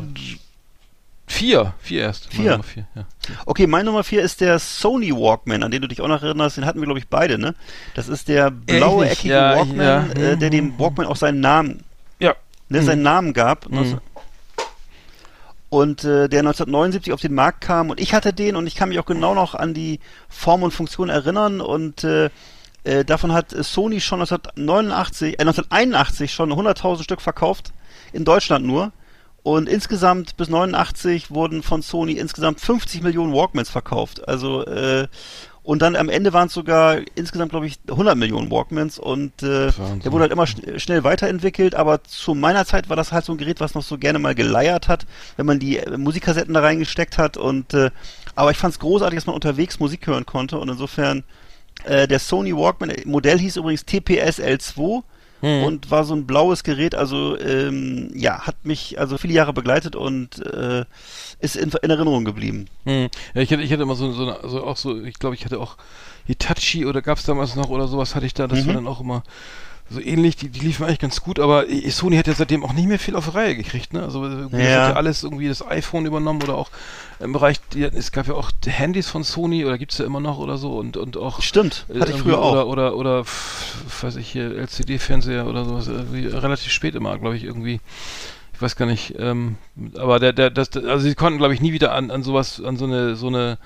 vier. 1.27 1.73
Vier 1.79 2.01
erst. 2.03 2.27
Meine 2.33 2.41
Vier? 2.43 2.51
Nummer 2.51 2.63
vier, 2.63 2.85
ja. 2.95 3.05
Okay, 3.45 3.67
mein 3.67 3.85
Nummer 3.85 4.03
vier 4.03 4.21
ist 4.21 4.41
der 4.41 4.59
Sony 4.59 5.11
Walkman, 5.11 5.63
an 5.63 5.71
den 5.71 5.81
du 5.81 5.87
dich 5.87 6.01
auch 6.01 6.07
noch 6.07 6.21
erinnerst. 6.21 6.57
Den 6.57 6.65
hatten 6.65 6.79
wir, 6.79 6.85
glaube 6.85 6.99
ich, 6.99 7.07
beide, 7.07 7.37
ne? 7.37 7.55
Das 7.95 8.07
ist 8.07 8.27
der 8.27 8.51
blaue, 8.51 9.09
eckige 9.09 9.33
Ja, 9.33 9.55
Walkman, 9.57 9.85
ja. 9.85 10.05
Äh, 10.13 10.37
der 10.37 10.49
dem 10.49 10.77
Walkman 10.79 11.07
auch 11.07 11.15
seinen 11.15 11.39
Namen, 11.39 11.83
Ja. 12.73 12.79
ne, 12.79 12.85
seinen 12.85 13.01
Namen 13.01 13.33
gab. 13.33 13.69
Mhm. 13.69 13.99
Und 15.69 16.03
äh, 16.03 16.29
der 16.29 16.41
1979 16.41 17.13
auf 17.13 17.21
den 17.21 17.33
Markt 17.33 17.61
kam 17.61 17.89
und 17.89 17.99
ich 17.99 18.13
hatte 18.13 18.31
den 18.31 18.55
und 18.55 18.67
ich 18.67 18.75
kann 18.75 18.89
mich 18.89 18.99
auch 18.99 19.07
genau 19.07 19.33
noch 19.33 19.55
an 19.55 19.73
die 19.73 19.99
Form 20.29 20.61
und 20.61 20.71
Funktion 20.71 21.09
erinnern 21.09 21.61
und 21.61 22.03
äh, 22.03 22.29
äh, 22.83 23.05
davon 23.05 23.31
hat 23.31 23.49
Sony 23.51 24.01
schon 24.01 24.19
1989, 24.21 25.33
äh, 25.33 25.41
1981 25.41 26.33
schon 26.33 26.51
100.000 26.51 27.03
Stück 27.03 27.21
verkauft, 27.21 27.71
in 28.11 28.25
Deutschland 28.25 28.65
nur. 28.65 28.91
Und 29.41 29.67
insgesamt 29.67 30.37
bis 30.37 30.47
89 30.47 31.29
wurden 31.29 31.63
von 31.63 31.81
Sony 31.81 32.13
insgesamt 32.13 32.61
50 32.61 33.01
Millionen 33.01 33.33
Walkmans 33.33 33.69
verkauft. 33.69 34.25
Also 34.27 34.65
äh, 34.65 35.07
und 35.63 35.81
dann 35.81 35.95
am 35.95 36.09
Ende 36.09 36.33
waren 36.33 36.47
es 36.47 36.53
sogar 36.53 36.99
insgesamt, 37.15 37.51
glaube 37.51 37.67
ich, 37.67 37.79
100 37.87 38.17
Millionen 38.17 38.51
Walkmans 38.51 38.99
und 38.99 39.43
äh, 39.43 39.71
der 39.71 40.11
wurde 40.11 40.23
halt 40.23 40.31
immer 40.33 40.45
schn 40.45 40.77
schnell 40.79 41.05
weiterentwickelt, 41.05 41.73
aber 41.73 42.03
zu 42.03 42.35
meiner 42.35 42.65
Zeit 42.65 42.89
war 42.89 42.97
das 42.97 43.13
halt 43.13 43.23
so 43.23 43.31
ein 43.31 43.37
Gerät, 43.37 43.61
was 43.61 43.73
noch 43.73 43.83
so 43.83 43.97
gerne 43.97 44.19
mal 44.19 44.35
geleiert 44.35 44.89
hat, 44.89 45.05
wenn 45.37 45.45
man 45.45 45.59
die 45.59 45.77
äh, 45.77 45.97
Musikkassetten 45.97 46.53
da 46.53 46.59
reingesteckt 46.59 47.17
hat 47.17 47.37
und 47.37 47.73
äh, 47.73 47.91
aber 48.35 48.51
ich 48.51 48.57
fand 48.57 48.73
es 48.73 48.79
großartig, 48.79 49.17
dass 49.17 49.25
man 49.25 49.35
unterwegs 49.35 49.79
Musik 49.79 50.05
hören 50.07 50.25
konnte 50.25 50.57
und 50.59 50.67
insofern 50.67 51.23
äh, 51.85 52.07
der 52.07 52.19
Sony 52.19 52.55
Walkman 52.55 52.89
äh, 52.89 53.03
Modell 53.05 53.39
hieß 53.39 53.55
übrigens 53.55 53.85
TPS 53.85 54.39
L2 54.39 55.03
Hm. 55.43 55.63
und 55.65 55.91
war 55.91 56.05
so 56.05 56.15
ein 56.15 56.25
blaues 56.25 56.63
Gerät, 56.63 56.95
also 56.95 57.37
ähm, 57.37 58.09
ja, 58.15 58.47
hat 58.47 58.65
mich 58.65 58.97
also 58.97 59.17
viele 59.17 59.33
Jahre 59.33 59.51
begleitet 59.51 59.93
und 59.97 60.39
äh, 60.45 60.85
ist 61.39 61.57
in, 61.57 61.69
in 61.81 61.89
Erinnerung 61.89 62.23
geblieben. 62.23 62.67
Hm. 62.85 63.09
Ja, 63.33 63.41
ich 63.41 63.51
hatte, 63.51 63.61
ich 63.61 63.71
hatte 63.73 63.83
immer 63.83 63.95
so, 63.95 64.13
so, 64.13 64.23
eine, 64.23 64.37
so 64.49 64.63
auch 64.63 64.77
so, 64.77 65.03
ich 65.03 65.19
glaube, 65.19 65.35
ich 65.35 65.43
hatte 65.43 65.59
auch 65.59 65.75
Hitachi 66.25 66.85
oder 66.85 67.01
gab 67.01 67.17
es 67.17 67.25
damals 67.25 67.55
noch 67.57 67.69
oder 67.69 67.89
sowas 67.89 68.15
hatte 68.15 68.25
ich 68.25 68.33
da, 68.33 68.47
das 68.47 68.63
Mhm. 68.63 68.67
war 68.67 68.73
dann 68.75 68.87
auch 68.87 69.01
immer 69.01 69.23
so 69.89 69.99
ähnlich, 69.99 70.35
die, 70.35 70.49
die 70.49 70.59
liefen 70.61 70.85
eigentlich 70.85 70.99
ganz 70.99 71.21
gut, 71.21 71.39
aber 71.39 71.69
äh, 71.69 71.89
Sony 71.89 72.15
hat 72.17 72.27
ja 72.27 72.33
seitdem 72.33 72.63
auch 72.63 72.73
nicht 72.73 72.87
mehr 72.87 72.99
viel 72.99 73.15
auf 73.15 73.25
die 73.25 73.31
Reihe 73.31 73.55
gekriegt, 73.55 73.93
ne? 73.93 74.03
Also 74.03 74.27
das 74.27 74.51
Ja. 74.51 74.57
hat 74.59 74.89
ja 74.89 74.93
alles 74.93 75.23
irgendwie 75.23 75.47
das 75.47 75.65
iPhone 75.67 76.05
übernommen 76.05 76.41
oder 76.41 76.57
auch 76.57 76.69
im 77.19 77.31
Bereich, 77.33 77.57
die, 77.73 77.83
es 77.83 78.11
gab 78.11 78.27
ja 78.27 78.33
auch 78.33 78.51
Handys 78.65 79.09
von 79.09 79.23
Sony 79.23 79.65
oder 79.65 79.77
gibt's 79.77 79.97
ja 79.97 80.05
immer 80.05 80.19
noch 80.19 80.39
oder 80.39 80.57
so 80.57 80.77
und, 80.77 80.97
und 80.97 81.17
auch 81.17 81.41
Stimmt, 81.41 81.85
äh, 81.93 81.99
hatte 81.99 82.11
ich 82.11 82.17
früher 82.17 82.39
auch. 82.41 82.51
Oder, 82.53 82.67
oder, 82.67 82.95
oder, 82.95 83.25
weiß 84.01 84.15
ich 84.15 84.29
hier, 84.31 84.55
LCD-Fernseher 84.55 85.45
oder 85.47 85.65
sowas, 85.65 85.87
irgendwie 85.87 86.25
relativ 86.27 86.71
spät 86.71 86.95
immer, 86.95 87.17
glaube 87.17 87.37
ich, 87.37 87.43
irgendwie. 87.43 87.79
Ich 88.55 88.61
weiß 88.61 88.75
gar 88.75 88.85
nicht, 88.85 89.15
ähm, 89.17 89.57
aber 89.97 90.19
der, 90.19 90.31
der, 90.31 90.49
das, 90.49 90.71
also 90.77 90.99
sie 90.99 91.15
konnten, 91.15 91.39
glaube 91.39 91.53
ich, 91.55 91.61
nie 91.61 91.73
wieder 91.73 91.91
an, 91.93 92.11
an 92.11 92.23
sowas, 92.23 92.61
an 92.63 92.77
so 92.77 92.85
eine, 92.85 93.15
so 93.15 93.27
eine, 93.27 93.57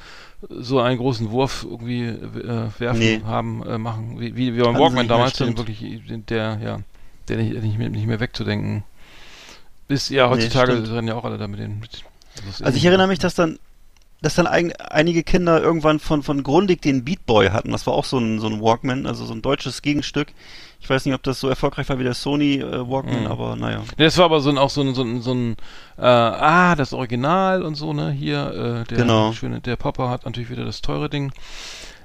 so 0.49 0.79
einen 0.79 0.97
großen 0.97 1.31
Wurf 1.31 1.65
irgendwie 1.69 2.05
äh, 2.05 2.69
werfen, 2.77 2.99
Nee. 2.99 3.21
haben, 3.25 3.63
äh, 3.65 3.77
machen, 3.77 4.19
wie, 4.19 4.35
wie, 4.35 4.55
wie 4.55 4.59
beim 4.61 4.75
sie 4.75 4.81
Walkman 4.81 5.07
damals, 5.07 5.33
den 5.33 5.57
wirklich, 5.57 5.83
der, 6.29 6.59
ja, 6.63 6.79
der 7.27 7.37
nicht, 7.37 7.61
nicht, 7.61 7.77
mehr, 7.77 7.89
nicht 7.89 8.05
mehr 8.05 8.19
wegzudenken 8.19 8.83
ist. 9.87 10.09
Ja, 10.09 10.29
heutzutage 10.29 10.73
stimmt. 10.73 10.91
rennen 10.91 11.07
ja 11.07 11.15
auch 11.15 11.25
alle 11.25 11.37
da 11.37 11.47
mit 11.47 11.59
den, 11.59 11.79
mit, 11.79 12.03
Also 12.61 12.77
ich 12.77 12.85
erinnere 12.85 13.07
mich, 13.07 13.19
dass 13.19 13.35
dann, 13.35 13.57
dass 14.21 14.35
dann 14.35 14.47
ein, 14.47 14.71
einige 14.73 15.23
Kinder 15.23 15.61
irgendwann 15.61 15.99
von, 15.99 16.23
von 16.23 16.41
Grundig 16.43 16.81
den 16.81 17.05
Beat 17.05 17.25
Boy 17.25 17.49
hatten. 17.49 17.71
Das 17.71 17.85
war 17.85 17.93
auch 17.93 18.05
so 18.05 18.17
ein, 18.17 18.39
so 18.39 18.47
ein 18.47 18.61
Walkman, 18.61 19.05
also 19.05 19.25
so 19.25 19.33
ein 19.33 19.41
deutsches 19.41 19.81
Gegenstück. 19.81 20.29
Ich 20.79 20.89
weiß 20.89 21.05
nicht, 21.05 21.13
ob 21.15 21.23
das 21.23 21.39
so 21.39 21.49
erfolgreich 21.49 21.89
war 21.89 21.99
wie 21.99 22.03
der 22.03 22.13
Sony 22.13 22.55
äh, 22.55 22.89
Walkman, 22.89 23.21
Mhm. 23.21 23.27
aber 23.27 23.55
naja. 23.55 23.83
Das 23.97 24.17
war 24.17 24.25
aber 24.25 24.41
so 24.41 24.49
ein, 24.49 24.57
auch 24.57 24.69
so 24.69 24.81
ein, 24.81 24.93
so 24.95 25.03
ein, 25.03 25.21
so 25.21 25.33
ein 25.33 25.55
äh, 25.97 26.01
ah, 26.05 26.75
das 26.75 26.93
Original 26.93 27.63
und 27.63 27.75
so, 27.75 27.93
ne, 27.93 28.11
hier, 28.11 28.83
äh, 28.85 28.87
der 28.87 28.97
Genau. 28.97 29.33
schöne, 29.33 29.59
der 29.59 29.75
Popper 29.75 30.09
hat 30.09 30.25
natürlich 30.25 30.49
wieder 30.49 30.65
das 30.65 30.81
teure 30.81 31.09
Ding 31.09 31.31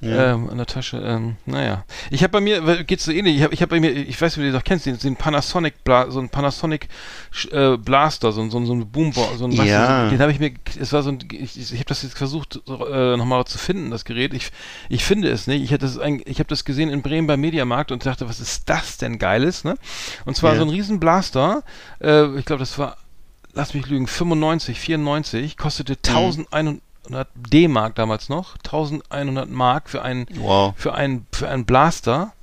Ja. 0.03 0.33
ähm, 0.33 0.49
an 0.49 0.57
der 0.57 0.65
Tasche, 0.65 0.97
ähm, 0.97 1.35
naja. 1.45 1.85
Ich 2.11 2.23
habe 2.23 2.31
bei 2.31 2.41
mir, 2.41 2.83
geht's 2.83 3.05
so 3.05 3.11
ähnlich, 3.11 3.37
ich 3.37 3.43
habe 3.43 3.53
ich 3.53 3.61
hab 3.61 3.69
bei 3.69 3.79
mir, 3.79 3.91
ich 3.91 4.19
weiß 4.21 4.35
nicht, 4.37 4.43
wie 4.43 4.49
du 4.49 4.53
das 4.53 4.63
kennst, 4.63 4.85
den, 4.85 4.97
den 4.97 5.15
Panasonic, 5.15 5.83
Bla, 5.83 6.11
so 6.11 6.19
ein 6.19 6.29
Panasonic 6.29 6.87
äh, 7.51 7.77
Blaster, 7.77 8.31
so, 8.31 8.41
ein- 8.41 8.51
so, 8.51 8.63
so 8.65 8.73
ein 8.73 8.89
Boombo, 8.91 9.25
so 9.37 9.45
ein, 9.45 9.51
du, 9.55 9.63
Ja. 9.63 10.09
den 10.09 10.19
habe 10.19 10.31
ich 10.31 10.39
mir, 10.39 10.51
es 10.79 10.91
war 10.93 11.03
so 11.03 11.09
ein, 11.09 11.19
ich, 11.31 11.57
ich 11.57 11.71
habe 11.73 11.85
das 11.85 12.03
jetzt 12.03 12.17
versucht, 12.17 12.59
äh, 12.67 13.17
nochmal 13.17 13.45
zu 13.45 13.57
finden, 13.57 13.91
das 13.91 14.05
Gerät, 14.05 14.33
ich, 14.33 14.51
ich 14.89 15.03
finde 15.05 15.29
es 15.29 15.47
nicht, 15.47 15.63
ich 15.63 15.71
hätte 15.71 15.85
das, 15.85 15.97
ein, 15.97 16.21
ich 16.25 16.39
habe 16.39 16.49
das 16.49 16.65
gesehen 16.65 16.89
in 16.89 17.01
Bremen 17.01 17.27
beim 17.27 17.39
Mediamarkt 17.41 17.91
und 17.91 18.05
dachte, 18.05 18.27
was 18.27 18.39
ist 18.39 18.69
das 18.69 18.97
denn 18.97 19.19
Geiles, 19.19 19.63
ne? 19.63 19.75
Und 20.25 20.35
zwar 20.35 20.53
Ja. 20.53 20.59
so 20.59 20.65
ein 20.65 20.69
riesen 20.69 20.99
Blaster, 20.99 21.63
äh, 22.01 22.25
ich 22.37 22.45
glaube, 22.45 22.59
das 22.59 22.77
war, 22.77 22.97
lass 23.53 23.73
mich 23.73 23.87
lügen, 23.87 24.07
95, 24.07 24.79
94, 24.79 25.57
kostete 25.57 25.93
1100 26.05 26.81
D-Mark 27.35 27.95
damals 27.95 28.29
noch, 28.29 28.55
1100 28.65 29.49
Mark 29.49 29.89
für 29.89 30.01
einen, 30.01 30.25
Wow. 30.35 30.73
für 30.77 30.93
einen, 30.93 31.27
für 31.31 31.47
einen 31.49 31.65
Blaster. 31.65 32.33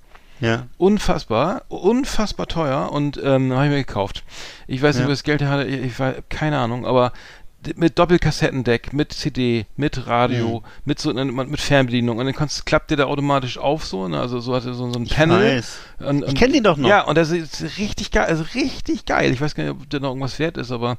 Ja. 0.40 0.66
Unfassbar, 0.78 1.62
unfassbar 1.68 2.46
teuer 2.46 2.90
und 2.92 3.20
ähm, 3.22 3.52
habe 3.52 3.66
ich 3.66 3.70
mir 3.70 3.76
gekauft. 3.84 4.24
Ich 4.66 4.80
weiß 4.80 4.94
nicht, 4.96 5.02
Ja. 5.02 5.06
wo 5.06 5.10
das 5.10 5.22
Geld 5.22 5.42
hatte, 5.42 5.64
ich, 5.64 5.82
ich 5.84 5.98
war, 6.00 6.14
keine 6.30 6.58
Ahnung, 6.58 6.86
aber 6.86 7.12
mit 7.76 7.98
Doppelkassettendeck, 7.98 8.92
mit 8.92 9.12
CD, 9.12 9.66
mit 9.76 10.06
Radio, 10.06 10.62
mit 10.84 10.98
so 10.98 11.12
mit 11.12 11.60
Fernbedienung 11.60 12.18
und 12.18 12.24
dann 12.24 12.34
kannst, 12.34 12.64
klappt 12.64 12.90
der 12.90 12.96
da 12.96 13.04
automatisch 13.04 13.58
auf 13.58 13.84
so, 13.84 14.08
ne? 14.08 14.18
also 14.20 14.40
so 14.40 14.54
hatte 14.54 14.72
so, 14.72 14.90
so 14.90 14.98
ein 14.98 15.06
Panel. 15.06 15.56
weiß. 15.58 15.78
Und, 16.00 16.24
und, 16.24 16.34
kenn 16.38 16.52
den 16.52 16.64
doch 16.64 16.76
noch. 16.78 16.88
Ja, 16.88 17.02
und 17.02 17.16
das 17.18 17.30
ist 17.30 17.76
richtig 17.78 18.10
geil, 18.10 18.26
also 18.26 18.44
richtig 18.54 19.04
geil. 19.04 19.30
Ich 19.32 19.40
weiß 19.40 19.54
gar 19.54 19.64
nicht, 19.64 19.72
ob 19.72 19.90
der 19.90 20.00
noch 20.00 20.08
irgendwas 20.10 20.38
wert 20.38 20.56
ist, 20.56 20.70
aber 20.72 20.96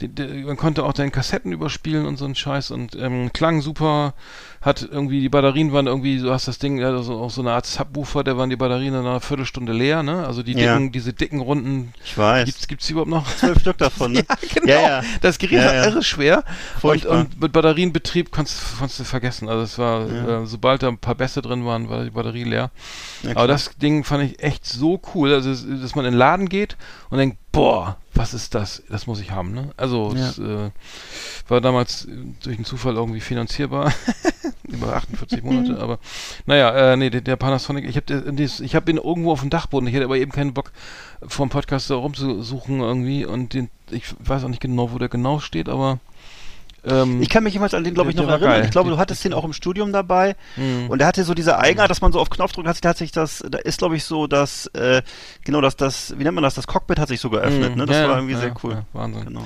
die, 0.00 0.08
die, 0.08 0.44
man 0.44 0.56
konnte 0.58 0.84
auch 0.84 0.92
deine 0.92 1.10
Kassetten 1.10 1.50
überspielen 1.52 2.04
und 2.06 2.18
so 2.18 2.26
ein 2.26 2.34
Scheiß 2.34 2.70
und 2.72 2.94
ähm, 2.96 3.32
klang 3.32 3.62
super. 3.62 4.14
Hat 4.60 4.86
irgendwie 4.88 5.20
die 5.20 5.28
Batterien 5.28 5.72
waren 5.72 5.88
irgendwie, 5.88 6.18
du 6.18 6.30
hast 6.30 6.46
das 6.46 6.58
Ding, 6.58 6.78
ja, 6.78 6.90
also 6.90 7.18
auch 7.18 7.30
so 7.30 7.40
eine 7.40 7.50
Art 7.52 7.66
Subwoofer, 7.66 8.22
da 8.22 8.36
waren 8.36 8.48
die 8.48 8.54
Batterien 8.56 8.94
in 8.94 9.00
einer 9.00 9.20
Viertelstunde 9.20 9.72
leer, 9.72 10.02
ne? 10.04 10.24
Also 10.24 10.42
die 10.44 10.52
Ja. 10.52 10.74
dicken, 10.74 10.92
diese 10.92 11.12
dicken 11.12 11.40
runden. 11.40 11.92
Ich 12.04 12.16
weiß. 12.16 12.44
Gibt's, 12.44 12.68
gibt's 12.68 12.86
die 12.86 12.92
überhaupt 12.92 13.10
noch? 13.10 13.26
Zwölf 13.36 13.58
Stück 13.58 13.78
davon, 13.78 14.12
ne? 14.12 14.24
Ja, 14.28 14.36
genau. 14.54 14.68
Ja, 14.72 14.80
ja. 14.80 15.02
Das 15.20 15.38
Gerät 15.38 15.58
Ja, 15.58 15.74
ja. 15.74 15.84
irre 15.86 16.01
schwer. 16.02 16.44
Und, 16.82 17.06
und 17.06 17.40
mit 17.40 17.52
Batterienbetrieb 17.52 18.30
konntest, 18.30 18.78
konntest 18.78 19.00
du 19.00 19.04
vergessen. 19.04 19.48
Also 19.48 19.62
es 19.62 19.78
war, 19.78 20.08
äh, 20.08 20.46
sobald 20.46 20.82
da 20.82 20.88
ein 20.88 20.98
paar 20.98 21.14
Bässe 21.14 21.42
drin 21.42 21.64
waren, 21.64 21.88
war 21.88 22.04
die 22.04 22.10
Batterie 22.10 22.44
leer. 22.44 22.70
Ja, 23.22 23.36
Aber 23.36 23.46
das 23.46 23.76
Ding 23.78 24.04
fand 24.04 24.24
ich 24.24 24.42
echt 24.42 24.66
so 24.66 25.00
cool, 25.14 25.32
also 25.32 25.50
dass 25.50 25.94
man 25.94 26.04
in 26.04 26.12
den 26.12 26.18
Laden 26.18 26.48
geht 26.48 26.76
und 27.10 27.18
denkt, 27.18 27.38
boah, 27.52 27.98
was 28.14 28.34
ist 28.34 28.54
das? 28.54 28.82
Das 28.88 29.06
muss 29.06 29.20
ich 29.20 29.30
haben, 29.30 29.52
ne? 29.52 29.70
Also 29.76 30.12
Ja. 30.14 30.28
es 30.28 30.38
äh, 30.38 30.70
war 31.48 31.60
damals 31.60 32.06
äh, 32.06 32.10
durch 32.42 32.56
einen 32.56 32.64
Zufall 32.64 32.94
irgendwie 32.96 33.20
finanzierbar. 33.20 33.92
Über 34.68 34.94
48 34.96 35.42
Monate, 35.42 35.78
aber 35.80 35.98
naja, 36.46 36.92
äh, 36.92 36.96
nee, 36.96 37.10
der, 37.10 37.20
der 37.20 37.36
Panasonic, 37.36 37.84
ich 37.84 37.96
habe 37.96 38.42
ich 38.64 38.74
hab 38.74 38.88
ihn 38.88 38.96
irgendwo 38.96 39.32
auf 39.32 39.40
dem 39.40 39.50
Dachboden, 39.50 39.86
ich 39.88 39.94
hätte 39.94 40.04
aber 40.04 40.16
eben 40.16 40.32
keinen 40.32 40.54
Bock 40.54 40.72
vom 41.26 41.48
Podcast 41.50 41.90
da 41.90 41.94
rumzusuchen 41.96 42.80
irgendwie 42.80 43.24
und 43.24 43.54
den, 43.54 43.68
ich 43.92 44.04
weiß 44.18 44.44
auch 44.44 44.48
nicht 44.48 44.60
genau, 44.62 44.92
wo 44.92 44.98
der 44.98 45.08
genau 45.08 45.38
steht, 45.40 45.68
aber 45.68 45.98
ähm, 46.84 47.22
Ich 47.22 47.28
kann 47.28 47.44
mich 47.44 47.54
jemals 47.54 47.74
an 47.74 47.84
den, 47.84 47.94
glaube 47.94 48.10
ich, 48.10 48.16
noch 48.16 48.26
erinnern. 48.28 48.40
geil. 48.50 48.64
Ich 48.64 48.70
glaube, 48.72 48.90
du 48.90 48.98
hattest 48.98 49.24
den 49.24 49.32
auch 49.34 49.44
im 49.44 49.52
Studium 49.52 49.92
dabei. 49.92 50.34
Mhm. 50.56 50.88
Und 50.90 50.98
der 50.98 51.06
hatte 51.06 51.22
so 51.22 51.32
diese 51.34 51.58
Eigenart, 51.58 51.90
dass 51.90 52.00
man 52.00 52.10
so 52.12 52.18
auf 52.18 52.28
Knopf 52.28 52.52
drückt, 52.52 52.66
hat 52.68 52.76
sich, 52.76 52.98
sich 52.98 53.12
das, 53.12 53.44
da 53.48 53.58
ist, 53.58 53.78
glaube 53.78 53.96
ich, 53.96 54.02
so, 54.04 54.26
dass, 54.26 54.66
äh, 54.74 55.02
genau, 55.44 55.60
dass 55.60 55.76
das, 55.76 56.14
wie 56.18 56.24
nennt 56.24 56.34
man 56.34 56.42
das, 56.42 56.54
das 56.54 56.66
Cockpit 56.66 56.98
hat 56.98 57.06
sich 57.08 57.20
so 57.20 57.30
geöffnet, 57.30 57.72
Mhm. 57.72 57.76
ne? 57.78 57.86
Das 57.86 57.96
Ja, 57.96 58.08
war 58.08 58.16
irgendwie 58.16 58.34
ja, 58.34 58.40
sehr 58.40 58.54
cool. 58.64 58.72
ja, 58.72 58.84
Wahnsinn. 58.94 59.26
Genau. 59.26 59.44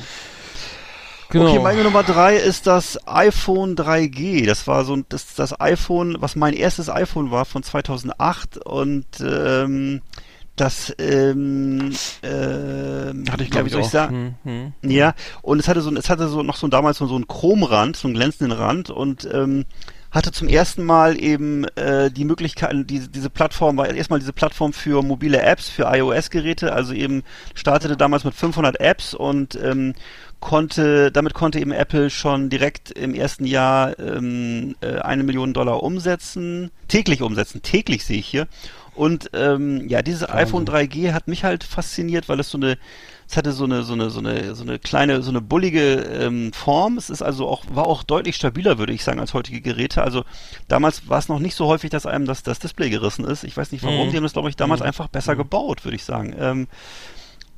genau. 1.29 1.51
Okay, 1.51 1.59
meine 1.59 1.83
Nummer 1.83 2.03
drei 2.05 2.37
ist 2.37 2.67
das 2.67 2.99
iPhone 3.07 3.75
3G. 3.77 4.47
Das 4.47 4.67
war 4.67 4.85
so 4.85 4.95
ein- 4.97 5.05
das, 5.11 5.35
das 5.35 5.61
iPhone, 5.61 6.17
was 6.21 6.37
mein 6.37 6.55
erstes 6.55 6.89
iPhone 6.89 7.31
war 7.31 7.45
von 7.45 7.63
2008 7.63 8.57
und 8.59 9.05
ähm, 9.21 10.01
das 10.57 10.95
ähm, 10.99 11.93
ähm, 12.23 13.25
hatte 13.31 13.45
ich 13.45 13.51
glaube 13.51 13.67
wie 13.67 13.71
soll 13.71 13.83
ich 13.83 13.89
sagen? 13.89 14.37
Hm, 14.43 14.73
hm. 14.83 14.91
Ja, 14.91 15.15
und 15.43 15.59
es 15.59 15.69
hatte 15.69 15.83
so, 15.83 15.95
es 15.95 16.09
hatte 16.09 16.29
so 16.29 16.43
noch 16.43 16.57
so 16.57 16.69
damals 16.69 16.99
so, 16.99 17.15
einen 17.15 17.29
Chromrand, 17.29 17.97
so 17.97 18.09
einen 18.09 18.15
glänzenden 18.15 18.57
Rand 18.57 18.91
und 18.91 19.29
ähm, 19.33 19.67
hatte 20.11 20.33
zum 20.33 20.49
ersten 20.49 20.83
Mal 20.83 21.21
eben 21.21 21.65
äh, 21.77 22.11
die 22.11 22.25
Möglichkeit, 22.25 22.75
diese, 22.89 23.09
diese 23.09 23.29
Plattform 23.29 23.77
war 23.77 23.89
erstmal 23.89 24.19
diese 24.19 24.33
Plattform 24.33 24.73
für 24.73 25.03
mobile 25.03 25.43
Apps, 25.43 25.69
für 25.69 25.85
iOS-Geräte, 25.85 26.73
also 26.73 26.95
eben 26.95 27.23
startete 27.55 27.99
damals 27.99 28.25
mit 28.25 28.35
500 28.35 28.81
Apps 28.81 29.13
und 29.13 29.59
ähm, 29.63 29.95
konnte, 30.41 31.13
damit 31.13 31.35
konnte 31.35 31.61
eben 31.61 31.73
Apple 31.73 32.09
schon 32.09 32.49
direkt 32.49 32.91
im 32.91 33.15
ersten 33.15 33.45
Jahr 33.45 33.99
ähm, 33.99 34.75
äh, 34.81 35.01
eine 35.01 35.23
Million 35.23 35.53
Dollar 35.53 35.83
umsetzen, 35.83 36.71
täglich 36.89 37.21
umsetzen, 37.21 37.63
täglich 37.63 38.05
sehe 38.05 38.19
ich 38.19 38.27
hier. 38.27 38.47
Und 38.97 39.31
ähm, 39.35 39.87
ja, 39.89 40.03
dieses 40.03 40.29
iPhone 40.29 40.65
3G 40.65 41.13
hat 41.13 41.29
mich 41.29 41.45
halt 41.45 41.63
fasziniert, 41.65 42.29
weil 42.29 42.41
es 42.41 42.51
so 42.51 42.59
eine, 42.59 42.79
es 43.29 43.37
hatte 43.37 43.53
so 43.53 43.65
eine, 43.65 43.83
so 43.83 43.93
eine, 43.93 44.09
so 44.11 44.21
eine, 44.21 44.55
so 44.55 44.63
eine 44.63 44.79
kleine, 44.79 45.23
so 45.23 45.31
eine 45.31 45.41
bullige 45.41 45.95
ähm, 45.97 46.53
Form. 46.53 46.97
Es 46.97 47.11
ist 47.11 47.23
also 47.23 47.47
auch, 47.49 47.65
war 47.71 47.87
auch 47.87 48.03
deutlich 48.03 48.37
stabiler, 48.37 48.79
würde 48.79 48.93
ich 48.93 49.05
sagen, 49.05 49.21
als 49.21 49.35
heutige 49.35 49.61
Geräte. 49.61 50.03
Also 50.03 50.25
damals 50.69 51.09
war 51.09 51.19
es 51.19 51.29
noch 51.29 51.39
nicht 51.39 51.55
so 51.55 51.67
häufig, 51.67 51.91
dass 51.91 52.07
einem 52.07 52.25
das, 52.27 52.43
das 52.43 52.59
Display 52.59 52.89
gerissen 52.91 53.25
ist. 53.25 53.45
Ich 53.45 53.57
weiß 53.57 53.71
nicht 53.73 53.85
warum, 53.85 54.07
Mhm. 54.07 54.11
die 54.11 54.17
haben 54.17 54.25
das, 54.25 54.33
glaube 54.33 54.49
ich, 54.49 54.57
damals 54.57 54.81
einfach 54.83 55.09
besser 55.09 55.37
gebaut, 55.37 55.85
würde 55.85 55.97
ich 55.97 56.05
sagen. 56.05 56.35
Ähm, 56.39 56.67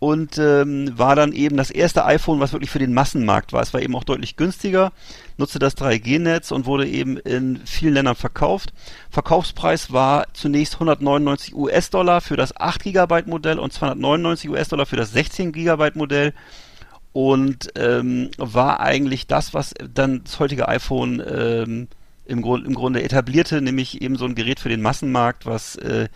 und 0.00 0.38
ähm, 0.38 0.96
war 0.96 1.16
dann 1.16 1.32
eben 1.32 1.56
das 1.56 1.70
erste 1.70 2.04
iPhone, 2.04 2.40
was 2.40 2.52
wirklich 2.52 2.70
für 2.70 2.78
den 2.78 2.94
Massenmarkt 2.94 3.52
war. 3.52 3.62
Es 3.62 3.74
war 3.74 3.82
eben 3.82 3.96
auch 3.96 4.04
deutlich 4.04 4.36
günstiger, 4.36 4.92
nutzte 5.38 5.58
das 5.58 5.76
3G-Netz 5.76 6.52
und 6.52 6.66
wurde 6.66 6.86
eben 6.86 7.16
in 7.16 7.60
vielen 7.64 7.94
Ländern 7.94 8.14
verkauft. 8.14 8.72
Verkaufspreis 9.10 9.92
war 9.92 10.26
zunächst 10.34 10.74
199 10.74 11.54
US-Dollar 11.54 12.20
für 12.20 12.36
das 12.36 12.56
8 12.56 12.84
GB 12.84 13.22
Modell 13.26 13.58
und 13.58 13.72
299 13.72 14.50
US-Dollar 14.50 14.86
für 14.86 14.96
das 14.96 15.12
16 15.12 15.52
GB 15.52 15.90
Modell 15.94 16.32
und 17.12 17.70
ähm, 17.74 18.30
war 18.36 18.80
eigentlich 18.80 19.26
das, 19.26 19.52
was 19.52 19.74
dann 19.92 20.22
das 20.22 20.38
heutige 20.38 20.68
iPhone 20.68 21.20
ähm, 21.26 21.88
im, 22.24 22.42
Grund, 22.42 22.66
im 22.66 22.74
Grunde 22.74 23.02
etablierte, 23.02 23.60
nämlich 23.60 24.00
eben 24.00 24.16
so 24.16 24.26
ein 24.26 24.36
Gerät 24.36 24.60
für 24.60 24.68
den 24.68 24.82
Massenmarkt, 24.82 25.44
was 25.44 25.74
äh, 25.76 26.08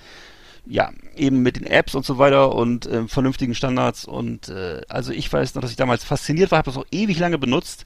ja, 0.66 0.90
eben 1.16 1.42
mit 1.42 1.56
den 1.56 1.66
Apps 1.66 1.94
und 1.94 2.04
so 2.06 2.18
weiter 2.18 2.54
und 2.54 2.86
äh, 2.86 3.06
vernünftigen 3.08 3.54
Standards 3.54 4.04
und 4.04 4.48
äh, 4.48 4.80
also 4.88 5.12
ich 5.12 5.32
weiß 5.32 5.54
noch, 5.54 5.62
dass 5.62 5.70
ich 5.72 5.76
damals 5.76 6.04
fasziniert 6.04 6.50
war, 6.50 6.58
habe 6.58 6.70
das 6.70 6.76
auch 6.78 6.86
ewig 6.92 7.18
lange 7.18 7.38
benutzt 7.38 7.84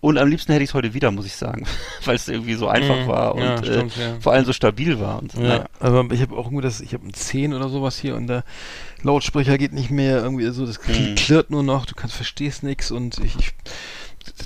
und 0.00 0.18
am 0.18 0.28
liebsten 0.28 0.52
hätte 0.52 0.62
ich 0.64 0.70
es 0.70 0.74
heute 0.74 0.94
wieder, 0.94 1.10
muss 1.10 1.26
ich 1.26 1.34
sagen, 1.36 1.66
weil 2.04 2.16
es 2.16 2.28
irgendwie 2.28 2.54
so 2.54 2.68
einfach 2.68 2.96
Mhm. 2.96 3.06
war 3.06 3.34
und 3.34 3.42
Ja, 3.42 3.58
stimmt, 3.58 3.96
äh, 3.96 4.00
ja. 4.00 4.20
vor 4.20 4.32
allem 4.32 4.44
so 4.44 4.52
stabil 4.52 4.98
war 4.98 5.18
und 5.20 5.34
Ja, 5.34 5.40
naja. 5.40 5.64
aber 5.78 6.06
ich 6.14 6.20
habe 6.22 6.36
auch 6.36 6.46
irgendwie 6.46 6.62
das, 6.62 6.80
ich 6.80 6.94
habe 6.94 7.06
ein 7.06 7.14
10 7.14 7.52
oder 7.54 7.68
sowas 7.68 7.98
hier 7.98 8.16
und 8.16 8.26
der 8.28 8.44
Lautsprecher 9.02 9.58
geht 9.58 9.72
nicht 9.72 9.90
mehr, 9.90 10.18
irgendwie 10.22 10.48
so, 10.50 10.64
das 10.66 10.80
Mhm. 10.86 11.14
klirrt 11.16 11.50
nur 11.50 11.62
noch, 11.62 11.86
du 11.86 11.94
kannst 11.94 12.14
verstehst 12.16 12.62
nichts 12.62 12.90
und 12.90 13.18
ich, 13.18 13.36
ich 13.38 13.52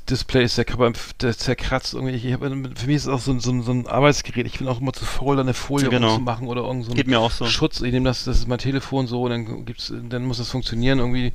Display 0.08 0.44
ist 0.44 0.54
zerkratzt, 0.56 1.22
der 1.22 1.36
zerkratzt 1.36 1.94
irgendwie. 1.94 2.14
Ich, 2.14 2.32
hab, 2.32 2.40
für 2.42 2.48
mich 2.86 2.96
ist 2.96 3.02
es 3.02 3.08
auch 3.08 3.20
so, 3.20 3.30
ein- 3.32 3.40
so, 3.40 3.50
ein- 3.50 3.62
so 3.62 3.72
ein 3.72 3.86
Arbeitsgerät. 3.86 4.46
Ich 4.46 4.58
bin 4.58 4.68
auch 4.68 4.80
immer 4.80 4.92
zu 4.92 5.04
faul, 5.04 5.36
da 5.36 5.42
eine 5.42 5.54
Folie 5.54 5.88
Genau. 5.88 6.16
zu 6.16 6.20
machen 6.20 6.48
oder 6.48 6.62
irgend 6.62 6.84
so 6.86 7.16
auch 7.18 7.30
so. 7.30 7.46
Schutz. 7.46 7.80
Ich 7.80 7.92
nehme 7.92 8.04
das, 8.08 8.24
das 8.24 8.38
ist 8.38 8.48
mein 8.48 8.58
Telefon 8.58 9.06
so, 9.06 9.22
und 9.22 9.30
dann 9.30 9.64
gibt's, 9.64 9.92
dann 10.08 10.24
muss 10.24 10.38
das 10.38 10.50
funktionieren 10.50 10.98
irgendwie 10.98 11.32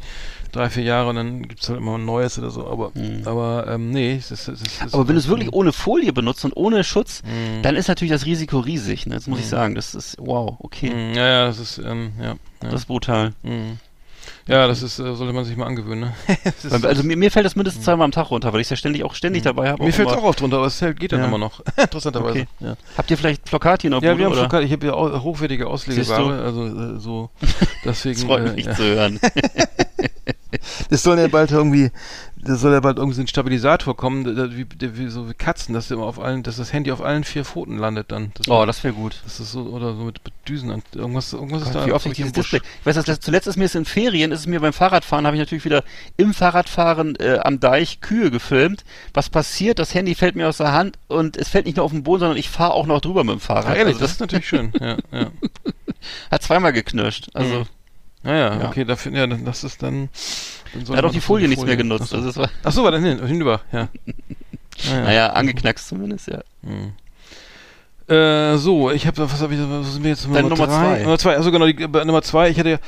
drei, 0.51 0.69
vier 0.69 0.84
Jahre 0.84 1.09
und 1.09 1.15
dann 1.15 1.47
gibt's 1.47 1.67
halt 1.69 1.80
immer 1.80 1.97
ein 1.97 2.05
neues 2.05 2.38
oder 2.39 2.49
so. 2.49 2.67
Aber, 2.67 2.91
aber 3.26 3.67
ähm, 3.67 3.91
nee, 3.91 4.15
das, 4.17 4.30
das, 4.30 4.45
das, 4.45 4.59
Mhm. 4.59 4.89
Aber 4.93 5.07
wenn 5.07 5.15
du 5.15 5.19
es 5.19 5.27
wirklich 5.27 5.51
ohne 5.53 5.73
Folie 5.73 6.13
benutzt 6.13 6.45
und 6.45 6.53
ohne 6.55 6.84
Schutz, 6.84 7.23
Mhm. 7.23 7.61
dann 7.61 7.76
ist 7.76 7.88
natürlich 7.88 8.11
das 8.11 8.26
Risiko 8.26 8.59
riesig. 8.59 9.05
Ne? 9.05 9.15
Das 9.15 9.27
muss 9.27 9.39
ich 9.39 9.47
sagen. 9.47 9.76
Das 9.76 9.95
ist 9.95 10.17
wow, 10.19 10.55
okay. 10.59 10.89
Mm, 10.89 11.15
Ja, 11.15 11.27
ja, 11.27 11.45
das 11.47 11.59
ist, 11.59 11.77
ähm, 11.80 12.11
ja. 12.19 12.26
ja. 12.26 12.35
Das 12.61 12.81
ist 12.81 12.85
brutal. 12.85 13.34
Mm. 13.43 13.77
Ja, 14.47 14.67
das 14.67 14.84
ist, 14.84 14.99
äh, 14.99 15.15
sollte 15.15 15.34
man 15.34 15.43
sich 15.43 15.57
mal 15.57 15.65
angewöhnen, 15.65 16.11
ne? 16.27 16.38
Also 16.84 17.03
mir, 17.03 17.17
mir 17.17 17.31
fällt 17.31 17.47
das 17.47 17.55
mindestens 17.55 17.84
zweimal 17.84 18.05
am 18.05 18.11
Tag 18.11 18.30
runter, 18.30 18.53
weil 18.53 18.61
ich 18.61 18.65
es 18.67 18.69
ja 18.69 18.76
ständig 18.76 19.03
auch 19.03 19.15
ständig 19.15 19.41
dabei 19.41 19.69
habe. 19.72 19.84
mir 19.84 19.91
fällt 19.91 20.09
es 20.09 20.15
auch 20.15 20.23
oft 20.23 20.39
drunter, 20.39 20.57
aber 20.57 20.67
es 20.67 20.80
geht 20.80 21.11
dann 21.11 21.22
Ja. 21.22 21.26
immer 21.26 21.39
noch. 21.39 21.61
Interessanterweise. 21.77 22.41
Okay. 22.41 22.47
Ja. 22.59 22.76
Habt 22.95 23.09
ihr 23.09 23.17
vielleicht 23.17 23.49
Flocati 23.49 23.88
in 23.88 23.91
der 23.91 24.01
Ja, 24.01 24.09
Bude, 24.11 24.19
wir 24.19 24.26
haben 24.26 24.34
oder? 24.34 24.41
Flocati, 24.41 24.65
ich 24.65 24.72
habe 24.72 24.85
ja 24.85 24.93
auch 24.93 25.23
hochwertige 25.23 25.65
Auslegeware, 25.67 26.05
Siehst 26.05 26.19
du? 26.19 26.43
also 26.43 26.95
äh, 26.95 26.99
so 26.99 27.30
deswegen. 27.85 28.15
Das 28.15 28.23
freut 28.23 28.47
äh, 28.47 28.53
mich 28.53 28.65
ja. 28.65 28.76
zu 28.76 28.84
hören. 28.84 29.19
Das 30.89 31.03
soll 31.03 31.19
ja 31.19 31.27
bald 31.27 31.51
irgendwie, 31.51 31.91
das 32.45 32.61
soll 32.61 32.72
ja 32.73 32.80
bald 32.80 32.97
irgendwie 32.97 33.15
so 33.15 33.22
ein 33.22 33.27
Stabilisator 33.27 33.97
kommen, 33.97 34.23
der- 34.23 34.55
wie, 34.55 34.65
wie 34.80 35.07
so 35.09 35.27
wie 35.30 35.34
Katzen, 35.34 35.73
dass 35.73 35.91
immer 35.91 36.03
auf 36.05 36.19
allen, 36.19 36.43
dass 36.43 36.55
das 36.57 36.72
Handy 36.72 36.91
auf 36.91 37.01
allen 37.01 37.23
vier 37.23 37.43
Pfoten 37.43 37.77
landet 37.77 38.11
dann. 38.11 38.31
Das, 38.35 38.47
Oh, 38.47 38.65
das 38.65 38.84
wäre 38.84 38.93
gut. 38.93 39.19
das 39.26 39.39
ist 39.39 39.51
so, 39.51 39.61
oder 39.63 39.95
so 39.95 40.03
mit, 40.03 40.19
Düsen 40.47 40.69
an, 40.72 40.84
irgendwas, 40.93 41.34
irgendwas 41.34 41.63
ist 41.63 41.73
da. 41.76 41.85
Wie 41.88 41.91
oft 41.91 42.05
ich 42.05 42.13
dieses. 42.13 42.31
Display. 42.31 42.61
Ich 42.81 42.85
weiß, 42.85 43.03
das, 43.03 43.19
zuletzt 43.19 43.47
ist 43.47 43.57
mir 43.57 43.65
es 43.65 43.73
in 43.76 43.84
Ferien, 43.85 44.31
ist 44.31 44.41
es 44.41 44.47
mir 44.47 44.59
beim 44.59 44.73
Fahrradfahren, 44.73 45.26
habe 45.26 45.35
ich 45.35 45.39
natürlich 45.41 45.65
wieder 45.65 45.84
im 46.17 46.34
Fahrradfahren 46.35 47.15
äh, 47.15 47.39
am 47.43 47.59
Deich 47.59 47.99
Kühe 47.99 48.30
gefilmt. 48.31 48.85
Was 49.13 49.30
passiert? 49.30 49.80
Das 49.80 49.93
Handy 49.95 50.13
fällt 50.15 50.35
mir 50.35 50.47
aus 50.47 50.57
der 50.57 50.72
Hand 50.72 50.99
und 51.07 51.35
es 51.38 51.49
fällt 51.49 51.65
nicht 51.65 51.77
nur 51.77 51.85
auf 51.85 51.91
den 51.91 52.03
Boden, 52.03 52.19
sondern 52.19 52.38
ich 52.38 52.49
fahre 52.49 52.73
auch 52.73 52.85
noch 52.85 53.01
drüber 53.01 53.23
mit 53.23 53.34
dem 53.34 53.39
Fahrrad. 53.41 53.65
Ah, 53.67 53.73
ehrlich, 53.76 53.95
also 53.95 53.99
das 54.01 54.11
das 54.11 54.11
ist 54.11 54.19
natürlich 54.22 54.47
schön. 54.47 54.72
Ja, 54.80 54.97
ja. 55.11 55.31
hat 56.31 56.43
zweimal 56.43 56.73
geknirscht. 56.73 57.30
Also 57.34 57.59
Mhm. 57.61 57.65
Naja, 58.23 58.59
Ja. 58.59 58.67
okay, 58.69 58.85
dafür, 58.85 59.11
ja, 59.11 59.27
dann- 59.27 59.45
das 59.45 59.63
ist 59.63 59.84
dann. 59.84 60.09
Er 60.89 60.97
hat 60.97 61.06
auch 61.06 61.11
die 61.11 61.22
Folie 61.22 61.47
mit 61.47 61.57
nichts 61.57 61.65
mehr 61.65 61.76
Folie- 61.76 61.84
genutzt. 61.84 62.14
Achso, 62.14 62.26
Also 62.27 62.41
war, 62.41 62.49
Ach 62.64 62.72
so, 62.72 62.84
war 62.84 62.91
dann 62.91 63.03
hin, 63.03 63.26
hinüber, 63.26 63.61
ja. 63.72 63.88
Naja. 64.89 65.03
naja, 65.03 65.27
angeknackst 65.30 65.88
zumindest, 65.88 66.27
ja. 66.27 66.41
Hm. 66.64 66.91
Äh, 68.07 68.57
so, 68.57 68.91
ich 68.91 69.07
habe, 69.07 69.18
was 69.31 69.41
habe 69.41 69.56
ich, 69.56 69.60
was 69.68 69.88
ist 69.88 69.99
mir 70.02 70.10
jetzt 70.10 70.27
Nummer 70.27 70.41
drei? 70.49 70.65
zwei. 70.68 70.99
Nummer 71.03 71.18
zwei, 71.18 71.35
also 71.38 71.52
genau, 71.52 71.65
die, 71.65 71.88
bei 71.88 72.03
Nummer 72.03 72.22
zwei, 72.22 72.49
ich 72.49 72.60
hatte 72.60 72.80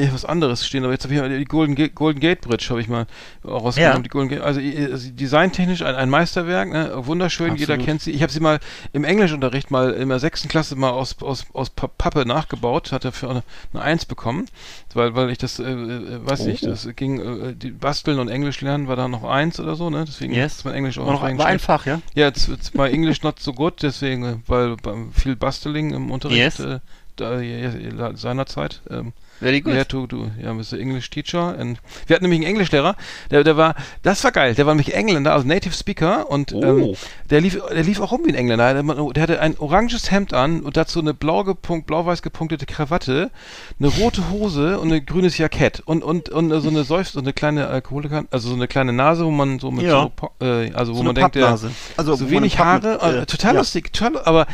ja, 0.00 0.12
was 0.12 0.24
anderes 0.24 0.66
stehen, 0.66 0.84
aber 0.84 0.92
jetzt 0.92 1.04
habe 1.04 1.14
ich 1.14 1.20
mal 1.20 1.38
die 1.38 1.44
Golden, 1.44 1.74
Ga- 1.74 1.88
Golden 1.88 2.20
Gate 2.20 2.40
Bridge, 2.40 2.66
habe 2.70 2.80
ich 2.80 2.88
mal 2.88 3.06
auch 3.44 3.64
rausgenommen. 3.64 3.96
Ja. 3.98 4.02
Die 4.02 4.08
Golden 4.08 4.28
Gate, 4.28 4.40
also, 4.40 4.60
i- 4.60 4.86
also 4.90 5.10
designtechnisch 5.10 5.82
ein, 5.82 5.94
ein 5.94 6.10
Meisterwerk, 6.10 6.70
ne? 6.70 6.92
wunderschön, 7.06 7.56
jeder 7.56 7.74
Absolut. 7.74 7.84
kennt 7.86 8.02
sie. 8.02 8.10
Ich 8.12 8.22
habe 8.22 8.32
sie 8.32 8.40
mal 8.40 8.60
im 8.92 9.04
Englischunterricht 9.04 9.70
mal 9.70 9.92
in 9.92 10.08
der 10.08 10.18
sechsten 10.18 10.48
Klasse 10.48 10.76
mal 10.76 10.90
aus, 10.90 11.16
aus, 11.22 11.44
aus 11.52 11.70
Pa- 11.70 11.88
Pappe 11.88 12.26
nachgebaut, 12.26 12.92
hat 12.92 13.04
dafür 13.04 13.30
eine, 13.30 13.42
eine 13.72 13.82
Eins 13.82 14.04
bekommen, 14.04 14.46
weil, 14.94 15.14
weil 15.14 15.30
ich 15.30 15.38
das, 15.38 15.58
äh, 15.58 15.64
äh, 15.64 16.26
weiß 16.26 16.46
nicht, 16.46 16.64
Oh. 16.64 16.68
das 16.68 16.88
ging, 16.96 17.20
äh, 17.20 17.54
die 17.54 17.70
Basteln 17.70 18.18
und 18.18 18.28
Englisch 18.28 18.60
lernen 18.60 18.88
war 18.88 18.96
da 18.96 19.08
noch 19.08 19.24
eins 19.24 19.58
oder 19.60 19.76
so, 19.76 19.90
ne? 19.90 20.04
Deswegen 20.06 20.32
Yes. 20.34 20.56
ist 20.58 20.64
mein 20.64 20.74
Englisch 20.74 20.98
auch 20.98 21.06
War, 21.06 21.12
noch, 21.14 21.22
war 21.22 21.28
ein 21.28 21.38
schlecht. 21.38 21.64
Fach, 21.64 21.86
ja? 21.86 22.00
Ja, 22.14 22.28
it's, 22.28 22.48
it's 22.48 22.74
my 22.74 22.88
English 22.88 23.22
not 23.22 23.40
so 23.40 23.52
good, 23.52 23.82
deswegen, 23.82 24.24
äh, 24.24 24.36
weil 24.46 24.76
beim 24.76 25.12
viel 25.12 25.36
Basteling 25.36 25.92
im 25.92 26.10
Unterricht 26.10 26.38
Yes. 26.38 26.60
äh, 26.60 26.80
da, 27.16 28.16
seinerzeit. 28.16 28.80
Ähm, 28.90 29.12
Very 29.42 29.60
good. 29.60 29.74
Yeah, 29.74 29.84
to, 29.84 30.06
to, 30.06 30.30
ja, 30.42 30.54
Mr. 30.54 30.78
English 30.78 31.10
Teacher. 31.10 31.58
And 31.58 31.78
wir 32.06 32.14
hatten 32.14 32.24
nämlich 32.24 32.38
einen 32.40 32.48
Englischlehrer, 32.50 32.96
der, 33.30 33.44
der 33.44 33.56
war, 33.56 33.74
das 34.02 34.22
war 34.24 34.32
geil, 34.32 34.54
der 34.54 34.66
war 34.66 34.74
nämlich 34.74 34.94
Engländer, 34.94 35.32
also 35.32 35.46
Native 35.46 35.74
Speaker 35.74 36.30
und 36.30 36.52
Oh. 36.54 36.62
ähm, 36.62 36.94
der 37.30 37.40
lief, 37.40 37.60
der 37.70 37.82
lief 37.82 38.00
auch 38.00 38.12
rum 38.12 38.22
wie 38.24 38.30
ein 38.30 38.34
Engländer. 38.34 38.72
Der, 38.74 38.82
der 39.12 39.22
hatte 39.22 39.40
ein 39.40 39.58
oranges 39.58 40.10
Hemd 40.10 40.32
an 40.34 40.60
und 40.60 40.76
dazu 40.76 41.00
eine 41.00 41.12
blau 41.14 41.44
gepunkt, 41.44 41.86
blau-weiß 41.86 42.22
gepunktete 42.22 42.66
Krawatte, 42.66 43.30
eine 43.78 43.88
rote 43.88 44.30
Hose 44.30 44.78
und 44.78 44.92
ein 44.92 45.04
grünes 45.04 45.38
Jackett 45.38 45.80
und, 45.80 46.02
und, 46.04 46.28
und 46.28 46.50
so 46.60 46.68
eine 46.68 46.84
Seufz, 46.84 47.12
so 47.12 47.20
eine 47.20 47.32
kleine 47.32 47.66
Alkoholiker, 47.66 48.24
also 48.30 48.48
so 48.48 48.54
eine 48.54 48.68
kleine 48.68 48.92
Nase, 48.92 49.24
wo 49.24 49.30
man 49.30 49.58
so 49.58 49.70
mit 49.70 49.84
Ja. 49.86 50.10
so, 50.20 50.44
äh, 50.46 50.72
also 50.72 50.92
wo 50.92 50.98
So 50.98 51.02
man 51.02 51.14
denkt, 51.14 51.34
der. 51.34 51.48
Also, 51.48 51.68
so 52.14 52.30
wenig 52.30 52.58
Haare, 52.58 52.98
äh, 53.02 53.18
äh, 53.22 53.26
total 53.26 53.54
ja. 53.54 53.58
lustig, 53.60 53.92
total, 53.92 54.22
aber 54.24 54.46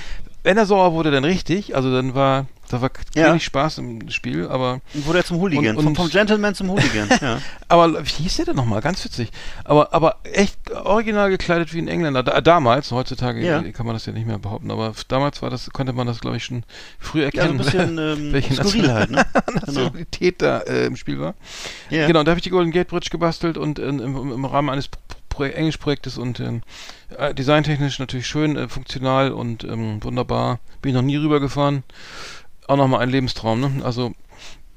wenn 0.45 0.57
er 0.57 0.67
sauer 0.67 0.93
wurde, 0.93 1.11
dann 1.11 1.25
richtig, 1.25 1.75
also 1.77 1.93
dann 1.93 2.15
war, 2.15 2.47
da 2.69 2.81
war 2.81 2.91
Ja. 3.15 3.31
wenig 3.31 3.45
Spaß 3.45 3.79
im 3.79 4.09
Spiel, 4.11 4.47
aber 4.49 4.81
wurde 4.95 5.19
er 5.19 5.25
zum 5.25 5.39
Hooligan. 5.39 5.77
Und- 5.77 5.83
vom, 5.83 5.87
und- 5.89 5.97
vom 5.97 6.09
Gentleman 6.09 6.55
zum 6.55 6.71
Hooligan. 6.71 7.09
ja. 7.21 7.39
aber 7.69 8.05
wie 8.05 8.09
hieß 8.23 8.37
der 8.37 8.45
denn 8.47 8.57
nochmal? 8.57 8.81
Ganz 8.81 9.05
witzig. 9.05 9.31
Aber, 9.65 9.93
aber 9.93 10.17
echt 10.25 10.57
original 10.71 11.31
gekleidet 11.31 11.73
wie 11.75 11.79
ein 11.81 11.89
Engländer. 11.89 12.23
Da, 12.23 12.41
damals, 12.41 12.91
heutzutage 12.93 13.45
Ja. 13.45 13.63
kann 13.73 13.87
man 13.87 13.95
das 13.95 14.07
ja 14.07 14.13
nicht 14.13 14.27
mehr 14.27 14.39
behaupten, 14.39 14.71
aber 14.71 14.93
damals 15.09 15.43
war 15.43 15.51
das, 15.51 15.71
konnte 15.71 15.93
man 15.93 16.07
das, 16.07 16.21
glaube 16.21 16.37
ich, 16.37 16.45
schon 16.45 16.65
früh 16.99 17.23
Ja, 17.23 17.31
so 17.33 17.39
erkennen, 17.39 17.61
ein 17.61 17.65
bisschen 17.65 17.99
ähm, 17.99 18.33
welche 18.33 18.57
halt, 18.95 19.11
ne? 19.11 19.27
Genau. 19.47 19.61
Nationalität 19.67 20.43
da 20.43 20.59
äh, 20.61 20.87
im 20.87 20.97
Spiel 20.97 21.19
war. 21.21 21.35
Ja. 21.91 22.07
Genau, 22.07 22.21
und 22.21 22.25
da 22.27 22.31
habe 22.33 22.39
ich 22.39 22.45
die 22.45 22.51
Golden 22.51 22.71
Gate 22.71 22.89
Bridge 22.89 23.09
gebastelt 23.11 23.57
und 23.59 23.79
äh, 23.79 23.89
im, 23.89 24.01
im 24.33 24.45
Rahmen 24.45 24.69
eines 24.71 24.89
Pro 25.39 25.45
Pro 25.45 25.57
Englischprojektes 25.57 26.19
und 26.19 26.41
ähm, 26.41 26.63
äh, 27.17 27.33
designtechnisch 27.33 28.01
natürlich 28.01 28.27
schön, 28.27 28.57
äh, 28.57 28.69
funktional 28.69 29.31
und 29.31 29.63
ähm, 29.63 30.03
wunderbar. 30.03 30.59
Bin 30.83 30.91
ich 30.91 30.95
noch 30.97 31.03
nie 31.03 31.17
rübergefahren. 31.17 31.85
Auch 32.67 32.77
nochmal 32.77 33.01
ein 33.03 33.11
Lebenstraum, 33.11 33.61
ne? 33.61 33.85
Also, 33.85 34.13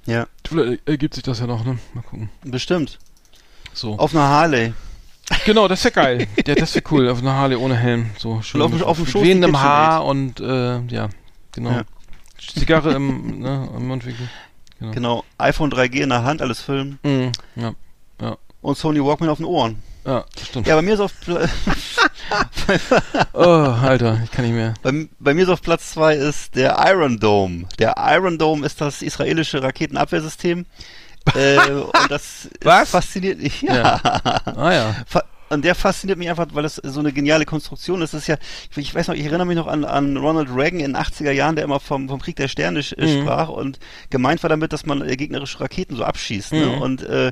Ja, 0.06 0.28
vielleicht 0.48 0.88
ergibt 0.88 1.16
sich 1.16 1.24
das 1.24 1.40
ja 1.40 1.48
noch, 1.48 1.66
ne? 1.66 1.80
Mal 1.96 2.02
gucken. 2.04 2.30
bestimmt. 2.44 3.00
So. 3.74 3.98
Auf 3.98 4.14
einer 4.14 4.28
Harley. 4.28 4.74
Genau, 5.46 5.68
das 5.68 5.84
wäre 5.84 5.94
geil. 5.94 6.28
Ja, 6.46 6.54
das 6.56 6.76
wäre 6.76 6.86
cool. 6.92 7.10
Auf 7.10 7.22
einer 7.22 7.34
Harley 7.34 7.56
ohne 7.56 7.76
Helm. 7.76 8.12
So 8.20 8.42
schön. 8.44 8.62
Und 8.62 8.76
auf 8.76 8.84
auf 8.84 8.98
dem 8.98 9.08
Schoß 9.08 9.24
wehendem. 9.24 9.60
Haar 9.60 10.06
und 10.06 10.40
äh, 10.42 10.80
ja, 10.88 11.10
genau. 11.54 11.72
Ja. 11.72 11.84
Zigarre 12.38 12.94
im, 12.94 13.40
ne, 13.40 13.68
im 13.76 13.88
Mundwinkel. 13.88 14.30
Genau. 14.80 14.92
Genau. 14.92 15.24
iPhone 15.38 15.72
3G 15.72 16.02
in 16.02 16.10
der 16.10 16.24
Hand, 16.24 16.42
alles 16.42 16.62
filmen. 16.62 17.00
Mhm, 17.04 17.32
ja, 17.56 17.74
Und 18.62 18.78
Sony 18.78 19.04
Walkman 19.04 19.30
auf 19.30 19.38
den 19.38 19.46
Ohren. 19.46 19.82
Ja, 20.06 20.26
stimmt. 20.44 20.68
Ja, 20.68 20.76
bei 20.76 20.82
mir 20.82 20.94
ist 20.96 21.00
auf 21.00 21.12
Oh, 23.34 23.42
Alter, 23.42 24.20
ich 24.24 24.32
kann 24.32 24.46
nicht 24.46 24.54
mehr. 24.54 24.74
bei, 24.82 25.08
bei 25.20 25.34
mir 25.34 25.44
ist 25.44 25.50
auf 25.50 25.62
Platz 25.62 25.92
zwei 25.92 26.16
ist 26.16 26.56
der 26.56 26.78
Iron 26.88 27.20
Dome. 27.20 27.66
Der 27.80 27.96
Iron 27.98 28.38
Dome 28.38 28.66
ist 28.66 28.80
das 28.82 29.02
israelische 29.02 29.62
Raketenabwehrsystem. 29.62 30.66
äh, 31.36 31.58
und 31.72 31.94
das 32.10 32.50
Was? 32.64 32.90
fasziniert 32.92 33.40
mich. 33.42 33.62
Ja. 33.72 33.74
Ja. 34.04 34.42
Ah 34.56 34.74
ja. 34.74 34.96
Fa- 35.08 35.24
Und 35.52 35.66
der 35.66 35.76
fasziniert 35.76 36.18
mich 36.18 36.30
einfach, 36.30 36.48
weil 36.54 36.64
das 36.64 36.76
so 36.76 37.00
eine 37.02 37.12
geniale 37.12 37.46
Konstruktion 37.46 38.02
ist. 38.02 38.14
Das 38.14 38.22
ist 38.22 38.28
ja, 38.28 38.38
ich 38.76 38.96
weiß 38.96 39.10
noch, 39.10 39.16
ich 39.16 39.26
erinnere 39.26 39.46
mich 39.46 39.58
noch 39.58 39.68
an, 39.68 39.84
an 39.84 40.16
Ronald 40.16 40.50
Reagan 40.50 40.80
in 40.80 40.94
den 40.94 40.98
80er 40.98 41.32
Jahren, 41.32 41.56
der 41.56 41.66
immer 41.66 41.80
vom, 41.82 42.08
vom 42.08 42.22
Krieg 42.22 42.38
der 42.38 42.48
Sterne 42.48 42.80
äh, 42.80 43.06
Mhm. 43.06 43.22
sprach 43.22 43.50
und 43.50 43.80
gemeint 44.10 44.42
war 44.44 44.50
damit, 44.50 44.72
dass 44.72 44.86
man 44.86 45.02
äh, 45.02 45.16
gegnerische 45.18 45.60
Raketen 45.60 45.96
so 45.98 46.04
abschießt. 46.06 46.54
Ne? 46.54 46.68
Mhm. 46.68 46.82
Und 46.82 47.04
äh, 47.04 47.32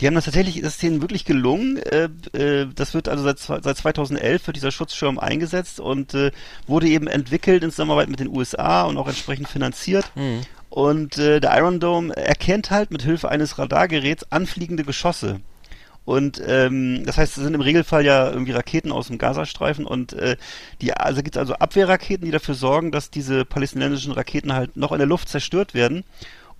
die 0.00 0.06
haben 0.06 0.14
das 0.14 0.24
tatsächlich, 0.24 0.60
das 0.62 0.74
ist 0.74 0.82
denen 0.82 1.02
wirklich 1.02 1.24
gelungen. 1.26 1.76
Äh, 1.76 2.08
äh, 2.32 2.66
das 2.74 2.94
wird 2.94 3.08
also 3.08 3.24
seit, 3.24 3.38
seit 3.38 3.76
2011 3.76 4.46
wird 4.46 4.56
dieser 4.56 4.70
Schutzschirm 4.70 5.18
eingesetzt 5.18 5.80
und 5.80 6.14
äh, 6.14 6.30
wurde 6.66 6.88
eben 6.88 7.08
entwickelt 7.08 7.62
in 7.62 7.70
Zusammenarbeit 7.70 8.08
mit 8.08 8.20
den 8.20 8.28
USA 8.28 8.82
und 8.84 8.96
auch 8.96 9.08
entsprechend 9.08 9.48
finanziert. 9.48 10.10
Mhm. 10.14 10.40
Und 10.70 11.18
äh, 11.18 11.40
der 11.40 11.56
Iron 11.58 11.80
Dome 11.80 12.16
erkennt 12.16 12.70
halt 12.70 12.90
mit 12.90 13.02
Hilfe 13.02 13.28
eines 13.28 13.58
Radargeräts 13.58 14.26
anfliegende 14.30 14.84
Geschosse. 14.84 15.40
Und 16.10 16.42
ähm, 16.44 17.06
das 17.06 17.18
heißt, 17.18 17.38
es 17.38 17.44
sind 17.44 17.54
im 17.54 17.60
Regelfall 17.60 18.04
ja 18.04 18.28
irgendwie 18.28 18.50
Raketen 18.50 18.90
aus 18.90 19.06
dem 19.06 19.16
Gazastreifen 19.16 19.86
und 19.86 20.12
äh, 20.14 20.36
die 20.82 20.92
also 20.92 21.22
gibt 21.22 21.36
es 21.36 21.38
also 21.38 21.54
Abwehrraketen, 21.54 22.24
die 22.24 22.32
dafür 22.32 22.56
sorgen, 22.56 22.90
dass 22.90 23.10
diese 23.10 23.44
palästinensischen 23.44 24.10
Raketen 24.10 24.52
halt 24.52 24.76
noch 24.76 24.90
in 24.90 24.98
der 24.98 25.06
Luft 25.06 25.28
zerstört 25.28 25.72
werden. 25.72 26.02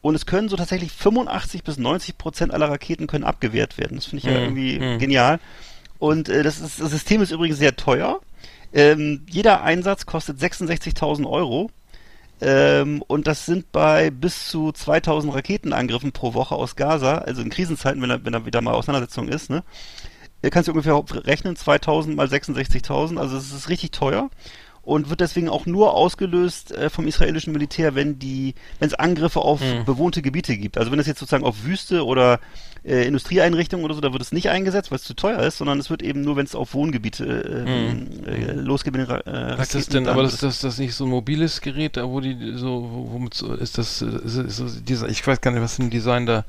Und 0.02 0.14
es 0.14 0.24
können 0.24 0.48
so 0.48 0.54
tatsächlich 0.54 0.92
85 0.92 1.64
bis 1.64 1.78
90 1.78 2.16
Prozent 2.16 2.54
aller 2.54 2.70
Raketen 2.70 3.08
können 3.08 3.24
abgewehrt 3.24 3.76
werden. 3.76 3.96
Das 3.96 4.06
finde 4.06 4.18
ich 4.24 4.32
ja 4.32 4.38
Mhm, 4.38 4.44
irgendwie 4.44 4.78
mhm. 4.78 4.98
genial. 5.00 5.40
Und 5.98 6.28
äh, 6.28 6.44
das, 6.44 6.60
ist, 6.60 6.80
das 6.80 6.92
System 6.92 7.20
ist 7.20 7.32
übrigens 7.32 7.58
sehr 7.58 7.74
teuer. 7.74 8.20
Ähm, 8.72 9.26
jeder 9.28 9.64
Einsatz 9.64 10.06
kostet 10.06 10.38
66.000 10.38 11.28
Euro. 11.28 11.72
Ähm, 12.40 13.02
und 13.06 13.26
das 13.26 13.44
sind 13.46 13.70
bei 13.72 14.10
bis 14.10 14.48
zu 14.48 14.72
2000 14.72 15.34
Raketenangriffen 15.34 16.12
pro 16.12 16.32
Woche 16.34 16.54
aus 16.54 16.74
Gaza, 16.76 17.18
also 17.18 17.42
in 17.42 17.50
Krisenzeiten, 17.50 18.00
wenn 18.02 18.08
da, 18.08 18.24
wenn 18.24 18.32
da 18.32 18.46
wieder 18.46 18.62
mal 18.62 18.72
Auseinandersetzung 18.74 19.28
ist, 19.28 19.50
ne? 19.50 19.62
Ihr 20.42 20.48
kannst 20.50 20.68
du 20.68 20.72
ungefähr 20.72 21.02
rechnen, 21.26 21.54
2000 21.54 22.16
mal 22.16 22.26
66.000, 22.26 23.18
also 23.18 23.36
es 23.36 23.52
ist 23.52 23.68
richtig 23.68 23.90
teuer 23.90 24.30
und 24.80 25.10
wird 25.10 25.20
deswegen 25.20 25.50
auch 25.50 25.66
nur 25.66 25.92
ausgelöst 25.92 26.72
äh, 26.72 26.88
vom 26.88 27.06
israelischen 27.06 27.52
Militär, 27.52 27.94
wenn 27.94 28.18
die, 28.18 28.54
wenn 28.78 28.88
es 28.88 28.94
Angriffe 28.94 29.40
auf 29.40 29.60
Mhm. 29.60 29.84
bewohnte 29.84 30.22
Gebiete 30.22 30.56
gibt. 30.56 30.78
Also 30.78 30.90
wenn 30.90 30.98
es 30.98 31.06
jetzt 31.06 31.18
sozusagen 31.20 31.44
auf 31.44 31.64
Wüste 31.64 32.06
oder 32.06 32.40
äh, 32.84 33.06
Industrieeinrichtungen 33.06 33.84
oder 33.84 33.94
so, 33.94 34.00
da 34.00 34.12
wird 34.12 34.22
es 34.22 34.32
nicht 34.32 34.48
eingesetzt, 34.48 34.90
weil 34.90 34.96
es 34.96 35.04
zu 35.04 35.14
teuer 35.14 35.38
ist, 35.40 35.58
sondern 35.58 35.78
es 35.78 35.90
wird 35.90 36.02
eben 36.02 36.22
nur, 36.22 36.36
wenn 36.36 36.46
es 36.46 36.54
auf 36.54 36.72
Wohngebiete 36.74 37.24
äh, 37.66 37.94
Mhm. 37.94 38.24
äh, 38.26 38.52
losgeht 38.52 38.94
mit 38.94 39.02
den 39.06 39.10
Ra 39.10 39.18
äh, 39.20 39.58
Was 39.58 39.68
ist 39.68 39.74
das 39.74 39.74
Raketen, 39.74 39.92
denn? 40.04 40.08
Aber 40.08 40.22
das, 40.22 40.38
das, 40.38 40.60
das 40.60 40.78
nicht 40.78 40.94
so 40.94 41.04
ein 41.04 41.10
mobiles 41.10 41.60
Gerät, 41.60 41.96
da 41.96 42.08
wo 42.08 42.20
die 42.20 42.54
so, 42.56 42.88
wo- 42.90 43.12
womit 43.12 43.34
so, 43.34 43.52
ist 43.54 43.76
das, 43.78 44.00
ist, 44.02 44.36
ist, 44.36 44.56
so 44.56 44.66
Design, 44.66 45.10
ich 45.10 45.26
weiß 45.26 45.40
gar 45.40 45.50
nicht, 45.50 45.62
was 45.62 45.78
ein 45.78 45.90
Design 45.90 46.24
da 46.26 46.44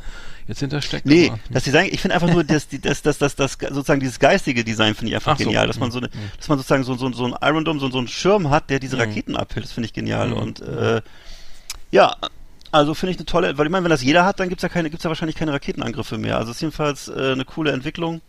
jetzt 0.47 0.59
hintersteckt. 0.59 1.05
Nee, 1.05 1.27
aber- 1.29 1.39
das 1.49 1.63
Design, 1.63 1.89
ich 1.91 1.99
finde 1.99 2.15
einfach 2.15 2.31
nur, 2.31 2.43
das, 2.43 2.67
die- 2.67 2.79
das, 2.79 3.01
das, 3.01 3.17
das, 3.17 3.35
das, 3.35 3.57
sozusagen 3.59 3.99
dieses 3.99 4.17
geistige 4.19 4.63
Design 4.63 4.95
finde 4.95 5.09
ich 5.09 5.15
einfach 5.15 5.33
Ach 5.33 5.37
so. 5.37 5.43
genial, 5.43 5.67
dass 5.67 5.79
man 5.79 5.91
so 5.91 5.97
eine, 5.99 6.07
Mhm. 6.07 6.11
dass 6.37 6.47
man 6.47 6.57
sozusagen 6.57 6.83
so, 6.83 6.95
so, 6.95 7.11
so 7.11 7.25
ein 7.25 7.35
Iron 7.41 7.65
Dome, 7.65 7.79
so, 7.79 7.89
so 7.89 7.97
einen 7.97 8.07
Schirm 8.07 8.49
hat, 8.49 8.69
der 8.69 8.79
diese 8.79 8.95
Mhm. 8.95 9.01
Raketen 9.01 9.35
abhält, 9.35 9.65
das 9.65 9.73
finde 9.73 9.87
ich 9.87 9.93
genial 9.93 10.31
und, 10.33 10.61
äh, 10.61 11.01
ja, 11.91 12.15
also 12.71 12.93
finde 12.93 13.11
ich 13.11 13.17
eine 13.17 13.25
tolle, 13.25 13.57
weil 13.57 13.67
ich 13.67 13.71
meine, 13.71 13.83
wenn 13.83 13.89
das 13.91 14.03
jeder 14.03 14.25
hat, 14.25 14.39
dann 14.39 14.49
gibt's 14.49 14.63
ja 14.63 14.69
keine, 14.69 14.89
gibt's 14.89 15.03
ja 15.03 15.09
wahrscheinlich 15.09 15.35
keine 15.35 15.53
Raketenangriffe 15.53 16.17
mehr, 16.17 16.37
also 16.37 16.51
es 16.51 16.57
ist 16.57 16.61
jedenfalls 16.61 17.07
äh, 17.09 17.31
eine 17.33 17.45
coole 17.45 17.71
Entwicklung, 17.71 18.21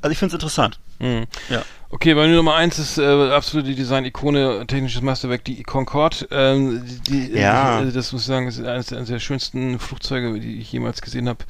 also 0.00 0.12
ich 0.12 0.18
finde 0.18 0.34
es 0.34 0.34
interessant. 0.34 0.78
Mhm. 0.98 1.24
Ja. 1.48 1.62
Okay, 1.88 2.14
bei 2.14 2.26
mir 2.26 2.34
Nummer 2.34 2.56
eins 2.56 2.80
ist 2.80 2.98
äh, 2.98 3.04
absolute 3.30 3.72
Design-Ikone, 3.74 4.64
technisches 4.66 5.02
Meisterwerk, 5.02 5.44
die 5.44 5.62
Concorde. 5.62 6.26
Ähm, 6.32 6.82
die, 7.08 7.30
die, 7.30 7.38
Ja. 7.38 7.80
äh, 7.80 7.92
das 7.92 8.12
muss 8.12 8.22
ich 8.22 8.26
sagen, 8.26 8.48
ist 8.48 8.58
eines, 8.58 8.92
eines 8.92 9.08
der 9.08 9.20
schönsten 9.20 9.78
Flugzeuge, 9.78 10.38
die 10.40 10.60
ich 10.60 10.72
jemals 10.72 11.00
gesehen 11.00 11.28
habe. 11.28 11.44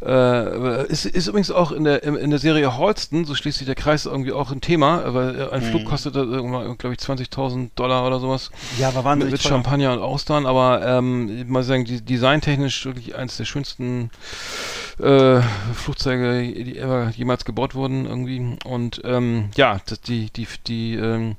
Äh, 0.00 0.86
ist, 0.86 1.06
ist 1.06 1.26
übrigens 1.26 1.50
auch 1.50 1.72
in 1.72 1.84
der, 1.84 2.02
in, 2.04 2.14
in 2.14 2.30
der 2.30 2.38
Serie 2.38 2.76
Holston, 2.76 3.24
so 3.24 3.34
schließt 3.34 3.58
sich 3.58 3.66
der 3.66 3.74
Kreis 3.74 4.06
irgendwie 4.06 4.32
auch 4.32 4.52
ein 4.52 4.60
Thema, 4.60 5.12
weil 5.12 5.40
äh, 5.40 5.50
ein 5.50 5.62
Mhm. 5.64 5.70
Flug 5.70 5.84
kostet, 5.86 6.14
irgendwann, 6.14 6.78
glaube 6.78 6.94
ich, 6.94 7.00
20.000 7.00 7.70
Dollar 7.74 8.06
oder 8.06 8.20
sowas. 8.20 8.50
Ja, 8.78 8.88
aber 8.88 8.98
Mit, 8.98 9.04
wahnsinnig 9.06 9.32
mit. 9.32 9.42
Champagner 9.42 9.92
und 9.92 9.98
Austern, 10.00 10.46
aber 10.46 10.86
ähm, 10.86 11.36
ich 11.40 11.46
muss 11.46 11.66
sagen, 11.66 11.84
die, 11.84 12.00
designtechnisch 12.00 12.84
wirklich 12.86 13.16
eines 13.16 13.38
der 13.38 13.44
schönsten 13.44 14.10
äh, 14.98 15.40
Flugzeuge, 15.74 16.42
die 16.42 16.80
jemals 17.16 17.44
gebaut 17.44 17.74
wurden 17.74 18.06
irgendwie. 18.06 18.56
Und 18.64 19.00
ähm, 19.04 19.50
ja, 19.56 19.80
die, 20.06 20.30
die, 20.30 20.46
die 20.66 20.94
ähm, 20.94 21.36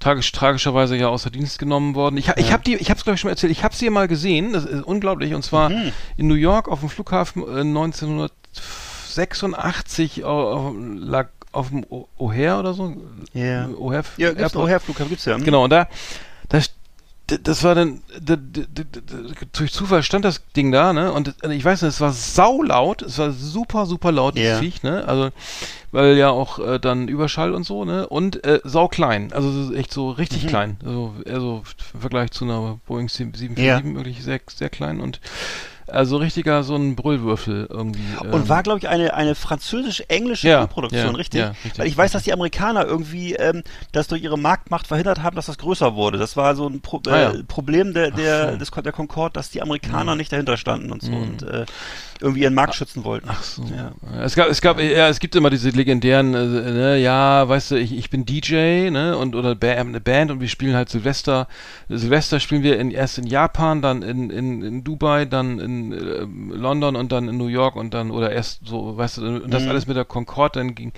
tragisch, 0.00 0.32
tragischerweise 0.32 0.96
ja 0.96 1.08
außer 1.08 1.30
Dienst 1.30 1.58
genommen 1.58 1.94
worden. 1.94 2.16
Ich, 2.16 2.28
ich 2.36 2.52
habe 2.52 2.62
die, 2.62 2.76
ich 2.76 2.90
habe 2.90 2.98
es 2.98 3.04
glaube 3.04 3.14
ich 3.16 3.20
schon 3.20 3.28
mal 3.28 3.32
erzählt, 3.32 3.52
ich 3.52 3.64
habe 3.64 3.74
sie 3.74 3.90
mal 3.90 4.08
gesehen, 4.08 4.52
das 4.52 4.64
ist 4.64 4.82
unglaublich, 4.84 5.34
und 5.34 5.42
zwar 5.44 5.68
Mhm. 5.70 5.92
in 6.16 6.28
New 6.28 6.34
York 6.34 6.68
auf 6.68 6.80
dem 6.80 6.88
Flughafen 6.88 7.42
äh, 7.42 7.60
1986 7.60 10.24
auf, 10.24 10.74
lag 10.98 11.28
auf 11.52 11.68
dem 11.70 11.84
O'Hare 11.84 12.58
oder 12.60 12.74
so. 12.74 12.94
Ja. 13.32 13.66
O'Hare 13.66 14.04
Ja, 14.16 14.28
gibt's 14.28 14.42
Airport. 14.42 14.64
auch 14.64 14.68
Herflughafen, 14.68 15.08
gibt's 15.10 15.24
ja. 15.24 15.34
hm? 15.36 15.44
Genau, 15.44 15.64
und 15.64 15.70
da, 15.70 15.88
da 16.48 16.58
das 17.44 17.62
war 17.62 17.74
dann, 17.74 18.00
durch 19.52 19.72
Zufall 19.72 20.02
stand 20.02 20.24
das 20.24 20.42
Ding 20.56 20.72
da, 20.72 20.92
ne? 20.92 21.12
Und 21.12 21.34
äh, 21.44 21.52
ich 21.54 21.64
weiß 21.64 21.82
nicht, 21.82 21.90
es 21.90 22.00
war 22.00 22.12
saulaut, 22.12 23.02
es 23.02 23.18
war 23.18 23.32
super, 23.32 23.86
super 23.86 24.12
laut, 24.12 24.34
dieses 24.36 24.48
Ja. 24.52 24.58
Viech, 24.60 24.82
ne? 24.82 25.06
Also, 25.06 25.30
weil 25.92 26.16
ja 26.16 26.30
auch 26.30 26.58
äh, 26.58 26.78
dann 26.78 27.08
Überschall 27.08 27.52
und 27.54 27.64
so, 27.64 27.84
ne? 27.84 28.08
Und 28.08 28.44
äh, 28.44 28.60
sauklein, 28.64 29.32
also 29.32 29.50
so 29.50 29.74
echt 29.74 29.92
so 29.92 30.10
richtig 30.10 30.44
Mhm. 30.44 30.48
klein. 30.48 30.76
Also, 30.84 31.14
eher 31.24 31.40
so 31.40 31.62
im 31.94 32.00
Vergleich 32.00 32.30
zu 32.30 32.44
einer 32.44 32.78
Boeing 32.86 33.08
747 33.08 33.64
Ja. 33.64 33.94
wirklich 33.96 34.24
sehr, 34.24 34.40
sehr 34.46 34.70
klein 34.70 35.00
und 35.00 35.20
also 35.90 36.16
richtiger 36.18 36.62
so 36.62 36.74
ein 36.76 36.96
Brüllwürfel 36.96 37.66
irgendwie. 37.70 38.16
Und 38.30 38.32
ähm, 38.42 38.48
war, 38.48 38.62
glaube 38.62 38.78
ich, 38.78 38.88
eine, 38.88 39.14
eine 39.14 39.34
französisch-englische 39.34 40.48
Ja, 40.48 40.60
Koproduktion, 40.62 41.12
ja, 41.12 41.16
richtig? 41.16 41.40
ja, 41.40 41.48
richtig. 41.64 41.78
Weil 41.78 41.86
ich 41.86 41.96
weiß, 41.96 42.12
dass 42.12 42.22
die 42.24 42.32
Amerikaner 42.32 42.84
irgendwie 42.86 43.34
ähm, 43.34 43.62
das 43.92 44.08
durch 44.08 44.22
ihre 44.22 44.38
Marktmacht 44.38 44.86
verhindert 44.86 45.22
haben, 45.22 45.36
dass 45.36 45.46
das 45.46 45.58
größer 45.58 45.94
wurde. 45.94 46.18
Das 46.18 46.36
war 46.36 46.54
so 46.56 46.66
ein 46.68 46.80
Pro 46.80 47.00
Ah, 47.06 47.16
ja. 47.18 47.30
äh, 47.32 47.44
Problem 47.44 47.94
der, 47.94 48.10
der, 48.10 48.56
des, 48.56 48.70
der 48.70 48.92
Concorde, 48.92 49.34
dass 49.34 49.50
die 49.50 49.62
Amerikaner 49.62 50.12
Mhm. 50.12 50.18
nicht 50.18 50.32
dahinter 50.32 50.56
standen 50.56 50.90
und 50.92 51.02
so 51.02 51.12
Mhm. 51.12 51.22
und 51.22 51.42
äh, 51.42 51.64
irgendwie 52.20 52.42
ihren 52.42 52.54
Markt 52.54 52.74
schützen 52.74 53.04
wollten. 53.04 53.28
Ach 53.30 53.42
so. 53.42 53.62
Ja. 53.64 53.92
Es 54.22 54.34
gab, 54.34 54.48
es 54.48 54.60
gab, 54.60 54.80
ja, 54.80 55.08
es 55.08 55.20
gibt 55.20 55.36
immer 55.36 55.50
diese 55.50 55.70
legendären, 55.70 56.34
äh, 56.34 56.44
ne, 56.72 56.96
ja, 56.98 57.48
weißt 57.48 57.70
du, 57.72 57.76
ich, 57.76 57.96
ich 57.96 58.10
bin 58.10 58.24
DJ, 58.26 58.90
ne, 58.90 59.16
und 59.16 59.36
oder 59.36 59.54
ba 59.54 59.68
eine 59.68 60.00
Band 60.00 60.30
und 60.32 60.40
wir 60.40 60.48
spielen 60.48 60.74
halt 60.74 60.88
Silvester. 60.88 61.46
Silvester 61.88 62.40
spielen 62.40 62.62
wir 62.64 62.78
in, 62.80 62.90
erst 62.90 63.18
in 63.18 63.26
Japan, 63.26 63.82
dann 63.82 64.02
in, 64.02 64.30
in, 64.30 64.62
in 64.62 64.82
Dubai, 64.84 65.26
dann 65.26 65.60
in 65.60 65.77
in 65.78 65.92
äh, 65.92 66.56
London 66.56 66.96
und 66.96 67.12
dann 67.12 67.28
in 67.28 67.36
New 67.36 67.46
York 67.46 67.76
und 67.76 67.94
dann 67.94 68.10
oder 68.10 68.30
erst 68.32 68.66
so, 68.66 68.96
weißt 68.96 69.18
du, 69.18 69.22
und 69.44 69.50
das 69.52 69.64
Mhm. 69.64 69.68
alles 69.70 69.86
mit 69.86 69.96
der 69.96 70.04
Concorde 70.04 70.58
dann 70.60 70.74
ging 70.74 70.92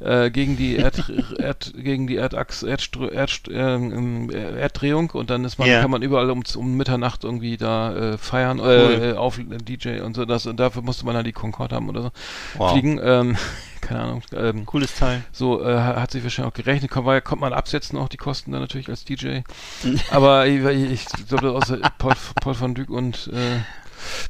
äh, 0.00 0.30
gegen 0.30 0.56
die 0.56 0.76
Erd, 0.76 1.10
Erd 1.38 1.72
gegen 1.76 2.06
die 2.06 2.16
Erdachse 2.16 2.68
Erdströ, 2.68 3.08
Erd, 3.08 3.42
ähm, 3.50 4.30
Erddrehung 4.30 5.10
und 5.10 5.30
dann 5.30 5.44
ist 5.44 5.58
man 5.58 5.68
Ja. 5.68 5.80
kann 5.80 5.90
man 5.90 6.02
überall 6.02 6.30
um, 6.30 6.42
um 6.56 6.76
Mitternacht 6.76 7.24
irgendwie 7.24 7.56
da 7.56 7.94
äh, 8.12 8.18
feiern 8.18 8.60
Cool. 8.60 9.12
äh, 9.14 9.16
auf 9.16 9.38
DJ 9.40 10.00
und 10.00 10.14
so 10.16 10.24
das 10.24 10.46
und 10.46 10.58
dafür 10.58 10.82
musste 10.82 11.04
man 11.06 11.14
dann 11.14 11.24
die 11.24 11.32
Concorde 11.32 11.74
haben 11.76 11.88
oder 11.88 12.02
so 12.02 12.10
Wow. 12.54 12.72
fliegen 12.72 13.00
ähm, 13.02 13.36
keine 13.80 14.00
Ahnung 14.00 14.22
ähm, 14.34 14.66
Cooles 14.66 14.94
Teil. 14.94 15.22
so 15.32 15.62
äh, 15.64 15.74
hat 15.78 16.10
sich 16.10 16.22
wahrscheinlich 16.22 16.50
auch 16.52 16.56
gerechnet, 16.56 16.90
kann, 16.90 17.04
weil, 17.06 17.20
kommt 17.22 17.40
man 17.40 17.52
absetzen 17.52 17.98
auch 17.98 18.08
die 18.08 18.16
Kosten 18.18 18.52
dann 18.52 18.60
natürlich 18.60 18.88
als 18.88 19.04
DJ. 19.04 19.40
aber 20.10 20.46
ich, 20.46 20.62
ich 20.64 21.28
glaube, 21.28 21.52
außer 21.52 21.78
Paul, 21.98 22.14
Paul 22.40 22.60
van 22.60 22.74
Dyk 22.74 22.90
und 22.90 23.30
äh, 23.32 23.60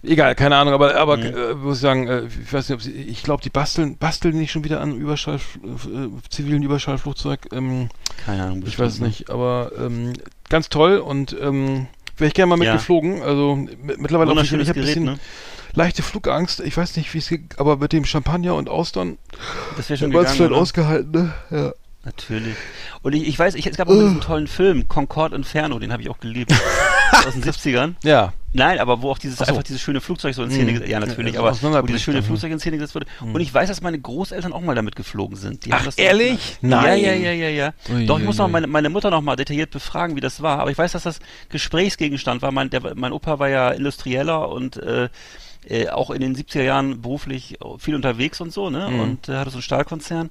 egal, 0.03 0.35
keine 0.35 0.57
Ahnung, 0.57 0.75
aber 0.75 0.97
aber 0.97 1.17
Mhm. 1.17 1.23
äh, 1.25 1.55
muss 1.55 1.77
ich 1.77 1.83
sagen, 1.83 2.09
äh, 2.09 2.23
ich 2.27 2.53
weiß 2.53 2.69
nicht, 2.69 2.75
ob 2.77 2.83
sie, 2.83 2.93
ich 2.93 3.23
glaube, 3.23 3.43
die 3.43 3.51
basteln 3.51 3.97
basteln 3.97 4.37
nicht 4.39 4.51
schon 4.53 4.65
wieder 4.65 4.81
an 4.81 4.97
Überschall 4.97 5.37
äh, 5.37 6.29
zivilen 6.29 6.63
Überschallflugzeug. 6.63 7.49
Ähm, 7.53 7.89
Keine 8.25 8.45
Ahnung. 8.45 8.65
ich 8.67 8.79
weiß 8.79 8.95
es 8.95 9.01
nicht, 9.01 9.31
aber 9.31 9.73
ähm, 9.79 10.13
ganz 10.49 10.69
toll 10.69 10.99
und 10.99 11.37
ähm, 11.41 11.87
wäre 12.17 12.29
ich 12.29 12.35
gerne 12.35 12.55
mal 12.57 12.63
Ja. 12.65 12.73
mitgeflogen. 12.73 13.23
Also 13.23 13.55
mi- 13.57 13.97
mittlerweile 13.99 14.31
auch 14.33 14.37
ich, 14.37 14.45
ich 14.45 14.53
Wunderschönes 14.53 14.69
habe 14.69 14.81
ein 14.81 14.85
bisschen 14.87 15.05
ne? 15.05 15.19
leichte 15.75 16.03
Flugangst. 16.03 16.61
Ich 16.61 16.77
weiß 16.77 16.97
nicht, 16.97 17.13
wie 17.15 17.19
es 17.19 17.29
geht, 17.29 17.59
aber 17.59 17.77
mit 17.77 17.93
dem 17.93 18.05
Champagner 18.05 18.55
und 18.57 18.69
Austern 18.69 19.19
Das 19.77 19.89
wäre 19.89 19.99
schon 19.99 20.11
gegangen, 20.11 20.41
oder? 20.41 20.57
ausgehalten, 20.57 21.11
ne? 21.13 21.33
Ja. 21.51 21.73
Natürlich. 22.03 22.55
Und 23.03 23.15
ich, 23.15 23.29
ich 23.29 23.39
weiß, 23.39 23.55
ich, 23.57 23.67
es 23.67 23.77
gab 23.77 23.89
auch 23.89 23.93
mal 23.95 24.05
diesen 24.05 24.23
tollen 24.23 24.47
Film, 24.47 24.89
Concorde 24.89 25.37
Inferno, 25.37 25.79
den 25.79 25.93
habe 25.93 26.03
ich 26.03 26.09
auch 26.09 26.19
geliebt. 26.19 26.51
aus 27.13 27.35
den 27.35 27.45
70ern. 27.45 27.95
Ja. 28.03 28.33
Nein, 28.53 28.79
aber 28.81 29.01
wo 29.03 29.11
auch 29.11 29.19
dieses 29.19 29.39
so. 29.39 29.45
einfach 29.45 29.63
dieses 29.63 29.81
schöne 29.81 30.01
Flugzeug 30.01 30.35
so 30.35 30.43
in 30.43 30.51
Szene 30.51 30.73
Mhm. 30.73 30.87
ja 30.87 30.99
natürlich, 31.01 31.35
Ja, 31.35 31.41
aber 31.41 31.57
wo 31.63 31.87
dieses 31.87 32.03
schöne 32.03 32.23
Flugzeug 32.23 32.51
in 32.51 32.59
Szene 32.59 32.77
gesetzt 32.79 32.95
wurde. 32.95 33.07
Und 33.21 33.41
ich 33.41 33.53
weiß, 33.53 33.69
dass 33.69 33.81
meine 33.81 33.99
Großeltern 34.01 34.53
auch 34.53 34.61
mal 34.61 34.75
damit 34.75 34.97
geflogen 34.97 35.37
sind. 35.37 35.65
Die 35.67 35.73
Ach, 35.73 35.87
ehrlich? 35.97 36.59
Ja, 36.63 36.69
Nein. 36.69 37.01
ja, 37.01 37.13
ja, 37.13 37.33
ja, 37.33 37.49
ja. 37.49 37.73
Ui, 37.89 38.07
Doch, 38.07 38.17
ich 38.17 38.23
ui, 38.23 38.27
muss 38.27 38.39
noch 38.39 38.49
meine, 38.49 38.67
meine 38.67 38.89
Mutter 38.89 39.11
noch 39.11 39.21
mal 39.23 39.37
detailliert 39.37 39.71
befragen, 39.71 40.17
wie 40.17 40.21
das 40.21 40.43
war. 40.43 40.59
Aber 40.59 40.71
ich 40.71 40.79
weiß, 40.79 40.93
dass 40.93 41.05
das 41.05 41.21
Gesprächsgegenstand 41.49 42.43
war. 42.43 42.51
Mein, 42.51 42.71
der, 42.71 42.95
mein 42.97 43.13
Opa 43.13 43.39
war 43.39 43.49
ja 43.49 43.71
Industrieller 43.71 44.49
und 44.49 44.77
äh, 44.79 45.09
äh, 45.69 45.89
auch 45.89 46.11
in 46.11 46.21
den 46.21 46.35
70er 46.35 46.63
Jahren 46.63 47.03
beruflich 47.03 47.59
viel 47.79 47.95
unterwegs 47.95 48.41
und 48.41 48.53
so, 48.53 48.71
ne? 48.71 48.89
Mhm. 48.91 49.01
Und 49.01 49.29
äh, 49.29 49.37
hatte 49.37 49.51
so 49.51 49.57
einen 49.57 49.63
Stahlkonzern. 49.63 50.31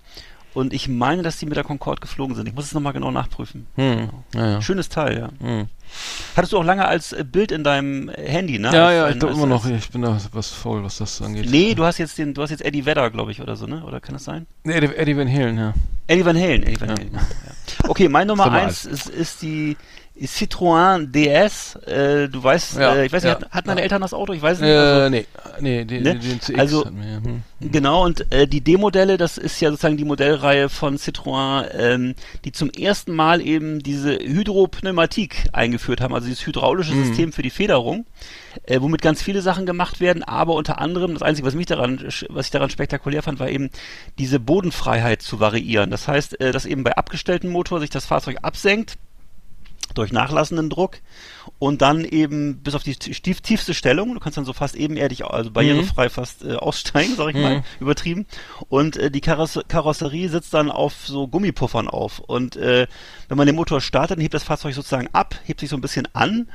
Und 0.54 0.74
ich 0.74 0.88
meine, 0.88 1.22
dass 1.22 1.38
die 1.38 1.46
mit 1.46 1.56
der 1.58 1.64
Concorde 1.64 2.02
geflogen 2.02 2.36
sind. 2.36 2.48
Ich 2.48 2.56
muss 2.56 2.66
es 2.66 2.74
nochmal 2.74 2.94
genau 2.94 3.12
nachprüfen. 3.12 3.68
Hm. 3.76 4.10
Ja, 4.34 4.50
ja. 4.54 4.62
Schönes 4.62 4.90
Teil, 4.90 5.18
ja. 5.20 5.30
Hm. 5.48 5.68
Hattest 6.36 6.54
du 6.54 6.58
auch 6.58 6.64
lange 6.64 6.88
als 6.88 7.16
Bild 7.32 7.52
in 7.52 7.64
deinem 7.64 8.10
Handy, 8.10 8.60
ne? 8.60 8.72
Ja, 8.74 8.88
Als 8.88 8.96
ja, 8.96 9.10
ich 9.10 9.20
glaube 9.20 9.34
immer 9.34 9.48
noch, 9.48 9.66
ich 9.66 9.90
bin 9.90 10.02
da 10.02 10.18
was 10.32 10.52
faul, 10.52 10.84
was 10.84 10.98
das 10.98 11.22
angeht. 11.22 11.50
Nee, 11.50 11.76
du 11.76 11.84
hast 11.84 11.98
jetzt 11.98 12.18
den, 12.18 12.34
du 12.34 12.42
hast 12.42 12.52
jetzt 12.52 12.64
Eddie 12.64 12.86
Vedder, 12.86 13.10
glaube 13.10 13.32
ich, 13.32 13.42
oder 13.42 13.56
so, 13.56 13.66
ne? 13.66 13.84
Oder 13.84 14.00
kann 14.00 14.14
das 14.14 14.24
sein? 14.24 14.46
Nee, 14.64 14.74
Eddie, 14.74 14.96
Eddie 14.96 15.18
Van 15.18 15.32
Halen, 15.32 15.58
ja. 15.58 15.74
Eddie 16.08 16.26
Van 16.26 16.38
Halen, 16.38 16.64
Eddie 16.64 16.80
Van. 16.82 16.90
Halen. 16.90 17.10
Ja. 17.14 17.20
ja. 17.20 17.90
Okay, 17.90 18.08
mein 18.10 18.28
Nummer 18.28 18.46
Nummer 18.46 18.60
eins 18.60 18.86
ist, 18.86 19.10
ist 19.10 19.42
die 19.42 19.76
Citroën 20.28 21.12
DS. 21.12 21.76
Äh, 21.86 22.28
du 22.30 22.44
weißt, 22.44 22.78
Ja, 22.78 22.96
äh, 22.96 23.06
ich 23.06 23.14
weiß 23.14 23.24
nicht, 23.24 23.32
ja, 23.32 23.40
hatten, 23.40 23.52
hatten 23.52 23.68
deine 23.68 23.80
ja. 23.82 23.84
Eltern 23.84 24.02
das 24.02 24.14
Auto? 24.14 24.34
Ich 24.34 24.42
weiß 24.42 24.60
nicht. 24.60 24.70
Äh, 24.70 24.74
also, 24.76 25.10
nee, 25.10 25.26
nee, 25.60 25.86
den, 25.86 26.04
Ne? 26.04 26.16
den 26.20 26.42
CX 26.42 26.60
Also- 26.60 26.86
wir, 26.86 27.22
hm. 27.24 27.44
Genau, 27.62 28.06
und 28.06 28.32
äh, 28.32 28.48
die 28.48 28.62
D-Modelle, 28.62 29.18
das 29.18 29.38
ist 29.38 29.60
ja 29.60 29.70
sozusagen 29.70 29.98
die 29.98 30.06
Modellreihe 30.06 30.70
von 30.70 30.98
Citroën, 30.98 31.66
ähm, 31.78 32.16
die 32.46 32.54
zum 32.54 32.70
ersten 32.70 33.14
Mal 33.14 33.42
eben 33.42 33.80
diese 33.84 34.18
Hydropneumatik 34.18 35.48
eingeführt 35.52 36.00
haben, 36.02 36.14
also 36.14 36.28
dieses 36.28 36.46
hydraulische 36.46 36.94
Mhm. 36.94 37.06
System 37.06 37.34
für 37.34 37.42
die 37.42 37.50
Federung, 37.50 38.06
äh, 38.64 38.80
womit 38.80 39.02
ganz 39.02 39.22
viele 39.22 39.42
Sachen 39.42 39.66
gemacht 39.66 40.00
werden, 40.00 40.24
aber 40.24 40.54
unter 40.56 40.80
anderem, 40.80 41.14
das 41.14 41.22
Einzige, 41.22 41.46
was 41.48 41.54
mich 41.56 41.66
daran, 41.66 42.00
was 42.30 42.46
ich 42.46 42.52
daran 42.52 42.70
spektakulär 42.70 43.24
fand, 43.24 43.40
war 43.40 43.50
eben 43.50 43.70
diese 44.18 44.40
Bodenfreiheit 44.40 45.22
zu 45.22 45.40
variieren. 45.42 45.90
Das 45.92 46.08
heißt, 46.08 46.40
äh, 46.40 46.52
dass 46.54 46.66
eben 46.66 46.84
bei 46.86 46.96
abgestelltem 46.96 47.50
Motor 47.52 47.80
sich 47.82 47.90
das 47.90 48.06
Fahrzeug 48.06 48.38
absenkt, 48.42 48.96
durch 49.96 50.12
nachlassenden 50.12 50.70
Druck 50.70 50.98
und 51.58 51.82
dann 51.82 52.06
eben 52.06 52.60
bis 52.60 52.76
auf 52.76 52.84
die 52.84 52.96
tief, 52.96 53.42
tiefste 53.42 53.74
Stellung, 53.74 54.14
du 54.14 54.20
kannst 54.20 54.38
dann 54.38 54.46
so 54.46 54.54
fast 54.54 54.76
ebenerdig, 54.76 55.26
also 55.26 55.52
barrierefrei 55.52 56.10
fast 56.10 56.44
äh, 56.44 56.56
aussteigen, 56.56 57.16
sag 57.16 57.30
ich 57.30 57.36
mal, 57.36 57.58
Mhm. 57.58 57.64
übertrieben. 57.80 58.26
Und 58.70 58.98
äh, 58.98 59.10
die 59.12 59.22
Karosse 59.22 59.64
Karosserie 59.68 60.30
sitzt 60.30 60.54
dann 60.54 60.70
auf 60.70 60.94
so 61.08 61.28
Gummipuffern 61.28 61.88
auf. 61.88 62.20
Und 62.20 62.56
äh, 62.56 62.88
wenn 63.28 63.38
man 63.38 63.48
den 63.48 63.56
Motor 63.56 63.82
startet, 63.82 64.18
dann 64.18 64.22
hebt 64.22 64.34
das 64.34 64.44
Fahrzeug 64.44 64.74
sozusagen 64.76 65.10
ab, 65.14 65.36
hebt 65.46 65.60
sich 65.60 65.70
so 65.70 65.78
ein 65.78 65.82
bisschen 65.82 66.08
an. 66.14 66.48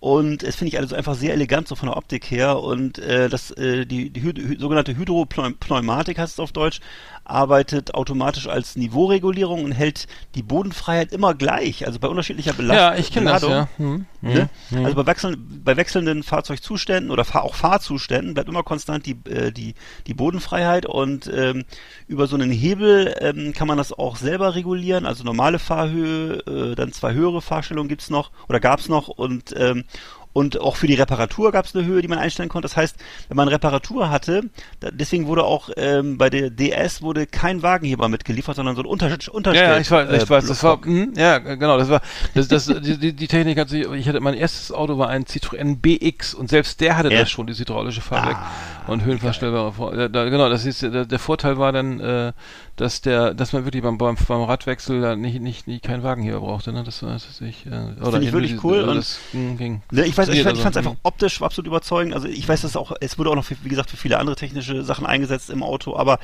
Und 0.00 0.44
es 0.44 0.54
finde 0.54 0.68
ich 0.68 0.78
also 0.78 0.94
einfach 0.94 1.16
sehr 1.16 1.32
elegant, 1.34 1.66
so 1.66 1.74
von 1.74 1.88
der 1.88 1.96
Optik 1.96 2.30
her. 2.30 2.60
Und 2.60 2.98
äh, 3.00 3.28
das, 3.28 3.50
äh, 3.50 3.84
die, 3.84 4.10
die 4.10 4.22
hy 4.22 4.56
sogenannte 4.56 4.96
Hydropneumatik 4.96 6.18
heißt 6.18 6.34
es 6.34 6.40
auf 6.40 6.52
Deutsch, 6.52 6.80
arbeitet 7.28 7.94
automatisch 7.94 8.48
als 8.48 8.76
Niveauregulierung 8.76 9.64
und 9.64 9.72
hält 9.72 10.06
die 10.34 10.42
Bodenfreiheit 10.42 11.12
immer 11.12 11.34
gleich, 11.34 11.86
also 11.86 11.98
bei 11.98 12.08
unterschiedlicher 12.08 12.52
Belastung. 12.52 12.78
Ja, 12.78 12.96
ich 12.96 13.12
kenne 13.12 13.30
das, 13.30 13.42
ja. 13.42 13.68
Hm. 13.76 14.06
Ne? 14.20 14.48
Hm. 14.70 14.84
Also 14.84 14.96
bei, 14.96 15.06
wechseln, 15.06 15.62
bei 15.64 15.76
wechselnden 15.76 16.22
Fahrzeugzuständen 16.22 17.10
oder 17.10 17.24
auch 17.34 17.54
Fahrzuständen 17.54 18.34
bleibt 18.34 18.48
immer 18.48 18.62
konstant 18.62 19.06
die, 19.06 19.16
äh, 19.30 19.52
die, 19.52 19.74
die 20.06 20.14
Bodenfreiheit 20.14 20.86
und 20.86 21.30
ähm, 21.32 21.64
über 22.06 22.26
so 22.26 22.36
einen 22.36 22.50
Hebel 22.50 23.14
ähm, 23.20 23.52
kann 23.52 23.68
man 23.68 23.78
das 23.78 23.92
auch 23.92 24.16
selber 24.16 24.54
regulieren, 24.54 25.06
also 25.06 25.24
normale 25.24 25.58
Fahrhöhe, 25.58 26.38
äh, 26.46 26.74
dann 26.74 26.92
zwei 26.92 27.12
höhere 27.12 27.42
Fahrstellungen 27.42 27.88
gibt's 27.88 28.10
noch 28.10 28.30
oder 28.48 28.60
gab's 28.60 28.88
noch 28.88 29.08
und 29.08 29.54
ähm, 29.56 29.84
und 30.32 30.60
auch 30.60 30.76
für 30.76 30.86
die 30.86 30.94
Reparatur 30.94 31.52
gab 31.52 31.64
es 31.64 31.74
eine 31.74 31.84
Höhe, 31.84 32.02
die 32.02 32.08
man 32.08 32.18
einstellen 32.18 32.48
konnte. 32.48 32.68
Das 32.68 32.76
heißt, 32.76 32.96
wenn 33.28 33.36
man 33.36 33.48
Reparatur 33.48 34.10
hatte, 34.10 34.42
da, 34.80 34.90
deswegen 34.90 35.26
wurde 35.26 35.44
auch 35.44 35.70
ähm, 35.76 36.18
bei 36.18 36.30
der 36.30 36.50
DS 36.50 37.02
wurde 37.02 37.26
kein 37.26 37.62
Wagenheber 37.62 38.08
mitgeliefert, 38.08 38.56
sondern 38.56 38.76
so 38.76 38.82
ein 38.82 38.86
Unter 38.86 39.06
Unterstell. 39.32 39.68
Ja, 39.68 39.74
ja, 39.74 39.78
ich 39.80 39.90
weiß, 39.90 40.10
ich 40.10 40.22
äh, 40.22 40.30
weiß, 40.30 40.46
das 40.46 40.62
war, 40.62 40.76
Block. 40.76 40.86
hm, 40.86 41.12
ja, 41.16 41.38
genau, 41.38 41.78
das 41.78 41.88
war, 41.88 42.00
das, 42.34 42.48
das, 42.48 42.66
die, 42.66 43.14
die, 43.14 43.28
Technik 43.28 43.58
hat 43.58 43.68
sich, 43.68 43.86
ich 43.86 44.08
hatte, 44.08 44.20
mein 44.20 44.34
erstes 44.34 44.72
Auto 44.72 44.98
war 44.98 45.08
ein 45.08 45.24
Citroën 45.24 45.76
BX 45.80 46.34
und 46.34 46.48
selbst 46.50 46.80
der 46.80 46.96
hatte 46.96 47.12
Ja. 47.12 47.20
das 47.20 47.30
schon, 47.30 47.46
dieses 47.46 47.60
hydraulische 47.60 48.00
Fahrwerk 48.00 48.36
Ah, 48.36 48.92
und 48.92 49.04
höhenverstellbare, 49.04 49.96
ja, 49.96 50.08
da, 50.08 50.28
genau, 50.28 50.48
das 50.48 50.64
ist, 50.64 50.82
der, 50.82 51.04
der 51.04 51.18
Vorteil 51.18 51.58
war 51.58 51.72
dann, 51.72 52.00
äh, 52.00 52.32
dass 52.80 53.00
der, 53.00 53.34
dass 53.34 53.52
man 53.52 53.64
wirklich 53.64 53.82
beim, 53.82 53.98
beim, 53.98 54.16
beim 54.16 54.42
Radwechsel 54.42 55.00
da 55.00 55.16
nicht, 55.16 55.40
nicht, 55.40 55.66
nicht 55.66 55.84
keinen 55.84 56.02
Wagenheber 56.02 56.40
brauchte, 56.40 56.72
ne, 56.72 56.84
das 56.84 57.02
war, 57.02 57.12
das 57.12 57.28
ist 57.28 57.40
ich, 57.40 57.66
äh, 57.66 57.70
Finde 57.70 58.22
ich 58.22 58.32
wirklich 58.32 58.64
cool 58.64 58.82
und- 58.82 58.96
das 58.96 59.18
ging. 59.32 59.82
Ne, 59.90 60.06
ich 60.06 60.16
weiß, 60.16 60.28
ich, 60.28 60.42
fand- 60.42 60.56
ich 60.56 60.62
fand 60.62 60.74
es 60.74 60.78
einfach 60.78 60.92
hm. 60.92 60.98
optisch 61.02 61.42
absolut 61.42 61.66
überzeugend. 61.66 62.14
Also 62.14 62.28
ich 62.28 62.48
weiß, 62.48 62.62
dass 62.62 62.76
auch, 62.76 62.92
es 63.00 63.18
wurde 63.18 63.30
auch 63.30 63.34
noch, 63.34 63.44
für, 63.44 63.56
wie 63.62 63.68
gesagt, 63.68 63.90
für 63.90 63.96
viele 63.96 64.18
andere 64.18 64.36
technische 64.36 64.84
Sachen 64.84 65.06
eingesetzt 65.06 65.50
im 65.50 65.62
Auto, 65.62 65.96
aber 65.96 66.18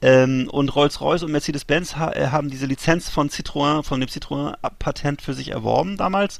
ähm, 0.00 0.48
und 0.50 0.74
Rolls-Royce 0.74 1.24
und 1.24 1.32
Mercedes-Benz 1.32 1.96
ha 1.96 2.12
äh, 2.12 2.28
haben 2.28 2.50
diese 2.50 2.66
Lizenz 2.66 3.10
von 3.10 3.28
Citroën, 3.28 3.82
von 3.82 4.00
dem 4.00 4.08
Citroën-Patent 4.08 5.22
für 5.22 5.34
sich 5.34 5.50
erworben 5.50 5.96
damals. 5.96 6.38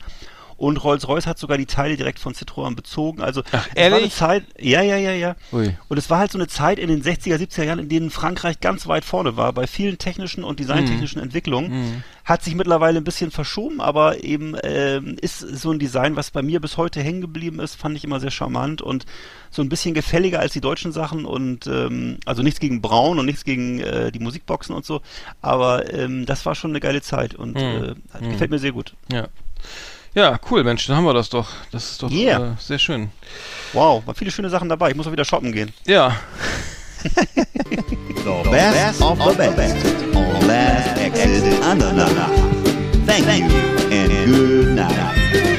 Und 0.56 0.82
Rolls-Royce 0.82 1.26
hat 1.26 1.38
sogar 1.38 1.58
die 1.58 1.66
Teile 1.66 1.96
direkt 1.96 2.18
von 2.18 2.32
Citroën 2.34 2.74
bezogen. 2.74 3.20
Also 3.20 3.42
Ach, 3.52 3.66
es 3.68 3.76
war 3.76 3.84
eine 3.84 3.96
ehrlich? 3.96 4.14
Zeit, 4.14 4.44
ja, 4.58 4.80
ja, 4.82 4.96
ja, 4.96 5.12
ja. 5.12 5.36
Ui. 5.52 5.76
Und 5.88 5.98
es 5.98 6.08
war 6.08 6.18
halt 6.18 6.32
so 6.32 6.38
eine 6.38 6.46
Zeit 6.48 6.78
in 6.78 6.88
den 6.88 7.02
60er, 7.02 7.36
70er 7.36 7.64
Jahren, 7.64 7.78
in 7.78 7.88
denen 7.90 8.10
Frankreich 8.10 8.60
ganz 8.60 8.86
weit 8.86 9.04
vorne 9.04 9.36
war. 9.36 9.52
Bei 9.52 9.66
vielen 9.66 9.98
technischen 9.98 10.44
und 10.44 10.58
designtechnischen 10.58 11.20
Entwicklungen. 11.20 11.70
Mhm. 11.70 12.02
Hat 12.24 12.42
sich 12.42 12.54
mittlerweile 12.56 12.98
ein 12.98 13.04
bisschen 13.04 13.30
verschoben, 13.30 13.80
aber 13.80 14.24
eben 14.24 14.56
ähm, 14.64 15.16
ist 15.20 15.38
so 15.38 15.70
ein 15.70 15.78
Design, 15.78 16.16
was 16.16 16.30
bei 16.32 16.42
mir 16.42 16.60
bis 16.60 16.76
heute 16.76 17.00
hängen 17.00 17.20
geblieben 17.20 17.60
ist, 17.60 17.76
fand 17.76 17.96
ich 17.96 18.02
immer 18.02 18.18
sehr 18.18 18.32
charmant 18.32 18.82
und 18.82 19.06
so 19.50 19.62
ein 19.62 19.68
bisschen 19.68 19.94
gefälliger 19.94 20.40
als 20.40 20.52
die 20.52 20.60
deutschen 20.60 20.90
Sachen 20.90 21.24
und 21.24 21.68
ähm, 21.68 22.18
also 22.24 22.42
nichts 22.42 22.58
gegen 22.58 22.80
Braun 22.80 23.20
und 23.20 23.26
nichts 23.26 23.44
gegen 23.44 23.78
äh, 23.78 24.10
die 24.10 24.18
Musikboxen 24.18 24.74
und 24.74 24.84
so, 24.84 25.02
aber 25.40 25.92
ähm, 25.94 26.26
das 26.26 26.44
war 26.46 26.56
schon 26.56 26.72
eine 26.72 26.80
geile 26.80 27.00
Zeit 27.00 27.34
und 27.36 27.54
Mhm. 27.54 27.94
äh, 28.20 28.28
gefällt 28.28 28.50
mir 28.50 28.58
sehr 28.58 28.72
gut. 28.72 28.94
Ja. 29.12 29.28
Ja, 30.16 30.40
cool, 30.50 30.64
Mensch, 30.64 30.86
dann 30.86 30.96
haben 30.96 31.04
wir 31.04 31.12
das 31.12 31.28
doch. 31.28 31.46
Das 31.72 31.90
ist 31.90 32.02
doch 32.02 32.10
Yeah. 32.10 32.38
äh, 32.38 32.50
sehr 32.58 32.78
schön. 32.78 33.10
Wow, 33.74 34.06
waren 34.06 34.14
viele 34.16 34.30
schöne 34.30 34.48
Sachen 34.48 34.68
dabei. 34.70 34.88
Ich 34.90 34.96
muss 34.96 35.06
auch 35.06 35.12
wieder 35.12 35.26
shoppen 35.26 35.52
gehen. 35.52 35.72
Ja, 35.86 36.16
The 37.04 38.50
best 38.50 39.00
of 39.02 39.18
the 39.22 39.36
best 39.54 39.76
on 40.14 40.46
Last 40.48 40.98
Exit 40.98 41.62
Andernach. 41.62 42.30
Thank 43.06 43.26
you 43.38 43.44
and 43.92 44.26
good 44.26 44.74
night. 44.74 45.55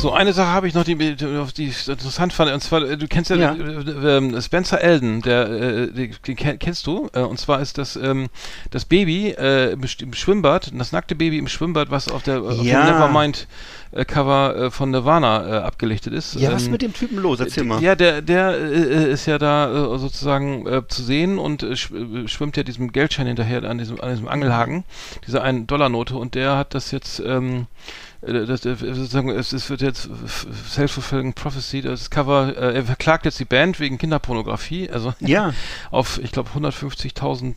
So, 0.00 0.12
eine 0.12 0.32
Sache 0.32 0.48
habe 0.48 0.66
ich 0.66 0.72
noch, 0.72 0.84
die, 0.84 0.94
die 0.96 1.14
die 1.14 1.66
ich 1.68 1.86
interessant 1.86 2.32
fand, 2.32 2.50
und 2.50 2.62
zwar, 2.62 2.80
äh, 2.88 2.96
du 2.96 3.06
kennst 3.06 3.28
ja, 3.30 3.36
Ja. 3.36 3.54
äh, 3.54 4.16
äh, 4.16 4.40
Spencer 4.40 4.80
Elden, 4.80 5.20
der, 5.20 5.50
äh, 5.50 5.86
den, 5.92 6.14
den 6.26 6.36
ken- 6.36 6.58
kennst 6.58 6.86
du, 6.86 7.10
äh, 7.12 7.20
und 7.20 7.38
zwar 7.38 7.60
ist 7.60 7.76
das 7.76 7.96
ähm, 7.96 8.28
das 8.70 8.86
Baby 8.86 9.28
äh, 9.38 9.72
im, 9.72 9.82
im 10.00 10.14
Schwimmbad, 10.14 10.72
das 10.74 10.92
nackte 10.92 11.14
Baby 11.14 11.36
im 11.36 11.48
Schwimmbad, 11.48 11.90
was 11.90 12.08
auf, 12.08 12.22
der, 12.22 12.40
auf 12.42 12.62
Ja. 12.62 12.86
dem 12.86 12.94
Nevermind 12.94 13.46
äh, 13.92 14.70
von 14.70 14.90
Nirvana 14.90 15.64
abgelichtet 15.64 16.14
ist. 16.14 16.34
Ja, 16.36 16.50
was 16.52 16.62
ist 16.62 16.66
Ähm, 16.68 16.72
mit 16.72 16.80
dem 16.82 16.94
Typen 16.94 17.18
los? 17.18 17.40
Erzähl 17.40 17.64
mal. 17.64 17.82
Ja, 17.82 17.94
der, 17.94 18.22
der 18.22 18.56
ist 18.56 19.26
ja 19.26 19.36
da 19.36 19.98
sozusagen 19.98 20.64
zu 20.88 21.02
sehen 21.02 21.38
und 21.38 21.62
schw- 21.62 22.26
schwimmt 22.26 22.56
ja 22.56 22.62
diesem 22.62 22.92
Geldschein 22.92 23.26
hinterher 23.26 23.64
an 23.64 23.76
diesem, 23.76 24.00
an 24.00 24.10
diesem 24.10 24.28
Angelhaken, 24.28 24.84
dieser 25.26 25.44
1-Dollar-Note 25.44 26.16
und 26.16 26.34
der 26.36 26.56
hat 26.56 26.72
das 26.74 26.90
jetzt 26.92 27.20
ähm, 27.20 27.66
äh, 27.66 28.09
das, 28.22 28.64
äh, 28.66 28.76
sozusagen, 28.76 29.30
es, 29.30 29.52
es 29.52 29.70
wird 29.70 29.80
jetzt 29.80 30.06
f- 30.24 30.46
Self-Fulfilling 30.68 31.32
Prophecy, 31.34 31.80
das 31.82 32.10
Cover, 32.10 32.54
äh, 32.56 32.74
er 32.74 32.84
verklagt 32.84 33.24
jetzt 33.24 33.40
die 33.40 33.44
Band 33.44 33.80
wegen 33.80 33.98
Kinderpornografie, 33.98 34.90
also 34.90 35.14
Ja. 35.20 35.52
auf, 35.90 36.20
ich 36.22 36.32
glaube, 36.32 36.50
150.000 36.50 37.54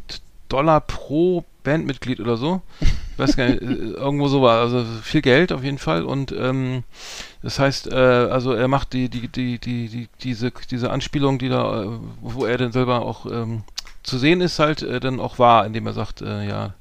Dollar 0.49 0.81
pro 0.81 1.43
Bandmitglied 1.63 2.19
oder 2.19 2.37
so. 2.37 2.61
Ich 2.81 3.19
weiß 3.19 3.35
gar 3.35 3.47
nicht, 3.49 3.61
äh, 3.61 3.65
irgendwo 3.65 4.27
so 4.27 4.41
war, 4.41 4.59
also 4.61 4.85
viel 5.01 5.21
Geld 5.21 5.51
auf 5.51 5.63
jeden 5.63 5.77
Fall 5.79 6.03
und 6.03 6.31
ähm, 6.31 6.83
das 7.41 7.59
heißt, 7.59 7.91
äh, 7.91 7.95
also 7.95 8.53
er 8.53 8.67
macht 8.67 8.93
die, 8.93 9.09
die, 9.09 9.27
die, 9.27 9.59
die, 9.59 9.87
die, 9.89 10.07
diese, 10.21 10.51
diese 10.71 10.91
Anspielung, 10.91 11.39
die 11.39 11.49
da, 11.49 11.83
äh, 11.83 11.87
wo 12.21 12.45
er 12.45 12.57
dann 12.57 12.71
selber 12.71 13.01
auch 13.01 13.25
ähm, 13.25 13.63
zu 14.03 14.17
sehen 14.17 14.41
ist, 14.41 14.59
halt 14.59 14.81
äh, 14.81 14.99
dann 14.99 15.19
auch 15.19 15.39
wahr, 15.39 15.65
indem 15.65 15.87
er 15.87 15.93
sagt, 15.93 16.21
äh, 16.21 16.47
ja, 16.47 16.73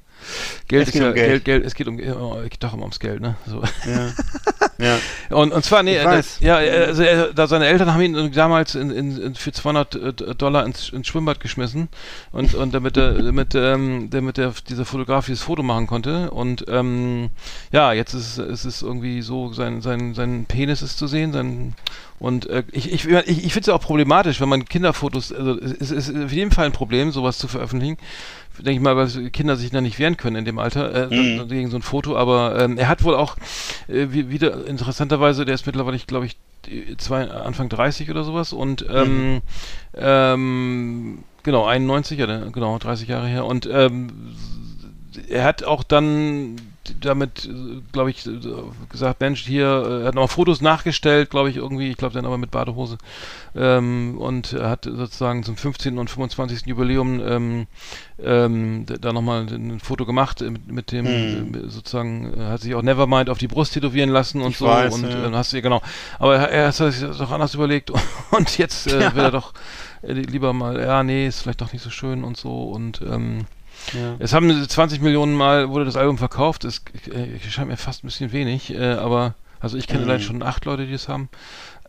Geld 0.67 0.83
Es 0.83 0.87
ist 0.89 0.93
geht 0.93 1.01
ja, 1.01 1.09
um 1.09 1.13
Geld. 1.13 1.27
Geld, 1.29 1.45
Geld, 1.45 1.65
es 1.65 1.75
geht 1.75 1.87
um, 1.87 1.99
oh, 1.99 2.37
es 2.43 2.49
geht 2.49 2.63
doch 2.63 2.73
immer 2.73 2.83
ums 2.83 2.99
Geld, 2.99 3.21
ne? 3.21 3.35
So. 3.47 3.61
Ja. 3.85 4.09
ja. 4.85 4.99
Und, 5.35 5.51
und 5.51 5.63
zwar, 5.63 5.83
nee, 5.83 5.97
äh, 5.97 6.05
weiß. 6.05 6.37
ja, 6.41 6.59
äh, 6.61 6.85
also 6.87 7.03
er, 7.03 7.33
da 7.33 7.47
seine 7.47 7.65
Eltern 7.67 7.93
haben 7.93 8.01
ihn 8.01 8.31
damals 8.31 8.75
in, 8.75 8.91
in, 8.91 9.35
für 9.35 9.51
200 9.51 9.95
äh, 9.95 10.35
Dollar 10.35 10.65
ins, 10.65 10.89
ins 10.89 11.07
Schwimmbad 11.07 11.39
geschmissen 11.39 11.89
und, 12.31 12.55
und 12.55 12.73
damit 12.73 12.97
er, 12.97 13.13
damit, 13.23 13.55
ähm, 13.55 14.09
damit 14.09 14.37
er 14.37 14.53
dieser 14.67 14.85
Fotograf 14.85 15.25
dieses 15.25 15.43
Foto 15.43 15.63
machen 15.63 15.87
konnte 15.87 16.31
und 16.31 16.65
ähm, 16.67 17.29
ja, 17.71 17.93
jetzt 17.93 18.13
ist, 18.13 18.37
es- 18.37 18.63
ist 18.63 18.65
es 18.65 18.81
irgendwie 18.81 19.21
so, 19.21 19.51
sein, 19.53 19.81
sein, 19.81 20.13
sein 20.13 20.45
Penis 20.45 20.81
ist 20.81 20.97
zu 20.97 21.07
sehen, 21.07 21.33
sein 21.33 21.73
und 22.23 22.45
äh, 22.45 22.63
ich, 22.71 22.89
ich, 22.89 23.05
ich, 23.05 23.45
ich 23.45 23.51
finde 23.51 23.69
es 23.69 23.75
auch 23.75 23.81
problematisch, 23.81 24.39
wenn 24.39 24.47
man 24.47 24.63
Kinderfotos, 24.63 25.33
also 25.33 25.59
es 25.59 25.91
ist, 25.91 26.09
auf 26.15 26.31
jeden 26.31 26.51
Fall 26.51 26.65
ein 26.65 26.71
Problem, 26.71 27.11
sowas 27.11 27.37
zu 27.37 27.49
veröffentlichen. 27.49 27.97
Denke 28.59 28.71
ich 28.71 28.79
mal, 28.79 28.95
weil 28.95 29.29
Kinder 29.31 29.57
sich 29.57 29.71
da 29.71 29.81
nicht 29.81 29.99
wehren 29.99 30.15
können 30.15 30.37
in 30.37 30.45
dem 30.45 30.57
Alter 30.57 31.11
äh, 31.11 31.13
Mhm. 31.13 31.49
gegen 31.49 31.69
so 31.69 31.75
ein 31.75 31.81
Foto, 31.81 32.15
aber 32.15 32.57
ähm, 32.61 32.77
er 32.77 32.87
hat 32.87 33.03
wohl 33.03 33.15
auch 33.15 33.35
äh, 33.89 34.07
wie, 34.11 34.29
wieder 34.29 34.65
interessanterweise, 34.65 35.43
der 35.43 35.55
ist 35.55 35.65
mittlerweile, 35.65 35.97
glaube 35.97 36.25
ich, 36.25 36.37
zwei, 36.97 37.29
Anfang 37.29 37.67
30 37.67 38.09
oder 38.09 38.23
sowas 38.23 38.53
und 38.53 38.85
ähm, 38.89 39.41
ähm, 39.97 41.25
genau, 41.43 41.65
91, 41.65 42.17
ja, 42.17 42.25
genau, 42.51 42.77
30 42.77 43.09
Jahre 43.09 43.27
her 43.27 43.43
und 43.43 43.65
ähm, 43.69 44.13
er 45.27 45.43
hat 45.43 45.65
auch 45.65 45.83
dann 45.83 46.55
damit, 47.01 47.49
glaube 47.91 48.09
ich, 48.09 48.25
äh, 48.25 48.39
gesagt, 48.89 49.21
Mensch, 49.21 49.45
hier, 49.45 49.67
äh, 49.67 50.01
er 50.01 50.07
hat 50.07 50.15
noch 50.15 50.29
Fotos 50.29 50.61
nachgestellt, 50.61 51.29
glaube 51.29 51.49
ich, 51.49 51.57
irgendwie, 51.57 51.89
ich 51.89 51.97
glaube 51.97 52.13
dann 52.13 52.25
aber 52.25 52.37
mit 52.37 52.51
Badehose. 52.51 52.97
Ähm, 53.55 54.17
und 54.17 54.53
er 54.53 54.69
hat 54.69 54.85
sozusagen 54.85 55.43
zum 55.43 55.55
15. 55.55 55.97
und 55.97 56.09
25. 56.09 56.65
Jubiläum 56.65 57.21
ähm, 57.25 57.67
ähm, 58.21 58.85
da 58.85 59.13
nochmal 59.13 59.47
ein 59.47 59.79
Foto 59.79 60.05
gemacht 60.05 60.41
äh, 60.41 60.49
mit, 60.49 60.71
mit 60.71 60.91
dem, 60.91 61.05
äh, 61.05 61.69
sozusagen, 61.69 62.33
äh, 62.33 62.43
hat 62.45 62.61
sich 62.61 62.75
auch 62.75 62.81
Nevermind 62.81 63.29
auf 63.29 63.37
die 63.37 63.47
Brust 63.47 63.73
tätowieren 63.73 64.09
lassen 64.09 64.41
und 64.41 64.51
Ich 64.51 64.57
so. 64.57 64.65
weiß, 64.65 64.93
und 64.95 65.09
ja. 65.09 65.29
äh, 65.29 65.31
hast 65.33 65.53
du, 65.53 65.61
genau. 65.61 65.81
Aber 66.19 66.35
er, 66.35 66.49
er 66.49 66.67
hat 66.67 66.75
sich 66.75 67.01
das 67.01 67.17
doch 67.17 67.31
anders 67.31 67.53
überlegt 67.53 67.91
und 68.31 68.57
jetzt 68.57 68.87
äh, 68.87 69.13
will 69.15 69.23
er 69.23 69.31
doch 69.31 69.53
äh, 70.01 70.13
lieber 70.13 70.53
mal, 70.53 70.79
ja, 70.79 71.03
nee, 71.03 71.27
ist 71.27 71.41
vielleicht 71.41 71.61
doch 71.61 71.71
nicht 71.73 71.83
so 71.83 71.89
schön 71.89 72.23
und 72.23 72.37
so 72.37 72.63
und 72.63 73.01
ähm, 73.01 73.45
Ja. 73.93 74.15
es 74.19 74.33
haben 74.33 74.67
20 74.67 75.01
Millionen 75.01 75.33
Mal 75.35 75.69
wurde 75.69 75.85
das 75.85 75.95
Album 75.97 76.17
verkauft. 76.17 76.63
Es 76.63 76.83
äh, 77.11 77.39
scheint 77.49 77.67
mir 77.67 77.77
fast 77.77 78.03
ein 78.03 78.07
bisschen 78.07 78.31
wenig, 78.31 78.73
äh, 78.73 78.93
aber 78.93 79.35
also 79.59 79.77
ich 79.77 79.87
kenne 79.87 80.01
Mhm. 80.01 80.07
leider 80.07 80.19
schon 80.21 80.43
acht 80.43 80.65
Leute, 80.65 80.85
die 80.87 80.93
es 80.93 81.07
haben. 81.07 81.29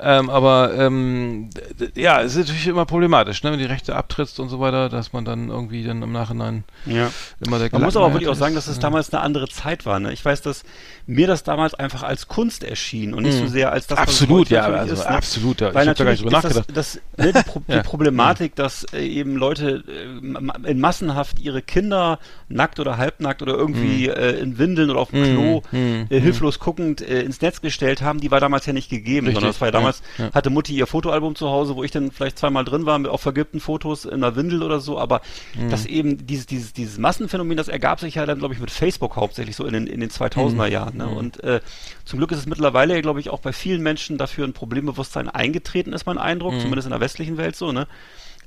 Ähm, 0.01 0.29
aber 0.29 0.75
ähm, 0.77 1.51
ja, 1.95 2.21
es 2.21 2.33
ist 2.35 2.49
natürlich 2.49 2.67
immer 2.67 2.85
problematisch, 2.85 3.43
ne, 3.45 3.53
wenn 3.53 3.61
die 3.61 3.65
Rechte 3.65 3.95
abtrittst 3.95 4.41
und 4.41 4.49
so 4.49 4.59
weiter, 4.59 4.89
dass 4.89 5.13
man 5.13 5.25
dann 5.25 5.51
irgendwie 5.51 5.85
dann 5.85 6.03
im 6.03 6.11
Nachhinein 6.11 6.65
ja. 6.85 7.13
immer 7.47 7.61
der 7.61 7.71
Man 7.71 7.83
muss 7.83 7.97
aber 7.97 8.13
wirklich 8.13 8.29
auch 8.29 8.35
sagen, 8.35 8.57
dass 8.57 8.67
es 8.67 8.79
äh, 8.79 8.81
damals 8.81 9.13
eine 9.13 9.23
andere 9.23 9.49
Zeit 9.49 9.87
war. 9.87 10.01
Ne? 10.01 10.13
Ich 10.13 10.25
weiß, 10.25 10.43
dass 10.43 10.65
mir 11.07 11.29
das 11.29 11.45
damals 11.45 11.75
einfach 11.75 12.03
als 12.03 12.27
Kunst 12.27 12.65
erschien 12.65 13.15
und 13.15 13.23
nicht 13.23 13.39
so 13.39 13.47
sehr 13.47 13.71
als 13.71 13.87
das, 13.87 13.99
was 13.99 14.09
absolut, 14.09 14.49
ja, 14.51 14.63
natürlich 14.63 14.81
also 14.81 14.95
ist, 14.95 15.09
ne? 15.09 15.17
absolut, 15.17 15.61
ja. 15.61 15.75
Weil 15.75 15.83
ich 15.85 15.89
habe 15.91 15.99
da 15.99 16.05
gar 16.05 16.11
natürlich 16.13 16.25
nicht 16.25 16.25
drüber 16.25 16.43
nachgedacht. 16.43 16.77
das, 16.77 17.01
das, 17.17 17.27
ne, 17.27 17.33
die, 17.33 17.51
Pro 17.51 17.63
Ja. 17.69 17.77
die 17.77 17.89
Problematik, 17.89 18.57
dass 18.57 18.85
äh, 18.93 19.07
eben 19.07 19.37
Leute 19.37 19.85
äh, 19.87 20.71
in 20.71 20.81
massenhaft 20.81 21.39
ihre 21.39 21.63
Kinder 21.63 22.19
nackt 22.49 22.81
oder 22.81 22.99
halbnackt 22.99 23.43
oder 23.43 23.55
irgendwie 23.55 24.09
äh, 24.09 24.41
in 24.41 24.59
Windeln 24.59 24.91
oder 24.91 25.01
auf 25.01 25.11
dem 25.11 25.21
Mhm. 25.21 25.35
Klo 25.37 25.63
Mhm. 25.73 26.07
äh, 26.11 26.21
hilflos 26.21 26.59
guckend 26.59 27.01
äh, 27.01 27.23
ins 27.23 27.41
Netz 27.41 27.61
gestellt 27.61 28.03
haben, 28.03 28.21
die 28.21 28.31
war 28.31 28.41
damals 28.41 28.67
ja 28.67 28.73
nicht 28.73 28.91
gegeben, 28.91 29.27
Richtig, 29.27 29.35
sondern 29.35 29.51
das 29.53 29.61
war 29.61 29.69
ja 29.69 29.73
damals, 29.73 29.94
ja, 30.19 30.27
ja. 30.27 30.33
hatte 30.33 30.51
Mutti 30.51 30.75
ihr 30.75 30.87
Fotoalbum 30.87 31.35
zu 31.35 31.49
Hause, 31.49 31.77
wo 31.77 31.85
ich 31.85 31.91
dann 31.91 32.11
vielleicht 32.11 32.39
zweimal 32.39 32.65
drin 32.65 32.87
war, 32.87 32.99
mit 32.99 33.11
auf 33.11 33.21
vergilbten 33.21 33.61
Fotos 33.61 34.05
in 34.05 34.15
einer 34.15 34.37
Windel 34.37 34.63
oder 34.63 34.81
so, 34.81 34.99
aber 34.99 35.21
Mhm. 35.57 35.71
das 35.71 35.87
eben, 35.87 36.27
dieses, 36.27 36.47
dieses, 36.47 36.73
dieses 36.73 36.99
Massenphänomen, 36.99 37.57
das 37.57 37.69
ergab 37.69 38.01
sich 38.01 38.17
ja 38.17 38.27
dann, 38.27 38.39
glaube 38.39 38.55
ich, 38.55 38.61
mit 38.61 38.71
Facebook 38.71 39.17
hauptsächlich 39.17 39.57
so 39.57 39.65
in 39.65 39.73
den, 39.73 39.87
in 39.87 40.01
den 40.01 40.11
2000er 40.11 40.67
Jahren. 40.67 40.97
Ne? 40.97 41.09
Und 41.09 41.43
äh, 41.45 41.61
zum 42.05 42.19
Glück 42.19 42.33
ist 42.33 42.39
es 42.39 42.47
mittlerweile, 42.47 43.01
glaube 43.03 43.21
ich, 43.21 43.31
auch 43.31 43.41
bei 43.41 43.53
vielen 43.53 43.83
Menschen 43.83 44.19
dafür 44.19 44.47
ein 44.47 44.53
Problembewusstsein 44.53 45.29
eingetreten, 45.29 45.93
ist 45.93 46.07
mein 46.07 46.19
Eindruck, 46.19 46.55
zumindest 46.61 46.87
in 46.87 46.93
der 46.93 47.01
westlichen 47.01 47.37
Welt 47.37 47.57
so, 47.57 47.73
ne? 47.73 47.87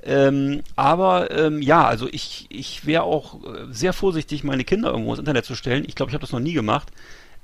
Ähm, 0.04 0.62
aber 0.76 1.30
ähm, 1.32 1.60
ja, 1.60 1.84
also 1.84 2.08
ich, 2.10 2.46
ich 2.50 2.86
wäre 2.86 3.02
auch 3.02 3.42
äh, 3.44 3.66
sehr 3.70 3.92
vorsichtig, 3.92 4.44
meine 4.44 4.62
Kinder 4.64 4.90
irgendwo 4.90 5.10
ins 5.10 5.18
Internet 5.18 5.44
zu 5.44 5.56
stellen. 5.56 5.84
Ich 5.86 5.96
glaube, 5.96 6.10
ich 6.10 6.14
habe 6.14 6.22
das 6.22 6.32
noch 6.32 6.38
nie 6.40 6.52
gemacht. 6.52 6.88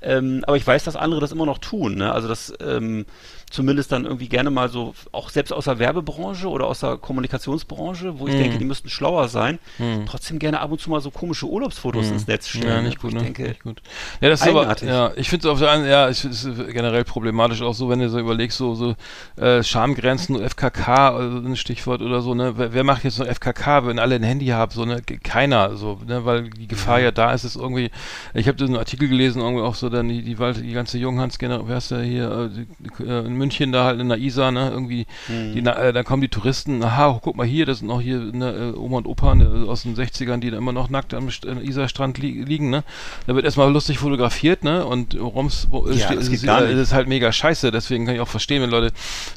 Ähm, 0.01 0.43
aber 0.45 0.55
ich 0.55 0.65
weiß, 0.65 0.83
dass 0.83 0.95
andere 0.95 1.19
das 1.19 1.31
immer 1.31 1.45
noch 1.45 1.57
tun. 1.57 1.95
Ne? 1.95 2.11
Also 2.11 2.27
das 2.27 2.53
ähm, 2.61 3.05
zumindest 3.49 3.91
dann 3.91 4.05
irgendwie 4.05 4.27
gerne 4.27 4.49
mal 4.49 4.69
so, 4.69 4.95
auch 5.11 5.29
selbst 5.29 5.51
aus 5.53 5.65
der 5.65 5.79
Werbebranche 5.79 6.47
oder 6.49 6.67
aus 6.67 6.79
der 6.79 6.97
Kommunikationsbranche, 6.97 8.19
wo 8.19 8.27
ich 8.27 8.33
Mhm. 8.33 8.39
denke, 8.39 8.57
die 8.57 8.65
müssten 8.65 8.89
schlauer 8.89 9.27
sein, 9.27 9.59
trotzdem 10.07 10.39
gerne 10.39 10.59
ab 10.59 10.71
und 10.71 10.81
zu 10.81 10.89
mal 10.89 10.99
so 11.01 11.11
komische 11.11 11.47
Urlaubsfotos 11.47 12.11
ins 12.11 12.27
Netz 12.27 12.47
stellen. 12.47 12.65
Mhm. 12.65 12.69
Ja, 12.69 12.81
nicht 12.81 12.99
gut, 12.99 13.11
ich 13.11 13.15
ne? 13.17 13.23
denke, 13.23 13.43
nicht 13.43 13.63
gut. 13.63 13.81
Ja, 14.21 14.29
das 14.29 14.41
ist 14.41 14.47
aber, 14.47 14.75
ja, 14.83 15.11
ich 15.15 15.29
finde 15.29 15.47
es 15.47 15.51
auf 15.51 15.59
der 15.59 15.71
einen, 15.71 15.85
ja, 15.87 16.09
ich 16.09 16.19
finde 16.19 16.35
es 16.35 16.73
generell 16.73 17.03
problematisch 17.03 17.61
auch 17.61 17.73
so, 17.73 17.89
wenn 17.89 17.99
du 17.99 18.09
so 18.09 18.19
überlegst, 18.19 18.57
so, 18.57 18.75
so, 18.75 18.95
äh, 19.37 19.63
Schamgrenzen, 19.63 20.41
FKK, 20.41 21.09
also 21.15 21.37
ein 21.37 21.55
Stichwort 21.55 22.01
oder 22.01 22.21
so, 22.21 22.33
ne, 22.33 22.57
wer, 22.57 22.73
wer 22.73 22.83
macht 22.83 23.03
jetzt 23.03 23.19
noch 23.19 23.27
FKK, 23.27 23.85
wenn 23.85 23.99
alle 23.99 24.15
ein 24.15 24.23
Handy 24.23 24.47
haben, 24.47 24.71
so, 24.71 24.85
ne, 24.85 25.01
keiner, 25.01 25.75
so, 25.77 25.99
ne, 26.05 26.25
weil 26.25 26.49
die 26.49 26.67
Gefahr 26.67 26.99
ja 26.99 27.11
da 27.11 27.33
ist, 27.33 27.43
ist 27.43 27.55
irgendwie, 27.55 27.91
ich 28.33 28.47
habe 28.47 28.63
einen 28.63 28.77
Artikel 28.77 29.07
gelesen, 29.07 29.41
irgendwie 29.41 29.63
auch 29.63 29.75
so, 29.75 29.89
dann 29.89 30.09
die, 30.09 30.21
die, 30.23 30.35
die 30.35 30.73
ganze 30.73 30.97
Junghans, 30.97 31.37
wer 31.39 31.77
ist 31.77 31.91
der 31.91 32.01
hier, 32.01 32.31
äh, 32.31 32.49
die, 32.49 33.03
äh, 33.03 33.34
in 33.35 33.39
München 33.39 33.71
da 33.71 33.83
halt 33.85 33.99
in 33.99 34.09
der 34.09 34.17
Isar, 34.17 34.51
ne, 34.51 34.69
irgendwie, 34.71 35.05
die, 35.27 35.61
na- 35.61 35.75
äh, 35.77 35.93
dann 35.93 36.03
kommen 36.05 36.21
die 36.21 36.29
Touristen, 36.29 36.81
aha, 36.83 37.19
guck 37.21 37.35
mal 37.35 37.45
hier, 37.45 37.65
das 37.65 37.79
sind 37.79 37.87
noch 37.87 38.01
hier, 38.01 38.17
ne, 38.19 38.73
äh, 38.75 38.77
Oma 38.77 38.97
und 38.97 39.07
Opa 39.07 39.35
ne, 39.35 39.65
aus 39.67 39.83
den 39.83 39.95
60ern, 39.95 40.39
die 40.39 40.49
da 40.51 40.57
immer 40.57 40.71
noch 40.71 40.89
nackt 40.89 41.13
am 41.13 41.27
St- 41.27 41.47
äh, 41.47 41.63
Isarstrand 41.67 42.17
li 42.17 42.43
liegen, 42.43 42.69
ne, 42.69 42.83
da 43.27 43.35
wird 43.35 43.45
erstmal 43.45 43.71
lustig 43.71 43.99
fotografiert, 43.99 44.63
ne, 44.63 44.85
und 44.85 45.19
Roms, 45.19 45.67
wo- 45.69 45.87
Ja, 45.89 46.09
ist, 46.19 46.29
äh, 46.67 46.71
es 46.73 46.79
ist 46.79 46.93
halt 46.93 47.07
mega 47.07 47.31
scheiße, 47.31 47.71
deswegen 47.71 48.05
kann 48.05 48.15
ich 48.15 48.21
auch 48.21 48.27
verstehen, 48.27 48.61
wenn 48.61 48.69
Leute, 48.69 48.91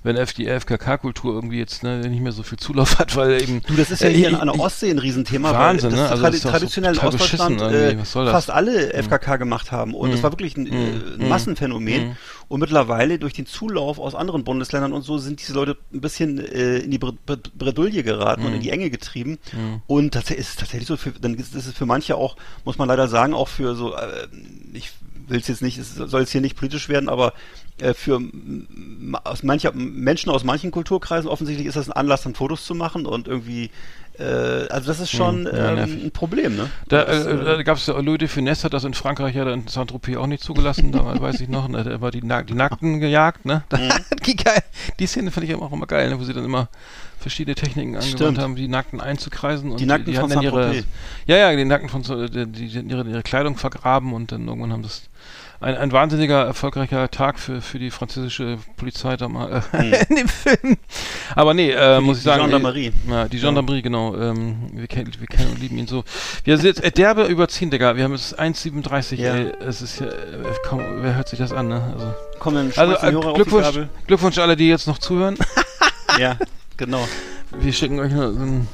wenn 0.04 0.16
die 0.16 0.46
FKK-Kultur 0.46 1.34
irgendwie 1.34 1.58
jetzt, 1.58 1.82
ne, 1.82 1.98
nicht 2.08 2.22
mehr 2.22 2.32
so 2.32 2.42
viel 2.42 2.58
Zulauf 2.58 2.98
hat, 2.98 3.16
weil 3.16 3.42
eben, 3.42 3.62
Du, 3.66 3.74
das 3.74 3.90
ist 3.90 4.02
ja 4.02 4.08
äh, 4.08 4.14
hier 4.14 4.30
ich- 4.30 4.36
an 4.40 4.48
der 4.48 4.60
Ostsee 4.60 4.90
ein 4.90 4.98
Riesenthema, 4.98 5.52
Wahnsinn, 5.52 5.90
weil 5.92 5.96
ne? 5.98 6.02
das 6.02 6.10
Also 6.12 6.22
tradi 6.22 6.30
das 6.32 6.36
ist 6.38 6.44
doch 6.44 6.50
so 6.52 6.58
traditionell 6.58 6.94
in 6.94 7.00
Ostdeutschland 7.08 7.60
äh, 7.74 8.30
fast 8.32 8.50
alle 8.50 8.92
FKK 8.94 9.36
gemacht 9.36 9.72
haben. 9.72 9.94
Und 9.94 10.12
es 10.12 10.22
war 10.22 10.32
wirklich 10.32 10.56
ein, 10.56 10.66
äh, 10.66 10.70
ein 11.20 11.28
Massenphänomen. 11.28 12.16
Und 12.48 12.60
mittlerweile 12.60 13.18
durch 13.18 13.34
den 13.34 13.44
Zulauf 13.44 13.98
aus 13.98 14.14
anderen 14.14 14.42
Bundesländern 14.42 14.92
und 14.94 15.02
so 15.02 15.18
sind 15.18 15.40
diese 15.40 15.52
Leute 15.52 15.76
ein 15.92 16.00
bisschen 16.00 16.38
äh, 16.38 16.78
in 16.78 16.90
die 16.90 16.98
Bre 16.98 17.12
Bre 17.12 17.36
Bredouille 17.36 18.02
geraten 18.02 18.44
und 18.46 18.54
in 18.54 18.62
die 18.62 18.70
Enge 18.70 18.88
getrieben. 18.90 19.38
Und 19.86 20.14
tatsächlich 20.14 20.46
ist 20.46 20.50
es 20.50 20.56
tatsächlich 20.56 20.88
so, 20.88 20.96
für, 20.96 21.10
dann 21.12 21.34
ist 21.34 21.54
es 21.54 21.70
für 21.72 21.86
manche 21.86 22.16
auch, 22.16 22.36
muss 22.64 22.78
man 22.78 22.88
leider 22.88 23.06
sagen, 23.08 23.34
auch 23.34 23.48
für 23.48 23.74
so, 23.74 23.94
äh, 23.94 24.28
ich 24.72 24.92
will 25.28 25.40
es 25.40 25.48
jetzt 25.48 25.62
nicht, 25.62 25.78
es 25.78 25.94
soll 25.94 26.20
jetzt 26.22 26.32
hier 26.32 26.40
nicht 26.40 26.56
politisch 26.56 26.88
werden, 26.88 27.08
aber 27.08 27.34
äh, 27.78 27.94
für 27.94 28.20
aus 29.24 29.42
mancher, 29.42 29.72
Menschen 29.72 30.30
aus 30.30 30.44
manchen 30.44 30.70
Kulturkreisen 30.70 31.28
offensichtlich 31.28 31.66
ist 31.66 31.76
das 31.76 31.88
ein 31.88 31.92
Anlass, 31.92 32.22
dann 32.22 32.34
Fotos 32.34 32.64
zu 32.64 32.74
machen 32.74 33.06
und 33.06 33.28
irgendwie, 33.28 33.70
also 34.24 34.88
das 34.88 35.00
ist 35.00 35.10
schon 35.10 35.44
ja, 35.44 35.76
ähm, 35.76 36.00
ein 36.06 36.10
Problem, 36.10 36.56
ne? 36.56 36.70
Da, 36.88 37.04
Das, 37.04 37.26
äh, 37.26 37.44
da 37.44 37.62
gab 37.62 37.76
es 37.76 37.86
ja 37.86 37.98
Louis 37.98 38.18
de 38.18 38.28
Funès 38.28 38.64
hat 38.64 38.72
das 38.74 38.84
in 38.84 38.94
Frankreich 38.94 39.34
ja 39.34 39.48
in 39.52 39.68
Saint-Tropez 39.68 40.16
auch 40.16 40.26
nicht 40.26 40.42
zugelassen, 40.42 40.92
da 40.92 41.20
weiß 41.20 41.40
ich 41.40 41.48
noch, 41.48 41.68
ne, 41.68 41.84
da 41.84 42.00
war 42.00 42.10
die, 42.10 42.22
Na 42.22 42.42
die 42.42 42.54
Nackten 42.54 43.00
gejagt, 43.00 43.44
ne? 43.44 43.62
Mhm. 43.72 43.90
die, 44.26 44.36
geil, 44.36 44.62
die 44.98 45.06
Szene 45.06 45.30
fand 45.30 45.48
ich 45.48 45.54
auch 45.54 45.72
immer 45.72 45.86
geil, 45.86 46.08
ne, 46.10 46.18
wo 46.18 46.24
sie 46.24 46.32
dann 46.32 46.44
immer 46.44 46.68
verschiedene 47.18 47.54
Techniken 47.54 47.96
angewandt 47.96 48.18
Stimmt. 48.18 48.38
haben, 48.38 48.56
die 48.56 48.68
Nackten 48.68 49.00
einzukreisen 49.00 49.72
und 49.72 49.80
Die 49.80 49.86
Nackten 49.86 50.12
die 50.12 50.18
von 50.18 50.30
hatten 50.30 50.42
ihre, 50.42 50.84
ja, 51.26 51.36
ja, 51.36 51.56
die 51.56 51.64
Nackten 51.64 51.88
von 51.88 52.02
die, 52.02 52.46
die, 52.46 52.68
die 52.68 52.78
ihre, 52.80 53.08
ihre 53.08 53.22
Kleidung 53.22 53.56
vergraben 53.56 54.12
und 54.12 54.32
dann 54.32 54.46
irgendwann 54.46 54.72
haben 54.72 54.82
das 54.82 55.02
ein, 55.60 55.76
ein 55.76 55.90
wahnsinniger, 55.92 56.44
erfolgreicher 56.44 57.10
Tag 57.10 57.38
für, 57.38 57.60
für 57.60 57.78
die 57.78 57.90
französische 57.90 58.58
Polizei 58.76 59.16
da 59.16 59.28
mal 59.28 59.62
äh, 59.72 60.04
in 60.08 60.16
dem 60.16 60.28
Film. 60.28 60.76
Aber 61.34 61.52
nee, 61.54 61.70
äh, 61.72 61.98
die- 61.98 62.04
muss 62.04 62.18
ich 62.18 62.22
die 62.22 62.28
sagen. 62.28 62.42
Gendarmerie. 62.42 62.86
Äh, 63.08 63.10
ja, 63.10 63.28
die 63.28 63.38
Gendarmerie, 63.40 63.82
genau. 63.82 64.14
Ähm, 64.16 64.70
wir, 64.72 64.86
kennen, 64.86 65.12
wir 65.18 65.26
kennen 65.26 65.50
und 65.50 65.58
lieben 65.60 65.76
ihn 65.78 65.86
so. 65.88 66.04
Wir 66.44 66.56
sind 66.56 66.66
jetzt 66.66 66.84
äh, 66.84 66.90
derbe 66.92 67.24
überziehen, 67.24 67.70
Digga. 67.70 67.96
Wir 67.96 68.04
haben 68.04 68.12
jetzt 68.12 68.38
1,37. 68.38 69.16
Ja. 69.16 69.34
Ey, 69.34 69.52
es 69.60 69.82
ist 69.82 69.98
ja, 70.00 70.06
äh, 70.06 70.12
komm, 70.68 70.80
wer 71.00 71.16
hört 71.16 71.28
sich 71.28 71.38
das 71.38 71.52
an, 71.52 71.68
ne? 71.68 71.82
Also, 71.92 72.14
Komm, 72.38 72.54
dann 72.54 72.72
also 72.76 72.94
die 72.94 73.06
äh, 73.06 73.10
die 73.20 73.32
Glückwunsch. 73.34 73.80
Glückwunsch 74.06 74.38
alle, 74.38 74.54
die 74.56 74.68
jetzt 74.68 74.86
noch 74.86 74.98
zuhören. 74.98 75.36
Ja, 76.18 76.36
genau. 76.76 77.06
Wir 77.60 77.72
schicken 77.72 78.00
euch 78.00 78.12
noch, 78.12 78.24
ähm, 78.24 78.66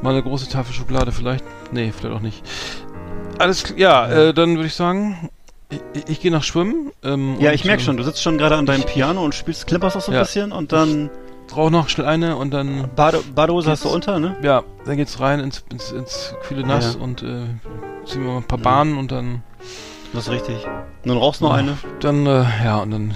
mal 0.00 0.10
eine 0.10 0.22
große 0.22 0.48
Tafel 0.48 0.72
Schokolade 0.72 1.12
vielleicht. 1.12 1.44
Nee, 1.70 1.92
vielleicht 1.92 2.16
auch 2.16 2.20
nicht. 2.20 2.42
Alles 3.38 3.64
klar, 3.64 3.78
ja, 3.78 4.08
äh, 4.28 4.32
dann 4.32 4.54
würde 4.56 4.68
ich 4.68 4.74
sagen, 4.74 5.28
ich, 5.94 6.08
ich, 6.08 6.20
gehe 6.20 6.30
noch 6.30 6.42
schwimmen 6.42 6.90
Ähm, 7.02 7.36
Ja, 7.40 7.48
und, 7.50 7.54
ich 7.54 7.64
merke 7.64 7.82
äh, 7.82 7.84
schon, 7.84 7.96
du 7.96 8.02
sitzt 8.04 8.22
schon 8.22 8.38
gerade 8.38 8.56
an 8.56 8.66
deinem 8.66 8.84
Piano 8.84 9.24
und 9.24 9.34
spielst, 9.34 9.66
klimperst 9.66 9.96
auch 9.96 10.00
so 10.00 10.12
ein 10.12 10.14
Ja. 10.16 10.20
bisschen 10.22 10.52
und 10.52 10.72
dann 10.72 11.10
Rauch 11.54 11.68
noch 11.70 11.88
schnell 11.90 12.06
eine 12.06 12.36
und 12.36 12.50
dann, 12.54 12.88
Bade, 12.96 13.20
Badehose 13.34 13.70
hast 13.70 13.84
du 13.84 13.90
unter, 13.90 14.18
ne? 14.18 14.36
ja, 14.42 14.62
dann 14.86 14.96
geht's 14.96 15.20
rein 15.20 15.38
ins, 15.40 15.62
ins, 15.70 15.92
ins 15.92 16.34
kühle 16.46 16.66
Nass 16.66 16.94
Ja. 16.94 17.00
und 17.04 17.22
äh, 17.22 17.44
ziehen 18.06 18.22
wir 18.24 18.30
mal 18.30 18.36
ein 18.38 18.44
paar. 18.44 18.58
Bahnen 18.58 18.96
und 18.96 19.12
dann, 19.12 19.42
Das 20.14 20.24
ist 20.28 20.30
richtig. 20.32 20.56
Nun 21.04 21.18
rauchst 21.18 21.42
noch 21.42 21.50
Ja. 21.50 21.56
eine. 21.56 21.76
dann, 22.00 22.24
äh, 22.26 22.44
ja, 22.64 22.78
und 22.78 22.90
dann 22.92 23.14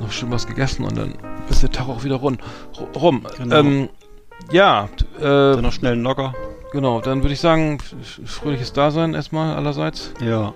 noch 0.00 0.12
schön 0.12 0.30
was 0.30 0.46
gegessen 0.46 0.84
und 0.84 0.98
dann 0.98 1.14
ist 1.48 1.62
der 1.62 1.70
Tag 1.70 1.88
auch 1.88 2.04
wieder 2.04 2.16
rund, 2.16 2.40
ru- 2.74 2.98
rum. 2.98 3.26
Genau. 3.38 3.56
Ähm, 3.56 3.88
ja, 4.52 4.88
äh, 5.18 5.22
Dann 5.22 5.62
noch 5.62 5.72
schnell 5.72 5.92
einen 5.94 6.02
Locker. 6.02 6.34
genau, 6.72 7.00
dann 7.00 7.22
würde 7.22 7.32
ich 7.32 7.40
sagen, 7.40 7.78
fröhliches 8.26 8.74
Dasein 8.74 9.14
erstmal 9.14 9.56
allerseits. 9.56 10.12
Ja. 10.20 10.52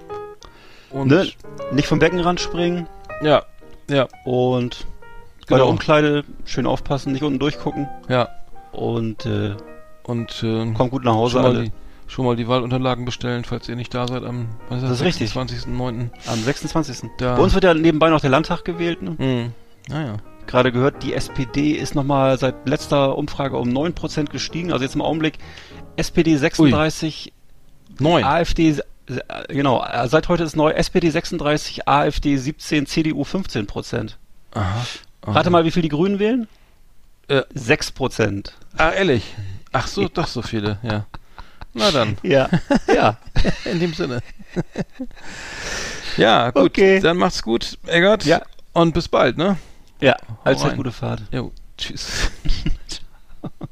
Und, 0.92 1.08
Ne? 1.08 1.26
Nicht 1.72 1.88
vom 1.88 1.98
Beckenrand 1.98 2.40
springen 2.40 2.86
ja, 3.22 3.44
ja, 3.88 4.08
und 4.24 4.86
bei 5.48 5.56
der 5.56 5.58
genau, 5.58 5.70
Umkleide 5.70 6.24
schön 6.44 6.66
aufpassen, 6.66 7.12
nicht 7.12 7.22
unten 7.22 7.38
durchgucken 7.38 7.88
ja, 8.08 8.28
und 8.72 9.26
äh, 9.26 9.54
und, 10.04 10.42
äh, 10.42 10.72
kommt 10.72 10.90
gut 10.90 11.04
nach 11.04 11.14
Hause 11.14 11.34
schon 11.34 11.42
mal, 11.42 11.50
alle. 11.50 11.64
die, 11.64 11.72
schon 12.06 12.24
mal 12.24 12.36
die 12.36 12.48
Wahlunterlagen 12.48 13.04
bestellen, 13.04 13.44
falls 13.44 13.68
ihr 13.68 13.76
nicht 13.76 13.94
da 13.94 14.08
seid 14.08 14.24
am 14.24 14.48
was 14.68 14.82
Das 14.82 14.90
ist 14.90 15.02
richtig. 15.02 15.30
26.09. 15.30 16.10
Am 16.26 16.42
26. 16.42 17.10
Da. 17.18 17.36
Bei 17.36 17.42
uns 17.42 17.54
wird 17.54 17.64
ja 17.64 17.74
nebenbei 17.74 18.10
noch 18.10 18.20
der 18.20 18.30
Landtag 18.30 18.64
gewählt. 18.64 19.02
Ne? 19.02 19.16
Hm. 19.18 19.52
Naja. 19.88 20.16
Gerade 20.46 20.72
gehört, 20.72 21.04
die 21.04 21.14
SPD 21.14 21.72
ist 21.72 21.94
nochmal 21.94 22.36
seit 22.36 22.68
letzter 22.68 23.16
Umfrage 23.16 23.56
um 23.56 23.68
9% 23.68 24.30
gestiegen. 24.30 24.72
Also 24.72 24.84
jetzt 24.84 24.96
im 24.96 25.02
Augenblick 25.02 25.38
SPD 25.96 26.36
36, 26.36 27.32
Neun. 28.00 28.24
AfD, 28.24 28.70
äh, 28.70 28.82
genau, 29.48 29.84
äh, 29.84 30.08
seit 30.08 30.28
heute 30.28 30.44
ist 30.44 30.56
neu 30.56 30.70
SPD 30.70 31.10
36, 31.10 31.88
AfD 31.88 32.36
17, 32.36 32.86
CDU 32.86 33.22
15%. 33.22 34.12
Aha. 34.54 34.84
Aha. 35.22 35.32
Rate 35.32 35.50
mal, 35.50 35.64
wie 35.64 35.70
viel 35.70 35.82
die 35.82 35.88
Grünen 35.88 36.18
wählen? 36.18 36.48
Äh. 37.28 37.42
6%. 37.54 38.52
Ah, 38.76 38.90
ehrlich. 38.90 39.34
Ach 39.72 39.86
so, 39.86 40.08
doch 40.08 40.26
so 40.26 40.42
viele, 40.42 40.78
ja. 40.82 41.06
Na 41.74 41.90
dann, 41.90 42.18
Ja, 42.22 42.50
ja. 42.92 43.16
in 43.64 43.80
dem 43.80 43.94
Sinne. 43.94 44.20
ja, 46.16 46.50
gut. 46.50 46.62
Okay. 46.64 47.00
Dann 47.00 47.16
macht's 47.16 47.42
gut, 47.42 47.78
Eggert. 47.86 48.24
Ja. 48.24 48.42
Und 48.72 48.92
bis 48.94 49.08
bald, 49.08 49.38
ne? 49.38 49.56
Ja, 50.00 50.16
allzeit 50.44 50.76
gute 50.76 50.92
Fahrt. 50.92 51.22
Jo, 51.30 51.52
tschüss. 51.78 52.30